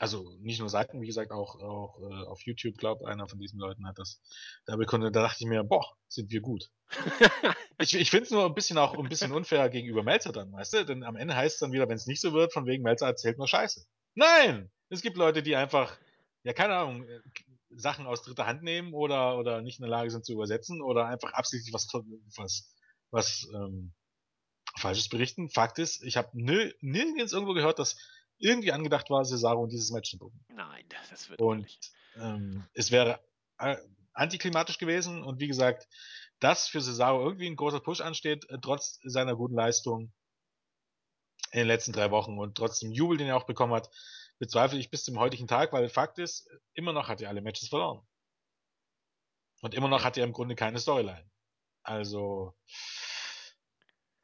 Also 0.00 0.34
nicht 0.40 0.58
nur 0.60 0.70
Seiten, 0.70 1.02
wie 1.02 1.06
gesagt, 1.06 1.30
auch, 1.30 1.60
auch 1.60 2.00
äh, 2.00 2.26
auf 2.26 2.40
YouTube, 2.40 2.78
glaube 2.78 3.06
einer 3.06 3.28
von 3.28 3.38
diesen 3.38 3.60
Leuten 3.60 3.86
hat 3.86 3.98
das 3.98 4.18
da 4.64 4.76
bekundet. 4.76 5.14
Da 5.14 5.20
dachte 5.20 5.44
ich 5.44 5.46
mir, 5.46 5.62
boah, 5.62 5.84
sind 6.08 6.30
wir 6.30 6.40
gut. 6.40 6.70
ich 7.78 7.94
ich 7.94 8.10
finde 8.10 8.24
es 8.24 8.30
nur 8.30 8.46
ein 8.46 8.54
bisschen 8.54 8.78
auch 8.78 8.94
ein 8.94 9.10
bisschen 9.10 9.30
unfair 9.30 9.68
gegenüber 9.68 10.02
Melzer 10.02 10.32
dann, 10.32 10.50
weißt 10.52 10.72
du? 10.72 10.84
Denn 10.86 11.04
am 11.04 11.16
Ende 11.16 11.36
heißt 11.36 11.56
es 11.56 11.60
dann 11.60 11.72
wieder, 11.72 11.86
wenn 11.86 11.98
es 11.98 12.06
nicht 12.06 12.22
so 12.22 12.32
wird, 12.32 12.54
von 12.54 12.64
wegen 12.64 12.82
Melzer 12.82 13.08
erzählt 13.08 13.36
nur 13.36 13.46
Scheiße. 13.46 13.84
Nein! 14.14 14.70
Es 14.88 15.02
gibt 15.02 15.18
Leute, 15.18 15.42
die 15.42 15.54
einfach, 15.54 15.98
ja, 16.44 16.54
keine 16.54 16.76
Ahnung, 16.76 17.06
äh, 17.06 17.20
Sachen 17.68 18.06
aus 18.06 18.22
dritter 18.22 18.46
Hand 18.46 18.62
nehmen 18.62 18.94
oder, 18.94 19.36
oder 19.36 19.60
nicht 19.60 19.80
in 19.80 19.82
der 19.82 19.90
Lage 19.90 20.10
sind 20.10 20.24
zu 20.24 20.32
übersetzen 20.32 20.80
oder 20.80 21.08
einfach 21.08 21.34
absichtlich 21.34 21.74
was, 21.74 21.86
was, 22.36 22.74
was 23.10 23.48
ähm, 23.54 23.92
Falsches 24.78 25.10
berichten. 25.10 25.50
Fakt 25.50 25.78
ist, 25.78 26.02
ich 26.02 26.16
habe 26.16 26.30
nirgends 26.32 27.34
irgendwo 27.34 27.52
gehört, 27.52 27.78
dass 27.78 27.98
irgendwie 28.40 28.72
angedacht 28.72 29.10
war, 29.10 29.24
Cesaro 29.24 29.64
in 29.64 29.70
dieses 29.70 29.90
Match 29.90 30.10
zu 30.10 30.18
bucken. 30.18 30.44
Nein, 30.48 30.84
das 31.10 31.28
wird 31.28 31.40
und 31.40 31.62
nicht. 31.62 31.92
Ähm, 32.16 32.66
es 32.74 32.90
wäre 32.90 33.20
äh, 33.58 33.76
antiklimatisch 34.12 34.78
gewesen 34.78 35.22
und 35.22 35.40
wie 35.40 35.46
gesagt, 35.46 35.86
dass 36.40 36.68
für 36.68 36.80
Cesaro 36.80 37.22
irgendwie 37.22 37.46
ein 37.46 37.56
großer 37.56 37.80
Push 37.80 38.00
ansteht, 38.00 38.48
äh, 38.50 38.58
trotz 38.60 38.98
seiner 39.04 39.36
guten 39.36 39.54
Leistung 39.54 40.12
in 41.52 41.58
den 41.58 41.66
letzten 41.68 41.92
drei 41.92 42.10
Wochen 42.10 42.38
und 42.38 42.56
trotz 42.56 42.80
dem 42.80 42.92
Jubel, 42.92 43.18
den 43.18 43.28
er 43.28 43.36
auch 43.36 43.46
bekommen 43.46 43.74
hat, 43.74 43.90
bezweifle 44.38 44.78
ich 44.78 44.90
bis 44.90 45.04
zum 45.04 45.18
heutigen 45.18 45.46
Tag, 45.46 45.72
weil 45.72 45.88
Fakt 45.88 46.18
ist, 46.18 46.48
immer 46.72 46.92
noch 46.92 47.08
hat 47.08 47.20
er 47.20 47.28
alle 47.28 47.42
Matches 47.42 47.68
verloren. 47.68 48.06
Und 49.60 49.74
immer 49.74 49.88
noch 49.88 50.04
hat 50.04 50.16
er 50.16 50.24
im 50.24 50.32
Grunde 50.32 50.54
keine 50.54 50.78
Storyline. 50.78 51.30
Also, 51.82 52.54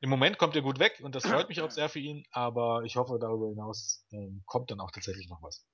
im 0.01 0.11
Moment 0.11 0.39
kommt 0.39 0.57
er 0.57 0.63
gut 0.63 0.79
weg 0.79 1.01
und 1.03 1.15
das 1.15 1.25
freut 1.45 1.49
mich 1.49 1.61
auch 1.61 1.71
sehr 1.71 1.89
für 1.89 1.99
ihn, 1.99 2.25
aber 2.31 2.83
ich 2.85 2.97
hoffe, 2.97 3.19
darüber 3.21 3.49
hinaus 3.49 4.05
ähm, 4.13 4.43
kommt 4.47 4.71
dann 4.71 4.81
auch 4.81 4.91
tatsächlich 4.91 5.29
noch 5.29 5.43
was. 5.43 5.67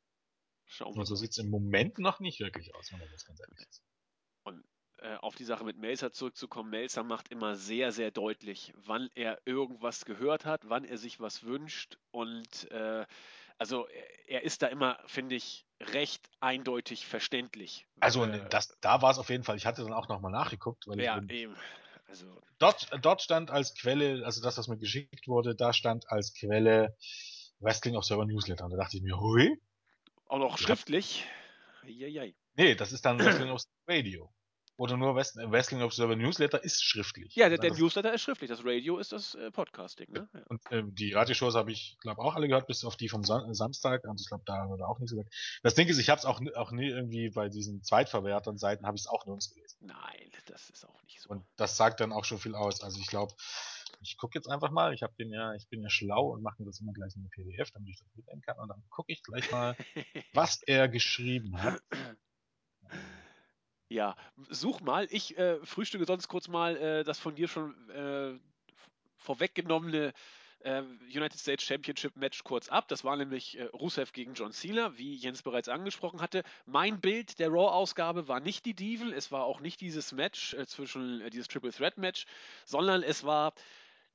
Schauen 0.67 0.99
und 0.99 1.05
so 1.05 1.15
sieht 1.15 1.33
es 1.33 1.39
im 1.39 1.51
Moment 1.51 1.99
noch 1.99 2.21
nicht 2.21 2.41
wirklich 2.41 2.75
aus, 2.75 2.91
wenn 2.93 2.99
man 2.99 3.11
das 3.11 3.25
ganz 3.25 3.41
ehrlich 3.41 3.59
ist. 3.69 3.83
Und 4.45 4.65
äh, 4.99 5.17
auf 5.17 5.35
die 5.35 5.45
Sache 5.45 5.65
mit 5.65 5.77
Melzer 5.77 6.13
zurückzukommen, 6.13 6.71
Melzer 6.71 7.03
macht 7.03 7.29
immer 7.29 7.57
sehr, 7.57 7.93
sehr 7.93 8.11
deutlich, 8.11 8.73
wann 8.77 9.11
er 9.15 9.39
irgendwas 9.45 10.05
gehört 10.05 10.45
hat, 10.45 10.63
wann 10.69 10.85
er 10.85 10.97
sich 10.97 11.21
was 11.21 11.43
wünscht 11.43 11.99
und 12.11 12.71
äh, 12.71 13.05
also 13.59 13.87
er 14.27 14.43
ist 14.43 14.63
da 14.63 14.67
immer, 14.67 14.99
finde 15.07 15.37
ich, 15.37 15.67
recht 15.81 16.29
eindeutig 16.41 17.07
verständlich. 17.07 17.87
Also 18.01 18.25
äh, 18.25 18.49
das, 18.49 18.77
da 18.81 19.03
war 19.03 19.11
es 19.13 19.19
auf 19.19 19.31
jeden 19.31 19.45
Fall. 19.45 19.57
Ich 19.57 19.67
hatte 19.67 19.83
dann 19.83 19.93
auch 19.93 20.09
nochmal 20.09 20.33
nachgeguckt, 20.33 20.89
weil 20.89 21.01
ja, 21.01 21.19
ich 21.19 21.31
eben. 21.31 21.57
Also, 22.13 22.27
dort, 22.59 22.91
dort 23.01 23.23
stand 23.23 23.51
als 23.51 23.73
Quelle, 23.73 24.23
also 24.27 24.43
das, 24.43 24.59
was 24.59 24.69
mir 24.69 24.77
geschickt 24.77 25.29
wurde, 25.29 25.55
da 25.55 25.73
stand 25.73 26.11
als 26.11 26.35
Quelle 26.35 26.95
Wrestling 27.59 27.97
Observer 27.97 28.27
Newsletter. 28.27 28.67
Und 28.67 28.73
da 28.73 28.77
dachte 28.77 28.99
ich 28.99 29.03
mir, 29.03 29.19
hui. 29.19 29.59
Auch 30.27 30.37
noch 30.37 30.59
schriftlich? 30.59 31.25
Jajaj. 31.87 32.35
Nee, 32.55 32.75
das 32.75 32.93
ist 32.93 33.07
dann 33.07 33.19
Wrestling 33.19 33.49
Observer 33.49 33.73
Radio. 33.89 34.31
Oder 34.83 34.97
nur 34.97 35.15
Wrestling 35.15 35.81
Observer 35.83 36.17
Newsletter 36.17 36.65
ist 36.65 36.83
schriftlich. 36.83 37.37
Ja, 37.37 37.49
der, 37.49 37.59
der 37.59 37.73
Newsletter 37.73 38.13
ist 38.13 38.23
schriftlich. 38.23 38.51
Das 38.51 38.65
Radio 38.65 38.99
ist 38.99 39.13
das 39.13 39.37
äh, 39.37 39.53
Podcasting. 39.53 40.11
Ne? 40.11 40.29
Ja. 40.35 40.41
Und 40.49 40.61
ähm, 40.73 40.93
die 40.93 41.13
Radioshows 41.13 41.55
habe 41.55 41.71
ich, 41.71 41.97
glaube 42.01 42.21
auch 42.21 42.35
alle 42.35 42.49
gehört, 42.49 42.67
bis 42.67 42.85
auf 42.85 42.97
die 42.97 43.09
vom 43.09 43.23
Son 43.23 43.55
Samstag. 43.55 44.05
Also 44.05 44.21
ich 44.21 44.27
glaube, 44.27 44.43
da 44.45 44.69
wurde 44.69 44.85
auch 44.89 44.99
nichts 44.99 45.13
gesagt. 45.13 45.33
Das 45.63 45.77
Ding 45.77 45.87
ist, 45.87 45.99
ich 45.99 46.11
habe 46.11 46.19
es 46.19 46.25
auch, 46.25 46.41
auch 46.57 46.73
nie 46.73 46.89
irgendwie 46.89 47.31
bei 47.31 47.49
diesen 47.49 47.85
Zweitverwertern 47.85 48.59
Seiten 48.59 48.85
habe 48.85 48.97
ich 48.97 49.03
es 49.03 49.07
auch 49.07 49.25
nirgends 49.25 49.55
gelesen. 49.55 49.79
Nein, 49.83 50.33
das 50.47 50.69
ist 50.69 50.85
auch 50.85 51.01
nicht 51.05 51.21
so. 51.21 51.31
Und 51.31 51.45
das 51.55 51.77
sagt 51.77 52.01
dann 52.01 52.11
auch 52.11 52.25
schon 52.25 52.39
viel 52.39 52.57
aus. 52.57 52.83
Also 52.83 52.99
ich 52.99 53.07
glaube, 53.07 53.33
ich 54.01 54.17
gucke 54.17 54.37
jetzt 54.37 54.49
einfach 54.49 54.73
mal. 54.73 54.93
Ich 54.95 55.05
habe 55.05 55.15
den 55.17 55.31
ja, 55.31 55.55
ich 55.55 55.69
bin 55.69 55.81
ja 55.81 55.91
schlau 55.91 56.31
und 56.33 56.43
mache 56.43 56.65
das 56.65 56.81
immer 56.81 56.93
gleich 56.93 57.15
in 57.15 57.23
der 57.23 57.31
PDF, 57.31 57.71
damit 57.71 57.91
ich 57.91 58.01
das 58.01 58.09
mitnehmen 58.17 58.43
kann. 58.43 58.59
Und 58.59 58.69
dann 58.69 58.83
gucke 58.91 59.13
ich 59.13 59.23
gleich 59.23 59.49
mal, 59.53 59.77
was 60.35 60.61
er 60.65 60.89
geschrieben 60.89 61.63
hat. 61.63 61.81
Ja, 63.93 64.17
such 64.49 64.81
mal. 64.81 65.07
Ich 65.11 65.37
äh, 65.37 65.59
frühstücke 65.67 66.07
sonst 66.07 66.27
kurz 66.29 66.49
mal 66.49 66.77
äh, 66.79 67.05
das 67.05 67.19
von 67.19 67.35
dir 67.35 67.47
schon 67.47 67.75
äh, 67.91 68.39
vorweggenommene 69.19 70.15
äh, 70.61 70.81
United 71.15 71.39
States 71.39 71.63
Championship 71.63 72.17
Match 72.17 72.43
kurz 72.43 72.71
ab. 72.71 72.89
Das 72.89 73.05
war 73.05 73.17
nämlich 73.17 73.59
äh, 73.59 73.65
Rusev 73.65 74.13
gegen 74.15 74.33
John 74.33 74.53
Cena, 74.53 74.97
wie 74.97 75.15
Jens 75.17 75.43
bereits 75.43 75.69
angesprochen 75.69 76.23
hatte. 76.23 76.43
Mein 76.65 77.03
Bild 77.03 77.39
der 77.39 77.51
Raw-Ausgabe 77.51 78.29
war 78.29 78.41
nicht 78.41 78.65
die 78.65 78.73
Diven, 78.73 79.13
es 79.13 79.31
war 79.31 79.45
auch 79.45 79.61
nicht 79.61 79.83
dieses 79.83 80.13
Match 80.13 80.55
äh, 80.55 80.67
zwischen 80.67 81.29
dieses 81.29 81.49
Triple 81.49 81.71
Threat 81.71 81.99
Match, 81.99 82.25
sondern 82.65 83.03
es 83.03 83.25
war 83.25 83.53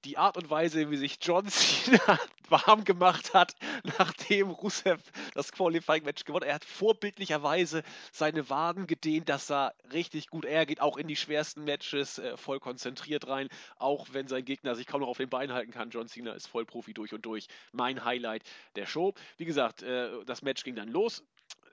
die 0.06 0.18
Art 0.18 0.38
und 0.38 0.50
Weise, 0.50 0.90
wie 0.92 0.98
sich 0.98 1.18
John 1.22 1.48
Cena 1.50 2.20
warm 2.50 2.84
gemacht 2.84 3.34
hat, 3.34 3.56
nachdem 3.98 4.52
Rusev 4.52 5.02
das 5.34 5.52
Qualifying-Match 5.52 6.24
gewonnen 6.24 6.44
hat. 6.44 6.50
Er 6.50 6.56
hat 6.56 6.66
vorbildlicherweise 6.66 7.84
seine 8.12 8.50
Waden 8.50 8.88
gedehnt. 8.88 9.30
Das 9.30 9.48
sah 9.48 9.74
richtig 9.92 10.28
gut. 10.28 10.46
Er 10.46 10.66
geht 10.66 10.82
auch 10.82 10.98
in 10.98 11.08
die 11.08 11.16
schwersten 11.16 11.64
Matches 11.64 12.20
äh, 12.20 12.38
voll 12.38 12.60
konzentriert 12.60 13.28
rein, 13.28 13.50
auch 13.78 14.08
wenn 14.12 14.28
sein 14.28 14.46
Gegner 14.46 14.76
sich 14.76 14.88
kaum 14.88 15.02
noch 15.02 15.10
auf 15.10 15.18
den 15.18 15.30
Beinen 15.30 15.54
halten 15.54 15.72
kann. 15.72 15.90
John 15.90 16.08
Cena 16.08 16.34
ist 16.34 16.48
Vollprofi 16.48 16.94
durch 16.94 17.14
und 17.14 17.26
durch. 17.26 17.48
Mein 17.72 18.06
Highlight 18.06 18.44
der 18.76 18.86
Show. 18.86 19.14
Wie 19.38 19.46
gesagt, 19.46 19.82
äh, 19.82 20.24
das 20.26 20.42
Match 20.42 20.64
ging 20.64 20.76
dann 20.76 20.90
los. 20.90 21.24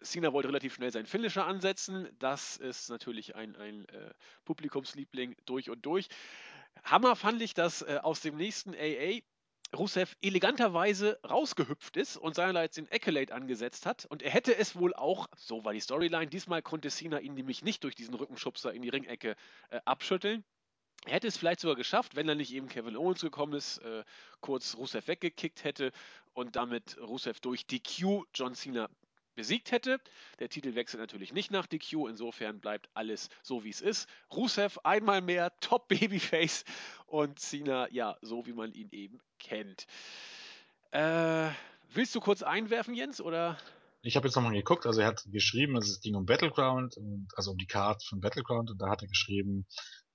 Cena 0.05 0.33
wollte 0.33 0.49
relativ 0.49 0.75
schnell 0.75 0.93
seinen 0.93 1.07
Finisher 1.07 1.47
ansetzen. 1.47 2.09
Das 2.19 2.57
ist 2.57 2.91
natürlich 2.91 3.35
ein, 3.35 3.57
ein 3.57 3.89
äh, 3.89 4.11
Publikumsliebling 4.45 5.35
durch 5.47 5.71
und 5.71 5.85
durch. 5.87 6.09
Hammer 6.85 7.17
fand 7.17 7.41
ich, 7.43 7.55
dass 7.55 7.83
äh, 7.83 7.99
aus 8.03 8.21
dem 8.21 8.37
nächsten 8.37 8.75
AA 8.75 9.21
Rusev 9.75 10.15
eleganterweise 10.23 11.19
rausgehüpft 11.29 11.97
ist 11.97 12.17
und 12.17 12.35
seinerseits 12.35 12.77
den 12.77 12.91
Accolade 12.93 13.35
angesetzt 13.35 13.87
hat. 13.87 14.07
Und 14.07 14.23
er 14.23 14.31
hätte 14.31 14.57
es 14.57 14.77
wohl 14.77 14.95
auch, 14.95 15.27
so 15.37 15.65
war 15.65 15.73
die 15.73 15.81
Storyline, 15.81 16.29
diesmal 16.29 16.63
konnte 16.63 16.91
Cena 16.91 17.19
ihn 17.19 17.35
nämlich 17.35 17.63
nicht 17.63 17.83
durch 17.85 17.95
diesen 17.95 18.15
Rückenschubser 18.15 18.73
in 18.73 18.83
die 18.83 18.91
Ringecke 18.91 19.35
äh, 19.71 19.81
abschütteln. 19.85 20.45
Er 21.07 21.15
hätte 21.15 21.27
es 21.27 21.37
vielleicht 21.37 21.61
sogar 21.61 21.77
geschafft, 21.77 22.17
wenn 22.17 22.29
er 22.29 22.35
nicht 22.35 22.53
eben 22.53 22.69
Kevin 22.69 22.97
Owens 22.97 23.21
gekommen 23.21 23.55
ist, 23.55 23.79
äh, 23.79 24.05
kurz 24.41 24.77
Rusev 24.77 25.09
weggekickt 25.09 25.65
hätte 25.65 25.93
und 26.33 26.57
damit 26.57 26.97
Rusev 26.99 27.41
durch 27.41 27.67
DQ 27.67 28.25
John 28.33 28.55
Cena 28.55 28.89
besiegt 29.35 29.73
hätte. 29.73 30.01
Der 30.39 30.49
Titel 30.49 30.75
wechselt 30.75 31.01
natürlich 31.01 31.33
nicht 31.33 31.51
nach 31.51 31.67
DQ, 31.67 32.09
insofern 32.09 32.61
bleibt 32.61 32.89
alles 32.95 33.29
so 33.43 33.65
wie 33.65 33.71
es 33.71 33.81
ist. 33.81 34.09
Rusev 34.33 34.79
einmal 34.85 35.21
mehr 35.21 35.53
Top 35.61 35.89
Babyface 35.89 36.65
und 37.07 37.39
Cena, 37.39 37.89
ja, 37.91 38.17
so 38.23 38.47
wie 38.47 38.53
man 38.53 38.73
ihn 38.73 38.89
eben 38.91 39.21
kennt. 39.39 39.87
Äh, 40.91 41.49
willst 41.93 42.15
du 42.15 42.21
kurz 42.21 42.43
einwerfen, 42.43 42.95
Jens, 42.95 43.21
oder? 43.21 43.59
Ich 44.03 44.17
habe 44.17 44.29
jetzt 44.29 44.35
nochmal 44.37 44.53
geguckt, 44.53 44.87
also 44.87 45.01
er 45.01 45.07
hat 45.07 45.25
geschrieben, 45.33 45.77
es 45.77 46.01
ging 46.01 46.15
um 46.15 46.27
Battleground, 46.27 46.97
und, 46.97 47.29
also 47.37 47.53
um 47.53 47.57
die 47.57 47.67
Card 47.67 48.05
von 48.05 48.21
Battleground 48.21 48.71
und 48.71 48.79
da 48.81 48.91
hat 48.91 49.03
er 49.03 49.09
geschrieben, 49.09 49.67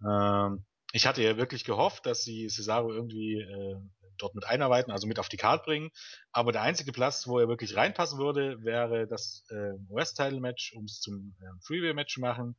ähm, 0.08 0.66
ich 0.92 1.06
hatte 1.06 1.22
ja 1.22 1.38
wirklich 1.38 1.64
gehofft, 1.66 2.06
dass 2.06 2.24
sie 2.24 2.48
Cesaro 2.48 2.92
irgendwie 2.92 3.42
äh, 3.42 3.76
dort 4.22 4.36
mit 4.36 4.46
einarbeiten, 4.46 4.92
also 4.92 5.08
mit 5.08 5.20
auf 5.20 5.30
die 5.30 5.38
Karte 5.38 5.64
bringen. 5.66 5.90
Aber 6.32 6.52
der 6.52 6.62
einzige 6.62 6.92
Platz, 6.92 7.28
wo 7.28 7.40
er 7.40 7.48
wirklich 7.48 7.76
reinpassen 7.76 8.20
würde, 8.20 8.64
wäre 8.64 9.08
das 9.08 9.46
äh, 9.50 9.74
US-Title-Match, 9.90 10.74
um 10.74 10.86
es 10.86 11.00
zum 11.00 11.36
äh, 11.42 11.46
Freeway-Match 11.66 12.14
zu 12.14 12.22
machen. 12.22 12.56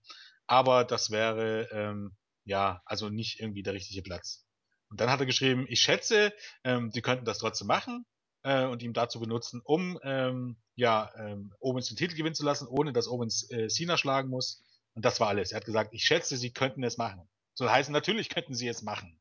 Aber 0.46 0.84
das 0.84 1.10
wäre, 1.10 1.68
ähm, 1.70 2.16
ja, 2.44 2.82
also 2.84 3.08
nicht 3.08 3.40
irgendwie 3.40 3.62
der 3.62 3.74
richtige 3.74 4.02
Platz. 4.02 4.44
Und 4.88 5.00
dann 5.00 5.10
hat 5.10 5.20
er 5.20 5.26
geschrieben, 5.26 5.66
ich 5.68 5.80
schätze, 5.80 6.32
ähm, 6.64 6.90
die 6.90 7.02
könnten 7.02 7.24
das 7.24 7.38
trotzdem 7.38 7.68
machen 7.68 8.04
äh, 8.42 8.64
und 8.64 8.82
ihm 8.82 8.92
dazu 8.92 9.20
benutzen, 9.20 9.60
um 9.62 9.98
ähm, 10.02 10.56
ja, 10.74 11.12
ähm, 11.16 11.54
Owens 11.60 11.88
den 11.88 11.96
Titel 11.96 12.16
gewinnen 12.16 12.34
zu 12.34 12.44
lassen, 12.44 12.66
ohne 12.66 12.92
dass 12.92 13.06
Owens 13.06 13.48
äh, 13.50 13.68
Cena 13.68 13.96
schlagen 13.96 14.28
muss. 14.28 14.64
Und 14.94 15.04
das 15.04 15.20
war 15.20 15.28
alles. 15.28 15.52
Er 15.52 15.56
hat 15.56 15.64
gesagt, 15.64 15.94
ich 15.94 16.02
schätze, 16.02 16.36
sie 16.36 16.52
könnten 16.52 16.82
es 16.82 16.96
machen. 16.96 17.28
So 17.54 17.70
heißen, 17.70 17.92
natürlich 17.92 18.28
könnten 18.28 18.54
sie 18.54 18.66
es 18.66 18.82
machen 18.82 19.19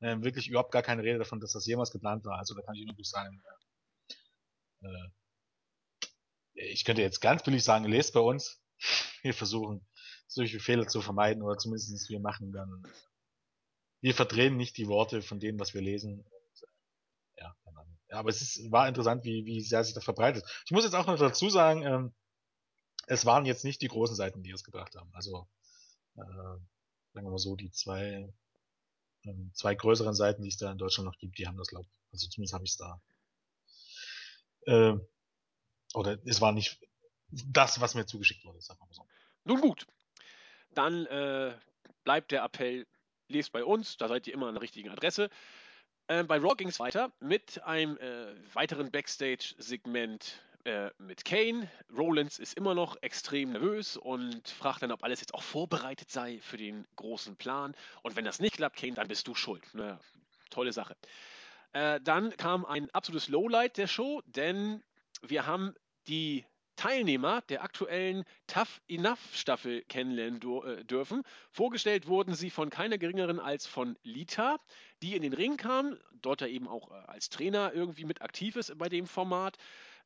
äh, 0.00 0.20
wirklich 0.20 0.48
überhaupt 0.48 0.72
gar 0.72 0.82
keine 0.82 1.02
Rede 1.02 1.18
davon, 1.18 1.40
dass 1.40 1.52
das 1.52 1.66
jemals 1.66 1.90
geplant 1.90 2.24
war. 2.24 2.38
Also 2.38 2.54
da 2.54 2.62
kann 2.62 2.74
ich 2.74 2.84
nur 2.84 2.94
sagen, 3.04 3.42
äh, 4.82 4.88
äh, 4.88 5.08
ich 6.54 6.84
könnte 6.84 7.02
jetzt 7.02 7.20
ganz 7.20 7.42
billig 7.42 7.64
sagen, 7.64 7.84
lest 7.84 8.14
bei 8.14 8.20
uns. 8.20 8.62
Wir 9.22 9.34
versuchen 9.34 9.86
solche 10.28 10.60
Fehler 10.60 10.86
zu 10.86 11.00
vermeiden 11.00 11.42
oder 11.42 11.56
zumindest 11.56 12.08
wir 12.10 12.20
machen 12.20 12.52
dann, 12.52 12.86
wir 14.00 14.14
verdrehen 14.14 14.56
nicht 14.56 14.76
die 14.76 14.88
Worte 14.88 15.22
von 15.22 15.40
dem, 15.40 15.58
was 15.58 15.72
wir 15.72 15.80
lesen. 15.80 16.20
Und, 16.20 16.62
äh, 16.62 17.42
ja, 17.42 17.56
ja, 18.10 18.18
aber 18.18 18.28
es 18.28 18.42
ist, 18.42 18.70
war 18.70 18.88
interessant, 18.88 19.24
wie, 19.24 19.44
wie 19.46 19.60
sehr 19.60 19.82
sich 19.84 19.94
das 19.94 20.04
verbreitet. 20.04 20.44
Ich 20.64 20.72
muss 20.72 20.84
jetzt 20.84 20.94
auch 20.94 21.06
noch 21.06 21.18
dazu 21.18 21.48
sagen, 21.48 21.82
ähm, 21.82 22.14
es 23.06 23.24
waren 23.24 23.46
jetzt 23.46 23.64
nicht 23.64 23.82
die 23.82 23.88
großen 23.88 24.16
Seiten, 24.16 24.42
die 24.42 24.50
es 24.50 24.64
gebracht 24.64 24.94
haben. 24.96 25.10
Also, 25.14 25.48
äh, 26.16 26.22
sagen 26.22 27.26
wir 27.26 27.30
mal 27.30 27.38
so, 27.38 27.56
die 27.56 27.70
zwei 27.70 28.32
ähm, 29.26 29.50
zwei 29.54 29.74
größeren 29.74 30.14
Seiten, 30.14 30.42
die 30.42 30.48
es 30.48 30.56
da 30.56 30.70
in 30.70 30.78
Deutschland 30.78 31.06
noch 31.06 31.18
gibt, 31.18 31.38
die 31.38 31.46
haben 31.46 31.56
das, 31.56 31.68
glaube 31.68 31.86
ich. 31.86 32.12
Also 32.12 32.28
zumindest 32.28 32.54
habe 32.54 32.64
ich 32.64 32.70
es 32.70 32.76
da. 32.76 33.00
Äh, 34.66 34.98
oder 35.94 36.18
es 36.24 36.40
war 36.40 36.52
nicht 36.52 36.78
das, 37.28 37.80
was 37.80 37.94
mir 37.94 38.06
zugeschickt 38.06 38.44
wurde, 38.44 38.60
sagen 38.60 38.80
wir 38.80 38.86
mal 38.86 38.94
so. 38.94 39.06
Nun 39.44 39.60
gut, 39.60 39.86
dann 40.74 41.06
äh, 41.06 41.56
bleibt 42.04 42.32
der 42.32 42.42
Appell, 42.44 42.86
lest 43.28 43.52
bei 43.52 43.64
uns, 43.64 43.96
da 43.96 44.08
seid 44.08 44.26
ihr 44.26 44.34
immer 44.34 44.48
an 44.48 44.54
der 44.54 44.62
richtigen 44.62 44.90
Adresse. 44.90 45.30
Äh, 46.08 46.24
bei 46.24 46.38
Raw 46.38 46.54
ging 46.54 46.68
es 46.68 46.78
weiter 46.78 47.12
mit 47.20 47.62
einem 47.64 47.96
äh, 47.98 48.34
weiteren 48.54 48.90
Backstage-Segment 48.90 50.40
äh, 50.66 50.90
mit 50.98 51.24
Kane. 51.24 51.70
Rollins 51.96 52.38
ist 52.38 52.56
immer 52.56 52.74
noch 52.74 52.96
extrem 53.00 53.52
nervös 53.52 53.96
und 53.96 54.48
fragt 54.48 54.82
dann, 54.82 54.90
ob 54.90 55.04
alles 55.04 55.20
jetzt 55.20 55.32
auch 55.32 55.42
vorbereitet 55.42 56.10
sei 56.10 56.40
für 56.42 56.56
den 56.56 56.86
großen 56.96 57.36
Plan. 57.36 57.74
Und 58.02 58.16
wenn 58.16 58.24
das 58.24 58.40
nicht 58.40 58.56
klappt, 58.56 58.76
Kane, 58.76 58.94
dann 58.94 59.08
bist 59.08 59.28
du 59.28 59.34
schuld. 59.34 59.62
Naja, 59.74 60.00
tolle 60.50 60.72
Sache. 60.72 60.96
Äh, 61.72 62.00
dann 62.02 62.36
kam 62.36 62.64
ein 62.64 62.90
absolutes 62.90 63.28
Lowlight 63.28 63.76
der 63.76 63.86
Show, 63.86 64.22
denn 64.26 64.82
wir 65.22 65.46
haben 65.46 65.74
die 66.08 66.44
Teilnehmer 66.74 67.42
der 67.42 67.62
aktuellen 67.62 68.24
Tough 68.46 68.82
Enough 68.88 69.20
Staffel 69.34 69.82
kennenlernen 69.82 70.40
äh, 70.64 70.84
dürfen. 70.84 71.22
Vorgestellt 71.50 72.06
wurden 72.06 72.34
sie 72.34 72.50
von 72.50 72.70
keiner 72.70 72.98
geringeren 72.98 73.40
als 73.40 73.66
von 73.66 73.96
Lita, 74.02 74.58
die 75.02 75.16
in 75.16 75.22
den 75.22 75.32
Ring 75.32 75.56
kam, 75.56 75.96
dort 76.12 76.42
er 76.42 76.48
eben 76.48 76.68
auch 76.68 76.90
äh, 76.90 76.94
als 77.06 77.30
Trainer 77.30 77.72
irgendwie 77.72 78.04
mit 78.04 78.20
aktiv 78.20 78.56
ist 78.56 78.76
bei 78.76 78.88
dem 78.88 79.06
Format 79.06 79.56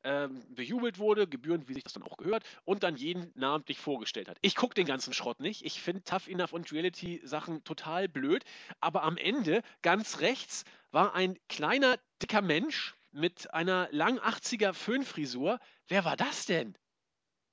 ähm, 0.03 0.43
bejubelt 0.49 0.99
wurde, 0.99 1.27
gebührend, 1.27 1.67
wie 1.67 1.73
sich 1.73 1.83
das 1.83 1.93
dann 1.93 2.03
auch 2.03 2.17
gehört, 2.17 2.43
und 2.65 2.83
dann 2.83 2.95
jeden 2.95 3.31
namentlich 3.35 3.79
vorgestellt 3.79 4.29
hat. 4.29 4.37
Ich 4.41 4.55
gucke 4.55 4.73
den 4.73 4.85
ganzen 4.85 5.13
Schrott 5.13 5.39
nicht. 5.39 5.65
Ich 5.65 5.81
finde 5.81 6.03
Tough 6.03 6.27
Enough 6.27 6.53
und 6.53 6.71
Reality-Sachen 6.71 7.63
total 7.63 8.07
blöd. 8.07 8.43
Aber 8.79 9.03
am 9.03 9.17
Ende, 9.17 9.61
ganz 9.81 10.19
rechts, 10.19 10.65
war 10.91 11.15
ein 11.15 11.37
kleiner, 11.49 11.97
dicker 12.21 12.41
Mensch 12.41 12.95
mit 13.11 13.53
einer 13.53 13.89
lang 13.91 14.19
80er 14.19 14.73
Föhnfrisur. 14.73 15.59
Wer 15.87 16.05
war 16.05 16.15
das 16.15 16.45
denn? 16.45 16.75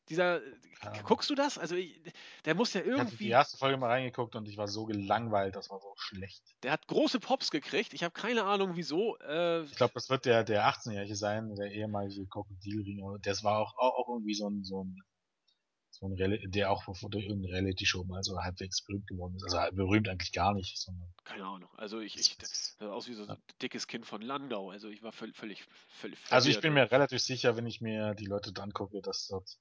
Dieser, 0.09 0.41
ja. 0.83 1.03
guckst 1.03 1.29
du 1.31 1.35
das? 1.35 1.59
Also, 1.59 1.75
ich, 1.75 2.01
der 2.45 2.55
muss 2.55 2.73
ja 2.73 2.81
irgendwie. 2.81 3.03
Ich 3.03 3.13
habe 3.13 3.17
die 3.17 3.29
erste 3.31 3.57
Folge 3.57 3.77
mal 3.77 3.89
reingeguckt 3.89 4.35
und 4.37 4.49
ich 4.49 4.57
war 4.57 4.69
so 4.69 4.87
gelangweilt, 4.87 5.57
das 5.57 5.71
war 5.71 5.81
so 5.81 5.93
schlecht. 5.97 6.43
Der 6.63 6.73
hat 6.73 6.87
große 6.87 7.21
Pops 7.21 7.51
gekriegt. 7.51 7.93
Ich 7.95 8.03
habe 8.05 8.13
keine 8.13 8.45
Ahnung, 8.45 8.73
wieso. 8.75 9.17
Äh, 9.19 9.63
ich 9.65 9.77
glaube, 9.77 9.95
das 9.95 10.09
wird 10.09 10.25
der, 10.25 10.45
der 10.45 10.67
18-Jährige 10.67 11.17
sein, 11.17 11.55
der 11.57 11.73
ehemalige 11.73 12.27
Krokodilring. 12.27 13.19
Das 13.23 13.45
war 13.45 13.59
auch, 13.59 13.77
auch, 13.77 13.99
auch 13.99 14.09
irgendwie 14.09 14.35
so 14.35 14.49
ein, 14.49 14.63
so 14.63 14.85
ein, 14.85 14.97
so 15.91 16.09
der 16.15 16.71
auch 16.71 16.85
durch 16.85 17.25
irgendeine 17.25 17.55
Reality-Show 17.55 18.05
mal 18.05 18.23
so 18.23 18.39
halbwegs 18.39 18.85
berühmt 18.85 19.07
geworden 19.09 19.35
ist. 19.37 19.53
Also 19.53 19.75
berühmt 19.75 20.09
eigentlich 20.09 20.33
gar 20.33 20.55
nicht, 20.55 20.79
sondern. 20.79 21.13
Keine 21.25 21.45
Ahnung. 21.45 21.71
Also 21.77 22.01
ich, 22.01 22.17
ich 22.17 22.37
aus 22.81 23.09
wie 23.09 23.15
so 23.15 23.23
ein 23.23 23.29
ja. 23.31 23.39
dickes 23.61 23.89
Kind 23.89 24.07
von 24.07 24.23
Landau. 24.23 24.71
Also 24.71 24.89
ich 24.89 25.03
war 25.03 25.13
völlig, 25.13 25.37
völlig, 25.37 25.67
völlig. 25.89 26.19
Also 26.31 26.49
ich 26.51 26.61
bin 26.61 26.73
mir 26.73 26.91
relativ 26.91 27.21
sicher, 27.21 27.57
wenn 27.57 27.67
ich 27.67 27.81
mir 27.81 28.15
die 28.15 28.27
Leute 28.27 28.53
dann 28.53 28.73
gucke, 28.73 29.01
dass 29.03 29.27
dort 29.27 29.59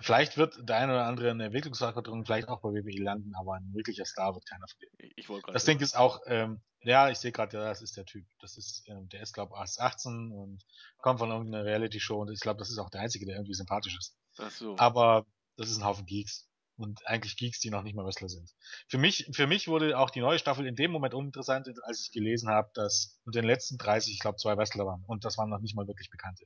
Vielleicht 0.00 0.36
wird 0.36 0.68
der 0.68 0.76
eine 0.76 0.92
oder 0.92 1.06
andere 1.06 1.30
eine 1.30 1.46
Entwicklungsverantwortung 1.46 2.24
vielleicht 2.24 2.48
auch 2.48 2.60
bei 2.60 2.68
WWE 2.68 3.02
landen, 3.02 3.34
aber 3.34 3.54
ein 3.54 3.74
wirklicher 3.74 4.04
Star 4.04 4.34
wird 4.34 4.46
keiner 4.46 4.66
von 4.68 4.78
denen. 4.80 5.12
Ich 5.16 5.28
wollte 5.28 5.50
Das 5.52 5.64
Ding 5.64 5.80
ist 5.80 5.96
auch, 5.96 6.20
ähm, 6.26 6.60
ja, 6.82 7.10
ich 7.10 7.18
sehe 7.18 7.32
gerade, 7.32 7.56
ja, 7.56 7.64
das 7.64 7.82
ist 7.82 7.96
der 7.96 8.04
Typ. 8.04 8.24
Das 8.40 8.56
ist, 8.56 8.84
ähm, 8.86 9.08
der 9.08 9.22
ist, 9.22 9.32
glaube 9.32 9.54
ich, 9.56 9.80
18 9.80 10.30
und 10.30 10.62
kommt 10.98 11.18
von 11.18 11.30
irgendeiner 11.30 11.64
Reality-Show 11.64 12.20
und 12.20 12.30
ich 12.32 12.40
glaube, 12.40 12.58
das 12.58 12.70
ist 12.70 12.78
auch 12.78 12.90
der 12.90 13.00
Einzige, 13.00 13.26
der 13.26 13.36
irgendwie 13.36 13.54
sympathisch 13.54 13.96
ist. 13.98 14.16
Ach 14.38 14.50
so. 14.50 14.76
Aber 14.78 15.26
das 15.56 15.68
ist 15.68 15.78
ein 15.78 15.84
Haufen 15.84 16.06
Geeks. 16.06 16.48
und 16.76 17.04
eigentlich 17.08 17.36
Geeks, 17.36 17.58
die 17.58 17.70
noch 17.70 17.82
nicht 17.82 17.96
mal 17.96 18.04
Wrestler 18.06 18.28
sind. 18.28 18.54
Für 18.86 18.98
mich, 18.98 19.28
für 19.32 19.48
mich 19.48 19.66
wurde 19.66 19.98
auch 19.98 20.10
die 20.10 20.20
neue 20.20 20.38
Staffel 20.38 20.64
in 20.64 20.76
dem 20.76 20.92
Moment 20.92 21.12
uninteressant, 21.14 21.68
als 21.82 22.02
ich 22.02 22.12
gelesen 22.12 22.48
habe, 22.48 22.70
dass 22.74 23.18
unter 23.24 23.40
den 23.40 23.48
letzten 23.48 23.78
30, 23.78 24.12
ich 24.14 24.20
glaube, 24.20 24.38
zwei 24.38 24.56
Wrestler 24.56 24.86
waren 24.86 25.04
und 25.08 25.24
das 25.24 25.36
waren 25.38 25.50
noch 25.50 25.60
nicht 25.60 25.74
mal 25.74 25.88
wirklich 25.88 26.08
Bekannte. 26.08 26.44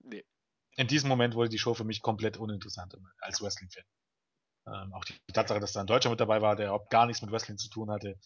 Nee. 0.00 0.24
In 0.80 0.86
diesem 0.86 1.10
Moment 1.10 1.34
wurde 1.34 1.50
die 1.50 1.58
Show 1.58 1.74
für 1.74 1.84
mich 1.84 2.00
komplett 2.00 2.38
uninteressant 2.38 2.96
als 3.18 3.42
Wrestling-Fan. 3.42 3.84
Ähm, 4.66 4.94
auch 4.94 5.04
die 5.04 5.12
Tatsache, 5.30 5.60
dass 5.60 5.74
da 5.74 5.80
ein 5.80 5.86
Deutscher 5.86 6.08
mit 6.08 6.20
dabei 6.20 6.40
war, 6.40 6.56
der 6.56 6.68
überhaupt 6.68 6.88
gar 6.88 7.04
nichts 7.04 7.20
mit 7.20 7.30
Wrestling 7.30 7.58
zu 7.58 7.68
tun 7.68 7.90
hatte. 7.90 8.18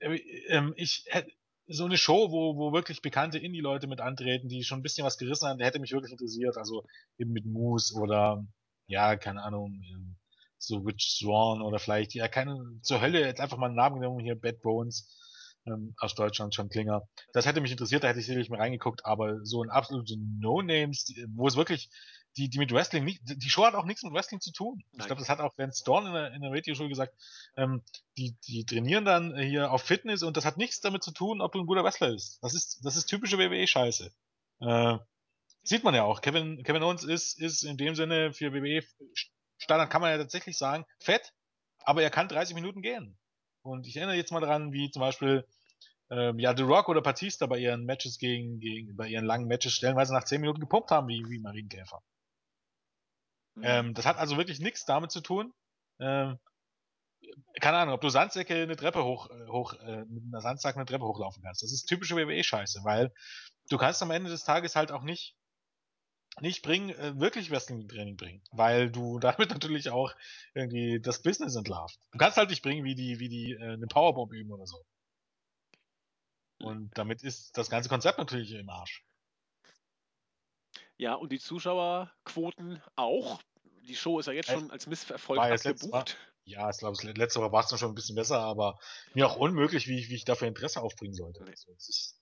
Äh, 0.00 0.16
ähm, 0.48 0.74
ich 0.76 1.04
hätte 1.06 1.30
so 1.68 1.84
eine 1.84 1.96
Show, 1.96 2.32
wo, 2.32 2.56
wo 2.56 2.72
wirklich 2.72 3.02
bekannte 3.02 3.38
Indie-Leute 3.38 3.86
mit 3.86 4.00
antreten, 4.00 4.48
die 4.48 4.64
schon 4.64 4.80
ein 4.80 4.82
bisschen 4.82 5.06
was 5.06 5.16
gerissen 5.16 5.46
haben, 5.46 5.60
hätte 5.60 5.78
mich 5.78 5.92
wirklich 5.92 6.10
interessiert. 6.10 6.56
Also 6.56 6.84
eben 7.18 7.30
mit 7.30 7.46
Moose 7.46 7.94
oder 7.94 8.44
ja, 8.88 9.14
keine 9.14 9.44
Ahnung, 9.44 9.80
ähm, 9.88 10.16
so 10.58 10.78
Rich 10.78 11.18
Swan 11.20 11.62
oder 11.62 11.78
vielleicht, 11.78 12.14
ja, 12.14 12.26
keine, 12.26 12.80
zur 12.82 13.00
Hölle, 13.00 13.20
jetzt 13.20 13.40
einfach 13.40 13.58
mal 13.58 13.66
einen 13.66 13.76
Namen 13.76 14.00
genommen 14.00 14.18
hier, 14.18 14.34
Bad 14.34 14.60
Bones 14.60 15.06
ähm, 15.66 15.94
aus 15.98 16.14
Deutschland, 16.14 16.54
John 16.54 16.68
Klinger. 16.68 17.02
Das 17.32 17.46
hätte 17.46 17.60
mich 17.60 17.72
interessiert, 17.72 18.04
da 18.04 18.08
hätte 18.08 18.20
ich 18.20 18.26
sicherlich 18.26 18.50
mal 18.50 18.60
reingeguckt, 18.60 19.04
aber 19.04 19.44
so 19.44 19.62
ein 19.62 19.70
absolute 19.70 20.16
No-Names, 20.18 21.12
wo 21.34 21.46
es 21.46 21.56
wirklich, 21.56 21.90
die, 22.36 22.48
die 22.48 22.58
mit 22.58 22.72
Wrestling 22.72 23.04
nicht, 23.04 23.22
die 23.24 23.50
Show 23.50 23.64
hat 23.64 23.74
auch 23.74 23.84
nichts 23.84 24.02
mit 24.02 24.12
Wrestling 24.12 24.40
zu 24.40 24.52
tun. 24.52 24.82
Nein. 24.92 25.00
Ich 25.00 25.06
glaube, 25.06 25.20
das 25.20 25.28
hat 25.28 25.40
auch 25.40 25.56
Vance 25.56 25.80
Storm 25.80 26.06
in 26.06 26.12
der, 26.12 26.32
in 26.32 26.42
der 26.42 26.50
Radio-Show 26.50 26.88
gesagt, 26.88 27.14
ähm, 27.56 27.82
die, 28.18 28.36
die 28.46 28.64
trainieren 28.64 29.04
dann 29.04 29.36
hier 29.36 29.72
auf 29.72 29.82
Fitness 29.82 30.22
und 30.22 30.36
das 30.36 30.44
hat 30.44 30.58
nichts 30.58 30.80
damit 30.80 31.02
zu 31.02 31.12
tun, 31.12 31.40
ob 31.40 31.52
du 31.52 31.60
ein 31.60 31.66
guter 31.66 31.84
Wrestler 31.84 32.12
bist. 32.12 32.38
Das 32.42 32.54
ist, 32.54 32.84
das 32.84 32.96
ist 32.96 33.06
typische 33.06 33.38
WWE-Scheiße. 33.38 34.10
Äh, 34.60 34.98
sieht 35.62 35.84
man 35.84 35.94
ja 35.94 36.04
auch. 36.04 36.20
Kevin, 36.20 36.62
Kevin 36.62 36.82
Owens 36.82 37.04
ist, 37.04 37.40
ist 37.40 37.62
in 37.62 37.76
dem 37.76 37.94
Sinne 37.94 38.32
für 38.32 38.52
WWE 38.52 38.82
Standard 39.58 39.90
kann 39.90 40.02
man 40.02 40.10
ja 40.10 40.18
tatsächlich 40.18 40.58
sagen, 40.58 40.84
fett, 41.00 41.32
aber 41.84 42.02
er 42.02 42.10
kann 42.10 42.28
30 42.28 42.54
Minuten 42.54 42.82
gehen. 42.82 43.18
Und 43.66 43.86
ich 43.86 43.96
erinnere 43.96 44.16
jetzt 44.16 44.32
mal 44.32 44.40
daran, 44.40 44.72
wie 44.72 44.90
zum 44.90 45.00
Beispiel 45.00 45.46
ähm, 46.10 46.38
ja, 46.38 46.56
The 46.56 46.62
Rock 46.62 46.88
oder 46.88 47.02
Batista 47.02 47.46
bei 47.46 47.58
ihren 47.58 47.84
Matches 47.84 48.18
gegen, 48.18 48.60
gegen 48.60 48.96
bei 48.96 49.08
ihren 49.08 49.24
langen 49.24 49.48
Matches 49.48 49.72
stellenweise 49.72 50.12
nach 50.14 50.24
10 50.24 50.40
Minuten 50.40 50.60
gepumpt 50.60 50.90
haben, 50.90 51.08
wie, 51.08 51.24
wie 51.28 51.40
Marienkäfer. 51.40 52.00
Mhm. 53.56 53.62
Ähm, 53.64 53.94
das 53.94 54.06
hat 54.06 54.18
also 54.18 54.36
wirklich 54.36 54.60
nichts 54.60 54.84
damit 54.84 55.10
zu 55.10 55.20
tun. 55.20 55.52
Ähm, 55.98 56.38
keine 57.60 57.78
Ahnung, 57.78 57.94
ob 57.94 58.00
du 58.00 58.08
Sandsäcke 58.08 58.54
eine 58.54 58.76
Treppe 58.76 59.04
hoch, 59.04 59.30
äh, 59.30 59.46
hoch 59.48 59.74
äh, 59.74 60.04
mit 60.04 60.22
einer 60.24 60.40
Sandsack 60.40 60.76
eine 60.76 60.86
Treppe 60.86 61.04
hochlaufen 61.04 61.42
kannst. 61.42 61.62
Das 61.62 61.72
ist 61.72 61.86
typische 61.86 62.16
WWE-Scheiße, 62.16 62.84
weil 62.84 63.12
du 63.68 63.78
kannst 63.78 64.02
am 64.02 64.10
Ende 64.10 64.30
des 64.30 64.44
Tages 64.44 64.76
halt 64.76 64.92
auch 64.92 65.02
nicht 65.02 65.34
nicht 66.40 66.62
bringen, 66.62 66.90
äh, 66.90 67.18
wirklich 67.18 67.50
Wrestling-Training 67.50 68.16
bringen, 68.16 68.42
weil 68.52 68.90
du 68.90 69.18
damit 69.20 69.50
natürlich 69.50 69.90
auch 69.90 70.14
irgendwie 70.54 71.00
das 71.00 71.22
Business 71.22 71.56
entlarvt. 71.56 71.98
Du 72.12 72.18
kannst 72.18 72.36
halt 72.36 72.50
nicht 72.50 72.62
bringen, 72.62 72.84
wie 72.84 72.94
die, 72.94 73.18
wie 73.18 73.28
die 73.28 73.52
äh, 73.52 73.74
eine 73.74 73.86
Powerbomb 73.86 74.32
üben 74.32 74.52
oder 74.52 74.66
so. 74.66 74.84
Und 76.58 76.96
damit 76.96 77.22
ist 77.22 77.56
das 77.58 77.68
ganze 77.68 77.88
Konzept 77.88 78.18
natürlich 78.18 78.52
im 78.52 78.70
Arsch. 78.70 79.04
Ja, 80.96 81.14
und 81.14 81.30
die 81.30 81.38
Zuschauerquoten 81.38 82.82
auch. 82.96 83.42
Die 83.82 83.94
Show 83.94 84.18
ist 84.18 84.26
ja 84.26 84.32
jetzt 84.32 84.50
schon 84.50 84.70
als 84.70 84.86
Misserfolg 84.86 85.38
abgebucht. 85.38 86.16
ja, 86.44 86.68
ich 86.70 86.78
glaube, 86.78 86.96
letzte 87.12 87.40
Woche 87.40 87.52
war 87.52 87.64
es 87.64 87.78
schon 87.78 87.90
ein 87.90 87.94
bisschen 87.94 88.16
besser, 88.16 88.40
aber 88.40 88.78
mir 89.14 89.28
auch 89.28 89.36
unmöglich, 89.36 89.86
wie 89.86 89.98
ich, 89.98 90.08
wie 90.08 90.14
ich 90.14 90.24
dafür 90.24 90.48
Interesse 90.48 90.80
aufbringen 90.80 91.14
sollte. 91.14 91.44
Also, 91.44 91.72
ist, 91.72 92.15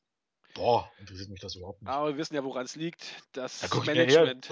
Boah, 0.54 0.90
interessiert 1.00 1.30
mich 1.30 1.40
das 1.40 1.56
überhaupt 1.56 1.82
nicht. 1.82 1.90
Aber 1.90 2.08
wir 2.08 2.16
wissen 2.16 2.34
ja, 2.34 2.44
woran 2.44 2.64
es 2.64 2.76
liegt. 2.76 3.04
Das 3.32 3.62
ja, 3.62 3.84
Management, 3.84 4.48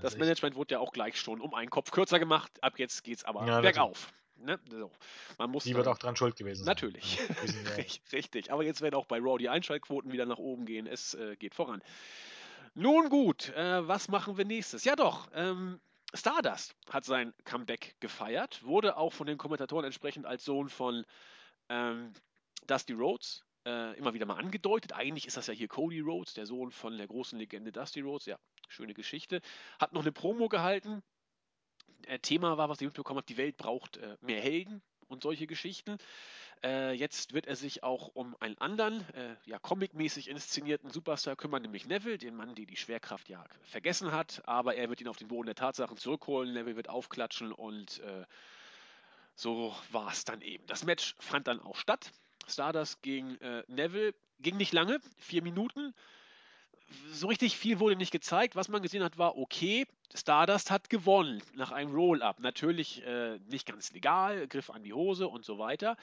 das 0.00 0.16
Management 0.16 0.54
wurde 0.54 0.74
ja 0.74 0.78
auch 0.78 0.92
gleich 0.92 1.18
schon 1.20 1.40
um 1.40 1.54
einen 1.54 1.70
Kopf 1.70 1.90
kürzer 1.90 2.20
gemacht. 2.20 2.52
Ab 2.62 2.78
jetzt 2.78 3.02
geht 3.02 3.18
es 3.18 3.24
aber 3.24 3.44
ja, 3.46 3.60
bergauf. 3.60 4.12
Ne? 4.36 4.60
So. 4.70 4.90
Man 5.38 5.50
muss 5.50 5.64
die 5.64 5.74
wird 5.74 5.88
auch 5.88 5.98
dran 5.98 6.16
schuld 6.16 6.36
gewesen 6.36 6.64
sein. 6.64 6.66
Natürlich. 6.66 7.18
Richtig. 8.12 8.52
Aber 8.52 8.62
jetzt 8.62 8.80
werden 8.80 8.94
auch 8.94 9.06
bei 9.06 9.18
Raw 9.18 9.38
die 9.38 9.48
Einschaltquoten 9.48 10.12
wieder 10.12 10.26
nach 10.26 10.38
oben 10.38 10.66
gehen. 10.66 10.86
Es 10.86 11.14
äh, 11.14 11.36
geht 11.36 11.54
voran. 11.54 11.82
Nun 12.74 13.08
gut, 13.08 13.50
äh, 13.50 13.86
was 13.86 14.08
machen 14.08 14.36
wir 14.36 14.44
nächstes? 14.44 14.84
Ja 14.84 14.96
doch, 14.96 15.28
ähm, 15.34 15.80
Stardust 16.12 16.74
hat 16.90 17.04
sein 17.04 17.32
Comeback 17.44 17.96
gefeiert, 18.00 18.64
wurde 18.64 18.96
auch 18.96 19.12
von 19.12 19.26
den 19.26 19.38
Kommentatoren 19.38 19.84
entsprechend 19.84 20.26
als 20.26 20.44
Sohn 20.44 20.68
von 20.68 21.04
ähm, 21.68 22.12
Dusty 22.66 22.92
Rhodes 22.92 23.44
äh, 23.64 23.96
immer 23.96 24.14
wieder 24.14 24.26
mal 24.26 24.36
angedeutet. 24.36 24.92
Eigentlich 24.92 25.26
ist 25.26 25.36
das 25.36 25.46
ja 25.46 25.54
hier 25.54 25.68
Cody 25.68 26.00
Rhodes, 26.00 26.34
der 26.34 26.46
Sohn 26.46 26.70
von 26.70 26.96
der 26.96 27.06
großen 27.06 27.38
Legende 27.38 27.72
Dusty 27.72 28.00
Rhodes. 28.00 28.26
Ja, 28.26 28.38
schöne 28.68 28.94
Geschichte. 28.94 29.40
Hat 29.78 29.92
noch 29.92 30.02
eine 30.02 30.12
Promo 30.12 30.48
gehalten. 30.48 31.02
Äh, 32.06 32.18
Thema 32.18 32.58
war, 32.58 32.68
was 32.68 32.80
ich 32.80 32.86
mitbekommen 32.86 33.18
habe, 33.18 33.26
die 33.26 33.36
Welt 33.36 33.56
braucht 33.56 33.96
äh, 33.96 34.16
mehr 34.20 34.40
Helden 34.40 34.82
und 35.08 35.22
solche 35.22 35.46
Geschichten. 35.46 35.98
Äh, 36.62 36.92
jetzt 36.92 37.34
wird 37.34 37.46
er 37.46 37.56
sich 37.56 37.82
auch 37.82 38.08
um 38.08 38.36
einen 38.40 38.56
anderen, 38.58 39.00
äh, 39.14 39.36
ja, 39.44 39.58
comicmäßig 39.58 40.28
inszenierten 40.28 40.90
Superstar 40.90 41.36
kümmern, 41.36 41.62
nämlich 41.62 41.86
Neville, 41.86 42.18
den 42.18 42.34
Mann, 42.34 42.54
der 42.54 42.66
die 42.66 42.76
Schwerkraft 42.76 43.28
ja 43.28 43.44
vergessen 43.62 44.12
hat. 44.12 44.42
Aber 44.46 44.74
er 44.74 44.88
wird 44.88 45.00
ihn 45.00 45.08
auf 45.08 45.18
den 45.18 45.28
Boden 45.28 45.46
der 45.46 45.54
Tatsachen 45.54 45.96
zurückholen. 45.96 46.54
Neville 46.54 46.76
wird 46.76 46.88
aufklatschen 46.88 47.52
und 47.52 48.02
so 49.34 49.74
war 49.90 50.10
es 50.10 50.24
dann 50.24 50.40
eben. 50.40 50.64
Das 50.66 50.84
Match 50.84 51.16
fand 51.18 51.48
dann 51.48 51.60
auch 51.60 51.76
statt. 51.76 52.12
Stardust 52.48 53.02
gegen 53.02 53.40
äh, 53.40 53.62
Neville. 53.68 54.14
Ging 54.40 54.56
nicht 54.56 54.72
lange, 54.72 55.00
vier 55.18 55.42
Minuten. 55.42 55.94
So 57.12 57.28
richtig 57.28 57.56
viel 57.56 57.80
wurde 57.80 57.96
nicht 57.96 58.10
gezeigt. 58.10 58.56
Was 58.56 58.68
man 58.68 58.82
gesehen 58.82 59.02
hat, 59.02 59.18
war 59.18 59.36
okay. 59.36 59.86
Stardust 60.14 60.70
hat 60.70 60.90
gewonnen 60.90 61.42
nach 61.54 61.72
einem 61.72 61.94
Roll-Up. 61.94 62.40
Natürlich 62.40 63.04
äh, 63.04 63.38
nicht 63.48 63.66
ganz 63.66 63.92
legal, 63.92 64.46
Griff 64.48 64.70
an 64.70 64.82
die 64.82 64.92
Hose 64.92 65.28
und 65.28 65.44
so 65.44 65.58
weiter. 65.58 65.96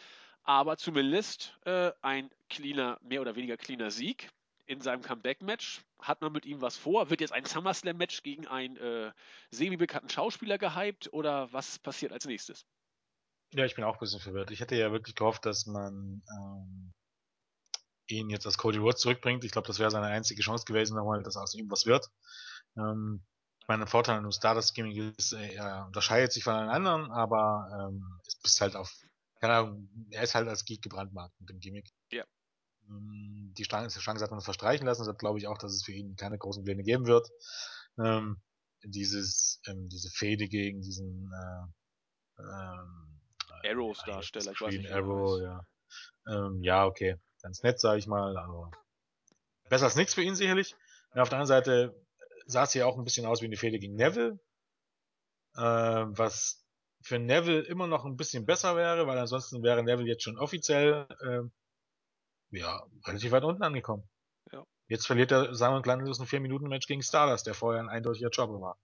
Aber 0.43 0.77
zumindest 0.77 1.57
äh, 1.65 1.91
ein 2.01 2.29
cleaner, 2.49 2.97
mehr 3.01 3.21
oder 3.21 3.35
weniger 3.35 3.57
cleaner 3.57 3.91
Sieg 3.91 4.29
in 4.65 4.81
seinem 4.81 5.01
Comeback-Match. 5.01 5.81
Hat 5.99 6.21
man 6.21 6.31
mit 6.31 6.45
ihm 6.45 6.61
was 6.61 6.77
vor? 6.77 7.09
Wird 7.09 7.21
jetzt 7.21 7.33
ein 7.33 7.45
SummerSlam-Match 7.45 8.23
gegen 8.23 8.47
einen 8.47 8.77
äh, 8.77 9.11
semi-bekannten 9.51 10.09
Schauspieler 10.09 10.57
gehypt 10.57 11.13
oder 11.13 11.51
was 11.53 11.77
passiert 11.79 12.11
als 12.11 12.25
nächstes? 12.25 12.65
Ja, 13.53 13.65
ich 13.65 13.75
bin 13.75 13.83
auch 13.83 13.95
ein 13.95 13.99
bisschen 13.99 14.19
verwirrt. 14.21 14.51
Ich 14.51 14.61
hätte 14.61 14.75
ja 14.75 14.91
wirklich 14.91 15.15
gehofft, 15.15 15.45
dass 15.45 15.65
man 15.65 16.21
ähm, 16.39 16.93
ihn 18.07 18.29
jetzt 18.29 18.45
als 18.45 18.57
Cody 18.57 18.77
Rhodes 18.77 19.01
zurückbringt. 19.01 19.43
Ich 19.43 19.51
glaube, 19.51 19.67
das 19.67 19.79
wäre 19.79 19.91
seine 19.91 20.07
einzige 20.07 20.41
Chance 20.41 20.65
gewesen, 20.65 20.95
nochmal, 20.95 21.21
dass 21.23 21.35
aus 21.35 21.53
ihm 21.55 21.69
was 21.69 21.85
wird. 21.85 22.07
Ähm, 22.77 23.23
mein 23.67 23.85
Vorteil 23.87 24.17
an 24.17 24.23
dem 24.23 24.31
Stardust 24.31 24.73
Gimmick 24.73 25.17
ist, 25.17 25.33
äh, 25.33 25.53
er 25.53 25.85
unterscheidet 25.87 26.31
sich 26.31 26.43
von 26.43 26.53
allen 26.53 26.69
anderen, 26.69 27.11
aber 27.11 27.89
ähm, 27.89 28.19
ist 28.25 28.41
bis 28.41 28.61
halt 28.61 28.75
auf, 28.75 28.91
keine 29.39 29.53
Ahnung, 29.53 29.89
er 30.11 30.23
ist 30.23 30.35
halt 30.35 30.47
als 30.47 30.65
Geek 30.65 30.81
gebrandmarkt 30.81 31.39
mit 31.39 31.49
dem 31.49 31.59
Gimmick. 31.59 31.89
Ja. 32.11 32.23
Ähm, 32.89 33.53
die 33.57 33.63
Chance, 33.63 33.99
hat 33.99 34.31
man 34.31 34.41
verstreichen 34.41 34.85
lassen, 34.85 35.01
deshalb 35.01 35.19
glaube 35.19 35.39
ich 35.39 35.47
auch, 35.47 35.57
dass 35.57 35.73
es 35.73 35.83
für 35.83 35.91
ihn 35.91 36.15
keine 36.15 36.37
großen 36.37 36.63
Pläne 36.63 36.83
geben 36.83 37.05
wird. 37.05 37.29
Ähm, 37.97 38.41
dieses, 38.83 39.61
ähm, 39.67 39.89
diese 39.89 40.09
Fehde 40.09 40.47
gegen 40.47 40.81
diesen 40.81 41.31
äh, 41.31 42.41
ähm, 42.41 43.10
Arrows 43.65 44.03
Darsteller, 44.05 44.51
ich 44.51 44.61
weiß 44.61 44.73
nicht. 44.75 44.91
Arrow, 44.91 45.39
ja. 45.41 45.65
Ähm, 46.27 46.63
ja, 46.63 46.85
okay. 46.85 47.17
Ganz 47.41 47.63
nett, 47.63 47.79
sage 47.79 47.99
ich 47.99 48.07
mal, 48.07 48.37
aber 48.37 48.71
besser 49.69 49.85
als 49.85 49.95
nichts 49.95 50.13
für 50.13 50.21
ihn 50.21 50.35
sicherlich. 50.35 50.75
Und 51.13 51.21
auf 51.21 51.29
der 51.29 51.39
anderen 51.39 51.47
Seite 51.47 52.05
sah 52.45 52.63
es 52.63 52.73
ja 52.73 52.85
auch 52.85 52.97
ein 52.97 53.03
bisschen 53.03 53.25
aus 53.25 53.41
wie 53.41 53.45
eine 53.45 53.57
Fehde 53.57 53.79
gegen 53.79 53.95
Neville, 53.95 54.39
äh, 55.55 55.61
was 55.61 56.63
für 57.01 57.19
Neville 57.19 57.61
immer 57.61 57.87
noch 57.87 58.05
ein 58.05 58.15
bisschen 58.15 58.45
besser 58.45 58.75
wäre, 58.75 59.07
weil 59.07 59.17
ansonsten 59.17 59.63
wäre 59.63 59.83
Neville 59.83 60.07
jetzt 60.07 60.23
schon 60.23 60.37
offiziell 60.37 61.07
äh, 61.21 61.41
ja, 62.51 62.85
relativ 63.05 63.31
weit 63.31 63.43
unten 63.43 63.63
angekommen. 63.63 64.07
Ja. 64.51 64.65
Jetzt 64.87 65.07
verliert 65.07 65.31
er, 65.31 65.55
sagen 65.55 65.75
wir, 65.75 65.81
kleinlos 65.81 66.19
ein 66.19 66.27
4-Minuten-Match 66.27 66.87
gegen 66.87 67.01
Stardust, 67.01 67.47
der 67.47 67.53
vorher 67.53 67.81
ein 67.81 67.89
eindeutiger 67.89 68.29
Jobber 68.29 68.61
war. 68.61 68.77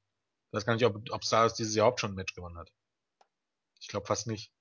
Ich 0.47 0.53
weiß 0.53 0.65
gar 0.65 0.73
nicht, 0.73 0.85
ob, 0.85 0.95
ob 1.11 1.23
Stardust 1.23 1.59
dieses 1.59 1.75
Jahr 1.75 1.85
überhaupt 1.85 1.99
schon 1.99 2.11
ein 2.11 2.15
Match 2.15 2.33
gewonnen 2.33 2.57
hat. 2.57 2.71
Ich 3.79 3.87
glaube 3.87 4.07
fast 4.07 4.27
nicht. 4.27 4.51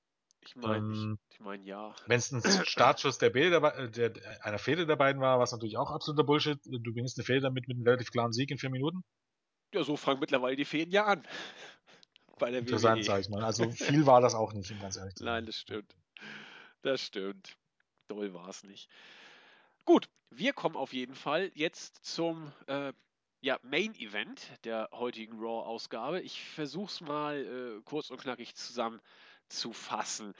Ich 0.47 0.57
meine, 0.57 0.79
ähm, 0.79 1.19
ich, 1.29 1.35
ich 1.35 1.41
mein, 1.41 1.65
ja. 1.65 1.95
Wenn 2.07 2.19
es 2.19 2.33
ein 2.33 2.43
Startschuss 2.67 3.19
der, 3.19 3.31
Bede 3.31 3.51
dabei, 3.51 3.71
äh, 3.71 3.91
der, 3.91 4.13
einer 4.43 4.59
Fehde 4.59 4.87
der 4.87 4.97
beiden 4.97 5.21
war, 5.21 5.39
was 5.39 5.53
natürlich 5.53 5.77
auch 5.77 5.91
absoluter 5.91 6.25
Bullshit. 6.25 6.59
Du 6.65 6.93
gewinnst 6.93 7.19
eine 7.19 7.25
Fehde 7.25 7.41
damit 7.41 7.69
mit 7.69 7.77
einem 7.77 7.87
relativ 7.87 8.11
klaren 8.11 8.33
Sieg 8.33 8.51
in 8.51 8.59
vier 8.59 8.71
Minuten. 8.71 9.03
Ja, 9.75 9.83
so 9.83 9.97
fangen 9.97 10.21
mittlerweile 10.21 10.57
die 10.57 10.65
Fäden 10.65 10.93
ja 10.93 11.05
an. 11.05 11.27
Bei 12.39 12.51
der 12.51 12.61
Interessant, 12.61 12.99
WWE. 12.99 13.05
sag 13.05 13.21
ich 13.21 13.29
mal. 13.29 13.43
Also 13.43 13.71
viel 13.71 14.07
war 14.07 14.21
das 14.21 14.35
auch 14.35 14.53
nicht, 14.53 14.71
um 14.71 14.81
ganz 14.81 14.97
ehrlich 14.97 15.15
zu 15.15 15.25
sein. 15.25 15.33
Nein, 15.33 15.47
das 15.47 15.57
stimmt. 15.57 15.97
Das 16.83 17.01
stimmt. 17.01 17.57
Doll 18.09 18.35
war 18.35 18.49
es 18.49 18.63
nicht. 18.63 18.89
Gut, 19.85 20.09
wir 20.31 20.53
kommen 20.53 20.77
auf 20.77 20.93
jeden 20.93 21.15
Fall 21.15 21.51
jetzt 21.55 22.05
zum 22.05 22.53
äh, 22.67 22.93
ja, 23.41 23.59
Main 23.63 23.95
Event 23.95 24.51
der 24.65 24.89
heutigen 24.93 25.39
Raw-Ausgabe. 25.39 26.21
Ich 26.21 26.43
versuche 26.43 26.91
es 26.91 27.01
mal 27.01 27.79
äh, 27.79 27.83
kurz 27.85 28.11
und 28.11 28.21
knackig 28.21 28.55
zusammen 28.55 29.01
zu 29.49 29.73
fassen. 29.73 30.35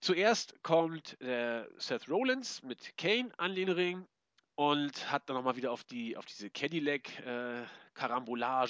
Zuerst 0.00 0.62
kommt 0.62 1.20
äh, 1.20 1.64
Seth 1.78 2.08
Rollins 2.08 2.62
mit 2.62 2.96
Kane 2.96 3.30
an 3.38 3.54
den 3.54 3.70
Ring 3.70 4.06
und 4.54 5.10
hat 5.10 5.28
dann 5.28 5.36
nochmal 5.36 5.56
wieder 5.56 5.72
auf, 5.72 5.84
die, 5.84 6.16
auf 6.16 6.26
diese 6.26 6.50
Cadillac 6.50 7.18
äh, 7.20 7.64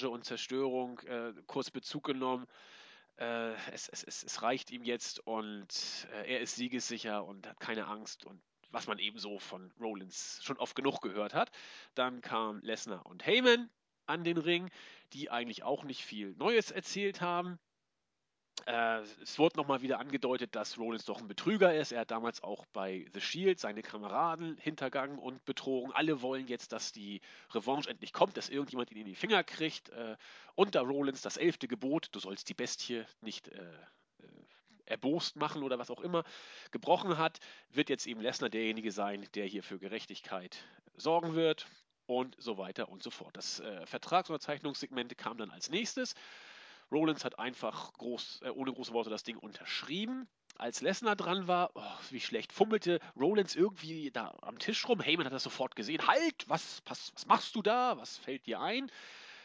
und 0.09 0.25
Zerstörung 0.25 1.01
äh, 1.01 1.33
kurz 1.47 1.71
Bezug 1.71 2.05
genommen. 2.05 2.47
äh, 3.17 3.55
es, 3.73 3.89
es, 3.89 4.03
es, 4.05 4.25
es 4.25 4.43
reicht 4.43 4.71
ihm 4.71 4.85
jetzt 4.85 5.21
und 5.27 6.07
äh, 6.13 6.35
er 6.35 6.41
ist 6.41 6.57
siegessicher 6.57 7.25
und 7.25 7.47
hat 7.47 7.61
keine 7.61 7.87
Angst 7.87 8.25
und 8.25 8.41
was 8.71 8.87
man 8.89 8.99
eben 8.99 9.19
so 9.19 9.39
von 9.39 9.73
Rollins 9.81 10.41
schon 10.43 10.57
oft 10.59 10.75
genug 10.75 11.01
gehört 11.01 11.33
hat. 11.33 11.51
Dann 11.95 12.21
kam 12.21 12.61
Lesnar 12.61 13.07
und 13.07 13.25
Heyman 13.25 13.71
an 14.07 14.25
den 14.25 14.37
Ring, 14.37 14.71
die 15.13 15.31
eigentlich 15.31 15.63
auch 15.63 15.85
nicht 15.85 16.05
viel 16.05 16.35
Neues 16.37 16.71
erzählt 16.71 17.21
haben. 17.21 17.59
Äh, 18.67 19.01
es 19.23 19.39
wurde 19.39 19.57
nochmal 19.59 19.83
wieder 19.83 19.99
angedeutet, 19.99 20.55
dass 20.55 20.79
Rollins 20.79 21.05
doch 21.05 21.21
ein 21.21 21.29
Betrüger 21.29 21.75
ist. 21.75 21.93
Er 21.93 22.01
hat 22.01 22.11
damals 22.11 22.43
auch 22.43 22.65
bei 22.73 23.07
The 23.13 23.21
Shield 23.21 23.61
seine 23.61 23.83
Kameraden 23.83 24.57
hintergangen 24.59 25.19
und 25.19 25.45
betrogen. 25.45 25.93
Alle 25.93 26.23
wollen 26.23 26.47
jetzt, 26.47 26.73
dass 26.73 26.93
die 26.93 27.21
Revanche 27.53 27.91
endlich 27.91 28.13
kommt, 28.13 28.37
dass 28.37 28.49
irgendjemand 28.49 28.91
ihn 28.91 28.99
in 28.99 29.07
die 29.07 29.15
Finger 29.15 29.45
kriegt. 29.45 29.91
Äh, 29.91 30.17
und 30.55 30.75
da 30.75 30.81
Rollins 30.81 31.21
das 31.21 31.37
elfte 31.37 31.69
Gebot, 31.69 32.09
du 32.13 32.21
sollst 32.21 32.49
die 32.49 32.55
Bestie 32.55 33.05
nicht 33.21 33.49
äh, 33.49 33.61
äh, 33.61 34.27
erbost 34.87 35.37
machen 35.37 35.63
oder 35.63 35.79
was 35.79 35.91
auch 35.91 36.01
immer, 36.01 36.25
gebrochen 36.71 37.19
hat, 37.19 37.41
wird 37.71 37.91
jetzt 37.91 38.07
eben 38.07 38.21
Lesnar 38.21 38.51
derjenige 38.51 38.93
sein, 38.93 39.27
der 39.35 39.47
hier 39.47 39.63
für 39.63 39.79
Gerechtigkeit 39.79 40.65
sorgen 40.97 41.35
wird 41.35 41.67
und 42.07 42.35
so 42.39 42.57
weiter 42.57 42.89
und 42.89 43.03
so 43.03 43.11
fort. 43.11 43.37
Das 43.37 43.61
äh, 43.61 43.87
Vertragsunterzeichnungssegment 43.87 45.17
kam 45.19 45.37
dann 45.37 45.51
als 45.51 45.69
nächstes. 45.69 46.15
Rollins 46.91 47.25
hat 47.25 47.39
einfach 47.39 47.93
groß, 47.95 48.41
äh, 48.45 48.51
ohne 48.51 48.73
große 48.73 48.93
Worte 48.93 49.11
das 49.11 49.23
Ding 49.23 49.37
unterschrieben. 49.37 50.29
Als 50.57 50.81
Lesnar 50.81 51.17
dran 51.17 51.49
war, 51.49 51.71
oh, 51.75 51.83
wie 52.11 52.21
schlecht, 52.21 52.53
fummelte 52.53 53.01
Rollins 53.19 53.57
irgendwie 53.57 54.11
da 54.13 54.37
am 54.43 54.59
Tisch 54.59 54.89
rum. 54.89 55.01
Heyman 55.01 55.27
hat 55.27 55.33
das 55.33 55.43
sofort 55.43 55.75
gesehen. 55.75 56.07
Halt, 56.07 56.49
was, 56.49 56.83
was, 56.87 57.13
was 57.15 57.27
machst 57.27 57.55
du 57.57 57.63
da? 57.63 57.97
Was 57.99 58.19
fällt 58.19 58.47
dir 58.47 58.61
ein? 58.61 58.91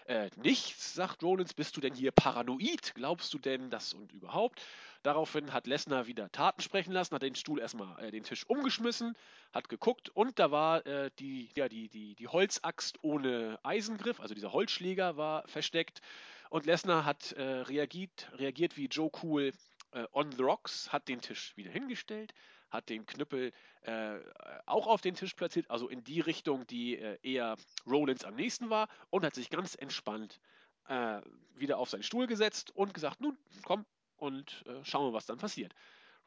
Äh, 0.06 0.32
nichts, 0.38 0.95
sagt 0.95 1.22
Rollins. 1.24 1.53
Bist 1.53 1.78
du 1.78 1.82
denn 1.82 1.94
hier 1.94 2.11
paranoid? 2.11 2.94
Glaubst 2.95 3.32
du 3.34 3.38
denn 3.38 3.70
das 3.70 3.94
und 3.94 4.11
überhaupt? 4.11 4.61
Daraufhin 5.03 5.53
hat 5.53 5.68
Lesnar 5.68 6.07
wieder 6.07 6.32
Taten 6.32 6.61
sprechen 6.61 6.91
lassen, 6.91 7.16
hat 7.16 7.22
den 7.22 7.36
Stuhl 7.36 7.60
erstmal, 7.60 8.03
äh, 8.03 8.11
den 8.11 8.24
Tisch 8.24 8.44
umgeschmissen, 8.48 9.16
hat 9.53 9.70
geguckt 9.70 10.10
und 10.10 10.40
da 10.40 10.52
war 10.52 10.86
äh, 10.86 11.11
die, 11.20 11.49
ja, 11.56 11.70
die, 11.70 11.90
die, 11.90 12.16
die 12.16 12.28
Holzaxt 12.28 12.98
ohne 13.03 13.60
Eisengriff, 13.64 14.20
also 14.20 14.34
dieser 14.34 14.52
Holzschläger 14.52 15.16
war 15.16 15.48
versteckt. 15.48 16.02
Und 16.49 16.65
Lesnar 16.65 17.05
hat 17.05 17.31
äh, 17.34 17.43
reagiert, 17.43 18.31
reagiert 18.34 18.76
wie 18.76 18.88
Joe 18.88 19.11
Cool 19.21 19.53
äh, 19.91 20.05
on 20.13 20.31
the 20.31 20.41
Rocks, 20.41 20.91
hat 20.91 21.07
den 21.07 21.21
Tisch 21.21 21.55
wieder 21.55 21.69
hingestellt, 21.69 22.34
hat 22.71 22.89
den 22.89 23.05
Knüppel 23.05 23.53
äh, 23.81 24.17
auch 24.65 24.88
auf 24.88 25.01
den 25.01 25.13
Tisch 25.13 25.35
platziert, 25.35 25.69
also 25.69 25.88
in 25.88 26.03
die 26.03 26.19
Richtung, 26.19 26.65
die 26.65 26.97
äh, 26.97 27.19
eher 27.21 27.55
Rollins 27.85 28.23
am 28.23 28.35
nächsten 28.35 28.69
war, 28.71 28.89
und 29.11 29.23
hat 29.26 29.35
sich 29.35 29.51
ganz 29.51 29.76
entspannt 29.76 30.39
äh, 30.88 31.21
wieder 31.55 31.77
auf 31.77 31.89
seinen 31.89 32.03
Stuhl 32.03 32.26
gesetzt 32.26 32.76
und 32.76 32.95
gesagt, 32.95 33.21
nun 33.21 33.38
komm 33.63 33.85
und 34.17 34.63
äh, 34.65 34.84
schauen 34.84 35.07
wir, 35.07 35.13
was 35.13 35.27
dann 35.27 35.38
passiert. 35.38 35.76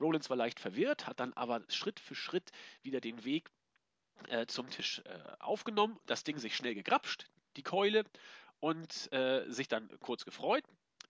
Rollins 0.01 0.31
war 0.31 0.37
leicht 0.37 0.61
verwirrt, 0.61 1.09
hat 1.09 1.19
dann 1.19 1.33
aber 1.33 1.63
Schritt 1.69 1.99
für 1.99 2.15
Schritt 2.15 2.51
wieder 2.83 3.01
den 3.01 3.25
Weg 3.25 3.51
zum 4.47 4.71
Tisch 4.71 5.03
aufgenommen, 5.41 5.99
das 6.07 6.23
Ding 6.23 6.39
sich 6.39 6.55
schnell 6.55 6.75
gegrapscht, 6.75 7.27
die 7.57 7.63
Keule, 7.63 8.05
und 8.63 9.13
äh, 9.13 9.51
sich 9.51 9.67
dann 9.67 9.89
kurz 9.99 10.25
gefreut. 10.25 10.63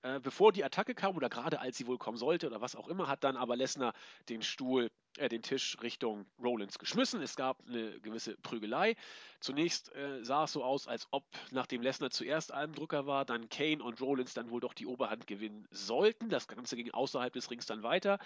Äh, 0.03 0.21
bevor 0.21 0.53
die 0.53 0.65
Attacke 0.65 0.95
kam 0.95 1.17
oder 1.17 1.29
gerade 1.29 1.61
als 1.61 1.77
sie 1.77 1.87
wohl 1.87 1.99
kommen 1.99 2.17
sollte 2.17 2.47
oder 2.47 2.61
was 2.61 2.75
auch 2.75 2.89
immer, 2.89 3.07
hat 3.09 3.23
dann 3.23 3.37
aber 3.37 3.57
Lesnar 3.57 3.93
den 4.31 4.43
Stuhl, 4.43 4.91
äh, 5.19 5.29
den 5.29 5.43
Tisch 5.43 5.77
Richtung 5.83 6.27
Rollins 6.43 6.79
geschmissen. 6.79 7.21
Es 7.21 7.37
gab 7.37 7.59
eine 7.69 8.01
gewisse 8.01 8.37
Prügelei. 8.39 8.97
Zunächst 9.41 9.95
äh, 9.95 10.25
sah 10.25 10.45
es 10.45 10.53
so 10.53 10.65
aus, 10.65 10.89
als 10.89 11.07
ob 11.11 11.25
nachdem 11.51 11.83
Lesnar 11.83 12.11
zuerst 12.11 12.53
Almdrücker 12.53 13.07
war, 13.07 13.27
dann 13.27 13.51
Kane 13.51 13.83
und 13.83 14.01
Rollins 14.01 14.33
dann 14.33 14.51
wohl 14.51 14.61
doch 14.61 14.75
die 14.75 14.87
Oberhand 14.87 15.27
gewinnen 15.27 15.69
sollten. 15.71 16.31
Das 16.31 16.49
Ganze 16.49 16.75
ging 16.75 16.91
außerhalb 16.91 17.35
des 17.35 17.51
Rings 17.51 17.67
dann 17.67 17.83
weiter. 17.83 18.19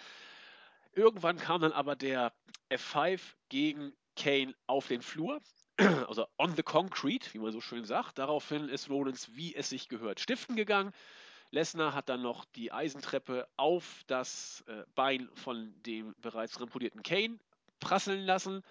Irgendwann 0.92 1.36
kam 1.36 1.60
dann 1.60 1.72
aber 1.72 1.96
der 1.96 2.32
F5 2.70 3.20
gegen 3.48 3.92
Kane 4.14 4.54
auf 4.66 4.86
den 4.86 5.02
Flur 5.02 5.40
also 6.08 6.26
on 6.38 6.54
the 6.56 6.62
concrete, 6.62 7.32
wie 7.34 7.38
man 7.38 7.52
so 7.52 7.60
schön 7.60 7.84
sagt. 7.84 8.18
Daraufhin 8.18 8.68
ist 8.68 8.88
Rollins, 8.88 9.34
wie 9.34 9.54
es 9.54 9.68
sich 9.68 9.88
gehört, 9.88 10.20
stiften 10.20 10.56
gegangen. 10.56 10.92
Lesnar 11.50 11.94
hat 11.94 12.08
dann 12.08 12.22
noch 12.22 12.44
die 12.44 12.72
Eisentreppe 12.72 13.46
auf 13.56 14.02
das 14.06 14.64
äh, 14.66 14.84
Bein 14.94 15.28
von 15.34 15.74
dem 15.82 16.14
bereits 16.20 16.60
rampolierten 16.60 17.02
Kane 17.02 17.38
prasseln 17.78 18.24
lassen 18.24 18.62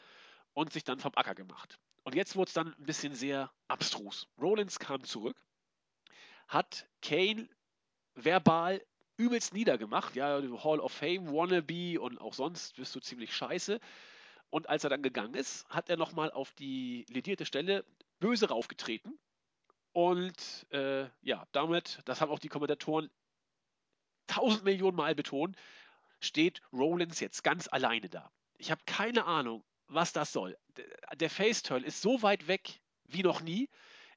und 0.53 0.73
sich 0.73 0.84
dann 0.84 0.99
vom 0.99 1.14
Acker 1.15 1.36
gemacht. 1.36 1.80
Und 2.03 2.15
jetzt 2.15 2.36
wurde 2.36 2.49
es 2.49 2.53
dann 2.53 2.76
ein 2.77 2.86
bisschen 2.86 3.15
sehr 3.15 3.52
abstrus. 3.68 4.27
Rollins 4.40 4.80
kam 4.80 5.03
zurück, 5.03 5.38
hat 6.48 6.88
Kane 7.02 7.49
verbal 8.15 8.82
übelst 9.18 9.53
niedergemacht. 9.53 10.15
Ja, 10.15 10.41
Hall 10.64 10.80
of 10.80 10.91
Fame, 10.91 11.32
Wannabe 11.32 11.99
und 11.99 12.19
auch 12.19 12.34
sonst 12.34 12.76
bist 12.76 12.94
du 12.95 12.99
ziemlich 12.99 13.34
scheiße. 13.36 13.80
Und 14.56 14.69
als 14.69 14.86
er 14.86 14.90
dann 14.90 15.03
gegangen 15.03 15.34
ist, 15.34 15.68
hat 15.68 15.90
er 15.90 15.98
nochmal 15.98 16.32
auf 16.32 16.53
die 16.53 17.06
ledierte 17.10 17.45
Stelle 17.45 17.84
böse 18.22 18.48
raufgetreten. 18.48 19.19
Und 19.91 20.65
äh, 20.69 21.10
ja, 21.23 21.45
damit, 21.52 21.99
das 22.06 22.22
haben 22.22 22.32
auch 22.32 22.40
die 22.40 22.48
Kommentatoren 22.48 23.11
tausend 24.27 24.64
Millionen 24.64 24.95
Mal 24.95 25.14
betont, 25.14 25.57
steht 26.22 26.61
Rollins 26.72 27.19
jetzt 27.19 27.44
ganz 27.44 27.68
alleine 27.68 28.07
da. 28.07 28.32
Ich 28.57 28.72
habe 28.72 28.80
keine 28.86 29.26
Ahnung, 29.26 29.61
was 29.88 30.14
das 30.14 30.32
soll. 30.32 30.57
Der 31.15 31.30
Face-Turn 31.30 31.84
ist 31.84 32.02
so 32.02 32.22
weit 32.22 32.48
weg 32.48 32.80
wie 33.03 33.23
noch 33.23 33.41
nie. 33.41 33.68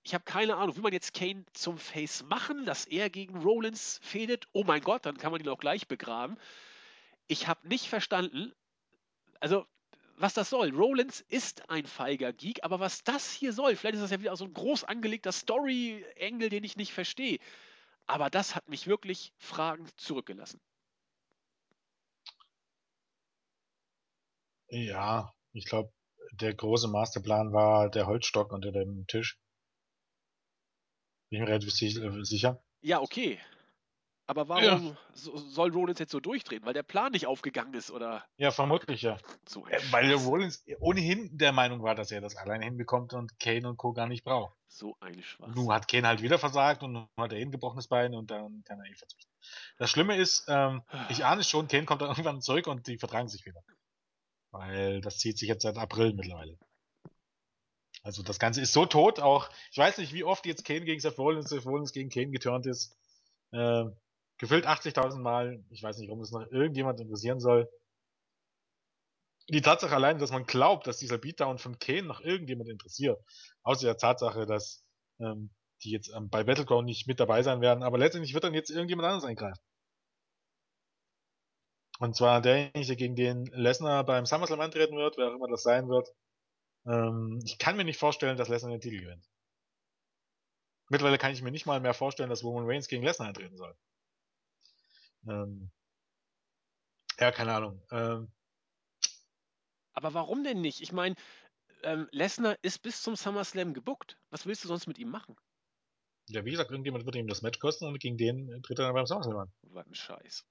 Ich 0.04 0.14
habe 0.14 0.22
keine 0.22 0.54
Ahnung, 0.54 0.76
wie 0.76 0.82
man 0.82 0.92
jetzt 0.92 1.14
Kane 1.14 1.46
zum 1.52 1.78
Face 1.78 2.22
machen, 2.22 2.64
dass 2.64 2.84
er 2.84 3.10
gegen 3.10 3.42
Rollins 3.42 3.98
fädet. 4.04 4.46
Oh 4.52 4.62
mein 4.62 4.82
Gott, 4.82 5.04
dann 5.04 5.18
kann 5.18 5.32
man 5.32 5.40
ihn 5.40 5.48
auch 5.48 5.58
gleich 5.58 5.88
begraben. 5.88 6.38
Ich 7.26 7.48
habe 7.48 7.66
nicht 7.66 7.88
verstanden, 7.88 8.52
also 9.40 9.66
was 10.20 10.34
das 10.34 10.50
soll. 10.50 10.74
Rollins 10.74 11.20
ist 11.28 11.68
ein 11.70 11.86
feiger 11.86 12.32
Geek, 12.32 12.64
aber 12.64 12.80
was 12.80 13.04
das 13.04 13.32
hier 13.32 13.52
soll, 13.52 13.76
vielleicht 13.76 13.94
ist 13.94 14.02
das 14.02 14.10
ja 14.10 14.20
wieder 14.20 14.36
so 14.36 14.44
ein 14.44 14.52
groß 14.52 14.84
angelegter 14.84 15.32
Story-Engel, 15.32 16.48
den 16.48 16.64
ich 16.64 16.76
nicht 16.76 16.92
verstehe. 16.92 17.38
Aber 18.06 18.30
das 18.30 18.54
hat 18.54 18.68
mich 18.68 18.86
wirklich 18.86 19.32
fragend 19.36 19.98
zurückgelassen. 20.00 20.60
Ja, 24.70 25.32
ich 25.52 25.64
glaube, 25.64 25.92
der 26.32 26.54
große 26.54 26.88
Masterplan 26.88 27.52
war 27.52 27.90
der 27.90 28.06
Holzstock 28.06 28.52
unter 28.52 28.70
dem 28.70 29.06
Tisch. 29.06 29.38
Bin 31.30 31.40
mir 31.40 31.48
relativ 31.48 31.72
sicher. 31.72 32.62
Ja, 32.80 33.00
okay. 33.00 33.38
Aber 34.28 34.46
warum 34.46 34.62
ja. 34.62 34.96
soll 35.14 35.72
Rollins 35.72 35.98
jetzt 35.98 36.12
so 36.12 36.20
durchdrehen? 36.20 36.62
Weil 36.66 36.74
der 36.74 36.82
Plan 36.82 37.12
nicht 37.12 37.26
aufgegangen 37.26 37.72
ist, 37.72 37.90
oder? 37.90 38.26
Ja, 38.36 38.50
vermutlich, 38.50 39.00
ja. 39.00 39.16
So 39.48 39.66
äh, 39.66 39.80
Weil 39.90 40.12
Rollins 40.12 40.62
ohnehin 40.80 41.30
der 41.38 41.52
Meinung 41.52 41.82
war, 41.82 41.94
dass 41.94 42.10
er 42.10 42.20
das 42.20 42.36
alleine 42.36 42.66
hinbekommt 42.66 43.14
und 43.14 43.40
Kane 43.40 43.66
und 43.66 43.78
Co. 43.78 43.94
gar 43.94 44.06
nicht 44.06 44.24
braucht. 44.24 44.54
So 44.68 44.94
eine 45.00 45.22
Schwachsinn. 45.22 45.54
Nun 45.54 45.72
hat 45.72 45.88
Kane 45.88 46.06
halt 46.06 46.20
wieder 46.20 46.38
versagt 46.38 46.82
und 46.82 46.92
nun 46.92 47.08
hat 47.16 47.32
er 47.32 47.38
ein 47.38 47.50
gebrochenes 47.50 47.88
Bein 47.88 48.14
und 48.14 48.30
dann 48.30 48.62
kann 48.64 48.78
er 48.80 48.84
eh 48.84 48.94
verzichten. 48.94 49.32
Das 49.78 49.88
Schlimme 49.88 50.14
ist, 50.14 50.44
ähm, 50.48 50.82
ich 51.08 51.24
ahne 51.24 51.42
schon, 51.42 51.66
Kane 51.66 51.86
kommt 51.86 52.02
dann 52.02 52.10
irgendwann 52.10 52.42
zurück 52.42 52.66
und 52.66 52.86
die 52.86 52.98
vertragen 52.98 53.28
sich 53.28 53.46
wieder. 53.46 53.62
Weil 54.50 55.00
das 55.00 55.16
zieht 55.16 55.38
sich 55.38 55.48
jetzt 55.48 55.62
seit 55.62 55.78
April 55.78 56.12
mittlerweile. 56.12 56.58
Also 58.02 58.22
das 58.22 58.38
Ganze 58.38 58.60
ist 58.60 58.74
so 58.74 58.84
tot, 58.84 59.20
auch, 59.20 59.48
ich 59.72 59.78
weiß 59.78 59.96
nicht, 59.96 60.12
wie 60.12 60.24
oft 60.24 60.44
jetzt 60.44 60.66
Kane 60.66 60.84
gegen 60.84 61.00
Seth 61.00 61.18
Rollins, 61.18 61.48
Seth 61.48 61.64
Rollins 61.64 61.92
gegen 61.92 62.10
Kane 62.10 62.30
geturnt 62.30 62.66
ist. 62.66 62.94
Äh, 63.52 63.86
gefüllt 64.38 64.66
80.000 64.66 65.18
Mal. 65.20 65.62
Ich 65.70 65.82
weiß 65.82 65.98
nicht, 65.98 66.08
warum 66.08 66.20
das 66.20 66.30
noch 66.30 66.46
irgendjemand 66.50 67.00
interessieren 67.00 67.40
soll. 67.40 67.68
Die 69.50 69.62
Tatsache 69.62 69.94
allein, 69.94 70.18
dass 70.18 70.30
man 70.30 70.44
glaubt, 70.44 70.86
dass 70.86 70.98
dieser 70.98 71.18
Beatdown 71.18 71.58
von 71.58 71.78
Kane 71.78 72.02
noch 72.02 72.20
irgendjemand 72.20 72.68
interessiert, 72.68 73.18
außer 73.62 73.86
der 73.86 73.96
Tatsache, 73.96 74.46
dass 74.46 74.84
ähm, 75.20 75.50
die 75.82 75.90
jetzt 75.90 76.12
ähm, 76.14 76.28
bei 76.28 76.44
Battleground 76.44 76.86
nicht 76.86 77.06
mit 77.06 77.18
dabei 77.18 77.42
sein 77.42 77.60
werden, 77.60 77.82
aber 77.82 77.98
letztendlich 77.98 78.34
wird 78.34 78.44
dann 78.44 78.54
jetzt 78.54 78.70
irgendjemand 78.70 79.06
anderes 79.06 79.24
eingreifen. 79.24 79.62
Und 81.98 82.14
zwar 82.14 82.40
derjenige, 82.42 82.94
gegen 82.94 83.16
den 83.16 83.46
Lesnar 83.46 84.04
beim 84.04 84.26
SummerSlam 84.26 84.60
antreten 84.60 84.96
wird, 84.96 85.16
wer 85.16 85.28
auch 85.28 85.34
immer 85.34 85.48
das 85.48 85.62
sein 85.62 85.88
wird. 85.88 86.08
Ähm, 86.86 87.40
ich 87.44 87.58
kann 87.58 87.76
mir 87.76 87.84
nicht 87.84 87.98
vorstellen, 87.98 88.36
dass 88.36 88.48
Lesnar 88.48 88.70
den 88.70 88.80
Titel 88.80 89.00
gewinnt. 89.00 89.26
Mittlerweile 90.90 91.18
kann 91.18 91.32
ich 91.32 91.42
mir 91.42 91.50
nicht 91.50 91.66
mal 91.66 91.80
mehr 91.80 91.94
vorstellen, 91.94 92.30
dass 92.30 92.44
Roman 92.44 92.66
Reigns 92.66 92.88
gegen 92.88 93.02
Lesnar 93.02 93.28
antreten 93.28 93.56
soll. 93.56 93.74
Ähm, 95.26 95.70
ja, 97.18 97.32
keine 97.32 97.54
Ahnung. 97.54 97.82
Ähm, 97.90 98.32
aber 99.92 100.14
warum 100.14 100.44
denn 100.44 100.60
nicht? 100.60 100.80
Ich 100.80 100.92
meine, 100.92 101.16
ähm, 101.82 102.08
Lesnar 102.12 102.56
ist 102.62 102.82
bis 102.82 103.02
zum 103.02 103.16
SummerSlam 103.16 103.74
gebuckt. 103.74 104.16
Was 104.30 104.46
willst 104.46 104.62
du 104.62 104.68
sonst 104.68 104.86
mit 104.86 104.98
ihm 104.98 105.10
machen? 105.10 105.36
Ja, 106.28 106.44
wie 106.44 106.52
gesagt, 106.52 106.70
irgendjemand 106.70 107.04
wird 107.04 107.16
ihm 107.16 107.26
das 107.26 107.42
Match 107.42 107.58
kosten 107.58 107.86
und 107.86 107.98
gegen 107.98 108.16
den 108.16 108.62
tritt 108.62 108.78
er 108.78 108.86
dann 108.86 108.94
beim 108.94 109.06
SummerSlam 109.06 109.38
an. 109.38 109.52
Was 109.62 109.86
ein 109.86 109.94
Scheiß. 109.94 110.46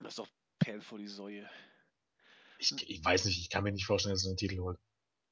Das 0.00 0.12
ist 0.12 0.18
doch 0.18 0.28
Perlen 0.58 0.82
vor 0.82 0.98
die 0.98 1.08
Säue. 1.08 1.48
Ich, 2.58 2.72
ich, 2.88 3.04
weiß 3.04 3.26
nicht, 3.26 3.38
ich 3.38 3.50
kann 3.50 3.64
mir 3.64 3.72
nicht 3.72 3.86
vorstellen, 3.86 4.14
dass 4.14 4.24
er 4.24 4.32
den 4.32 4.38
Titel 4.38 4.60
holt. 4.60 4.78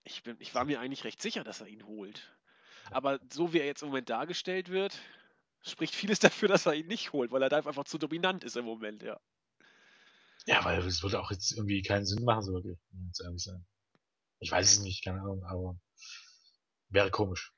Ich, 0.05 0.23
bin, 0.23 0.37
ich 0.41 0.55
war 0.55 0.65
mir 0.65 0.81
eigentlich 0.81 1.05
recht 1.05 1.23
sicher, 1.23 1.45
dass 1.45 1.61
er 1.61 1.69
ihn 1.69 1.87
holt. 1.87 2.37
Aber 2.91 3.21
so 3.33 3.53
wie 3.53 3.61
er 3.61 3.67
jetzt 3.67 3.83
im 3.83 3.89
Moment 3.89 4.11
dargestellt 4.11 4.69
wird, 4.69 4.99
Spricht 5.63 5.95
vieles 5.95 6.19
dafür, 6.19 6.49
dass 6.49 6.67
er 6.67 6.75
ihn 6.75 6.89
nicht 6.89 7.13
holt, 7.13 7.31
weil 7.31 7.43
er 7.43 7.49
da 7.49 7.59
einfach 7.59 7.85
zu 7.85 7.99
dominant 7.99 8.45
ist 8.45 8.57
im 8.57 8.65
Moment, 8.65 9.03
ja. 9.03 9.21
Ja, 10.47 10.65
weil 10.65 10.79
es 10.81 11.03
würde 11.03 11.21
auch 11.21 11.31
jetzt 11.31 11.53
irgendwie 11.53 11.83
keinen 11.83 12.05
Sinn 12.05 12.25
machen, 12.25 12.43
so 12.43 12.53
wirklich, 12.53 12.77
muss 12.91 13.21
ehrlich 13.21 13.43
sein. 13.43 13.65
Ich 14.41 14.51
weiß 14.51 14.73
es 14.73 14.81
nicht, 14.81 15.05
keine 15.05 15.21
Ahnung, 15.21 15.45
aber 15.45 15.77
wäre 16.89 17.11
komisch. 17.11 17.53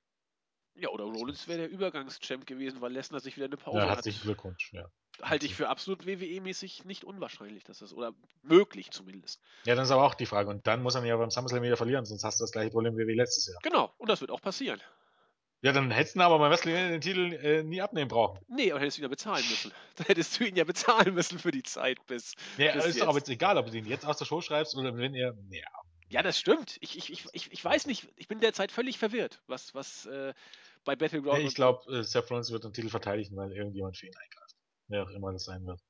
Ja, 0.75 0.91
oder 0.91 1.05
Rollins 1.05 1.49
wäre 1.49 1.61
der 1.61 1.71
Übergangschamp 1.71 2.47
gewesen, 2.47 2.81
weil 2.81 2.93
Lesnar 2.93 3.21
sich 3.21 3.37
wieder 3.37 3.47
eine 3.47 3.57
Pause 3.57 3.79
Ja, 3.79 3.89
hat. 3.89 3.97
herzlichen 3.97 4.23
Glückwunsch, 4.23 4.73
ja. 4.73 4.91
Halte 5.23 5.47
ich 5.47 5.55
für 5.55 5.69
absolut 5.69 6.05
WWE-mäßig 6.07 6.85
nicht 6.85 7.05
unwahrscheinlich, 7.05 7.63
dass 7.63 7.79
das, 7.79 7.95
oder 7.95 8.13
möglich 8.43 8.91
zumindest. 8.91 9.41
Ja, 9.65 9.77
dann 9.77 9.85
ist 9.85 9.93
aber 9.93 10.05
auch 10.05 10.15
die 10.15 10.27
Frage. 10.27 10.51
Und 10.51 10.67
dann 10.67 10.83
muss 10.83 10.97
er 10.97 11.05
ja 11.05 11.17
beim 11.17 11.31
SummerSlam 11.31 11.63
wieder 11.63 11.77
verlieren, 11.77 12.05
sonst 12.05 12.25
hast 12.25 12.41
du 12.41 12.43
das 12.43 12.51
gleiche 12.51 12.71
Problem 12.71 12.97
wie 12.97 13.15
letztes 13.15 13.47
Jahr. 13.47 13.61
Genau, 13.63 13.95
und 13.97 14.09
das 14.11 14.21
wird 14.21 14.33
auch 14.33 14.43
passieren. 14.43 14.81
Ja, 15.65 15.73
dann 15.73 15.91
hättest 15.91 16.15
du 16.15 16.21
aber 16.21 16.39
beim 16.39 16.51
Wrestling 16.51 16.75
den 16.75 17.01
Titel 17.01 17.33
äh, 17.43 17.63
nie 17.63 17.81
abnehmen 17.81 18.09
brauchen. 18.09 18.39
Nee, 18.49 18.71
aber 18.71 18.81
hättest 18.81 18.99
du 18.99 19.01
ihn 19.01 19.05
ja 19.05 19.09
bezahlen 19.09 19.45
müssen. 19.49 19.73
Da 19.97 20.05
hättest 20.05 20.39
du 20.39 20.45
ihn 20.45 20.57
ja 20.57 20.65
bezahlen 20.65 21.15
müssen 21.15 21.39
für 21.39 21.53
die 21.53 21.63
Zeit 21.63 22.05
bis. 22.07 22.35
Nee, 22.59 22.71
bis 22.73 22.85
ist 22.85 23.01
doch 23.01 23.09
aber 23.09 23.17
jetzt 23.17 23.31
egal, 23.31 23.57
ob 23.57 23.71
du 23.71 23.79
ihn 23.79 23.87
jetzt 23.87 24.05
aus 24.05 24.19
der 24.19 24.27
Show 24.27 24.43
schreibst 24.43 24.77
oder 24.77 24.95
wenn 24.95 25.15
ihr. 25.15 25.35
Nee, 25.49 25.65
Ja, 26.11 26.21
das 26.21 26.39
stimmt. 26.39 26.77
Ich, 26.81 26.99
ich, 26.99 27.25
ich, 27.33 27.51
ich, 27.51 27.65
weiß 27.65 27.87
nicht, 27.87 28.09
ich 28.17 28.29
bin 28.29 28.41
derzeit 28.41 28.73
völlig 28.73 28.99
verwirrt, 28.99 29.41
was, 29.47 29.75
was 29.75 30.05
äh, 30.05 30.35
bei 30.85 30.97
Battleground. 30.97 31.39
nee 31.39 31.47
ich 31.47 31.55
glaube, 31.55 31.91
äh, 31.91 32.03
Seth 32.03 32.31
Rollins 32.31 32.51
wird 32.51 32.65
den 32.65 32.75
Titel 32.75 32.91
verteidigen, 32.91 33.35
weil 33.35 33.51
irgendjemand 33.53 33.97
für 33.97 34.07
ihn 34.07 34.17
eingreift. 34.17 34.57
Wer 34.89 35.05
auch 35.05 35.11
immer 35.11 35.33
das 35.33 35.45
sein 35.45 35.65
wird. 35.65 35.81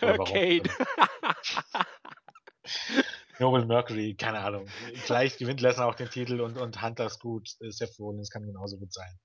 Kane. 0.00 0.62
Noble 3.40 3.66
Mercury, 3.66 4.14
keine 4.14 4.40
Ahnung. 4.40 4.66
Vielleicht 4.94 5.38
gewinnt 5.38 5.60
Lesnar 5.60 5.88
auch 5.88 5.94
den 5.94 6.10
Titel 6.10 6.40
und, 6.40 6.58
und 6.58 6.82
Hunter 6.82 7.06
ist 7.06 7.18
gut. 7.18 7.56
Seth 7.60 7.98
Rollins 7.98 8.30
kann 8.30 8.44
genauso 8.46 8.76
gut 8.76 8.92
sein. 8.92 9.18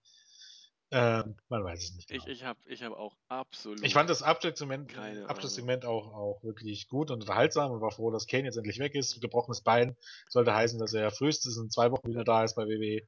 Ähm, 0.91 1.35
man 1.49 1.63
weiß 1.63 1.83
es 1.83 1.95
nicht. 1.95 2.07
Genau. 2.07 2.23
Ich, 2.25 2.31
ich 2.31 2.43
habe 2.43 2.59
ich 2.65 2.83
hab 2.83 2.93
auch 2.93 3.17
absolut. 3.27 3.83
Ich 3.83 3.93
fand 3.93 4.09
das 4.09 4.21
Abschlusssegment, 4.21 5.85
auch, 5.85 6.13
auch 6.13 6.43
wirklich 6.43 6.87
gut 6.87 7.11
und 7.11 7.21
unterhaltsam 7.21 7.71
und 7.71 7.81
war 7.81 7.91
froh, 7.91 8.11
dass 8.11 8.27
Kane 8.27 8.45
jetzt 8.45 8.55
endlich 8.57 8.79
weg 8.79 8.95
ist. 8.95 9.19
Gebrochenes 9.19 9.61
Bein 9.61 9.97
sollte 10.29 10.53
heißen, 10.53 10.79
dass 10.79 10.93
er 10.93 11.11
frühestens 11.11 11.57
in 11.57 11.69
zwei 11.69 11.91
Wochen 11.91 12.07
wieder 12.07 12.23
da 12.23 12.43
ist 12.43 12.55
bei 12.55 12.65
WWE. 12.65 12.97
Äh, 12.97 13.07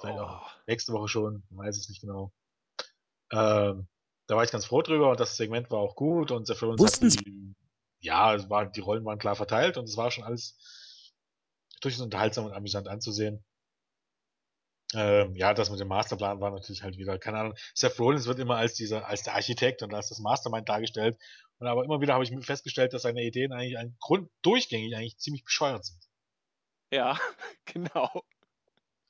vielleicht 0.00 0.18
auch 0.20 0.42
Oh. 0.42 0.50
nächste 0.66 0.92
Woche 0.92 1.08
schon, 1.08 1.42
man 1.50 1.66
weiß 1.66 1.76
es 1.76 1.88
nicht 1.88 2.02
genau. 2.02 2.32
Ähm, 3.32 3.88
da 4.26 4.36
war 4.36 4.44
ich 4.44 4.50
ganz 4.50 4.66
froh 4.66 4.82
drüber 4.82 5.10
und 5.10 5.18
das 5.20 5.36
Segment 5.36 5.70
war 5.70 5.78
auch 5.78 5.96
gut 5.96 6.30
und 6.30 6.46
Seth 6.46 6.62
Rollins 6.62 6.80
Wussten 6.80 7.10
hat 7.10 7.26
die, 7.26 7.54
ja, 8.00 8.34
es 8.34 8.48
war, 8.48 8.66
die 8.66 8.80
Rollen 8.80 9.04
waren 9.04 9.18
klar 9.18 9.36
verteilt 9.36 9.76
und 9.76 9.84
es 9.84 9.96
war 9.96 10.10
schon 10.10 10.24
alles 10.24 10.58
durchaus 11.80 12.00
unterhaltsam 12.00 12.46
und 12.46 12.52
amüsant 12.52 12.88
anzusehen. 12.88 13.44
Ähm, 14.94 15.34
ja, 15.36 15.52
das 15.52 15.70
mit 15.70 15.80
dem 15.80 15.88
Masterplan 15.88 16.40
war 16.40 16.50
natürlich 16.50 16.82
halt 16.82 16.96
wieder, 16.96 17.18
keine 17.18 17.38
Ahnung, 17.38 17.54
Seth 17.74 17.98
Rollins 17.98 18.26
wird 18.26 18.38
immer 18.38 18.56
als 18.56 18.74
dieser, 18.74 19.06
als 19.06 19.22
der 19.22 19.34
Architekt 19.34 19.82
und 19.82 19.92
als 19.92 20.08
das 20.08 20.18
Mastermind 20.18 20.68
dargestellt. 20.68 21.18
Und 21.58 21.66
aber 21.66 21.84
immer 21.84 22.00
wieder 22.00 22.14
habe 22.14 22.24
ich 22.24 22.32
festgestellt, 22.44 22.94
dass 22.94 23.02
seine 23.02 23.22
Ideen 23.22 23.52
eigentlich 23.52 23.76
ein 23.76 23.96
Grund 24.00 24.30
durchgängig 24.42 24.96
eigentlich 24.96 25.18
ziemlich 25.18 25.44
bescheuert 25.44 25.84
sind. 25.84 26.00
Ja, 26.90 27.18
genau. 27.66 28.22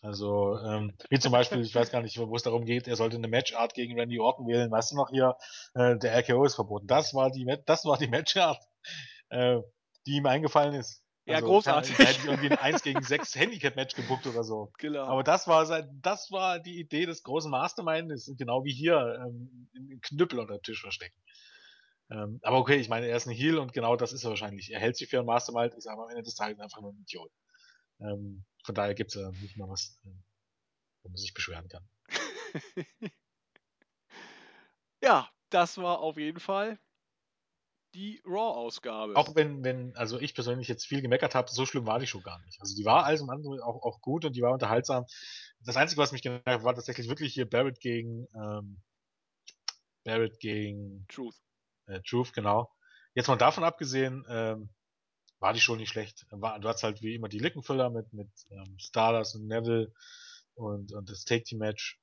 Also, 0.00 0.58
ähm, 0.60 0.94
wie 1.10 1.18
zum 1.18 1.32
Beispiel, 1.32 1.60
ich 1.60 1.74
weiß 1.74 1.90
gar 1.90 2.02
nicht, 2.02 2.18
wo 2.18 2.34
es 2.34 2.44
darum 2.44 2.64
geht, 2.64 2.86
er 2.86 2.94
sollte 2.94 3.16
eine 3.16 3.26
Matchart 3.26 3.74
gegen 3.74 3.98
Randy 3.98 4.20
Orton 4.20 4.46
wählen. 4.46 4.70
Weißt 4.70 4.92
du 4.92 4.96
noch 4.96 5.10
hier, 5.10 5.36
äh, 5.74 5.96
der 5.98 6.16
RKO 6.16 6.44
ist 6.44 6.54
verboten. 6.54 6.86
Das 6.86 7.14
war 7.14 7.30
die, 7.30 7.44
das 7.66 7.84
war 7.84 7.98
die 7.98 8.06
Matchart, 8.06 8.64
äh, 9.30 9.58
die 10.06 10.16
ihm 10.16 10.26
eingefallen 10.26 10.74
ist. 10.74 11.02
Ja, 11.28 11.36
Also, 11.36 11.46
großartig. 11.48 11.96
Da 11.96 12.04
hätte 12.04 12.20
ich 12.20 12.24
irgendwie 12.24 12.50
ein 12.50 12.58
1 12.58 12.82
gegen 12.82 13.02
6 13.02 13.34
Handicap-Match 13.34 13.94
gebuckt 13.94 14.26
oder 14.26 14.42
so. 14.44 14.72
Genau. 14.78 15.04
Aber 15.04 15.22
das 15.22 15.46
war 15.46 15.66
sein, 15.66 15.86
das 16.02 16.30
war 16.30 16.58
die 16.58 16.80
Idee 16.80 17.04
des 17.04 17.22
großen 17.22 17.50
Masterminds, 17.50 18.32
genau 18.38 18.64
wie 18.64 18.72
hier, 18.72 19.22
ähm, 19.26 19.68
einen 19.76 20.00
Knüppel 20.00 20.38
unter 20.38 20.56
den 20.56 20.62
Tisch 20.62 20.80
verstecken. 20.80 21.20
Ähm, 22.10 22.40
aber 22.42 22.56
okay, 22.56 22.76
ich 22.76 22.88
meine, 22.88 23.06
er 23.06 23.16
ist 23.18 23.26
ein 23.26 23.34
Heel 23.34 23.58
und 23.58 23.74
genau 23.74 23.94
das 23.96 24.14
ist 24.14 24.24
er 24.24 24.30
wahrscheinlich. 24.30 24.72
Er 24.72 24.80
hält 24.80 24.96
sich 24.96 25.10
für 25.10 25.18
ein 25.18 25.26
Mastermind, 25.26 25.74
ist 25.74 25.86
aber 25.86 26.04
am 26.04 26.08
Ende 26.08 26.22
des 26.22 26.34
Tages 26.34 26.58
einfach 26.60 26.80
nur 26.80 26.92
ein 26.92 27.00
Idiot. 27.00 27.30
Ähm, 28.00 28.46
von 28.64 28.74
daher 28.74 28.94
gibt's 28.94 29.14
ja 29.14 29.30
nicht 29.30 29.58
mal 29.58 29.68
was, 29.68 30.00
ähm, 30.06 30.22
wo 31.02 31.10
man 31.10 31.16
sich 31.16 31.34
beschweren 31.34 31.68
kann. 31.68 31.86
ja, 35.02 35.28
das 35.50 35.76
war 35.76 35.98
auf 35.98 36.16
jeden 36.16 36.40
Fall 36.40 36.78
die 37.94 38.22
Raw-Ausgabe. 38.24 39.16
Auch 39.16 39.34
wenn, 39.34 39.64
wenn, 39.64 39.96
also 39.96 40.20
ich 40.20 40.34
persönlich 40.34 40.68
jetzt 40.68 40.86
viel 40.86 41.02
gemeckert 41.02 41.34
habe, 41.34 41.50
so 41.50 41.66
schlimm 41.66 41.86
war 41.86 41.98
die 41.98 42.06
Show 42.06 42.20
gar 42.20 42.38
nicht. 42.44 42.60
Also 42.60 42.76
die 42.76 42.84
war 42.84 43.04
alles 43.04 43.20
im 43.20 43.30
anderen 43.30 43.60
auch, 43.60 43.82
auch 43.82 44.00
gut 44.00 44.24
und 44.24 44.36
die 44.36 44.42
war 44.42 44.52
unterhaltsam. 44.52 45.04
Das 45.60 45.76
Einzige, 45.76 46.00
was 46.00 46.12
mich 46.12 46.22
genervt 46.22 46.46
hat, 46.46 46.64
war 46.64 46.74
tatsächlich 46.74 47.08
wirklich 47.08 47.34
hier 47.34 47.48
Barrett 47.48 47.80
gegen, 47.80 48.26
ähm, 48.34 48.82
Barrett 50.04 50.38
gegen 50.40 51.06
Truth. 51.08 51.36
äh, 51.86 52.00
Truth, 52.02 52.32
genau. 52.32 52.70
Jetzt 53.14 53.28
mal 53.28 53.36
davon 53.36 53.64
abgesehen, 53.64 54.24
ähm, 54.28 54.70
war 55.40 55.52
die 55.52 55.60
schon 55.60 55.78
nicht 55.78 55.90
schlecht. 55.90 56.26
War, 56.30 56.58
du 56.60 56.68
hast 56.68 56.82
halt 56.82 57.02
wie 57.02 57.14
immer 57.14 57.28
die 57.28 57.38
Lickenfüller 57.38 57.90
mit, 57.90 58.12
mit 58.12 58.30
ähm, 58.50 58.76
Stardust 58.78 59.36
und 59.36 59.46
Neville 59.46 59.92
und, 60.54 60.92
und 60.92 61.10
das 61.10 61.24
Take 61.24 61.44
Team 61.44 61.58
Match. 61.58 62.00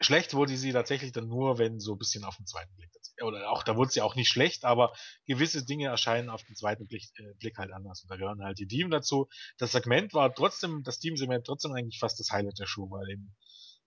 Schlecht 0.00 0.34
wurde 0.34 0.56
sie 0.56 0.72
tatsächlich 0.72 1.12
dann 1.12 1.28
nur, 1.28 1.58
wenn 1.58 1.80
so 1.80 1.92
ein 1.94 1.98
bisschen 1.98 2.24
auf 2.24 2.36
den 2.36 2.46
zweiten 2.46 2.74
Blick. 2.76 2.90
Oder 3.22 3.50
auch, 3.50 3.62
da 3.62 3.76
wurde 3.76 3.90
sie 3.90 4.02
auch 4.02 4.14
nicht 4.14 4.28
schlecht, 4.28 4.64
aber 4.64 4.92
gewisse 5.26 5.64
Dinge 5.64 5.88
erscheinen 5.88 6.28
auf 6.28 6.42
den 6.44 6.54
zweiten 6.56 6.86
Blick, 6.86 7.04
äh, 7.18 7.34
Blick 7.38 7.56
halt 7.58 7.72
anders. 7.72 8.02
Und 8.02 8.10
da 8.10 8.16
gehören 8.16 8.42
halt 8.42 8.58
die 8.58 8.66
Team 8.66 8.90
dazu. 8.90 9.28
Das 9.58 9.72
Segment 9.72 10.12
war 10.14 10.34
trotzdem, 10.34 10.82
das 10.82 10.98
Team-Segment 10.98 11.46
trotzdem 11.46 11.72
eigentlich 11.72 11.98
fast 11.98 12.20
das 12.20 12.30
Highlight 12.30 12.58
der 12.58 12.66
Show, 12.66 12.90
weil 12.90 13.08
eben, 13.10 13.34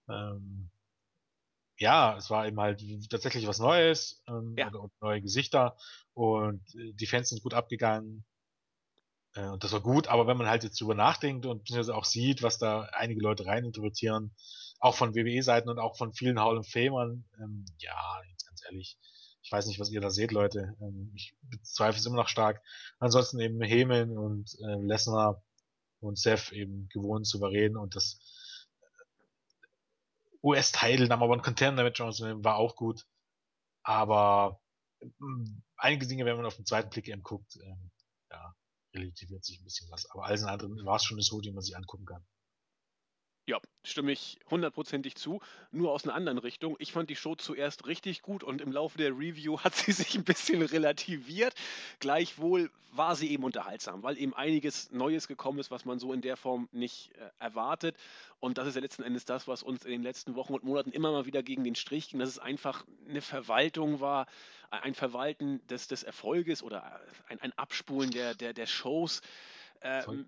ähm, 0.10 0.72
ja, 1.78 2.18
es 2.18 2.30
war 2.30 2.46
eben 2.48 2.60
halt 2.60 2.82
tatsächlich 3.10 3.48
was 3.48 3.60
Neues 3.60 4.22
ähm, 4.28 4.56
Ja. 4.58 4.68
und 4.70 4.92
neue 5.02 5.22
Gesichter 5.22 5.78
und 6.14 6.62
äh, 6.76 6.94
die 6.94 7.08
Fans 7.08 7.30
sind 7.30 7.42
gut 7.44 7.54
abgegangen. 7.54 8.26
Äh, 9.36 9.48
und 9.50 9.64
das 9.64 9.72
war 9.72 9.82
gut, 9.82 10.08
aber 10.08 10.28
wenn 10.28 10.38
man 10.38 10.48
halt 10.50 10.64
jetzt 10.64 10.80
drüber 10.82 10.96
nachdenkt 10.96 11.46
und 11.46 11.60
beziehungsweise 11.60 11.96
auch 11.96 12.06
sieht, 12.06 12.42
was 12.42 12.58
da 12.58 12.84
einige 12.94 13.22
Leute 13.22 13.46
reininterpretieren, 13.46 14.36
auch 14.80 14.96
von 14.96 15.14
WWE-Seiten 15.16 15.70
und 15.70 15.80
auch 15.80 15.98
von 15.98 16.14
vielen 16.14 16.40
Hall 16.40 16.58
of 16.58 16.68
Famern, 16.68 17.26
ähm, 17.40 17.66
ja, 17.80 18.22
jetzt 18.30 18.48
ganz 18.48 18.64
ehrlich, 18.66 18.98
ich 19.42 19.52
weiß 19.52 19.68
nicht, 19.68 19.80
was 19.80 19.90
ihr 19.90 20.02
da 20.02 20.10
seht, 20.10 20.32
Leute. 20.32 20.76
Ähm, 20.82 21.12
ich 21.16 21.36
bezweifle 21.42 22.00
es 22.00 22.06
immer 22.06 22.18
noch 22.18 22.28
stark. 22.28 22.62
Ansonsten 23.00 23.40
eben 23.40 23.62
Heyman 23.62 24.18
und 24.18 24.56
äh, 24.62 24.76
Lesnar 24.82 25.42
und 26.02 26.18
Seth 26.18 26.52
eben 26.52 26.88
gewohnt 26.90 27.28
souverän 27.28 27.78
und 27.78 27.96
das 27.96 28.20
US-Title 30.42 31.08
Number 31.08 31.28
One 31.28 31.42
Contender 31.42 31.92
Johnson 31.92 32.44
war 32.44 32.56
auch 32.56 32.76
gut. 32.76 33.06
Aber 33.84 34.62
ähm, 35.02 35.64
einige 35.78 36.08
Dinge, 36.08 36.26
wenn 36.26 36.38
man 36.38 36.46
auf 36.46 36.56
den 36.56 36.66
zweiten 36.66 36.90
Blick 36.90 37.08
eben 37.08 37.24
guckt, 37.24 37.58
ähm, 37.62 37.92
ja, 38.32 38.56
relativiert 38.94 39.44
sich 39.44 39.60
ein 39.60 39.66
bisschen 39.66 39.90
was. 39.92 40.10
Aber 40.12 40.26
alles 40.26 40.42
in 40.42 40.48
allem 40.48 40.86
war 40.86 40.98
es 40.98 41.04
schon 41.04 41.18
eine 41.18 41.24
Show, 41.24 41.42
die 41.42 41.52
man 41.52 41.64
sich 41.64 41.76
angucken 41.76 42.06
kann. 42.06 42.26
Ja, 43.50 43.60
stimme 43.82 44.12
ich 44.12 44.38
hundertprozentig 44.52 45.16
zu. 45.16 45.42
Nur 45.72 45.92
aus 45.92 46.04
einer 46.04 46.14
anderen 46.14 46.38
Richtung. 46.38 46.76
Ich 46.78 46.92
fand 46.92 47.10
die 47.10 47.16
Show 47.16 47.34
zuerst 47.34 47.88
richtig 47.88 48.22
gut 48.22 48.44
und 48.44 48.62
im 48.62 48.72
Laufe 48.72 49.00
der 49.00 49.10
Review 49.10 49.58
hat 49.64 49.74
sie 49.74 49.92
sich 49.92 50.14
ein 50.14 50.24
bisschen 50.24 50.62
relativiert. 50.62 51.56
Gleichwohl 52.00 52.70
war 52.92 53.16
sie 53.16 53.32
eben 53.32 53.44
unterhaltsam, 53.44 54.04
weil 54.04 54.20
eben 54.20 54.36
einiges 54.36 54.92
Neues 54.92 55.28
gekommen 55.28 55.58
ist, 55.58 55.72
was 55.72 55.84
man 55.84 55.98
so 55.98 56.14
in 56.14 56.22
der 56.22 56.38
Form 56.38 56.70
nicht 56.72 57.12
äh, 57.16 57.32
erwartet. 57.40 57.96
Und 58.40 58.60
das 58.60 58.68
ist 58.68 58.76
ja 58.76 58.82
letzten 58.82 59.02
Endes 59.02 59.26
das, 59.26 59.48
was 59.48 59.64
uns 59.64 59.84
in 59.84 59.90
den 59.94 60.04
letzten 60.04 60.36
Wochen 60.36 60.54
und 60.54 60.64
Monaten 60.64 60.92
immer 60.92 61.12
mal 61.12 61.26
wieder 61.26 61.42
gegen 61.42 61.64
den 61.64 61.74
Strich 61.74 62.10
ging, 62.10 62.20
dass 62.20 62.30
es 62.30 62.38
einfach 62.38 62.86
eine 63.08 63.22
Verwaltung 63.22 64.00
war, 64.00 64.28
ein 64.70 64.94
Verwalten 64.94 65.66
des, 65.70 65.88
des 65.88 66.04
Erfolges 66.04 66.62
oder 66.62 67.02
ein, 67.28 67.42
ein 67.42 67.54
Abspulen 67.58 68.12
der, 68.12 68.36
der, 68.36 68.54
der 68.54 68.68
Shows. 68.68 69.22
Ähm, 69.82 70.28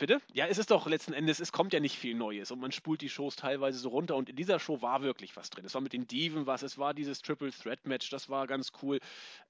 Bitte? 0.00 0.22
Ja, 0.32 0.46
es 0.46 0.56
ist 0.56 0.70
doch 0.70 0.86
letzten 0.86 1.12
Endes, 1.12 1.40
es 1.40 1.52
kommt 1.52 1.74
ja 1.74 1.78
nicht 1.78 1.98
viel 1.98 2.14
Neues 2.14 2.50
und 2.50 2.58
man 2.58 2.72
spult 2.72 3.02
die 3.02 3.10
Shows 3.10 3.36
teilweise 3.36 3.78
so 3.78 3.90
runter 3.90 4.16
und 4.16 4.30
in 4.30 4.36
dieser 4.36 4.58
Show 4.58 4.80
war 4.80 5.02
wirklich 5.02 5.36
was 5.36 5.50
drin. 5.50 5.66
Es 5.66 5.74
war 5.74 5.82
mit 5.82 5.92
den 5.92 6.06
Diven 6.06 6.46
was, 6.46 6.62
es 6.62 6.78
war 6.78 6.94
dieses 6.94 7.20
Triple 7.20 7.50
Threat 7.50 7.86
Match, 7.86 8.08
das 8.08 8.30
war 8.30 8.46
ganz 8.46 8.72
cool. 8.80 8.98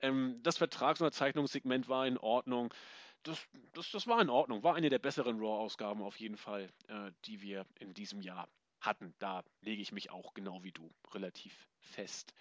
Ähm, 0.00 0.40
das 0.42 0.58
Vertragsunterzeichnungssegment 0.58 1.88
war 1.88 2.04
in 2.04 2.18
Ordnung. 2.18 2.74
Das, 3.22 3.38
das, 3.74 3.92
das 3.92 4.08
war 4.08 4.20
in 4.20 4.28
Ordnung, 4.28 4.64
war 4.64 4.74
eine 4.74 4.90
der 4.90 4.98
besseren 4.98 5.38
Raw-Ausgaben 5.38 6.02
auf 6.02 6.18
jeden 6.18 6.36
Fall, 6.36 6.68
äh, 6.88 7.12
die 7.26 7.42
wir 7.42 7.64
in 7.78 7.94
diesem 7.94 8.20
Jahr 8.20 8.48
hatten. 8.80 9.14
Da 9.20 9.44
lege 9.60 9.80
ich 9.80 9.92
mich 9.92 10.10
auch 10.10 10.34
genau 10.34 10.64
wie 10.64 10.72
du 10.72 10.90
relativ 11.12 11.68
fest. 11.78 12.34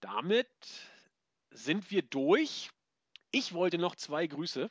Damit 0.00 0.48
sind 1.50 1.92
wir 1.92 2.02
durch. 2.02 2.70
Ich 3.30 3.52
wollte 3.52 3.78
noch 3.78 3.94
zwei 3.94 4.26
Grüße 4.26 4.68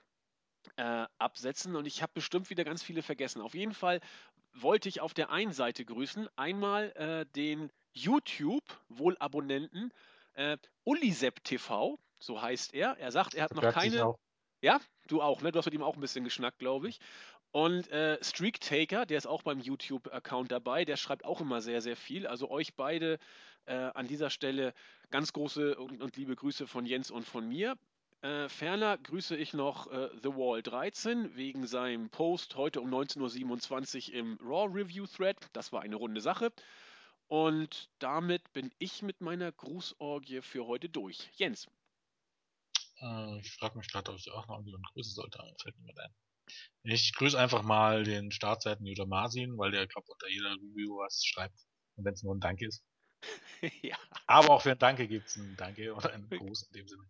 äh, 0.77 1.05
absetzen 1.17 1.75
und 1.75 1.85
ich 1.85 2.01
habe 2.01 2.11
bestimmt 2.13 2.49
wieder 2.49 2.63
ganz 2.63 2.83
viele 2.83 3.01
vergessen. 3.01 3.41
Auf 3.41 3.53
jeden 3.55 3.73
Fall 3.73 3.99
wollte 4.53 4.89
ich 4.89 5.01
auf 5.01 5.13
der 5.13 5.29
einen 5.29 5.51
Seite 5.51 5.85
grüßen 5.85 6.27
einmal 6.35 6.91
äh, 6.91 7.25
den 7.35 7.71
YouTube-Wohlabonnenten 7.93 9.91
äh, 10.33 10.57
Ulisep 10.83 11.43
TV, 11.43 11.99
so 12.19 12.41
heißt 12.41 12.73
er. 12.73 12.97
Er 12.97 13.11
sagt, 13.11 13.35
er 13.35 13.45
hat 13.45 13.55
noch 13.55 13.73
keine. 13.73 14.15
Ja, 14.61 14.79
du 15.07 15.21
auch, 15.21 15.41
ne? 15.41 15.51
Du 15.51 15.59
hast 15.59 15.65
mit 15.65 15.73
ihm 15.73 15.83
auch 15.83 15.95
ein 15.95 16.01
bisschen 16.01 16.23
geschnackt, 16.23 16.59
glaube 16.59 16.89
ich. 16.89 16.99
Und 17.51 17.89
äh, 17.89 18.17
Streak 18.21 18.59
Taker, 18.59 19.05
der 19.05 19.17
ist 19.17 19.27
auch 19.27 19.43
beim 19.43 19.59
YouTube-Account 19.59 20.51
dabei, 20.51 20.83
der 20.83 20.97
schreibt 20.97 21.23
auch 21.23 21.39
immer 21.39 21.61
sehr, 21.61 21.81
sehr 21.81 21.95
viel. 21.95 22.27
Also 22.27 22.49
euch 22.49 22.75
beide 22.75 23.17
äh, 23.65 23.75
an 23.75 24.07
dieser 24.07 24.29
Stelle 24.29 24.73
ganz 25.09 25.31
große 25.31 25.77
und, 25.77 26.01
und, 26.01 26.17
liebe 26.17 26.35
Grüße 26.35 26.67
von 26.67 26.85
Jens 26.85 27.11
und 27.11 27.25
von 27.25 27.47
mir. 27.47 27.77
Äh, 28.21 28.49
ferner 28.49 28.97
grüße 28.97 29.35
ich 29.35 29.53
noch 29.53 29.91
äh, 29.91 30.09
The 30.23 30.29
Wall 30.29 30.63
13 30.63 31.35
wegen 31.35 31.67
seinem 31.67 32.09
Post 32.09 32.55
heute 32.55 32.81
um 32.81 32.93
19.27 32.93 34.09
Uhr 34.09 34.15
im 34.15 34.37
Raw 34.41 34.71
Review 34.73 35.05
Thread. 35.05 35.37
Das 35.53 35.71
war 35.71 35.81
eine 35.81 35.95
runde 35.95 36.21
Sache. 36.21 36.51
Und 37.27 37.89
damit 37.99 38.53
bin 38.53 38.71
ich 38.77 39.01
mit 39.01 39.21
meiner 39.21 39.51
Grußorgie 39.51 40.41
für 40.41 40.65
heute 40.65 40.89
durch. 40.89 41.29
Jens. 41.35 41.67
Äh, 43.01 43.39
ich 43.39 43.51
frage 43.53 43.77
mich 43.77 43.91
gerade, 43.91 44.11
ob 44.11 44.17
ich 44.17 44.31
auch 44.31 44.47
noch 44.47 44.63
jemanden 44.63 44.87
grüßen 44.93 45.13
sollte, 45.13 45.39
fällt 45.61 45.77
mir 45.79 45.93
ein. 45.97 46.13
Ich 46.83 47.13
grüße 47.15 47.37
einfach 47.37 47.63
mal 47.63 48.03
den 48.03 48.31
Startseiten 48.31 48.85
Judah 48.85 49.07
Marsin, 49.07 49.57
weil 49.57 49.71
der, 49.71 49.87
glaube 49.87 50.07
unter 50.11 50.29
jeder 50.29 50.53
Review 50.53 50.97
was 50.97 51.25
schreibt. 51.25 51.57
Und 51.95 52.05
wenn 52.05 52.13
es 52.13 52.23
nur 52.23 52.35
ein 52.35 52.39
Danke 52.39 52.67
ist. 52.67 52.83
ja. 53.81 53.97
Aber 54.27 54.51
auch 54.51 54.61
für 54.61 54.71
ein 54.71 54.79
Danke 54.79 55.07
gibt 55.07 55.27
es 55.27 55.37
ein 55.37 55.55
Danke 55.57 55.93
oder 55.93 56.13
einen 56.13 56.29
Gruß 56.29 56.63
in 56.63 56.73
dem 56.73 56.87
Sinne. 56.87 57.09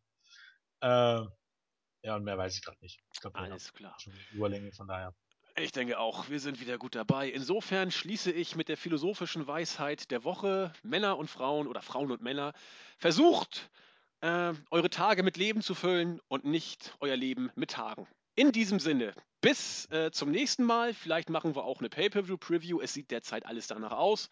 Äh, 0.81 1.25
ja, 2.05 2.15
und 2.15 2.23
mehr 2.23 2.37
weiß 2.37 2.55
ich 2.55 2.63
gerade 2.63 2.77
nicht. 2.81 2.99
Ich 3.13 3.19
glaube, 3.19 3.37
Alles 3.39 3.73
klar. 3.73 3.95
Schon 3.99 4.13
Überlänge, 4.31 4.71
von 4.71 4.87
daher. 4.87 5.13
Ich 5.57 5.71
denke 5.71 5.99
auch, 5.99 6.29
wir 6.29 6.39
sind 6.39 6.59
wieder 6.59 6.77
gut 6.77 6.95
dabei. 6.95 7.29
Insofern 7.29 7.89
schließe 7.89 8.31
ich 8.31 8.55
mit 8.55 8.67
der 8.67 8.75
philosophischen 8.75 9.47
Weisheit 9.47 10.11
der 10.11 10.25
Woche. 10.25 10.73
Männer 10.83 11.17
und 11.17 11.29
Frauen 11.29 11.67
oder 11.67 11.81
Frauen 11.81 12.11
und 12.11 12.21
Männer, 12.21 12.53
versucht, 12.97 13.69
äh, 14.19 14.53
eure 14.69 14.89
Tage 14.89 15.23
mit 15.23 15.37
Leben 15.37 15.61
zu 15.61 15.73
füllen 15.73 16.19
und 16.27 16.43
nicht 16.43 16.95
euer 16.99 17.15
Leben 17.15 17.51
mit 17.55 17.71
Tagen. 17.71 18.05
In 18.35 18.51
diesem 18.51 18.79
Sinne, 18.79 19.13
bis 19.39 19.89
äh, 19.91 20.11
zum 20.11 20.29
nächsten 20.29 20.65
Mal. 20.65 20.93
Vielleicht 20.93 21.29
machen 21.29 21.55
wir 21.55 21.63
auch 21.63 21.79
eine 21.79 21.89
Pay-Per-View-Preview. 21.89 22.81
Es 22.81 22.93
sieht 22.93 23.09
derzeit 23.09 23.45
alles 23.45 23.67
danach 23.67 23.93
aus. 23.93 24.29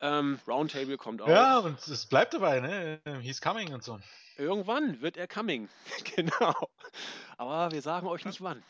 Ähm, 0.00 0.40
Roundtable 0.46 0.96
kommt 0.96 1.20
auch. 1.20 1.28
Ja, 1.28 1.58
und 1.58 1.78
es 1.86 2.06
bleibt 2.06 2.32
dabei, 2.32 2.60
ne? 2.60 3.00
He's 3.20 3.40
coming 3.40 3.74
und 3.74 3.84
so. 3.84 4.00
Irgendwann 4.36 5.00
wird 5.00 5.16
er 5.16 5.28
coming. 5.28 5.68
genau. 6.16 6.54
Aber 7.36 7.70
wir 7.72 7.82
sagen 7.82 8.06
euch 8.06 8.24
nicht 8.24 8.40
wann. 8.40 8.62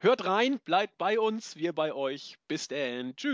Hört 0.00 0.26
rein, 0.26 0.58
bleibt 0.60 0.98
bei 0.98 1.18
uns, 1.18 1.56
wir 1.56 1.72
bei 1.72 1.92
euch. 1.92 2.36
Bis 2.46 2.68
dann. 2.68 3.16
Tschüss. 3.16 3.32